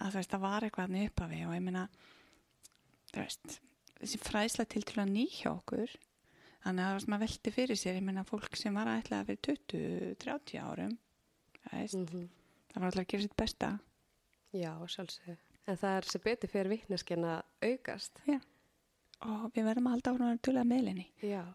að 0.01 0.15
þú 0.15 0.19
veist, 0.19 0.33
það 0.33 0.43
var 0.45 0.65
eitthvað 0.65 0.95
að 0.95 1.05
uppafi 1.09 1.39
og 1.45 1.55
ég 1.55 1.63
meina 1.65 1.83
þú 3.11 3.21
veist, 3.25 3.59
þessi 4.01 4.17
fræðsla 4.23 4.65
til 4.71 4.81
til 4.83 5.01
að 5.03 5.11
nýja 5.15 5.51
okkur 5.51 5.91
þannig 6.63 6.83
að 6.85 6.91
þú 6.91 6.97
veist, 6.99 7.07
maður 7.11 7.25
velti 7.27 7.51
fyrir 7.55 7.75
sér 7.81 7.95
ég 7.99 8.03
meina 8.07 8.23
fólk 8.27 8.55
sem 8.57 8.73
var 8.77 8.87
ætlaða 8.87 9.25
fyrir 9.31 9.41
20-30 9.47 10.61
árum 10.61 10.97
veist, 11.71 11.95
Mhm. 11.95 12.29
það 12.73 12.79
var 12.81 12.87
alltaf 12.91 13.03
að 13.05 13.07
gera 13.07 13.21
sitt 13.27 13.37
besta 13.37 13.79
Já, 14.53 14.73
sjálfsögðu. 14.83 15.37
En 15.67 15.77
það 15.77 15.97
er 15.97 16.01
sem 16.11 16.21
betur 16.25 16.49
fyrir 16.51 16.69
vittneskinn 16.73 17.23
að 17.23 17.43
aukast. 17.63 18.11
Já. 18.27 18.39
og 19.21 19.51
við 19.53 19.63
verðum 19.63 19.85
að 19.87 19.91
halda 19.93 20.11
áfram 20.11 20.25
að 20.25 20.31
vera 20.31 20.41
tulega 20.47 20.65
meðlinni 20.65 21.05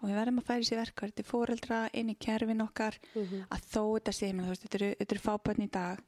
og 0.01 0.05
við 0.09 0.15
verðum 0.17 0.39
að 0.41 0.45
færi 0.47 0.65
sér 0.69 0.79
verkvar 0.81 1.11
til 1.13 1.25
fóreldra 1.27 1.81
inn 1.93 2.09
í 2.11 2.15
kerfin 2.19 2.63
okkar 2.63 2.95
Mhm. 3.15 3.47
að 3.51 3.61
þó 3.75 3.83
þetta 3.99 4.13
sé, 4.15 4.33
þú 4.33 4.47
veist, 4.49 4.63
þetta 4.63 4.75
eru, 4.81 4.95
eru 5.01 5.19
fábötn 5.21 5.63
í 5.67 5.71
dag 5.71 5.99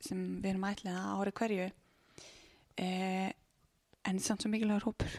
sem 0.00 0.42
við 0.42 0.50
erum 0.50 0.64
ætlið 0.68 0.96
að 0.98 1.14
ári 1.20 1.32
hverju 1.32 1.70
eh, 2.78 3.32
en 4.08 4.18
samt 4.20 4.42
svo 4.44 4.50
mikilvægur 4.52 4.88
hópur 4.90 5.14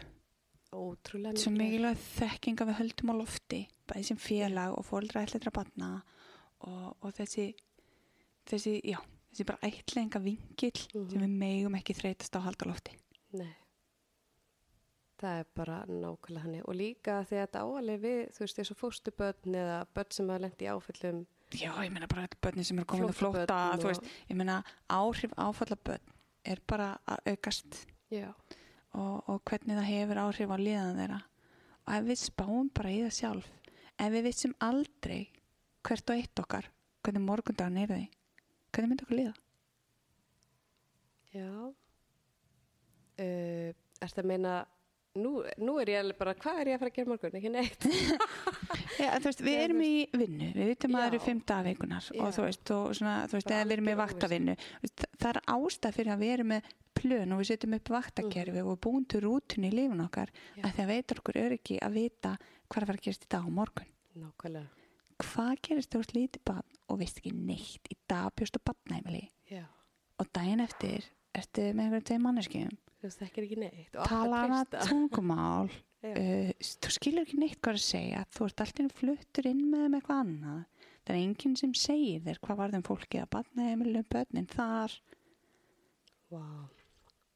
Ótrúlega 0.76 1.38
svo 1.40 1.50
mikilvæg 1.54 1.96
þekking 2.18 2.60
að 2.60 2.68
við 2.70 2.78
höldum 2.80 3.12
á 3.12 3.14
lofti 3.20 3.60
bæði 3.88 4.04
sem 4.10 4.16
félag 4.20 4.74
og 4.78 4.84
fóldra 4.88 5.22
ætlættra 5.26 5.52
batna 5.54 5.90
og, 6.60 6.96
og 7.02 7.12
þessi 7.16 7.54
þessi, 8.46 8.80
já, 8.84 8.98
þessi 9.32 9.46
bara 9.46 9.58
ætlinga 9.70 10.20
vingill 10.22 10.82
Mhm. 10.94 11.10
sem 11.10 11.20
við 11.22 11.36
megum 11.38 11.74
ekki 11.78 11.94
þreytast 11.94 12.34
á 12.36 12.38
að 12.40 12.46
halda 12.50 12.66
á 12.66 12.70
lofti 12.72 12.96
Nei. 13.32 13.54
Það 15.16 15.38
er 15.40 15.46
bara 15.56 15.76
nákvæmlega 15.88 16.42
hann. 16.42 16.56
Og 16.68 16.74
líka 16.76 17.14
þegar 17.24 17.46
þetta 17.46 17.60
áalið 17.64 18.00
við, 18.02 18.18
þú 18.36 18.42
veist, 18.44 18.56
þessu 18.58 18.74
fóstubötn 18.76 19.54
eða 19.56 19.78
börn 19.96 20.10
sem 20.12 20.28
hafa 20.28 20.42
lendi 20.44 20.68
áföllum. 20.68 21.22
já, 21.56 21.70
ég 21.84 21.92
meina 21.94 22.06
bara 22.10 22.26
þetta 22.26 22.40
börni 22.42 22.64
sem 22.64 22.78
eru 22.78 22.84
komin 22.86 23.08
að 23.08 23.16
flóta 23.16 23.56
og- 23.72 23.80
þú 23.80 23.86
veist, 23.88 24.02
ég 24.28 24.36
meina 24.36 24.58
áhrif 24.90 25.32
áfalla 25.38 25.76
börn 25.84 26.12
er 26.44 26.58
bara 26.66 26.98
að 27.08 27.18
aukast 27.32 27.86
Já. 28.10 28.34
Og, 28.96 29.28
og 29.30 29.40
hvernig 29.48 29.78
það 29.78 29.90
hefur 29.92 30.22
áhrif 30.24 30.52
á 30.52 30.58
liðan 30.60 31.00
þeirra 31.00 31.22
og 31.86 31.94
ef 31.98 32.06
við 32.10 32.20
spáum 32.22 32.70
bara 32.74 32.92
í 32.92 33.00
það 33.04 33.16
sjálf 33.20 33.50
ef 33.96 34.12
við 34.12 34.28
vissum 34.28 34.54
aldrei 34.64 35.20
hvert 35.86 36.12
og 36.12 36.20
eitt 36.20 36.42
okkar 36.42 36.70
hvernig 37.04 37.26
morgundagan 37.26 37.82
er 37.82 37.92
því 37.92 38.06
hvernig 38.76 38.92
myndi 38.92 39.06
okkur 39.06 39.20
liða? 39.20 39.34
Já. 41.36 41.50
Uh, 43.16 43.70
Ertu 44.04 44.20
að 44.20 44.28
meina, 44.28 44.54
nú, 45.18 45.32
nú 45.64 45.74
er 45.82 45.90
ég 45.92 45.98
alveg 46.02 46.18
bara, 46.20 46.34
hvað 46.40 46.60
er 46.62 46.70
ég 46.70 46.76
að 46.76 46.82
fara 46.82 46.90
að 46.92 46.96
gera 46.98 47.10
morgun? 47.12 47.36
Ekki 47.40 47.52
neitt. 47.54 47.86
Já, 49.02 49.10
þú 49.20 49.28
veist, 49.28 49.42
við 49.46 49.58
erum 49.64 49.82
í 49.84 49.92
vinnu, 50.16 50.48
við 50.56 50.70
vitum 50.72 50.94
að 50.96 51.02
það 51.04 51.08
eru 51.12 51.20
fimm 51.26 51.40
dagveikunar 51.50 52.08
og 52.16 52.30
þú 52.36 52.44
veist, 52.46 52.72
og 52.76 52.94
svona, 52.98 53.14
þú 53.30 53.38
veist, 53.38 53.50
eða 53.52 53.66
við 53.70 53.76
erum 53.76 53.90
algjör 53.92 54.00
vaktavinnu 54.02 54.54
Þa- 54.86 55.10
það 55.20 55.30
er 55.32 55.40
ástæð 55.56 55.96
fyrir 55.98 56.12
að 56.14 56.22
við 56.24 56.34
erum 56.36 56.50
með 56.54 56.70
plön 56.96 57.34
og 57.36 57.42
við 57.42 57.50
setjum 57.50 57.76
upp 57.76 57.90
vaktakerfi 57.92 58.62
og 58.64 58.78
búin 58.86 59.04
til 59.12 59.20
rútun 59.26 59.66
í 59.68 59.72
lífun 59.74 60.04
okkar 60.06 60.30
Já. 60.56 60.62
að 60.64 60.70
því 60.78 60.84
að 60.86 60.90
veitur 60.94 61.20
okkur 61.22 61.40
öryggi 61.42 61.76
að 61.84 61.98
vita 62.00 62.32
hvað 62.72 62.86
er 62.86 62.94
að 62.96 63.02
gerast 63.04 63.26
í 63.26 63.30
dag 63.36 63.44
og 63.50 63.56
morgun 63.58 63.90
Nákvæmlega. 64.16 64.70
hvað 65.20 65.52
gerist 65.68 65.92
þú 65.92 66.00
ert 66.06 66.14
lítið 66.16 66.44
barn 66.48 66.80
og 66.88 67.00
veist 67.02 67.20
ekki 67.20 67.34
neitt 67.36 67.92
í 67.92 67.98
dag 68.08 68.32
bjóstu 68.38 68.62
barnæmili 68.64 69.26
Já. 69.52 69.66
og 70.18 70.32
daginn 70.32 70.64
eftir 70.64 71.04
ertu 71.40 71.66
með 71.72 71.84
einhverjum 71.86 72.06
tveim 72.10 72.24
manneskjum? 72.26 72.76
Þú 72.96 73.10
er 73.10 73.44
ekki 73.44 73.58
neitt. 73.60 73.98
Tala 74.06 74.44
hana 74.46 74.64
tungumál? 74.86 75.74
Uh, 76.06 76.52
þú 76.62 76.90
skilur 76.92 77.24
ekki 77.24 77.38
neitt 77.40 77.56
hvað 77.64 77.78
að 77.80 77.82
segja. 77.82 78.20
Þú 78.30 78.44
ert 78.46 78.60
alltaf 78.62 78.92
fluttur 78.94 79.46
inn 79.48 79.62
með 79.72 79.80
þeim 79.82 79.94
eitthvað 79.96 80.20
annað. 80.22 80.60
Það 81.00 81.10
er 81.10 81.18
enginn 81.18 81.56
sem 81.58 81.72
segir 81.74 82.20
þér 82.22 82.38
hvað 82.44 82.58
var 82.60 82.74
þeim 82.74 82.84
fólki 82.86 83.18
að 83.18 83.30
batna 83.32 83.64
heimilum 83.66 84.06
börnin 84.12 84.46
þar. 84.52 84.94
Vá. 86.30 86.44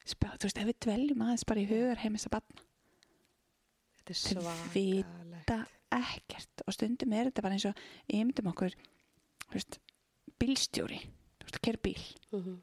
Spá, 0.07 0.29
þú 0.37 0.47
veist, 0.49 0.61
ef 0.61 0.69
við 0.71 0.79
dveljum 0.87 1.25
aðeins 1.27 1.47
bara 1.51 1.63
í 1.63 1.67
hugar 1.71 2.01
heimist 2.05 2.27
að 2.31 2.37
batna 2.37 2.65
Þetta 4.01 4.15
er 4.15 4.21
svakalegt. 4.21 5.11
þetta 5.35 5.59
ekkert 6.01 6.65
og 6.67 6.75
stundum 6.77 7.13
er 7.15 7.29
þetta 7.29 7.45
bara 7.45 7.59
eins 7.59 7.67
og 7.69 7.83
ymdum 8.21 8.49
okkur 8.51 8.75
þú 9.45 9.55
veist, 9.57 9.79
bílstjóri. 10.41 11.01
Þú 11.41 11.49
veist, 11.49 11.59
að 11.59 11.65
kera 11.69 11.83
bíl? 11.89 12.03
Mhm. 12.33 12.59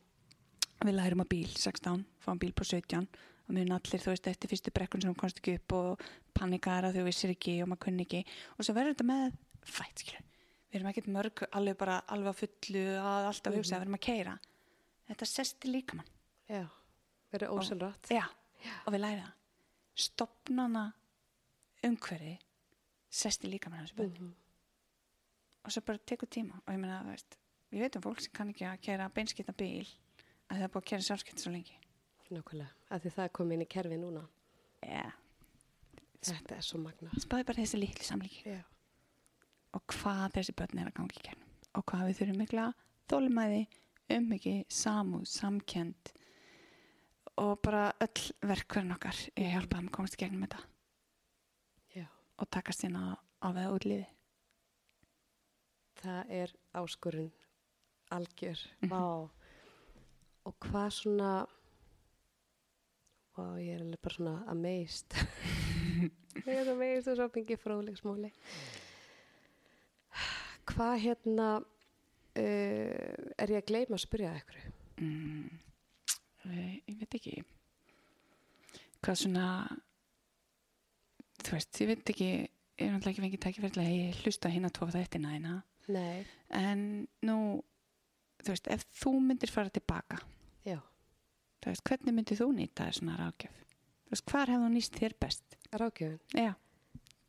Við 0.85 0.93
lærum 0.97 1.23
á 1.23 1.27
bíl 1.29 1.47
16, 1.49 2.05
fáum 2.21 2.39
bíl 2.39 2.53
på 2.53 2.63
17 2.63 3.07
og 3.47 3.53
mun 3.55 3.71
allir, 3.71 4.01
þú 4.03 4.11
veist, 4.11 4.27
eftir 4.27 4.49
fyrstu 4.51 4.71
brekkun 4.75 5.01
sem 5.01 5.15
komst 5.15 5.37
ekki 5.39 5.55
upp 5.57 5.73
og 5.73 6.01
panikar 6.35 6.83
að 6.83 6.97
þau 6.99 7.05
vissir 7.07 7.31
ekki 7.31 7.61
og 7.63 7.69
maður 7.71 7.85
kunni 7.87 8.03
ekki. 8.05 8.21
Og 8.59 8.65
svo 8.67 8.73
verður 8.75 8.93
þetta 8.93 9.07
með 9.07 9.37
fætt, 9.63 10.03
skilur 10.03 10.23
við 10.67 10.75
erum 10.81 10.89
ekkert 10.91 11.07
mörg, 11.15 11.43
alveg 11.55 11.77
bara 11.79 12.01
alveg 12.11 12.35
á 12.35 12.39
fullu 12.41 12.81
að 12.99 13.27
alltaf 13.31 13.55
hugsa 13.55 13.75
að 13.75 13.79
við 13.79 13.85
erum 13.87 13.95
að 13.97 14.03
keira 14.03 14.33
þetta 15.07 15.25
sesti 15.31 15.71
líka 15.71 15.95
mann 15.95 16.09
Já. 16.51 16.65
Verður 17.31 17.53
ósælrætt. 17.55 18.09
já, 18.11 18.25
og 18.85 18.93
við 18.93 18.99
lærum 19.01 19.23
það. 19.23 19.33
Stopnana 19.95 20.83
umhverfi 21.87 22.35
sesti 23.09 23.47
líka 23.49 23.69
mann 23.71 23.87
bönn 23.95 24.11
Mhm. 24.19 24.33
og 25.63 25.71
svo 25.71 25.81
bara 25.85 25.97
tekur 25.99 26.27
tíma. 26.27 26.59
Og 26.67 26.73
ég 26.73 26.79
meina, 26.79 27.01
þú 27.03 27.09
veist, 27.11 27.37
við 27.71 27.79
veitum 27.81 28.01
fólk 28.01 28.21
sem 28.21 28.31
kann 28.33 28.49
ekki 28.53 28.65
að 28.65 28.81
kera 28.81 29.09
beinskipta 29.09 29.53
bíl 29.53 29.87
að 30.47 30.57
það 30.57 30.63
er 30.67 30.71
búið 30.73 30.83
að 30.83 30.89
kera 30.91 31.07
sjálfskipt 31.07 31.39
svo 31.43 31.51
lengi 31.51 31.77
Nákvæmlega. 32.27 32.71
Af 32.91 33.01
því 33.03 33.09
það 33.15 33.23
er 33.23 33.31
komið 33.37 33.53
inn 33.55 33.63
í 33.63 33.67
kerfi 33.71 33.97
núna. 34.01 34.23
yeah. 34.83 35.11
Þetta 36.27 36.55
er 36.57 36.65
svo 36.65 36.79
magna. 36.81 37.09
spáði 37.21 37.45
bara 37.47 37.61
þessi 37.61 37.79
litlu 37.79 38.03
samlíki 38.03 38.41
Já. 38.49 38.63
og 39.77 39.83
hvað 39.93 40.33
þessi 40.35 40.55
börn 40.57 40.79
er 40.81 40.89
að 40.89 40.97
gangi 40.97 41.19
í 41.21 41.23
kernum 41.23 41.51
og 41.77 41.85
hvað 41.85 42.07
við 42.09 42.17
þurfum 42.19 42.39
mikla 42.41 42.65
þólumæði, 43.07 43.61
ummyggi, 44.17 44.55
samúð, 44.67 45.25
samkend 45.29 46.11
og 47.37 47.53
bara 47.63 47.91
öll 48.01 48.25
verkverðin 48.41 48.95
okkar 48.97 49.15
ég 49.37 49.53
hjálpa 49.53 49.77
þeim 49.77 49.87
að 49.91 49.95
komast 49.99 50.17
í 50.17 50.21
gegnum 50.23 50.43
þetta 50.47 50.63
Já. 52.01 52.05
og 52.41 52.49
takast 52.49 52.83
inn 52.83 52.97
á, 52.97 53.15
veða 53.45 53.71
út 53.77 53.85
lífi 53.87 54.07
Það 55.97 56.29
er 56.29 56.51
áskorun 56.77 57.31
algjör. 58.13 58.59
Mhm. 58.81 58.89
Vá. 58.91 59.29
Og 60.47 60.55
hvað 60.63 60.89
svona, 60.95 61.31
vá, 63.35 63.43
ég 63.59 63.75
er 63.75 63.83
alveg 63.83 64.01
bara 64.07 64.15
svona 64.15 64.35
amazed. 64.53 65.17
ég 66.47 66.53
er 66.53 66.71
amazed 66.71 67.11
og 67.11 67.19
svo 67.19 67.29
fengið 67.35 67.61
fróðlegsmóli. 67.65 68.31
Hvað 70.67 70.95
hérna, 71.03 71.51
uh, 71.59 73.21
er 73.37 73.55
ég 73.55 73.61
að 73.61 73.69
gleyma 73.73 73.99
að 73.99 74.05
spyrja 74.07 74.33
ykkur? 74.39 74.65
mm, 75.01 75.49
ég, 76.51 76.83
ég 76.87 76.99
veit 77.01 77.17
ekki 77.19 77.35
hvað 79.03 79.19
svona 79.21 79.47
þú 81.43 81.55
veist, 81.55 81.81
ég 81.81 81.91
veit 81.91 82.13
ekki 82.13 82.29
ég 82.31 82.85
er 82.85 82.93
náttúrulega 82.93 83.13
ekki 83.13 83.25
fengið 83.25 83.43
tækifærlega 83.45 83.95
ég 83.95 84.21
hlusta 84.23 84.51
tófa 84.73 84.93
þættina 84.97 85.35
þína 85.35 85.55
Nei. 85.93 86.25
en 86.51 86.81
nú 87.25 87.37
þú 88.43 88.53
veist, 88.53 88.67
ef 88.69 88.85
þú 88.97 89.13
myndir 89.23 89.53
fara 89.53 89.73
tilbaka 89.73 90.19
veist, 91.65 91.83
hvernig 91.83 92.13
myndir 92.13 92.37
þú 92.37 92.47
nýta 92.55 92.85
þér 92.87 92.93
svona 92.99 93.17
rákjöf 93.17 94.21
hvar 94.31 94.47
hefðu 94.47 94.69
nýst 94.71 94.95
þér 94.95 95.13
best? 95.19 95.57
Rákjöfun. 95.73 96.19
já, 96.33 96.53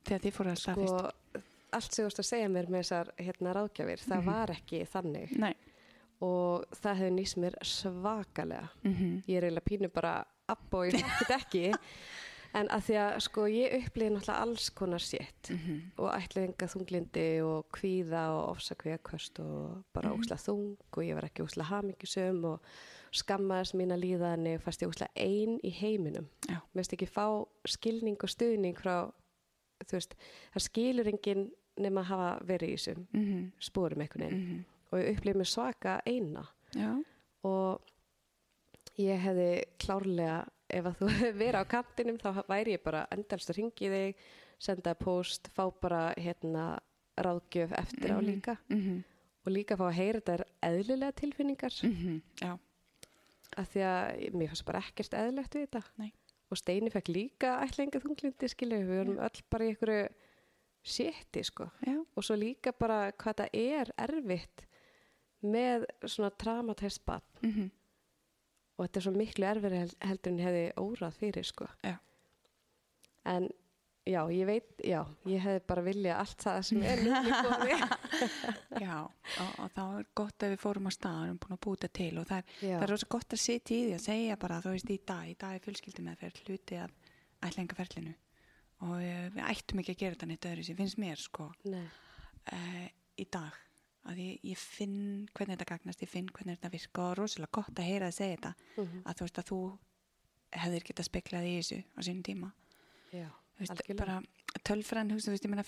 þegar 0.04 0.20
þið 0.20 0.32
fóru 0.32 0.50
að 0.50 0.58
Sko, 0.58 0.72
staðfist 0.74 1.44
allt 1.72 1.92
sem 1.92 2.02
þú 2.02 2.06
varst 2.06 2.18
að 2.22 2.24
segja 2.28 2.48
mér 2.48 2.66
með 2.70 2.78
þessar 2.84 3.10
hérna 3.18 3.52
ráðgjafir, 3.56 3.98
það 4.08 4.24
var 4.24 4.48
ekki 4.54 4.78
þannig. 4.88 5.32
Nei, 5.38 5.54
og 6.24 6.64
það 6.72 6.96
hefði 7.02 7.10
nýst 7.18 7.36
mér 7.36 7.54
svakalega. 7.62 8.68
mm 8.84 9.22
Ég 9.28 9.36
er 9.36 9.42
eiginlega 9.48 9.68
pínu 9.68 9.90
bara 9.92 10.24
abbo, 10.48 10.84
ég 10.84 10.96
fætti 11.02 11.34
ekki. 11.34 11.72
En 12.56 12.64
að 12.72 12.80
því 12.86 12.94
að 12.96 13.18
sko 13.20 13.42
ég 13.52 13.74
upplýði 13.76 14.12
náttúrulega 14.14 14.40
alls 14.40 14.70
konar 14.70 15.00
sétt 15.04 15.50
Mhm. 15.52 15.92
og 15.98 16.14
ætliðinga 16.16 16.66
þunglindi 16.72 17.42
og 17.44 17.66
kvíða 17.76 18.22
og 18.32 18.56
ofsakveðkvöst 18.56 19.40
og 19.44 19.84
bara 19.92 20.08
Mhm. 20.08 20.16
óslega 20.22 20.40
þung 20.40 20.76
og 20.96 21.02
ég 21.04 21.14
var 21.14 21.24
ekki 21.28 21.44
óslega 21.44 21.68
hamingjusum 21.68 22.44
og 22.46 22.60
skammaðist 23.12 23.74
mína 23.74 23.96
líðani 23.96 24.54
og 24.56 24.62
fannst 24.62 24.82
ég 24.82 24.88
óslega 24.88 25.10
ein 25.16 25.58
í 25.64 25.70
heiminum. 25.80 26.28
Já. 26.48 26.56
Mér 26.74 26.82
finnst 26.82 26.92
ekki 26.92 27.06
fá 27.08 27.46
skilning 27.66 28.16
og 28.22 28.28
stuðning 28.28 28.76
frá, 28.78 29.10
veist, 29.92 30.14
það 30.54 30.64
skilur 30.68 31.06
enginn 31.12 31.50
nema 31.78 32.00
að 32.02 32.10
hafa 32.10 32.44
verið 32.44 32.68
í 32.68 32.76
þessum 32.76 33.06
Mhm. 33.14 33.52
spórum 33.60 34.00
einhvern 34.02 34.24
veginn 34.26 34.40
Mhm. 34.48 34.64
og 34.92 34.98
ég 34.98 35.16
upplýði 35.16 35.36
mig 35.36 35.46
svaka 35.46 36.00
eina 36.06 36.46
Já. 36.74 37.02
og 37.44 37.80
ég 38.98 39.18
hefði 39.22 39.64
klárlega 39.78 40.48
ef 40.68 40.84
að 40.84 40.96
þú 40.98 41.06
hefði 41.18 41.38
verið 41.38 41.60
á 41.62 41.64
kantinum 41.70 42.18
þá 42.18 42.44
væri 42.48 42.72
ég 42.76 42.82
bara 42.82 43.06
endalst 43.14 43.50
að 43.50 43.56
ringi 43.56 43.88
þig 43.92 44.14
senda 44.58 44.94
post, 44.94 45.48
fá 45.54 45.70
bara 45.80 46.14
hérna 46.18 46.78
ráðgjöf 47.18 47.72
eftir 47.78 48.10
á 48.10 48.18
líka 48.20 48.58
Mhm. 48.68 49.04
og 49.46 49.52
líka 49.52 49.76
fá 49.78 49.86
að 49.88 49.94
heyra 49.94 50.20
þetta 50.20 50.34
er 50.34 50.44
eðlilega 50.62 51.12
tilfinningar 51.14 51.72
Mhm. 51.84 52.22
Já. 52.42 52.58
Af 53.58 53.68
því 53.72 53.82
að 53.88 54.34
mér 54.38 54.50
fannst 54.52 54.66
bara 54.68 54.82
ekkert 54.86 55.14
eðlilegt 55.18 55.54
við 55.58 55.66
þetta 55.66 55.82
Nei. 55.98 56.12
og 56.50 56.60
Steini 56.60 56.90
fekk 56.94 57.08
líka 57.12 57.54
ætlinga 57.64 58.00
þunglindi 58.04 58.48
skilju, 58.52 58.78
við 58.86 58.98
vorum 59.02 59.18
öll 59.26 59.42
bara 59.50 59.64
í 59.66 59.72
einhverju 59.74 60.08
sétti 60.88 61.42
sko 61.44 61.66
Já. 61.84 61.96
og 62.16 62.24
svo 62.24 62.36
líka 62.38 62.72
bara 62.78 63.10
hvað 63.12 63.42
það 63.42 63.58
er 63.58 63.90
erfitt 63.98 64.64
með 65.42 65.84
svona 66.06 66.30
traumatæst 66.38 67.04
barn 67.06 67.22
Mhm. 67.42 67.70
og 68.78 68.86
þetta 68.86 68.96
er 68.96 69.02
svo 69.08 69.12
miklu 69.16 69.44
erfiri 69.46 69.82
heldur 70.00 70.32
en 70.32 70.38
hefði 70.46 70.64
órað 70.76 71.18
fyrir 71.18 71.44
sko 71.44 71.66
Já. 71.84 71.96
en 73.26 73.48
já, 74.08 74.20
ég 74.32 74.46
veit, 74.48 74.68
já 74.84 75.00
ég 75.28 75.42
hefði 75.44 75.62
bara 75.68 75.82
viljað 75.86 76.20
allt 76.22 76.44
það 76.46 76.58
sem 76.68 76.82
er 76.82 77.02
Já, 78.84 78.96
og, 79.04 79.50
og 79.64 79.70
þá 79.74 79.82
er 80.00 80.08
gott 80.20 80.44
að 80.46 80.52
við 80.54 80.62
fórum 80.62 80.88
á 80.88 80.92
stað 80.94 81.32
og 81.32 81.38
búin 81.44 81.56
að 81.56 81.62
búta 81.66 81.90
til 82.00 82.10
og 82.22 82.26
það 82.30 82.38
er, 82.42 82.56
það 82.78 82.86
er 82.86 82.92
rosa 82.94 83.10
gott 83.14 83.36
að 83.36 83.42
sitja 83.44 83.76
í 83.76 83.84
því 83.88 83.94
að 83.98 84.04
segja 84.06 84.36
bara, 84.40 84.60
þú 84.64 84.74
veist, 84.74 84.90
í 84.94 84.98
dag, 85.12 85.28
í 85.28 85.36
dag 85.40 85.54
er 85.58 85.64
fjölskyldi 85.66 86.04
með 86.06 86.22
þeir 86.24 86.40
hluti 86.46 86.80
af 86.82 86.96
ætlengaferlinu 87.48 88.14
og 88.88 88.92
við 89.02 89.40
ættum 89.50 89.80
ekki 89.82 89.94
að 89.96 90.02
gera 90.04 90.14
þetta 90.16 90.28
neitt 90.30 90.46
öðru 90.52 90.64
sem 90.68 90.76
finnst 90.78 91.00
mér, 91.02 91.18
sko, 91.18 91.48
uh, 92.54 92.86
í 93.18 93.26
dag 93.34 93.56
að 94.08 94.20
ég, 94.22 94.36
ég 94.52 94.60
finn 94.62 95.26
hvernig 95.34 95.58
þetta 95.58 95.66
gagnast, 95.72 96.02
ég 96.04 96.08
finn 96.12 96.28
hvernig 96.32 96.56
þetta 96.60 96.70
virka 96.72 97.02
og 97.10 97.16
rosalega 97.18 97.50
gott 97.58 97.74
að 97.82 97.88
heyra 97.90 98.08
að 98.08 98.14
segja 98.20 98.36
þetta 98.38 98.52
Mhm. 98.78 99.02
að 99.04 99.18
þú 99.18 99.26
veist 99.26 99.40
að 99.42 99.48
þú 99.50 99.58
hefðir 100.62 100.84
geta 100.88 101.04
speklað 101.04 101.44
í 101.50 101.56
þessu 101.58 101.78
á 101.92 102.00
sínum 102.06 102.22
tíma. 102.24 102.52
Já, 103.12 103.26
bara 103.98 104.20
tölfræðin, 104.64 105.12
hugsa, 105.16 105.30
veist, 105.32 105.44
ég 105.44 105.50
meina 105.52 105.64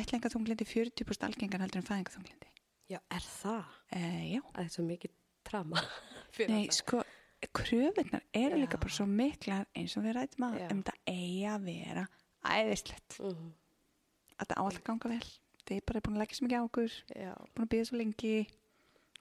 ætlengaþunglindi 0.00 0.64
40% 0.68 1.24
algengar 1.28 1.60
heldur 1.64 1.80
en 1.82 1.86
fæðingaþunglindi 1.88 2.50
Já, 2.92 2.98
er 3.10 3.24
það? 3.24 3.64
uh, 3.96 4.24
Já, 4.28 4.40
Að 4.40 4.58
þetta 4.58 4.64
er 4.66 4.72
svo 4.76 4.84
mikið 4.88 5.14
trama 5.44 5.82
fyrir 6.36 6.50
Nei, 6.52 6.62
alla. 6.64 6.76
sko, 6.76 7.02
kröfunar 7.54 8.22
eru 8.34 8.58
Já. 8.58 8.62
líka 8.64 8.80
bara 8.80 8.96
svo 8.96 9.06
miklar 9.08 9.66
eins 9.76 9.96
og 9.96 10.04
við 10.04 10.16
rætum 10.18 10.46
að 10.48 10.58
um 10.70 10.82
þetta 10.82 10.96
eigi 11.12 11.46
að 11.48 11.64
vera 11.70 12.04
æðislegt. 12.44 13.18
Mhm. 13.20 13.48
að 14.34 14.44
þetta 14.44 14.58
á 14.60 14.62
alltaf 14.64 14.84
ganga 14.84 15.08
vel. 15.14 15.30
Þið 15.64 15.76
er 15.80 15.84
bara 15.88 16.00
búin 16.04 16.16
að 16.18 16.20
leggja 16.24 16.36
svo 16.36 16.44
mikið 16.44 16.60
á 16.60 16.68
okkur 16.68 16.92
Já, 17.16 17.32
búin 17.54 17.64
að 17.64 17.72
býða 17.72 17.88
svo 17.88 17.96
lengi 18.00 18.34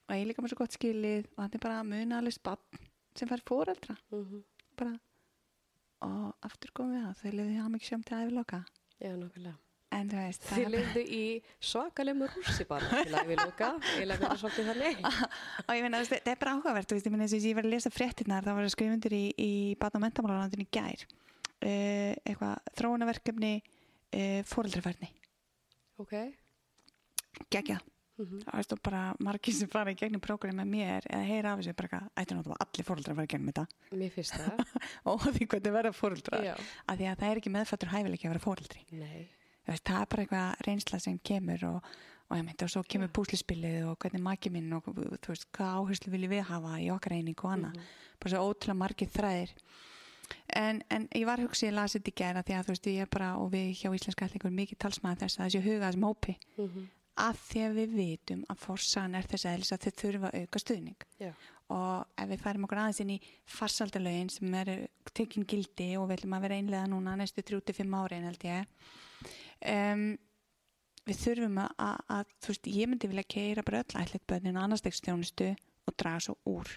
og 0.04 0.16
ég 0.18 0.28
líka 0.28 0.44
með 0.44 0.52
svo 0.52 0.60
gott 0.60 0.76
skilið 0.76 1.30
og 1.38 1.40
þetta 1.46 1.56
er 1.60 1.64
bara 1.64 1.84
munaðalist 1.88 2.44
bann 2.44 2.82
sem 3.16 3.30
fær 3.32 3.44
fóreldra 3.48 3.96
mhm, 4.12 4.42
bara 4.76 4.98
og 6.06 6.48
aftur 6.48 6.74
komum 6.76 6.98
við 6.98 7.10
að 7.10 7.20
þau 7.22 7.30
lifið 7.34 7.60
hafa 7.60 7.76
mikið 7.76 7.92
sjömm 7.92 8.08
til 8.08 8.18
æfiloka 8.22 8.64
já, 9.00 9.14
nokkulega 9.14 9.60
Þið 9.94 10.70
lifðu 10.74 11.04
í 11.06 11.24
svakalegum 11.62 12.26
rússi 12.32 12.66
bara 12.66 13.04
til 13.06 13.14
að 13.14 13.34
lóka, 13.38 13.70
eiginlega 13.94 14.24
verið 14.24 14.42
svolítið 14.42 14.70
þannig. 14.72 15.04
og 15.68 15.78
ég 15.78 15.86
veist, 15.94 16.14
þetta 16.16 16.34
er 16.34 16.42
bara 16.42 16.56
áhugavert 16.58 16.96
ég 16.98 17.14
meina, 17.14 17.28
eins 17.28 17.36
og 17.38 17.46
ég 17.46 17.58
var 17.60 17.68
að 17.68 17.76
lesa 17.76 17.94
fréttinar 17.94 18.46
þá 18.46 18.52
var 18.52 18.66
það 18.66 18.74
skrifundur 18.74 19.18
í, 19.18 19.24
í 19.38 19.52
batna 19.82 20.02
og 20.02 20.06
mentamálalandinu 20.08 20.66
í 20.66 20.72
gær 20.74 21.06
uh, 21.06 22.12
eitthvað 22.26 22.74
þróunaverkefni 22.82 23.56
uh, 23.62 24.42
fóreldrafærni 24.50 25.14
Ok, 26.02 26.16
gegja 28.14 28.24
Mhm. 28.24 28.44
það 28.46 28.58
veist 28.60 28.70
þú 28.74 28.78
bara 28.84 29.16
margir 29.20 29.54
sem 29.54 29.68
fara 29.68 29.92
í 29.92 29.96
gegnum 29.98 30.22
prógrami 30.22 30.54
með 30.62 30.70
mér 30.70 31.02
eða 31.10 31.26
heyra 31.26 31.54
af 31.54 31.60
þessu 31.60 31.74
bara 31.76 31.88
eitthvað, 31.88 32.10
ættu 32.22 32.36
náttúrulega 32.38 32.66
allir 32.66 32.86
fóreldrar 32.86 33.14
að 33.14 33.16
fara 33.16 33.26
í 33.26 33.32
gegnum 33.34 33.52
þetta? 33.52 33.66
Mér 33.92 34.12
finnst 34.14 34.34
það. 34.38 34.66
og 35.10 35.20
því 35.34 35.48
hvernig 35.48 35.74
verða 35.74 35.94
fóreldrar 35.98 36.44
Já. 36.46 36.54
að 36.88 36.98
því 36.98 37.08
að 37.10 37.18
það 37.20 37.32
er 37.32 37.38
ekki 37.42 37.54
meðfættur 37.56 37.94
hæfileiki 37.94 38.28
að 38.28 38.34
vera 38.34 38.44
Þú 39.64 39.72
veist, 39.72 39.84
það 39.88 40.02
er 40.02 40.08
bara 40.12 40.24
eitthvað 40.24 40.66
reynsla 40.68 41.00
sem 41.00 41.20
kemur 41.24 41.62
og, 41.64 41.86
og, 42.30 42.38
myndi, 42.38 42.64
og 42.66 42.70
svo 42.70 42.84
kemur 42.84 43.08
púslispilið 43.16 43.86
og 43.88 43.98
hvernig 43.98 44.22
maki 44.22 44.50
minn 44.52 44.74
og 44.76 44.84
þú 44.92 45.32
veist, 45.32 45.48
hvað 45.56 45.78
áherslu 45.80 46.12
viljum 46.12 46.34
við 46.36 46.44
hafa 46.50 46.74
í 46.84 46.90
okkar 46.92 47.16
eining 47.16 47.40
og 47.40 47.52
annað. 47.56 47.78
Bara 48.20 48.34
svo 48.36 48.44
ótrúlega 48.52 48.76
margir 48.78 49.08
þræðir. 49.10 49.54
En, 50.54 50.82
en 50.92 51.08
ég 51.16 51.26
var 51.26 51.40
að 51.40 51.48
hugsa 51.48 51.68
ég 51.68 51.74
las 51.76 51.96
þetta 51.96 52.12
í 52.12 52.18
gæra 52.20 52.44
því 52.44 52.54
að 52.58 52.66
þú 52.68 52.74
veist, 52.74 52.88
ég 52.92 53.02
er 53.06 53.10
bara 53.12 53.30
og 53.40 53.50
við 53.54 53.72
hjá 53.80 53.90
Íslenska 53.96 54.28
ætlingur 54.28 54.54
mikið 54.56 54.80
talsmaður 54.84 55.24
þess 55.24 55.40
að 55.40 55.48
þessi 55.48 55.62
huga 55.64 55.88
þessum 55.90 56.06
hópi 56.10 56.36
mhm, 56.58 56.86
að 57.22 57.42
því 57.48 57.64
að 57.68 57.76
við 57.78 57.98
vitum 58.00 58.46
að 58.50 58.62
forsan 58.64 59.18
er 59.18 59.28
þess 59.30 59.46
aðeins 59.50 59.74
að 59.76 59.84
þau 59.84 59.92
þurfa 60.02 60.30
að 60.32 60.44
auka 60.44 60.62
stuðning. 60.64 61.08
Já, 61.22 61.32
og 61.74 62.20
ef 62.20 62.30
við 62.30 62.44
færum 62.44 62.66
okkur 62.68 62.82
aðeins 62.82 63.02
inn 63.04 63.14
í 63.16 63.20
farsaldalögin 63.50 64.32
sem 64.34 64.56
eru 64.60 64.76
tekinn 65.16 65.48
gildi 65.50 65.90
og 66.00 66.08
við 66.10 66.20
ætlum 66.20 66.36
að 66.38 66.46
vera 66.48 66.60
einlega 66.60 66.90
núna 66.92 67.16
næstu 67.20 67.44
35 67.46 67.98
árin 68.00 68.28
held 68.28 68.46
ég 68.48 68.88
um, 69.72 70.06
við 71.08 71.22
þurfum 71.24 71.62
að, 71.64 72.02
að, 72.18 72.34
þú 72.44 72.54
veist, 72.54 72.72
ég 72.80 72.90
myndi 72.92 73.12
vilja 73.12 73.28
keira 73.36 73.66
bara 73.66 73.84
öll 73.84 74.02
ætlit 74.02 74.26
bönnin 74.30 74.60
á 74.60 74.64
annarstegstjónustu 74.66 75.50
og 75.88 75.98
draga 76.00 76.26
svo 76.28 76.38
úr 76.50 76.72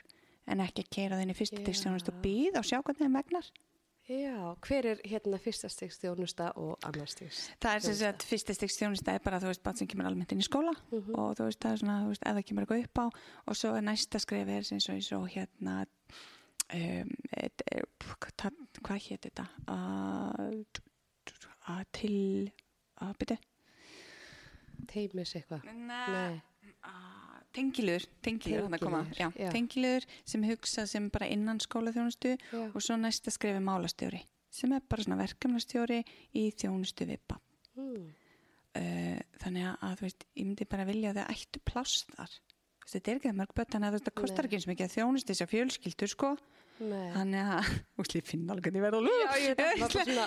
en 0.47 0.63
ekki 0.63 0.87
að 0.87 0.93
keira 0.99 1.21
Já. 1.23 1.35
stegstjónustu 1.51 2.15
og 2.15 2.23
býð 2.23 2.61
og 2.61 2.67
sjá 2.69 2.79
hvernig 2.79 3.03
þeim 3.03 3.19
vegnar 3.21 3.51
já, 4.09 4.55
hver 4.67 4.87
er 4.93 4.99
hérna 5.05 5.39
fyrsta 5.43 5.69
stigs 5.73 5.99
þjónusta 6.03 6.53
og 6.63 6.77
annar 6.87 7.11
stigs? 7.11 7.47
það 7.63 7.75
er 7.75 7.81
sem 7.87 7.99
sagt 8.01 8.27
fyrsta 8.29 8.53
stegstjónusta 8.57 9.17
er 9.17 9.25
bara 9.25 9.41
þú 9.43 9.51
veist, 9.51 9.65
bara 9.67 9.81
sem 9.81 9.91
kemur 9.91 10.11
almennt 10.11 10.35
inn 10.35 10.43
í 10.43 10.47
skóla 10.47 10.75
og 10.93 11.35
þú 11.39 11.49
veist, 11.49 11.63
það 11.63 11.73
er 11.73 11.83
svona, 11.83 11.99
þú 12.05 12.13
veist, 12.13 12.27
það 12.27 12.43
kemur 12.51 12.67
eitthvað 12.67 12.87
upp 12.87 13.03
á 13.03 13.07
og 13.47 13.59
svo 13.59 13.73
er 13.75 13.89
næsta 13.89 14.23
skrif 14.23 14.53
er 14.57 14.69
sem 14.69 14.83
svo, 14.83 15.23
hérna 15.33 15.75
um, 15.83 17.17
et, 17.37 17.67
e, 17.73 17.83
hvað, 18.07 18.63
hvað 18.83 19.05
hétt 19.09 19.31
þetta 19.31 19.51
að 19.75 20.83
til 21.97 22.17
að 23.03 23.13
byrja 23.21 23.43
Teimis 24.87 25.33
eitthvað? 25.35 25.65
Nei. 25.89 26.37
Tengilur, 27.57 28.05
tengilur, 28.25 28.67
koma, 28.83 29.03
já, 29.17 29.31
já. 29.33 29.49
tengilur 29.55 30.05
sem 30.29 30.43
hugsa 30.45 30.85
sem 30.87 31.07
bara 31.13 31.29
innan 31.33 31.61
skólaþjónustu 31.65 32.35
Já. 32.37 32.65
og 32.69 32.83
svo 32.85 32.99
næsta 33.01 33.33
skrifi 33.33 33.63
málastjóri 33.65 34.21
sem 34.53 34.73
er 34.77 34.85
bara 34.89 35.05
svona 35.05 35.19
verkefnastjóri 35.21 36.03
í 36.37 36.51
þjónustu 36.57 37.09
bann. 37.29 37.43
Mm. 37.77 38.05
Uh, 38.77 39.21
þannig 39.41 39.65
að, 39.71 39.79
að 39.89 39.97
þú 39.97 40.07
veist, 40.07 40.27
ég 40.37 40.49
myndi 40.49 40.67
bara 40.69 40.85
vilja 40.89 41.13
að 41.13 41.23
það 41.23 41.33
ættu 41.37 41.63
pláss 41.65 42.05
þar. 42.13 42.37
Þetta 42.87 43.11
er 43.11 43.19
ekki 43.19 43.31
það 43.31 43.39
mörg 43.41 43.55
börn, 43.57 43.71
þannig 43.73 43.89
að 43.89 44.05
það 44.07 44.15
kostar 44.21 44.47
ekki 44.47 44.59
eins 44.61 44.69
mikið 44.71 44.87
að 44.87 44.95
þjónustu 44.95 45.33
þessar 45.33 45.51
fjölskyldur, 45.51 46.13
sko. 46.13 46.31
Nei. 46.77 47.07
Þannig 47.15 47.51
að, 47.57 47.71
veist, 47.99 48.17
ég 48.19 48.27
finn 48.29 48.45
alveg 48.53 48.69
hvernig 48.69 48.83
ég 48.83 48.87
verða 48.87 49.01
að 49.01 49.09
Já, 49.09 49.31
ég 49.43 49.63
að 49.65 49.81
var 49.81 49.97
bara 49.97 50.07
svona, 50.11 50.27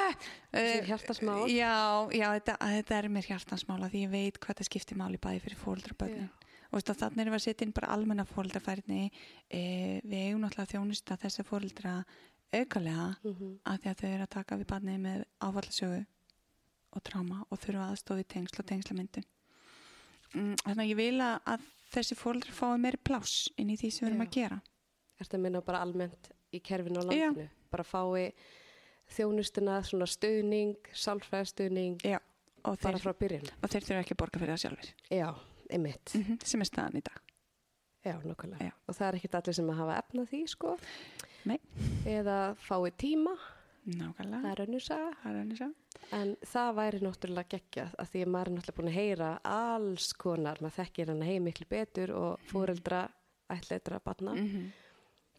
Eh, 0.50 0.66
Þessi 0.66 0.86
hjartarsmál. 0.88 1.42
Já, 1.52 1.74
já 2.16 2.26
þetta, 2.34 2.54
að 2.58 2.72
þetta 2.80 2.96
er 2.96 3.08
mér 3.14 3.26
hjartansmála 3.28 3.90
því 3.92 4.00
ég 4.02 4.10
veit 4.10 4.40
hvað 4.42 4.56
það 4.58 4.66
skiptir 4.66 4.98
máli 4.98 5.20
bæði 5.22 5.42
fyrir 5.44 5.60
fóreldra 5.60 5.94
og 5.94 6.00
börnin. 6.00 6.30
Og 6.72 6.82
þannig 6.86 7.18
erum 7.24 7.34
við 7.34 7.40
að 7.40 7.44
setja 7.48 7.66
inn 7.66 7.72
bara 7.74 7.88
almenna 7.96 8.24
fóreldrafærni. 8.24 9.10
E, 9.50 10.00
við 10.06 10.20
eigum 10.28 10.40
náttúrulega 10.44 10.66
að 10.68 10.72
þjónusta 10.76 11.16
þessa 11.18 11.42
fóreldra 11.44 12.04
aukalega 12.54 13.16
Mhm. 13.24 13.58
að 13.64 13.78
því 13.80 13.90
að 13.90 13.98
þau 14.00 14.08
eru 14.14 14.22
að 14.22 14.30
taka 14.30 14.56
við 14.56 14.66
barnið 14.66 15.00
með 15.00 15.24
áfallasögu 15.40 16.06
og 16.92 17.02
tráma 17.02 17.44
og 17.50 17.58
þurfa 17.58 17.90
aðstofi 17.90 18.24
tengsl 18.26 18.58
og 18.60 18.66
tengslamyndun. 18.66 19.24
Mm, 20.34 20.54
Þannig 20.62 20.84
að 20.84 20.90
ég 20.90 20.96
vil 20.96 21.18
að, 21.20 21.60
þessi 21.92 22.14
fóreldra 22.18 22.52
fái 22.54 22.78
meiri 22.78 22.98
pláss 23.02 23.48
inn 23.58 23.70
í 23.70 23.76
því 23.76 23.90
sem 23.92 24.06
við 24.08 24.12
erum 24.12 24.22
Já. 24.22 24.26
að 24.28 24.34
gera. 24.38 24.60
Ertu 25.20 25.36
að 25.36 25.40
minna 25.40 25.60
bara 25.60 25.80
almennt 25.82 26.30
í 26.52 26.60
kerfinu 26.62 27.02
á 27.02 27.04
landinu? 27.06 27.48
Bara 27.70 27.82
fái 27.84 28.32
þjónustuna, 29.10 29.80
svona 29.82 30.06
stuðning, 30.06 30.76
sálfræðstuðning, 30.94 31.98
Já, 32.06 32.18
bara 32.62 32.76
þeir, 32.76 33.00
frá 33.02 33.12
byrjun. 33.18 33.48
og 33.62 33.70
þeir 33.70 33.82
þurfa 33.86 34.02
ekki 34.04 34.14
að 34.14 34.20
borga 34.22 34.38
fyrir 34.40 34.54
það 34.54 34.62
sjálfur. 34.64 34.90
Já, 35.10 35.34
einmitt. 35.72 36.14
Mm 36.14 36.38
sem 36.44 36.60
er 36.60 36.68
staðan 36.70 36.96
í 37.00 37.02
dag. 37.02 37.20
Já, 38.04 38.14
nokkulega. 38.24 38.72
Og 38.88 38.94
það 38.96 39.08
er 39.08 39.16
ekkert 39.18 39.34
allir 39.40 39.54
sem 39.54 39.70
að 39.70 39.76
hafa 39.82 39.96
efna 40.00 40.22
því, 40.30 40.42
sko. 40.48 40.76
Nei, 41.44 41.58
Eða 42.06 42.56
fái 42.56 42.90
tíma, 42.96 43.34
nákvæmlega. 43.86 44.40
það 44.42 44.52
er 44.54 44.62
önnur 44.66 44.80
saga. 44.84 45.10
Það 45.22 45.30
er 45.30 45.40
að 45.40 45.74
En 46.12 46.36
það 46.42 46.74
væri 46.74 47.00
náttúrulega 47.04 47.48
geggjað 47.54 47.94
að 47.98 48.08
því 48.10 48.22
að 48.24 48.30
maður 48.34 48.46
er 48.46 48.54
náttúrulega 48.56 48.76
búin 48.80 48.88
að 48.90 48.98
heyra 49.00 49.40
alls 49.44 50.12
konar, 50.12 50.56
maður 50.60 50.76
þekkir 50.84 51.06
hann 51.12 51.22
heim 51.22 51.44
miklu 51.44 51.66
betur 51.70 52.10
og 52.16 52.38
fóreldra 52.50 53.02
ætleitra 53.50 54.00
batna 54.04 54.34
Mhm. 54.34 54.72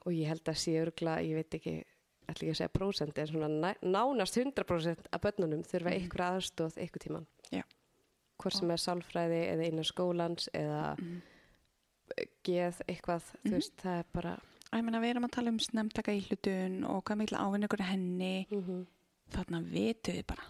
og 0.06 0.12
ég 0.14 0.28
held 0.28 0.44
að 0.46 0.56
sé 0.58 0.72
örgla, 0.82 1.18
ég 1.22 1.36
veit 1.36 1.50
ekki 1.54 1.84
ætla 2.30 2.48
ekki 2.48 2.52
að 2.54 2.58
segja 2.62 2.70
prósent, 2.70 3.18
en 3.18 3.28
svona 3.28 3.76
nánast 3.82 4.38
100% 4.38 5.08
af 5.12 5.22
börnunum 5.22 5.64
þurfa 5.64 5.92
ykkur 6.00 6.22
aðstóð 6.30 6.78
ykkur 6.78 7.00
tíman. 7.04 7.26
Já. 7.52 7.64
Hvort 8.42 8.58
sem 8.58 8.72
er 8.74 8.82
sálfræði 8.82 9.42
eða 9.54 9.68
innan 9.70 9.86
skólans 9.88 10.48
eða 10.58 10.96
geð 12.46 12.80
eitthvað, 12.90 13.28
þú 13.46 13.54
veist, 13.58 13.76
það 13.84 14.00
er 14.02 14.08
bara, 14.14 14.38
Og 14.72 14.80
ég 14.80 14.86
meina 14.88 15.02
við 15.04 15.10
erum 15.12 15.26
að 15.28 15.32
tala 15.36 15.52
um 15.52 15.58
snemtaka 15.60 16.14
í 16.16 16.22
hlutun 16.30 16.76
og 16.88 17.02
hvað 17.04 17.18
mikil 17.20 17.38
ávinni 17.44 17.68
ykkur 17.68 17.82
henni. 17.90 18.34
Mm 18.52 18.82
þarna 19.32 19.62
vitu 19.64 20.12
við 20.12 20.26
bara. 20.28 20.44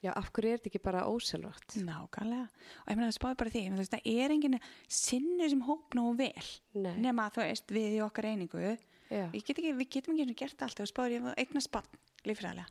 Já, 0.00 0.12
af 0.16 0.30
hverju 0.32 0.48
er 0.54 0.56
þetta 0.56 0.68
ekki 0.70 0.80
bara 0.82 1.02
óselvægt? 1.04 1.74
nákvæmlega. 1.84 2.46
Og 2.48 2.88
ég 2.88 2.96
meina 2.96 3.08
það 3.10 3.16
spáði 3.18 3.36
bara 3.42 3.50
því 3.52 3.62
þú 3.66 3.76
veist, 3.76 3.92
það 3.92 4.06
er 4.24 4.30
enginn 4.32 4.58
sinnur 4.88 5.50
sem 5.52 5.60
hóp 5.66 5.92
nógu 5.98 6.14
vel. 6.16 6.46
Nei. 6.80 6.94
nema 6.96 7.26
þú 7.34 7.42
veist 7.44 7.66
við 7.76 7.98
í 7.98 8.00
okkar 8.06 8.24
einingu. 8.30 8.78
Get 9.10 9.50
ekki, 9.52 9.74
við 9.76 9.88
getum 9.90 10.16
ekki 10.16 10.34
gert 10.40 10.62
allt 10.62 10.80
og 10.80 10.88
spáður 10.88 11.12
ég 11.18 11.28
að 11.28 11.38
eigna 11.44 11.60
spann 11.60 11.84
lífræðilega 12.24 12.66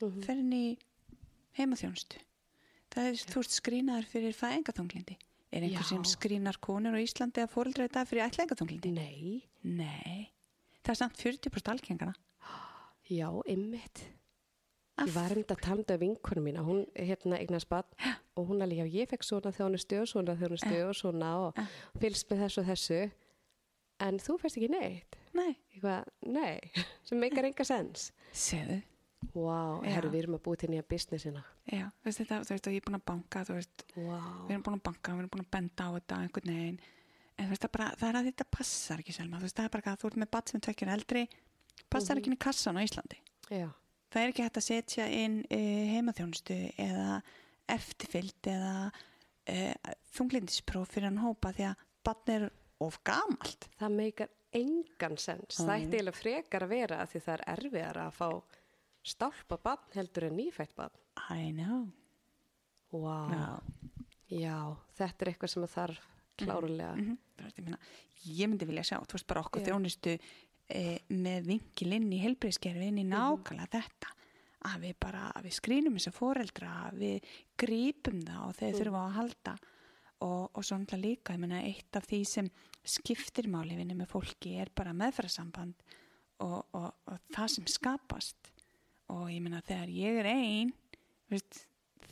Mhm. 0.00 0.22
fer 0.22 0.36
inn 0.38 0.52
í 0.52 0.78
heimaþjónustu 1.58 2.18
það 2.94 3.10
er 3.10 3.20
þú 3.30 3.42
veist 3.42 3.56
skrínaður 3.58 4.08
fyrir 4.10 4.36
fæðingaþunglindi 4.36 5.16
er 5.50 5.66
einhver 5.66 5.86
sem 5.88 6.04
skrínar 6.06 6.58
konur 6.62 6.94
á 6.94 7.00
Íslandi 7.02 7.42
að 7.42 7.52
fóreldra 7.54 7.86
þetta 7.88 8.06
fyrir 8.06 8.26
ætlaðingaþunglindi 8.28 8.92
Nei, 8.94 9.42
nei, 9.62 10.30
það 10.84 10.94
er 10.94 11.00
samt 11.02 11.20
40% 11.22 11.72
algengana 11.74 12.14
já, 13.10 13.28
ymmit. 13.50 14.04
Ég 15.00 15.14
var 15.14 15.32
um 15.32 15.40
þetta 15.40 15.56
að 15.56 15.62
tala 15.64 15.84
um 15.96 16.00
vinkunum 16.02 16.44
mína, 16.44 16.62
hún 16.66 16.82
er 16.94 17.08
hérna 17.08 17.38
eignast 17.40 17.68
bann 17.70 17.88
og 18.36 18.50
hún 18.50 18.60
alveg, 18.62 18.82
já, 18.84 19.00
ég 19.00 19.10
fekk 19.10 19.24
svona 19.26 19.52
þjónustu 19.56 20.02
og 20.02 20.10
svona 20.10 20.36
þjónustu 20.36 20.76
og 20.84 20.94
svona 20.98 21.30
og 21.46 21.60
fylgst 22.02 22.28
með 22.30 22.44
þessu 22.44 22.60
og 22.62 22.68
þessu, 22.68 23.00
en 24.06 24.20
þú 24.20 24.36
færst 24.42 24.60
ekki 24.60 24.70
neitt. 24.72 25.18
nei, 25.34 25.54
Eitthvað, 25.72 26.10
nei, 26.28 26.60
sem 27.08 27.20
meikar 27.22 27.48
enga 27.48 27.64
sens. 27.66 28.10
segðu 28.30 28.82
wow, 29.34 29.80
Já. 29.84 29.90
herru, 29.96 30.10
við 30.14 30.22
erum 30.24 30.36
að 30.38 30.42
búið 30.46 30.62
til 30.62 30.70
nýja 30.72 30.86
businessina. 30.90 31.42
Já, 31.70 31.84
þú 32.00 32.08
veist 32.08 32.22
þetta, 32.22 32.38
þú 32.46 32.54
veist, 32.54 32.66
og 32.70 32.74
ég 32.76 32.80
er 32.82 32.86
búin 32.88 32.98
að 33.00 33.04
banka, 33.10 33.42
þú 33.48 33.58
veist, 33.58 33.84
Vá. 33.96 34.16
við 34.46 34.54
erum 34.56 34.64
búin 34.68 34.78
að 34.78 34.84
banka, 34.88 35.12
við 35.12 35.22
erum 35.24 35.32
búin 35.34 35.44
að 35.44 35.50
benda 35.56 35.86
á 35.86 35.90
þetta 35.98 36.20
einhvern 36.24 36.52
veginn, 36.54 36.80
en 37.36 37.44
þú 37.46 37.50
veist, 37.54 37.64
það, 37.66 37.72
bara, 37.76 37.90
það 38.00 38.08
er 38.12 38.18
að 38.20 38.30
þetta 38.30 38.48
passar 38.56 39.02
ekki 39.04 39.16
selma, 39.16 39.36
þú 39.42 39.48
veist, 39.48 39.56
það 39.60 39.68
er 39.68 39.74
bara 39.76 39.92
að 39.94 40.00
þú 40.02 40.10
ert 40.10 40.20
með 40.24 40.30
bat 40.36 40.52
sem 40.54 40.64
tvekjur 40.66 40.92
eldri, 40.96 41.22
passar 41.90 42.20
ekki 42.20 42.30
inn 42.32 42.38
í 42.38 42.42
kassan 42.46 42.80
á 42.80 42.84
Íslandi. 42.86 43.20
Já, 43.50 43.68
Það 44.10 44.24
er 44.24 44.32
ekki 44.32 44.42
hægt 44.42 44.58
að 44.58 44.64
setja 44.66 45.04
inn 45.06 45.34
uh, 45.46 45.90
heimaþjónustu 45.94 46.54
eða 46.82 47.20
eftirfylgd 47.70 48.48
eða 48.50 48.72
uh, 48.90 49.92
þunglindispróf 50.16 50.90
fyrir 50.90 51.06
hann 51.06 51.20
hópa 51.22 51.52
því 51.54 51.68
að 51.68 51.84
batn 52.08 52.32
er 52.34 52.46
of 52.82 52.96
gamalt. 53.06 53.68
það 53.78 53.94
meikar 54.00 54.32
engan 54.58 55.14
sens. 55.20 55.60
Það 55.60 55.74
ætti 55.76 55.94
eiginlega 56.00 56.18
frekar 56.18 56.66
að 56.66 56.72
vera 56.74 57.04
því 57.06 57.20
það 57.22 57.34
er 57.36 57.44
erfiðar 57.54 58.00
að 58.02 58.16
fá 58.18 58.28
stálpa 59.06 59.58
bann 59.62 59.90
heldur 59.94 60.28
en 60.28 60.38
nýfætt 60.38 60.76
bann. 60.76 60.94
I 61.30 61.50
know. 61.52 61.88
Vá. 62.92 63.18
Já. 63.30 63.48
Já, 64.30 64.58
þetta 64.94 65.24
er 65.24 65.32
eitthvað 65.32 65.52
sem 65.54 65.66
þarf 65.66 66.06
klárulega. 66.38 66.94
Mm 66.94 67.18
veist, 67.40 67.90
ég, 68.26 68.48
myndi 68.48 68.68
vilja 68.68 68.86
sjá, 68.90 69.00
þú 69.08 69.16
veist 69.16 69.28
bara 69.30 69.42
okkur 69.44 69.62
Já. 69.62 69.70
þjónustu 69.70 70.14
e, 70.16 70.82
með 71.12 71.50
vinkil 71.50 71.92
inn 71.96 72.08
í 72.12 72.22
helbriðskerfi 72.22 72.90
inn 72.90 73.02
í 73.02 73.06
nákvæmlega 73.08 73.70
þetta 73.78 74.14
að 74.70 74.82
við 74.84 74.96
bara, 75.00 75.22
að 75.32 75.46
við 75.48 75.56
skrýnum 75.56 75.96
þess 75.96 76.10
að 76.10 76.18
foreldra 76.18 76.72
að 76.86 76.98
við 77.00 77.30
grípum 77.62 78.20
það 78.26 78.42
og 78.44 78.58
þeir 78.58 78.76
þurfa 78.76 79.04
að 79.06 79.16
halda 79.16 79.54
og, 80.20 80.42
og 80.52 80.66
svo 80.66 80.76
náttúrulega 80.76 81.06
líka, 81.06 81.36
ég 81.36 81.40
meina 81.40 81.62
eitt 81.64 81.96
af 81.96 82.08
því 82.10 82.20
sem 82.28 82.50
skiptir 82.84 83.48
máli 83.52 83.78
vinni 83.78 83.96
með 83.96 84.12
fólki 84.12 84.56
er 84.60 84.72
bara 84.76 84.92
meðfærarsamband 84.96 85.80
og, 86.44 86.60
og, 86.76 86.90
og 87.08 87.24
það 87.32 87.54
sem 87.54 87.70
skapast 87.72 88.52
og 89.10 89.26
ég 89.32 89.42
meina 89.44 89.60
þegar 89.66 89.92
ég 89.94 90.20
er 90.22 90.28
ein 90.30 90.72
veist, 91.30 91.60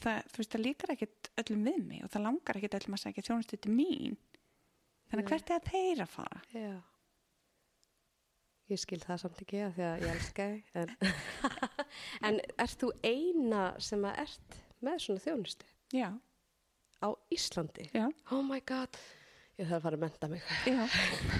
það, 0.02 0.28
þú 0.32 0.42
veist 0.42 0.54
það 0.54 0.64
líkar 0.66 0.92
ekkert 0.94 1.30
öllum 1.42 1.64
við 1.68 1.80
mig 1.88 2.04
og 2.06 2.12
það 2.14 2.26
langar 2.28 2.58
ekkert 2.60 2.78
öllum 2.80 2.98
að 2.98 3.02
segja 3.04 3.26
þjónustu 3.30 3.58
til 3.64 3.74
mín. 3.74 4.16
Þannig 5.08 5.24
að 5.24 5.32
hvert 5.32 5.50
er 5.50 5.58
að 5.62 5.68
þeir 5.72 6.04
að 6.04 6.10
fara? 6.12 6.40
Já. 6.52 6.72
Ég 8.68 8.80
skil 8.82 8.98
það 9.00 9.20
samt 9.22 9.38
ekki 9.40 9.60
að 9.64 9.76
því 9.78 9.84
að 9.88 10.02
ég 10.04 10.10
elska. 10.12 10.46
En, 10.76 10.90
en 12.28 12.40
ert 12.60 12.82
þú 12.82 12.90
eina 13.08 13.62
sem 13.80 14.02
að 14.04 14.18
ert 14.26 14.58
með 14.84 14.98
svona 15.06 15.24
þjónustu? 15.24 15.70
Já, 15.96 16.08
á 17.00 17.08
Íslandi? 17.32 17.86
já, 17.96 18.04
Oh 18.28 18.42
my 18.44 18.60
god, 18.68 18.98
ég 19.56 19.70
þarf 19.70 19.78
að 19.78 19.86
fara 19.86 19.96
að 19.96 20.04
menta 20.04 20.28
mig. 20.28 20.44
já, 20.68 20.82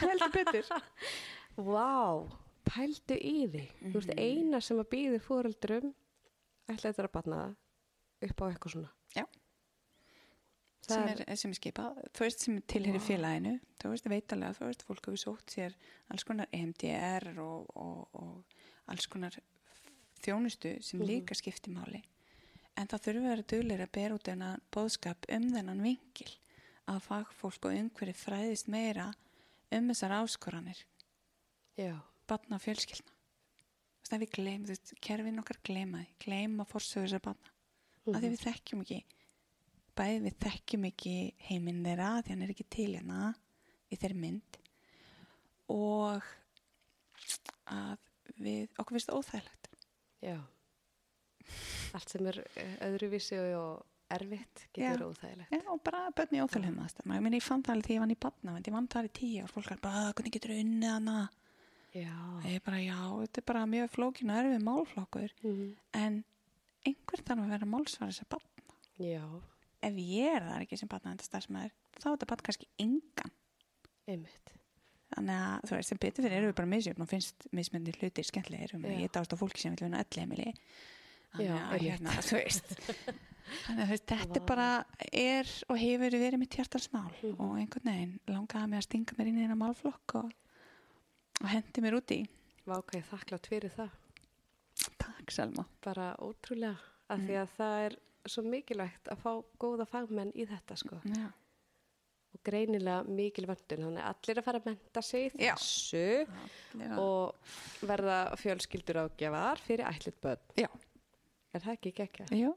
heldur 0.07 0.33
betur. 0.39 0.73
Vá, 1.69 2.25
pældu 2.69 3.17
í 3.19 3.35
því. 3.51 3.65
Þú 3.89 4.03
ert 4.03 4.15
eina 4.21 4.61
sem 4.65 4.81
að 4.81 4.91
býði 4.95 5.21
fóreldrum 5.25 5.93
ætla 6.69 6.93
þetta 6.93 7.07
að 7.07 7.15
batna 7.17 7.43
upp 8.29 8.43
á 8.43 8.45
eitthvað 8.49 8.75
svona. 8.75 8.91
já, 9.17 9.25
sem 10.89 11.09
er, 11.13 11.23
sem 11.37 11.53
er 11.53 11.59
skipað. 11.59 12.01
Þú 12.15 12.25
veist 12.25 12.45
sem 12.45 12.59
tilheyri 12.73 13.01
félaginu. 13.03 13.55
Þú 13.81 13.93
veist 13.93 14.11
veitalega, 14.11 14.57
þú 14.59 14.69
veist 14.71 14.85
fólk 14.89 15.09
hefur 15.09 15.23
sótt 15.23 15.55
sér 15.55 15.77
alls 16.13 16.27
konar 16.29 16.51
EMDR 16.55 17.31
og, 17.45 17.71
og, 17.77 18.19
og 18.19 18.93
alls 18.93 19.09
konar 19.11 19.37
þjónustu 20.25 20.77
sem 20.85 21.03
líka 21.05 21.37
skiptir 21.39 21.75
máli. 21.75 22.03
En 22.79 22.89
það 22.91 23.05
þurfa 23.07 23.25
að 23.25 23.33
vera 23.33 23.49
dugleira 23.53 23.89
að 23.89 23.97
bera 23.97 24.19
út 24.19 24.29
þennan 24.29 24.67
bóðskap 24.75 25.27
um 25.35 25.49
þennan 25.55 25.83
vinkil 25.83 26.31
að 26.89 27.03
fagfólk 27.05 27.69
og 27.69 27.75
umhverju 27.77 28.15
fræðist 28.17 28.71
meira 28.73 29.11
um 29.75 29.91
þessar 29.91 30.15
áskoranir. 30.23 30.81
Já, 31.79 31.99
batna 32.31 32.59
og 32.59 32.65
fjölskyldna 32.65 33.15
Þú 33.99 34.15
veist, 34.15 34.15
að 34.15 34.23
við 34.23 34.35
gleym, 34.39 34.65
þú 34.65 34.73
veist, 34.73 34.91
kerfin 35.05 35.41
okkar 35.43 35.59
gleyma 35.69 35.99
því. 36.01 36.13
Gleyma 36.25 36.65
forsögur 36.69 37.09
þessar 37.09 37.25
batna 37.27 37.55
að 38.09 38.23
því 38.23 38.31
við 38.33 38.45
þekkjum 38.47 38.85
ekki 38.85 38.99
bæði 39.99 40.21
við 40.25 40.37
þekkjum 40.45 40.87
ekki 40.89 41.15
heiminn 41.49 41.83
þeirra 41.85 42.11
því 42.23 42.33
hann 42.33 42.45
er 42.47 42.53
ekki 42.55 42.67
til 42.73 42.89
hérna 42.95 43.33
í 43.89 43.99
þeirri 43.99 44.21
mynd 44.23 44.59
og 45.75 46.29
að 47.69 47.99
við, 48.39 48.71
okkur 48.79 48.97
finnst 48.97 49.11
það 49.11 49.19
óþægilegt. 49.21 49.71
Já. 50.25 50.39
Allt 51.99 52.13
sem 52.13 52.29
er 52.31 52.41
eh, 52.61 52.75
öðruvísi 52.89 53.41
og 53.59 53.85
erfitt 54.15 54.65
Já. 54.71 54.93
getur 54.95 55.11
óþægilegt. 55.11 55.53
Já, 55.53 55.63
og 55.75 55.83
bara 55.85 56.07
börn 56.17 56.39
í 56.39 56.43
óþægilegum 56.45 56.81
aðstæðum. 56.85 57.29
Ég 57.35 57.45
fann 57.45 57.67
það 57.67 57.75
alveg 57.75 57.89
því 57.91 57.99
ég 57.99 58.05
vann 58.05 58.15
í 58.15 58.21
batna 58.25 58.57
ég 58.63 58.77
vann 58.79 58.89
það 58.95 59.11
í 59.11 59.13
tíu 59.19 59.45
og 59.45 59.53
fólk 59.53 59.75
er 59.75 59.83
bara, 59.83 60.07
"Ah, 60.07 60.13
hvernig 60.15 60.39
getur 60.39 60.57
unnið 60.57 60.95
hana 60.95 61.19
Ég 61.95 62.55
er 62.55 62.61
bara, 62.65 62.77
já, 62.85 62.99
þetta 63.25 63.39
er 63.41 63.47
bara 63.49 63.63
mjög 63.67 63.91
flókin 63.95 64.31
og 64.31 64.37
erfið 64.43 64.63
málflokkur 64.67 65.31
Mhm. 65.43 65.77
en 65.95 66.25
einhver 66.87 67.23
þarf 67.25 67.41
að 67.45 67.49
vera 67.55 67.67
málsvar 67.67 68.09
þessar 68.13 68.29
batna 68.29 68.75
Já, 68.99 69.25
ef 69.83 69.95
ég 69.95 70.37
er 70.37 70.43
það 70.43 70.61
ekki 70.67 70.79
sem 70.79 70.89
batna 70.89 71.15
þetta 71.17 71.29
starfsmæður 71.31 71.73
þá 71.99 72.07
er 72.07 72.17
þetta 72.17 72.27
batna 72.27 72.47
kannski 72.49 72.67
engan. 72.79 73.31
Einmitt. 74.09 74.53
þannig 75.17 75.39
að 75.41 75.63
þú 75.65 75.77
veist, 75.77 75.89
sem 75.89 75.99
betur 75.99 76.23
fyrir 76.23 76.37
erum 76.37 76.51
við 76.53 76.55
bara 76.59 76.69
misjöfn 76.69 77.01
og 77.03 77.09
finnst 77.09 77.47
mismyndi 77.57 77.93
hlutir 77.97 78.25
skemmtilegir 78.29 78.75
um 78.75 78.83
ég 78.85 79.11
dást 79.11 79.33
á 79.33 79.37
fólki 79.41 79.59
sem 79.59 79.75
vil 79.75 79.89
vinna 79.89 80.03
öll 80.05 80.19
heimili 80.21 80.53
þannig 81.33 81.73
að 81.73 81.81
hérna, 81.81 82.11
þú 82.21 82.37
veist. 82.43 82.69
Þannig 83.65 83.81
að 83.81 83.87
þú 83.87 83.95
veist, 83.95 84.07
þetta 84.13 84.47
bara 84.47 84.85
er 85.11 85.47
og 85.71 85.79
hefur 85.81 86.11
verið 86.21 86.39
mitt 86.39 86.51
hjartarsmál 86.59 87.09
Mhm. 87.23 87.41
og 87.41 87.57
einhvern 87.57 87.89
veginn 87.89 88.21
langaði 88.29 88.69
mig 88.69 88.79
að 88.79 88.85
stinga 88.85 89.17
mér 89.17 89.27
inn 89.29 89.39
í 89.39 89.47
þennan 89.47 89.63
málflokk 89.65 90.15
og, 90.21 90.33
og 91.43 91.49
hendi 91.53 91.85
mér 91.85 91.97
út 92.01 92.13
í 92.17 92.21
Vá, 92.69 92.77
hvað 92.83 92.99
ég 92.99 93.07
þakklátt 93.09 93.47
fyrir 93.49 93.73
það. 93.73 93.91
takk 95.01 95.31
Selma 95.33 95.65
Bara 95.85 96.11
ótrúlega. 96.21 96.77
Af 97.09 97.23
því 97.25 97.37
að 97.41 97.53
það 97.57 97.77
er 97.87 97.95
svo 98.29 98.43
mikilvægt 98.45 99.09
að 99.09 99.23
fá 99.23 99.31
góða 99.63 99.87
fagmenn 99.89 100.33
í 100.37 100.45
þetta, 100.51 100.77
sko. 100.77 100.99
já, 101.09 101.31
Og 102.37 102.43
greinilega 102.45 103.07
mikil 103.09 103.47
vöndun. 103.49 103.87
Þannig 103.87 104.03
að 104.05 104.11
allir 104.13 104.39
að 104.43 104.45
fara 104.45 104.59
að 104.61 104.67
menta 104.69 105.03
sig 105.03 105.33
þessu 105.33 106.03
já. 106.29 106.91
og 107.01 107.55
verða 107.89 108.19
fjölskyldur 108.37 109.01
ágjafar 109.07 109.63
fyrir 109.65 109.89
ætlit 109.89 110.21
börn. 110.21 110.45
já. 110.61 110.69
Er 111.55 111.61
það 111.65 111.73
ekki 111.79 111.95
ekki? 112.05 112.27
Jú, 112.37 112.53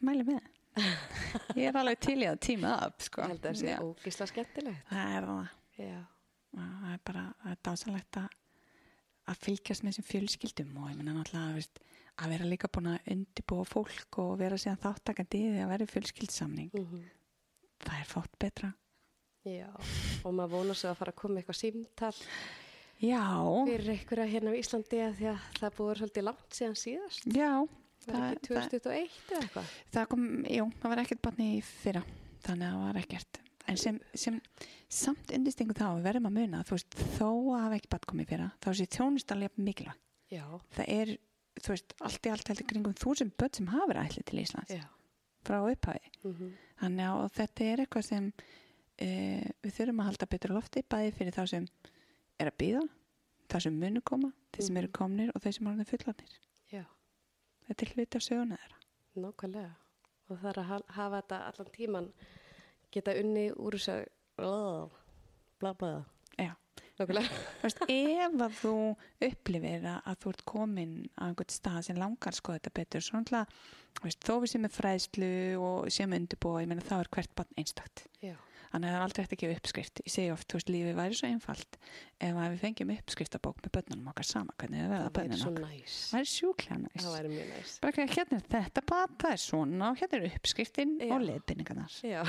mæli 0.00 0.24
með 0.24 0.40
ég 1.58 1.68
er 1.68 1.76
alveg 1.76 1.98
til 2.00 2.16
í 2.22 2.26
að 2.30 2.38
tíma 2.40 2.72
upp 2.86 3.02
sko. 3.02 3.20
Ég 3.26 3.28
held 3.34 3.44
að 3.44 3.50
það 3.50 3.60
sé 3.60 3.76
ógísla 3.84 4.26
skemmtilegt. 4.30 4.84
það 4.88 5.16
er 5.18 5.26
það 5.28 5.48
Já. 5.84 6.00
Það 6.54 6.90
er 6.94 7.02
bara 7.10 7.24
það 7.42 7.54
er 7.54 7.62
dásalegt 7.68 8.20
að 8.22 8.28
að 9.28 9.40
fylgjast 9.44 9.84
með 9.84 9.92
þessum 9.92 10.08
fjölskyldum 10.08 10.76
og 10.80 10.88
ég 10.88 10.96
menna 10.96 11.12
náttúrulega 11.18 11.56
veist, 11.58 11.80
að 12.16 12.30
vera 12.32 12.46
líka 12.48 12.70
búin 12.72 12.86
að 12.94 13.10
undibúa 13.12 13.66
fólk 13.68 14.18
og 14.22 14.30
vera 14.40 14.56
síðan 14.56 14.80
þáttakandi 14.86 15.42
í 15.44 15.50
því 15.52 15.64
að 15.66 15.72
vera 15.74 15.88
fjölskyldsamning 15.92 16.70
Mm 16.78 17.06
það 17.78 17.98
er 18.00 18.08
fótt 18.10 18.38
betra 18.42 18.72
Já. 19.46 19.68
Og 20.26 20.32
maður 20.34 20.50
vonar 20.58 20.76
svo 20.76 20.90
að 20.90 20.98
fara 20.98 21.12
að 21.14 21.20
koma 21.22 21.40
eitthvað 21.40 21.58
símtal 21.60 22.14
já, 22.98 23.22
fyrir 23.68 23.92
einhverja 23.94 24.26
hérna 24.32 24.50
á 24.52 24.58
Íslandi 24.58 25.02
að 25.04 25.14
því 25.20 25.28
að 25.30 25.44
það 25.60 25.76
búið 25.78 26.00
svolítið 26.00 26.26
langt 26.26 26.58
síðan 26.58 26.78
síðast. 26.82 27.28
já 27.30 27.52
Var 28.08 28.14
það, 28.14 28.26
ekki 28.32 28.48
2021 28.48 29.14
eða 29.30 29.42
eitthvað? 29.44 29.70
það 29.94 30.08
kom, 30.10 30.26
jú, 30.56 30.66
það 30.82 30.92
var 30.92 31.02
ekkert 31.04 31.22
barni 31.28 31.48
í 31.54 31.62
fyrra 31.68 32.02
þannig 32.44 32.66
að 32.66 32.74
það 32.74 32.84
var 32.88 33.00
ekkert 33.04 33.40
en 33.68 33.76
sem, 33.80 33.98
sem 34.14 34.36
samt 34.88 35.32
undistingu 35.36 35.76
þá 35.76 35.86
við 35.98 36.06
verðum 36.08 36.28
að 36.30 36.36
muna 36.38 36.62
þú 36.68 36.76
veist, 36.78 36.98
þó 37.18 37.26
að 37.28 37.62
hafa 37.64 37.78
ekki 37.78 37.90
barn 37.94 38.06
komið 38.12 38.30
fyrra 38.32 38.50
þá 38.64 38.68
sé 38.78 38.86
þjónustallega 38.96 39.64
mikilvæg. 39.68 39.98
Já, 40.32 40.44
það 40.76 40.92
er, 40.94 41.12
þú 41.62 41.74
veist, 41.74 41.94
allt 42.04 42.28
í 42.28 42.32
allt 42.32 42.48
heldur 42.52 42.68
kringum 42.72 42.96
þúsund 43.00 43.36
börn 43.40 43.54
sem 43.58 43.68
hafa 43.72 43.98
ætlið 44.04 44.26
til 44.30 44.40
Íslands 44.42 44.74
já. 44.76 44.84
frá 45.44 45.60
upphafi. 45.64 46.12
Mm 46.24 46.56
þannig 46.78 47.08
að 47.10 47.32
þetta 47.34 47.64
er 47.66 47.80
eitthvað 47.82 48.04
sem 48.06 48.26
e, 49.02 49.08
við 49.64 49.72
þurfum 49.74 50.02
að 50.02 50.08
halda 50.12 50.26
betur 50.30 50.52
lofti 50.54 50.82
bæði 50.86 51.14
fyrir 51.16 51.34
þá 51.34 51.40
sem 51.50 51.64
er 52.38 52.50
að 52.52 52.58
býða 52.62 52.82
þá 53.50 53.56
sem 53.64 53.78
munu 53.80 54.02
koma, 54.06 54.30
þeir 54.54 54.66
sem 54.68 54.76
eru 54.78 54.90
komnir 54.94 55.32
og 55.34 55.42
þeir 55.42 55.56
sem 55.56 55.70
eru 55.72 55.86
fullarnir. 55.88 56.36
Já, 56.70 56.84
þetta 57.66 57.86
er 57.86 57.92
hluti 57.96 58.20
af 58.20 58.26
söguna 58.28 58.58
þeirra. 58.60 58.78
Nákvæmlega. 59.24 59.72
Og 60.28 60.36
það 60.38 60.50
er 60.52 60.60
að 60.62 60.68
ha- 60.68 60.88
hafa 60.98 61.20
þetta 61.22 61.38
allan 61.48 61.72
tíman, 61.74 62.08
geta 62.94 63.14
unni 63.20 63.48
úr 63.56 63.76
þess 63.78 63.92
að, 63.94 64.96
bla 65.58 65.72
bla, 65.74 65.92
Já. 66.38 66.52
veist, 67.62 67.80
ef 67.90 68.40
að 68.42 68.56
þú 68.62 68.72
upplifir 69.28 69.84
að, 69.86 70.00
að 70.10 70.18
þú 70.22 70.32
ert 70.34 70.44
komin 70.50 70.92
á 71.18 71.22
einhvern 71.30 71.52
stað 71.54 71.80
sem 71.86 71.98
langar 72.00 72.34
skoða 72.38 72.58
þetta 72.60 72.74
betur 72.78 73.04
svo 73.06 73.20
náttúrulega, 73.20 73.62
þó 74.26 74.34
við 74.42 74.52
séum 74.52 74.64
með 74.66 74.76
fræðslu 74.78 75.30
og 75.62 75.88
séum 75.94 76.14
undirbúa, 76.18 76.60
ég 76.64 76.70
meina 76.70 76.84
þá 76.86 76.96
er 77.02 77.10
hvert 77.14 77.34
barn 77.38 77.58
einstakt 77.58 78.04
Já, 78.22 78.34
þannig 78.72 78.90
að 78.90 78.92
það 78.92 78.98
er 78.98 79.04
aldrei 79.06 79.22
eftir 79.24 79.38
að 79.38 79.42
gefa 79.44 79.58
uppskrift 79.60 80.02
ég 80.04 80.12
segi 80.14 80.32
oft, 80.34 80.48
þú 80.50 80.58
veist, 80.58 80.72
lífið 80.74 80.98
væri 80.98 81.18
svo 81.18 81.30
einfalt 81.32 81.78
ef 82.18 82.34
að 82.42 82.50
við 82.52 82.60
fengjum 82.66 82.92
uppskriftabók 82.98 83.62
með 83.64 83.74
börnunum 83.78 84.10
okkar 84.12 84.28
sama 84.30 84.58
hvernig 84.58 84.84
það 84.84 84.92
verða 85.18 85.40
svo 85.42 85.54
okkar 85.54 85.70
næs. 85.70 85.96
það 86.10 86.18
væri 86.18 86.32
sjúklega 86.34 86.80
næst 86.84 87.06
Það 87.06 87.16
væri 87.18 87.32
mjög 87.34 87.50
næs. 87.54 87.78
bara 87.86 88.08
hérna 88.18 88.38
er 88.42 88.46
þetta 88.58 88.86
bara, 88.90 89.08
það 89.22 89.34
er 89.38 89.42
svona 89.46 89.90
og 89.94 90.02
hérna 90.02 90.18
er 90.20 90.28
uppskriftin 90.34 90.94
Já. 91.00 91.10
og 91.14 91.26
leiðbynningarnar 91.30 91.98
Já. 92.10 92.22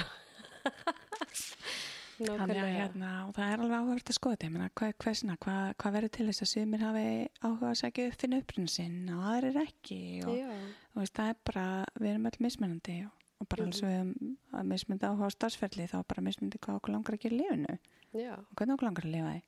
Þannig 2.19 2.57
að 2.60 2.73
hérna, 2.73 3.10
og 3.30 3.36
það 3.38 3.52
er 3.53 3.61
alveg 3.64 3.77
áhugavert 3.77 4.10
að 4.11 4.18
skoða 4.18 4.36
þetta, 4.36 4.48
ég 4.49 4.53
meina, 4.56 4.65
hvað, 4.76 4.90
hversna, 4.99 5.36
hvað, 5.45 5.61
hvað 5.80 5.94
verður 5.95 6.11
til 6.18 6.26
þess 6.27 6.44
að 6.44 6.49
sumir 6.52 6.81
hafi 6.84 7.03
áhuga 7.45 7.69
að 7.69 7.77
segja 7.80 8.07
upp 8.10 8.18
finna 8.19 8.40
upprinn 8.41 8.68
sinn 8.73 8.98
og 9.15 9.22
aðrir 9.30 9.60
ekki? 9.61 9.99
Og 10.26 10.34
þú 10.34 10.99
veist, 10.99 11.15
það 11.15 11.31
er 11.31 11.38
bara, 11.48 11.64
við 11.95 12.11
erum 12.11 12.27
öll 12.27 12.41
mismunandi 12.44 12.98
og, 13.06 13.23
og 13.40 13.49
bara 13.53 13.69
alls 13.69 13.80
við 13.86 13.95
höfum 13.95 14.34
að 14.60 14.68
mismundi 14.73 15.07
áhuga 15.07 15.31
á 15.31 15.36
starfsferli 15.38 15.88
þá 15.94 15.95
bara 16.11 16.26
mismundi 16.27 16.60
hvað 16.60 16.81
okkur 16.81 16.95
langar 16.98 17.15
að 17.15 17.23
gera 17.23 17.38
í 17.38 17.40
lífinu. 17.40 17.80
Já, 18.19 18.34
og 18.36 18.52
hvernig 18.60 18.76
okkur 18.76 18.90
langar 18.90 19.07
að 19.07 19.15
lifa 19.15 19.31
því 19.38 19.41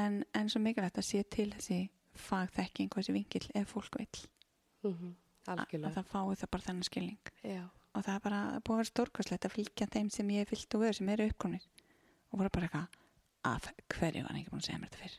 en, 0.00 0.18
en 0.34 0.50
svo 0.50 0.64
mikilvægt 0.64 0.98
að 0.98 1.08
sé 1.12 1.22
til 1.30 1.48
þessi 1.54 1.80
fagþekking 2.18 2.90
og 2.90 2.98
þessi 2.98 3.14
vingill 3.14 3.46
ef 3.54 3.70
fólk 3.76 4.02
vill. 4.02 4.26
Mm 4.82 5.14
að, 5.48 5.64
að 5.78 5.94
það 5.96 6.08
fái 6.10 6.38
það 6.40 6.50
bara 6.52 6.66
þennan 6.66 6.86
skilning. 6.88 7.32
Já, 7.46 7.62
og 7.96 8.04
það 8.04 8.14
er 8.14 8.24
bara 8.24 8.40
búið 8.60 8.74
að 8.74 8.80
vera 8.82 8.90
stórkvæslegt 8.92 9.46
að 9.48 9.54
fylgja 9.56 9.88
þeim 9.94 10.10
sem 10.14 10.30
ég 10.34 10.48
fyllt 10.50 10.74
og 10.76 10.84
veður 10.84 10.98
sem 10.98 11.08
eru 11.14 11.28
uppkomnir 11.30 11.64
og 12.28 12.42
voru 12.42 12.52
bara 12.54 12.68
eitthvað 12.68 12.98
af 13.48 13.70
hverju 13.94 14.22
var 14.26 14.36
ekki 14.38 14.52
búin 14.52 14.62
að 14.62 14.68
segja 14.68 14.80
mér 14.82 14.92
þetta 14.92 15.02
fyrr 15.04 15.16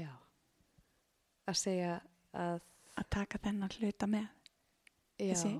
já. 0.00 0.12
Að 1.50 1.58
segja 1.60 1.94
að, 2.32 2.60
að 3.00 3.08
taka 3.16 3.40
þennan 3.46 3.74
hluta 3.78 4.08
með 4.10 4.26
já, 4.26 5.30
Þessi 5.30 5.50
já, 5.50 5.58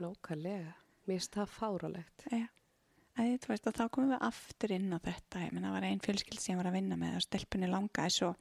nákvæmlega. 0.00 0.74
Mér 1.06 1.20
finnst 1.20 1.36
það 1.38 1.52
fárálegt. 1.54 2.26
ja. 2.32 2.46
að 3.16 3.36
þú 3.44 3.52
veist 3.52 3.68
þá 3.78 3.84
komum 3.94 4.12
við 4.14 4.24
aftur 4.26 4.72
inn 4.76 4.90
á 4.92 4.98
þetta 5.00 5.44
ég 5.44 5.54
menna 5.54 5.70
það 5.70 5.76
var 5.78 5.88
einn 5.90 6.02
fjölskyld 6.04 6.40
sem 6.42 6.52
ég 6.54 6.60
var 6.60 6.70
að 6.70 6.76
vinna 6.80 6.98
með 7.00 7.16
og 7.20 7.24
stelpunni 7.24 7.70
langaði 7.70 8.16
svo 8.16 8.32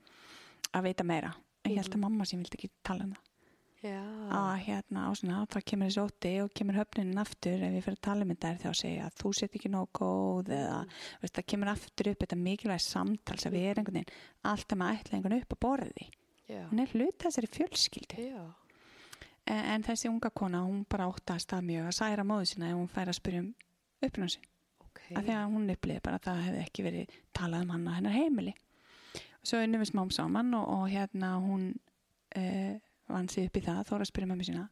að 0.75 0.89
veita 0.89 1.05
meira 1.07 1.31
en 1.63 1.71
ég 1.71 1.79
held 1.81 1.95
að 1.95 2.03
mamma 2.03 2.27
sem 2.27 2.41
vildi 2.41 2.59
ekki 2.59 2.71
tala 2.85 3.07
um 3.07 3.13
það 3.15 3.23
Já, 3.25 3.34
að 3.83 4.53
hérna 4.65 5.05
á 5.05 5.11
svona 5.13 5.45
þá 5.51 5.57
kemur 5.69 5.89
þessi 5.89 6.01
ótti 6.01 6.33
og 6.41 6.51
kemur 6.57 6.79
höfnin 6.79 7.21
aftur. 7.21 7.61
Ef 7.61 7.75
ég 7.75 7.85
fyrir 7.85 7.97
að 7.99 8.05
tala 8.07 8.25
um 8.25 8.31
þetta 8.33 8.51
er 8.51 8.59
þá 8.61 8.67
að 8.71 8.77
segja 8.81 9.05
að 9.05 9.17
þú 9.21 9.31
set 9.37 9.57
ekki 9.59 9.71
nóg 9.73 9.89
góð 9.99 10.51
eða 10.55 10.77
veist, 11.21 11.35
það 11.35 11.47
kemur 11.53 11.71
aftur 11.73 12.11
upp 12.11 12.23
þetta 12.23 12.39
mikilvæg 12.41 12.85
samtal 12.85 13.37
sem 13.41 13.53
við 13.53 13.67
erum 13.71 13.83
einhvern 13.83 13.99
veginn 13.99 14.15
alltaf 14.51 14.79
með 14.79 14.93
ætlingun 14.95 15.37
upp 15.39 15.53
á 15.53 15.57
borði 15.67 16.09
hún 16.47 16.81
er 16.81 16.91
hluta 16.93 17.27
þessari 17.27 17.51
fjölskyldu. 17.51 18.25
Já, 18.29 18.41
en, 19.49 19.61
en 19.75 19.85
þessi 19.85 20.09
unga 20.11 20.31
kona 20.33 20.63
hún 20.65 20.83
bara 20.89 21.07
óttast 21.09 21.53
að 21.55 21.69
mjög 21.69 21.89
að 21.89 21.97
særa 21.99 22.25
móðu 22.27 22.51
sína 22.51 22.71
ef 22.71 22.79
hún 22.79 22.91
fær 22.91 23.11
að 23.11 23.19
spyrja 23.19 23.45
um 23.45 23.53
upprunn 24.05 24.33
sin 24.33 24.45
ok. 24.83 25.01
af 25.15 25.23
því 25.23 25.37
að 25.37 25.55
hún 25.55 25.73
upplýði 25.73 26.03
bara 26.05 26.19
að 26.19 26.27
það 26.27 26.43
hefði 26.47 26.63
ekki 26.65 26.85
verið 26.85 27.17
talað 27.35 27.65
um 27.65 27.73
hann 27.75 27.89
á 27.89 27.95
hennar 27.97 28.17
heimili 28.17 28.55
við 33.09 33.29
sig 33.33 33.49
upp 33.49 33.59
í 33.59 33.63
það 33.65 33.83
þóra 33.89 34.05
að 34.05 34.11
spyrja 34.11 34.29
mömmu 34.31 34.47
sína 34.47 34.65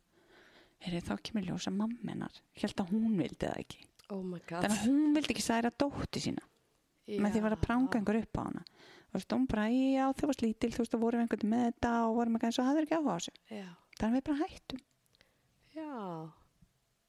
er 0.84 1.06
þá 1.08 1.14
kemur 1.24 1.46
ljósa 1.48 1.72
mammenar 1.74 2.40
held 2.60 2.82
að 2.84 2.92
hún 2.92 3.14
vildi 3.20 3.40
það 3.46 3.62
ekki. 3.62 3.86
Oh 4.12 4.24
þannig 4.50 4.74
að 4.74 4.82
hún 4.88 5.14
vildi 5.16 5.34
ekki 5.34 5.46
særa 5.46 5.72
dóttu 5.80 6.22
sína. 6.24 6.44
Með 7.08 7.34
því 7.36 7.40
að 7.40 7.46
vera 7.48 7.58
að 7.58 7.64
pranga 7.64 8.00
einhver 8.00 8.20
upp 8.20 8.40
á 8.40 8.42
hana. 8.44 8.64
Þú 9.14 9.18
veist, 9.20 9.34
hún 9.36 9.48
bara, 9.52 9.66
já 9.70 10.06
þú 10.18 10.30
varst 10.30 10.44
lítil 10.44 10.72
þú 10.74 10.84
veist, 10.84 10.96
og 10.98 11.04
vorum 11.04 11.24
einhvern 11.24 11.50
með 11.52 11.66
þetta 11.68 11.92
og 12.08 12.16
vorum 12.18 12.38
ekki 12.38 12.50
eins 12.50 12.60
og 12.60 12.70
hafður 12.70 12.88
ekki 12.88 12.98
áhuga 12.98 13.14
á 13.14 13.18
þessu. 13.20 13.34
Já, 13.54 13.68
þannig 14.00 14.14
að 14.14 14.16
við 14.18 14.26
bara 14.30 14.40
hættum. 14.44 14.82
Já, 15.74 15.92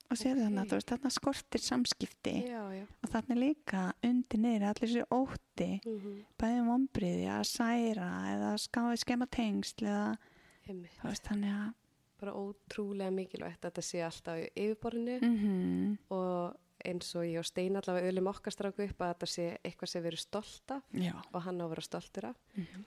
og 0.04 0.20
séð 0.20 0.34
Ok. 0.34 0.42
þannig 0.44 0.60
að 0.60 0.68
veist, 0.78 0.90
þarna 0.92 1.12
skortir 1.14 1.64
samskipti. 1.64 2.34
Já, 2.50 2.62
já. 2.76 2.84
og 2.84 3.10
er 3.36 3.40
líka 3.40 3.82
undir 4.04 4.42
niður 4.44 4.66
allir 4.70 4.92
þessi 4.92 5.06
ótti. 5.10 5.70
Mm 5.80 5.96
bæðið 6.42 6.68
vombriði 6.68 7.26
að 7.30 7.44
særa 7.48 8.10
eða 8.34 8.52
skema 9.00 9.26
tengsl 9.26 9.86
eða 9.86 10.16
veist 10.66 11.30
þannig 11.30 11.54
að 11.54 11.72
Bara 12.20 12.32
ótrúlega 12.38 13.10
mikilvægt 13.10 13.64
að 13.64 13.72
þetta 13.72 13.82
sé 13.82 14.02
alltaf 14.06 14.38
í 14.38 14.44
yfirborðinu. 14.54 15.16
Mm 15.20 15.96
og 16.14 16.60
eins 16.84 17.14
og 17.16 17.24
ég 17.26 17.38
og 17.40 17.46
Stein 17.48 17.76
allavega 17.78 18.10
öllum 18.10 18.28
okkar 18.28 18.52
stráku 18.52 18.84
upp 18.84 19.02
að 19.02 19.12
þetta 19.14 19.28
sé 19.30 19.46
eitthvað 19.64 19.90
sem 19.90 20.02
við 20.04 20.10
erum 20.12 20.22
stolt 20.22 20.74
af 20.74 20.82
já, 20.92 21.14
og 21.32 21.44
hann 21.46 21.60
á 21.62 21.64
að 21.64 21.72
vera 21.72 21.84
stoltur 21.86 22.26
af. 22.30 22.36
Mhm. 22.54 22.84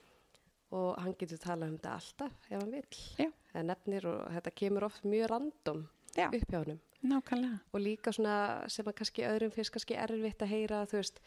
og 0.70 0.98
hann 1.00 1.14
getur 1.16 1.38
talað 1.40 1.70
um 1.70 1.78
þetta 1.78 1.92
alltaf 1.96 2.50
ef 2.50 2.60
hann 2.60 2.70
vill. 2.70 2.98
Já. 3.18 3.30
Það 3.52 3.68
nefnir 3.70 4.06
og 4.06 4.18
þetta 4.34 4.50
kemur 4.60 4.84
oft 4.84 5.04
mjög 5.04 5.30
random 5.30 5.88
já, 6.14 6.26
upp 6.28 6.50
hjá 6.50 6.58
honum. 6.58 6.80
Nákvæmlega. 7.02 7.60
Og 7.72 7.80
líka 7.80 8.12
svona 8.12 8.68
sem 8.68 8.84
að 8.84 8.98
kannski 9.00 9.24
öðrum 9.24 9.54
finnst 9.54 9.72
kannski 9.72 9.96
erfitt 9.96 10.42
að 10.42 10.52
heyra 10.52 10.82
þú 10.86 11.00
veist 11.00 11.20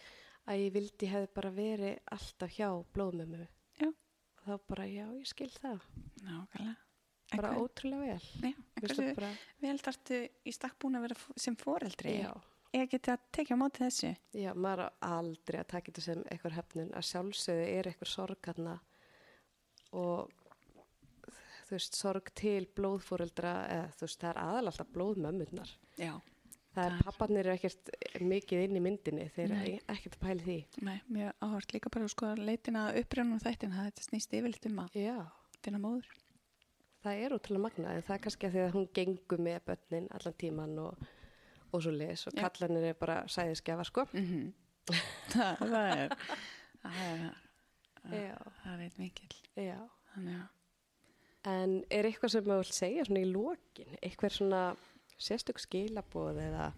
að 0.45 0.61
ég 0.61 0.73
vildi 0.73 1.09
hefði 1.09 1.33
bara 1.33 1.51
verið 1.51 1.97
alltaf 2.11 2.53
hjá 2.53 2.69
blóðmömmu 2.93 3.47
þá 4.45 4.53
bara 4.67 4.85
já 4.89 5.05
ég 5.17 5.27
skil 5.29 5.49
það. 5.55 5.81
Nákvæmlega. 6.25 6.75
Bara 7.31 7.49
Einhver- 7.53 7.61
ótrúlega 7.63 8.19
vel. 8.41 8.51
Já, 8.51 9.13
bara, 9.15 9.29
vel 9.61 9.77
þarftu 9.79 10.17
í 10.45 10.51
stakk 10.51 10.75
búin 10.83 10.97
að 10.99 11.05
vera 11.07 11.15
sem 11.39 11.55
foreldri? 11.55 12.15
Já, 12.25 12.33
ég 12.75 12.89
geti 12.91 13.11
að 13.13 13.21
tekja 13.31 13.55
á 13.55 13.61
móti 13.61 13.85
þessu? 13.85 14.11
Já, 14.35 14.51
maður 14.53 14.89
aldrei 15.01 15.59
að 15.61 15.67
taka 15.71 15.91
þetta 15.91 16.01
sem 16.01 16.23
eitthvað 16.27 16.57
hefnun. 16.59 16.91
Að 16.91 17.07
sjálfsögðu 17.11 17.69
er 17.77 17.87
eitthvað 17.93 18.11
sorgarna 18.11 18.75
og 19.93 20.31
þú 21.67 21.77
veist, 21.77 21.95
sorg 21.95 22.33
til 22.35 22.65
blóðfóreldra 22.75 23.53
eða 23.71 23.87
þú 23.95 24.05
veist, 24.07 24.19
það 24.19 24.29
er 24.33 24.39
aðal 24.43 24.65
alltaf 24.71 24.89
blóðmömmunar 24.95 25.71
já, 26.01 26.11
það 26.71 26.85
er 26.85 26.91
Það 26.91 26.97
er- 26.97 27.05
papparnir 27.07 27.45
eru 27.45 27.53
ekkert 27.57 27.89
mikið 28.21 28.63
inn 28.65 28.77
í 28.79 28.81
myndinni 28.85 29.25
þeir 29.35 29.51
eru 29.57 29.77
ekkert 29.95 30.17
að 30.17 30.23
pæli 30.25 30.45
því. 30.45 30.57
Nei, 30.87 30.97
mjög 31.11 31.31
áhört 31.47 31.73
líka 31.75 31.91
bara 31.93 32.07
að 32.07 32.13
skoða 32.15 32.45
leitina 32.49 32.83
upprjónum 33.01 33.41
þættin 33.43 33.73
að 33.75 33.87
þetta 33.89 34.05
snýst 34.07 34.35
yfirleitt 34.39 34.67
um 34.71 34.79
að 34.85 34.99
já, 35.01 35.17
finna 35.65 35.81
móður. 35.83 36.07
Það 37.01 37.23
er 37.25 37.33
útrúlega 37.35 37.65
magnað 37.65 37.95
en 37.97 38.03
það 38.07 38.15
er 38.15 38.23
kannski 38.27 38.47
að 38.47 38.55
því 38.55 38.63
að 38.67 38.73
hún 38.77 38.87
gengur 38.93 39.39
með 39.41 39.59
börnin 39.65 40.07
allan 40.13 40.35
tíman 40.43 40.75
og, 40.83 41.05
og 41.73 41.81
svo 41.81 41.91
les 41.95 42.27
og 42.29 42.35
kallanir 42.37 42.83
er 42.91 42.97
bara 42.99 43.21
sæðiskefa 43.27 43.85
sko. 43.89 44.05
Mm 44.13 44.51
það, 45.31 45.61
það 45.71 45.91
er 45.91 46.15
það 46.81 48.15
er, 48.17 48.35
það 48.61 48.71
er 48.73 48.81
eitt 48.87 48.97
mikill 49.01 49.35
já. 49.67 49.77
Þannig 50.15 50.39
að 50.39 50.49
En 51.49 51.71
er 51.89 52.05
eitthvað 52.05 52.29
sem 52.35 52.43
maður 52.45 52.67
vil 52.67 52.75
segja 52.77 53.03
svona 53.07 53.21
í 53.23 53.29
lokin, 53.31 53.93
eitthvað 54.05 54.33
svona 54.35 54.59
sérstök 55.21 55.61
skilaboð 55.61 56.41
eða 56.41 56.71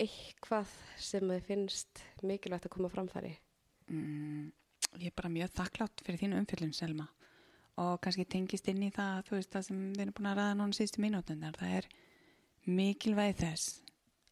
eitthvað 0.00 0.72
sem 1.00 1.26
þið 1.28 1.46
finnst 1.48 2.02
mikilvægt 2.24 2.68
að 2.68 2.74
koma 2.76 2.90
framfæri? 2.92 3.34
mm, 3.90 4.50
ég 4.98 5.10
er 5.10 5.16
bara 5.16 5.32
mjög 5.32 5.52
þakklátt 5.58 6.04
fyrir 6.06 6.22
þínu 6.22 6.40
umfyllun 6.40 6.76
Selma. 6.76 7.06
Og 7.80 8.00
kannski 8.04 8.26
tengist 8.28 8.68
inn 8.68 8.82
í 8.84 8.90
það 8.94 9.22
þú 9.28 9.36
veist 9.38 9.54
það 9.54 9.66
sem 9.68 9.84
við 9.92 10.02
erum 10.04 10.16
búin 10.16 10.30
að 10.30 10.40
ræða 10.40 10.56
núna 10.58 10.76
síðustu 10.76 11.04
mínútundar 11.04 11.56
það 11.60 11.76
er 11.78 11.88
mikilvægi 12.66 13.38
þess 13.40 13.70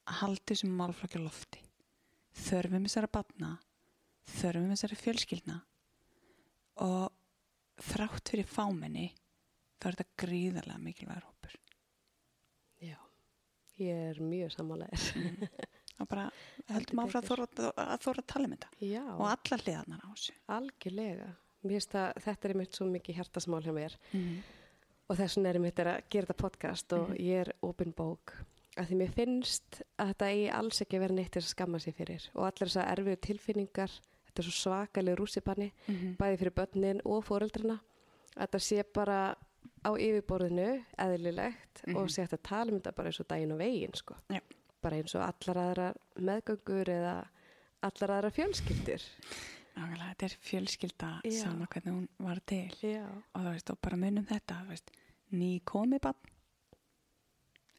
að 0.09 0.21
halda 0.23 0.51
þessum 0.53 0.77
málflokki 0.81 1.23
lofti. 1.23 1.63
Þörfum 2.39 2.85
þessara 2.89 3.11
batna 3.13 3.55
þörfum 4.37 4.75
þessara 4.75 5.01
fjölskyldna. 5.03 5.57
Og 6.85 7.83
þrátt 7.89 8.33
fyrir 8.33 8.49
fámenni 8.49 9.09
þá 9.79 9.91
er 9.91 9.99
þetta 9.99 10.23
gríðarlega 10.25 10.83
mikilvægur 10.83 11.27
ég 13.83 14.03
er 14.11 14.21
mjög 14.23 14.55
sammálaðir. 14.55 15.07
og 15.99 16.09
bara 16.11 16.29
höldum 16.69 17.03
áfram 17.03 17.23
að 17.23 17.29
þóra, 17.31 17.47
að 17.85 18.09
að 18.13 18.27
tala 18.33 18.49
um 18.49 18.55
þetta. 18.55 18.71
Já, 18.85 19.05
og 19.15 19.25
alla 19.31 19.59
hliðarnar 19.63 20.05
á 20.05 20.09
þessu. 20.13 20.37
Algjörlega. 20.59 21.31
Mér 21.65 21.75
finnst 21.75 21.97
að 21.99 22.21
þetta 22.27 22.49
er 22.49 22.57
mitt 22.61 22.79
svo 22.79 22.87
mikið 22.91 23.19
hjartasmál 23.19 23.65
hjá 23.65 23.75
mér. 23.75 23.99
Mm. 24.13 24.39
og 25.09 25.17
þess 25.17 25.39
vegna 25.39 25.51
er 25.51 25.59
mitt 25.65 25.79
er 25.81 25.89
að 25.89 26.03
gera 26.13 26.29
þetta 26.29 26.43
podcast 26.43 26.93
og 26.93 27.15
ég 27.17 27.47
er 27.47 27.53
open 27.65 27.95
bók. 27.97 28.35
Að 28.79 28.91
því 28.91 28.99
mér 29.01 29.15
finnst 29.17 29.81
að 29.99 30.13
þetta 30.13 30.27
eigi 30.29 30.49
alls 30.55 30.83
ekki 30.85 30.99
að 30.99 31.05
vera 31.07 31.17
neitt 31.17 31.33
þess 31.35 31.49
að 31.49 31.55
skamma 31.57 31.81
sig 31.83 31.97
fyrir. 31.97 32.29
Og 32.37 32.45
allir 32.47 32.69
þessar 32.69 32.91
erfiðu 32.93 33.21
tilfinningar, 33.27 33.95
þetta 34.29 34.43
er 34.43 34.49
svo 34.49 34.57
svakaleg 34.59 35.19
rússipanni, 35.19 35.71
Mm 35.89 36.19
bæði 36.21 36.43
fyrir 36.43 36.55
börnin 36.61 37.01
og 37.09 37.25
fóreldrana 37.27 37.81
þetta 38.39 38.61
sé 38.63 38.85
bara 38.95 39.21
á 39.85 39.91
yfirborðinu 39.95 40.85
eðlilegt 40.99 41.83
Mhm. 41.87 41.97
og 41.97 42.09
sé 42.11 42.23
hægt 42.25 42.33
að 42.39 42.43
tala 42.43 42.73
um 42.73 42.81
þetta 42.81 42.95
bara 42.95 43.09
eins 43.09 43.21
og 43.21 43.29
daginn 43.29 43.53
og 43.53 43.59
veginn 43.59 43.95
sko. 43.95 44.15
Já. 44.31 44.41
bara 44.83 44.97
eins 44.97 45.15
og 45.15 45.23
allar 45.23 45.57
aðrar 45.63 45.95
meðgöngur 46.17 46.89
eða 46.89 47.27
allar 47.83 48.11
aðrar 48.19 48.31
fjölskyldur 48.33 49.03
Nákvæmlega, 49.79 50.15
þetta 50.15 50.25
er 50.25 50.37
fjölskylda 50.43 51.21
Já. 51.25 51.43
sama 51.43 51.67
hvernig 51.67 51.93
hún 51.95 52.09
var 52.19 52.41
til 52.47 52.71
Já, 52.83 53.07
og 53.35 53.43
þú 53.43 53.53
veist, 53.53 53.71
og 53.71 53.79
bara 53.81 53.97
munum 53.97 54.27
þetta 54.27 54.55
þú 54.65 54.69
veist, 54.69 54.91
ný 55.33 55.61
komi 55.65 55.99
bann 56.01 56.15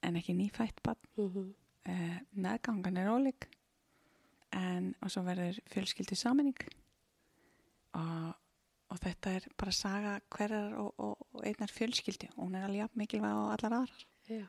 en 0.03 0.15
ekki 0.15 0.33
ný 0.35 0.49
fætt 0.51 0.81
bann 0.83 0.95
mm 1.17 1.53
uh, 1.89 2.19
meðgangan 2.35 2.97
er 2.97 3.07
ólík 3.09 3.47
en 4.53 4.95
og 5.01 5.09
svo 5.11 5.23
verður 5.23 5.59
fjölskyldu 5.69 6.15
saminning 6.15 6.55
og, 7.93 8.35
og 8.89 8.99
þetta 9.03 9.33
er 9.37 9.47
bara 9.57 9.71
saga 9.75 10.13
hverjar 10.33 10.73
og, 10.81 10.93
og, 10.97 11.27
og 11.33 11.43
einnar 11.45 11.71
fjölskyldu. 11.73 12.29
Og 12.37 12.47
hún 12.47 12.55
er 12.57 12.65
alveg 12.65 12.95
mikilvæg 12.97 13.35
á 13.37 13.41
allar 13.53 13.75
aðrar. 13.81 14.05
Já, 14.29 14.45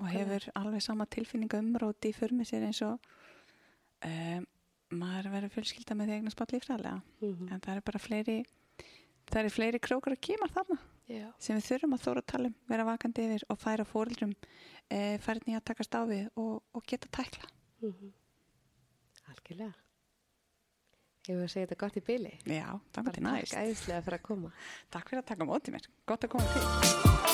og 0.00 0.10
hefur 0.12 0.50
alveg 0.60 0.82
sama 0.84 1.06
tilfinninga 1.08 1.60
umróti 1.62 2.10
í 2.12 2.16
för 2.16 2.32
með 2.36 2.50
sér 2.50 2.66
eins 2.68 2.82
og 2.84 3.00
um, 4.04 4.44
maður 4.96 5.30
verður 5.32 5.54
fjölskylda 5.54 5.96
með 5.96 6.10
því 6.10 6.18
eignar 6.18 6.34
spall 6.34 6.52
lífræðilega 6.52 7.00
Mhm. 7.22 7.48
en 7.52 7.60
það 7.60 7.72
eru 7.74 7.84
bara 7.88 7.98
fleiri 7.98 8.36
það 9.26 9.40
eru 9.40 9.50
fleiri 9.50 9.80
krókar 9.82 10.12
að 10.14 10.20
kemur 10.28 10.52
þarna 10.52 10.76
já, 11.08 11.32
sem 11.38 11.56
við 11.56 11.66
þurfum 11.70 11.96
að 11.96 12.04
þóra 12.04 12.22
að 12.22 12.26
tala 12.32 12.46
um, 12.52 12.54
vera 12.68 12.84
vakandi 12.84 13.24
yfir 13.26 13.46
og 13.48 13.58
færa 13.58 13.84
fóreldrum 13.88 14.34
e, 14.90 15.18
færni 15.18 15.56
að 15.56 15.64
takast 15.72 15.96
á 15.96 16.00
við 16.06 16.28
og, 16.36 16.62
og 16.72 16.84
geta 16.86 17.08
tækla 17.08 17.48
mm 17.82 18.12
algjörlega 19.32 19.74
Ég 21.26 21.38
vil 21.40 21.48
segja 21.50 21.66
þetta 21.66 21.78
gott 21.80 21.96
í 21.98 22.02
byli 22.06 22.32
Já, 22.46 22.68
takk 22.94 23.08
Bara 23.08 23.14
til 23.16 23.24
næst. 23.26 23.50
takk 23.52 23.64
æðislega 23.66 24.02
fyrir 24.06 24.18
að 24.20 24.26
koma. 24.30 24.52
Takk 24.94 25.10
fyrir 25.10 25.22
að 25.24 25.30
taka 25.32 25.42
á 25.42 25.50
móti 25.50 25.74
mér, 25.74 25.88
gott 26.06 26.28
að 26.28 26.36
koma 26.36 26.52
til 26.54 27.25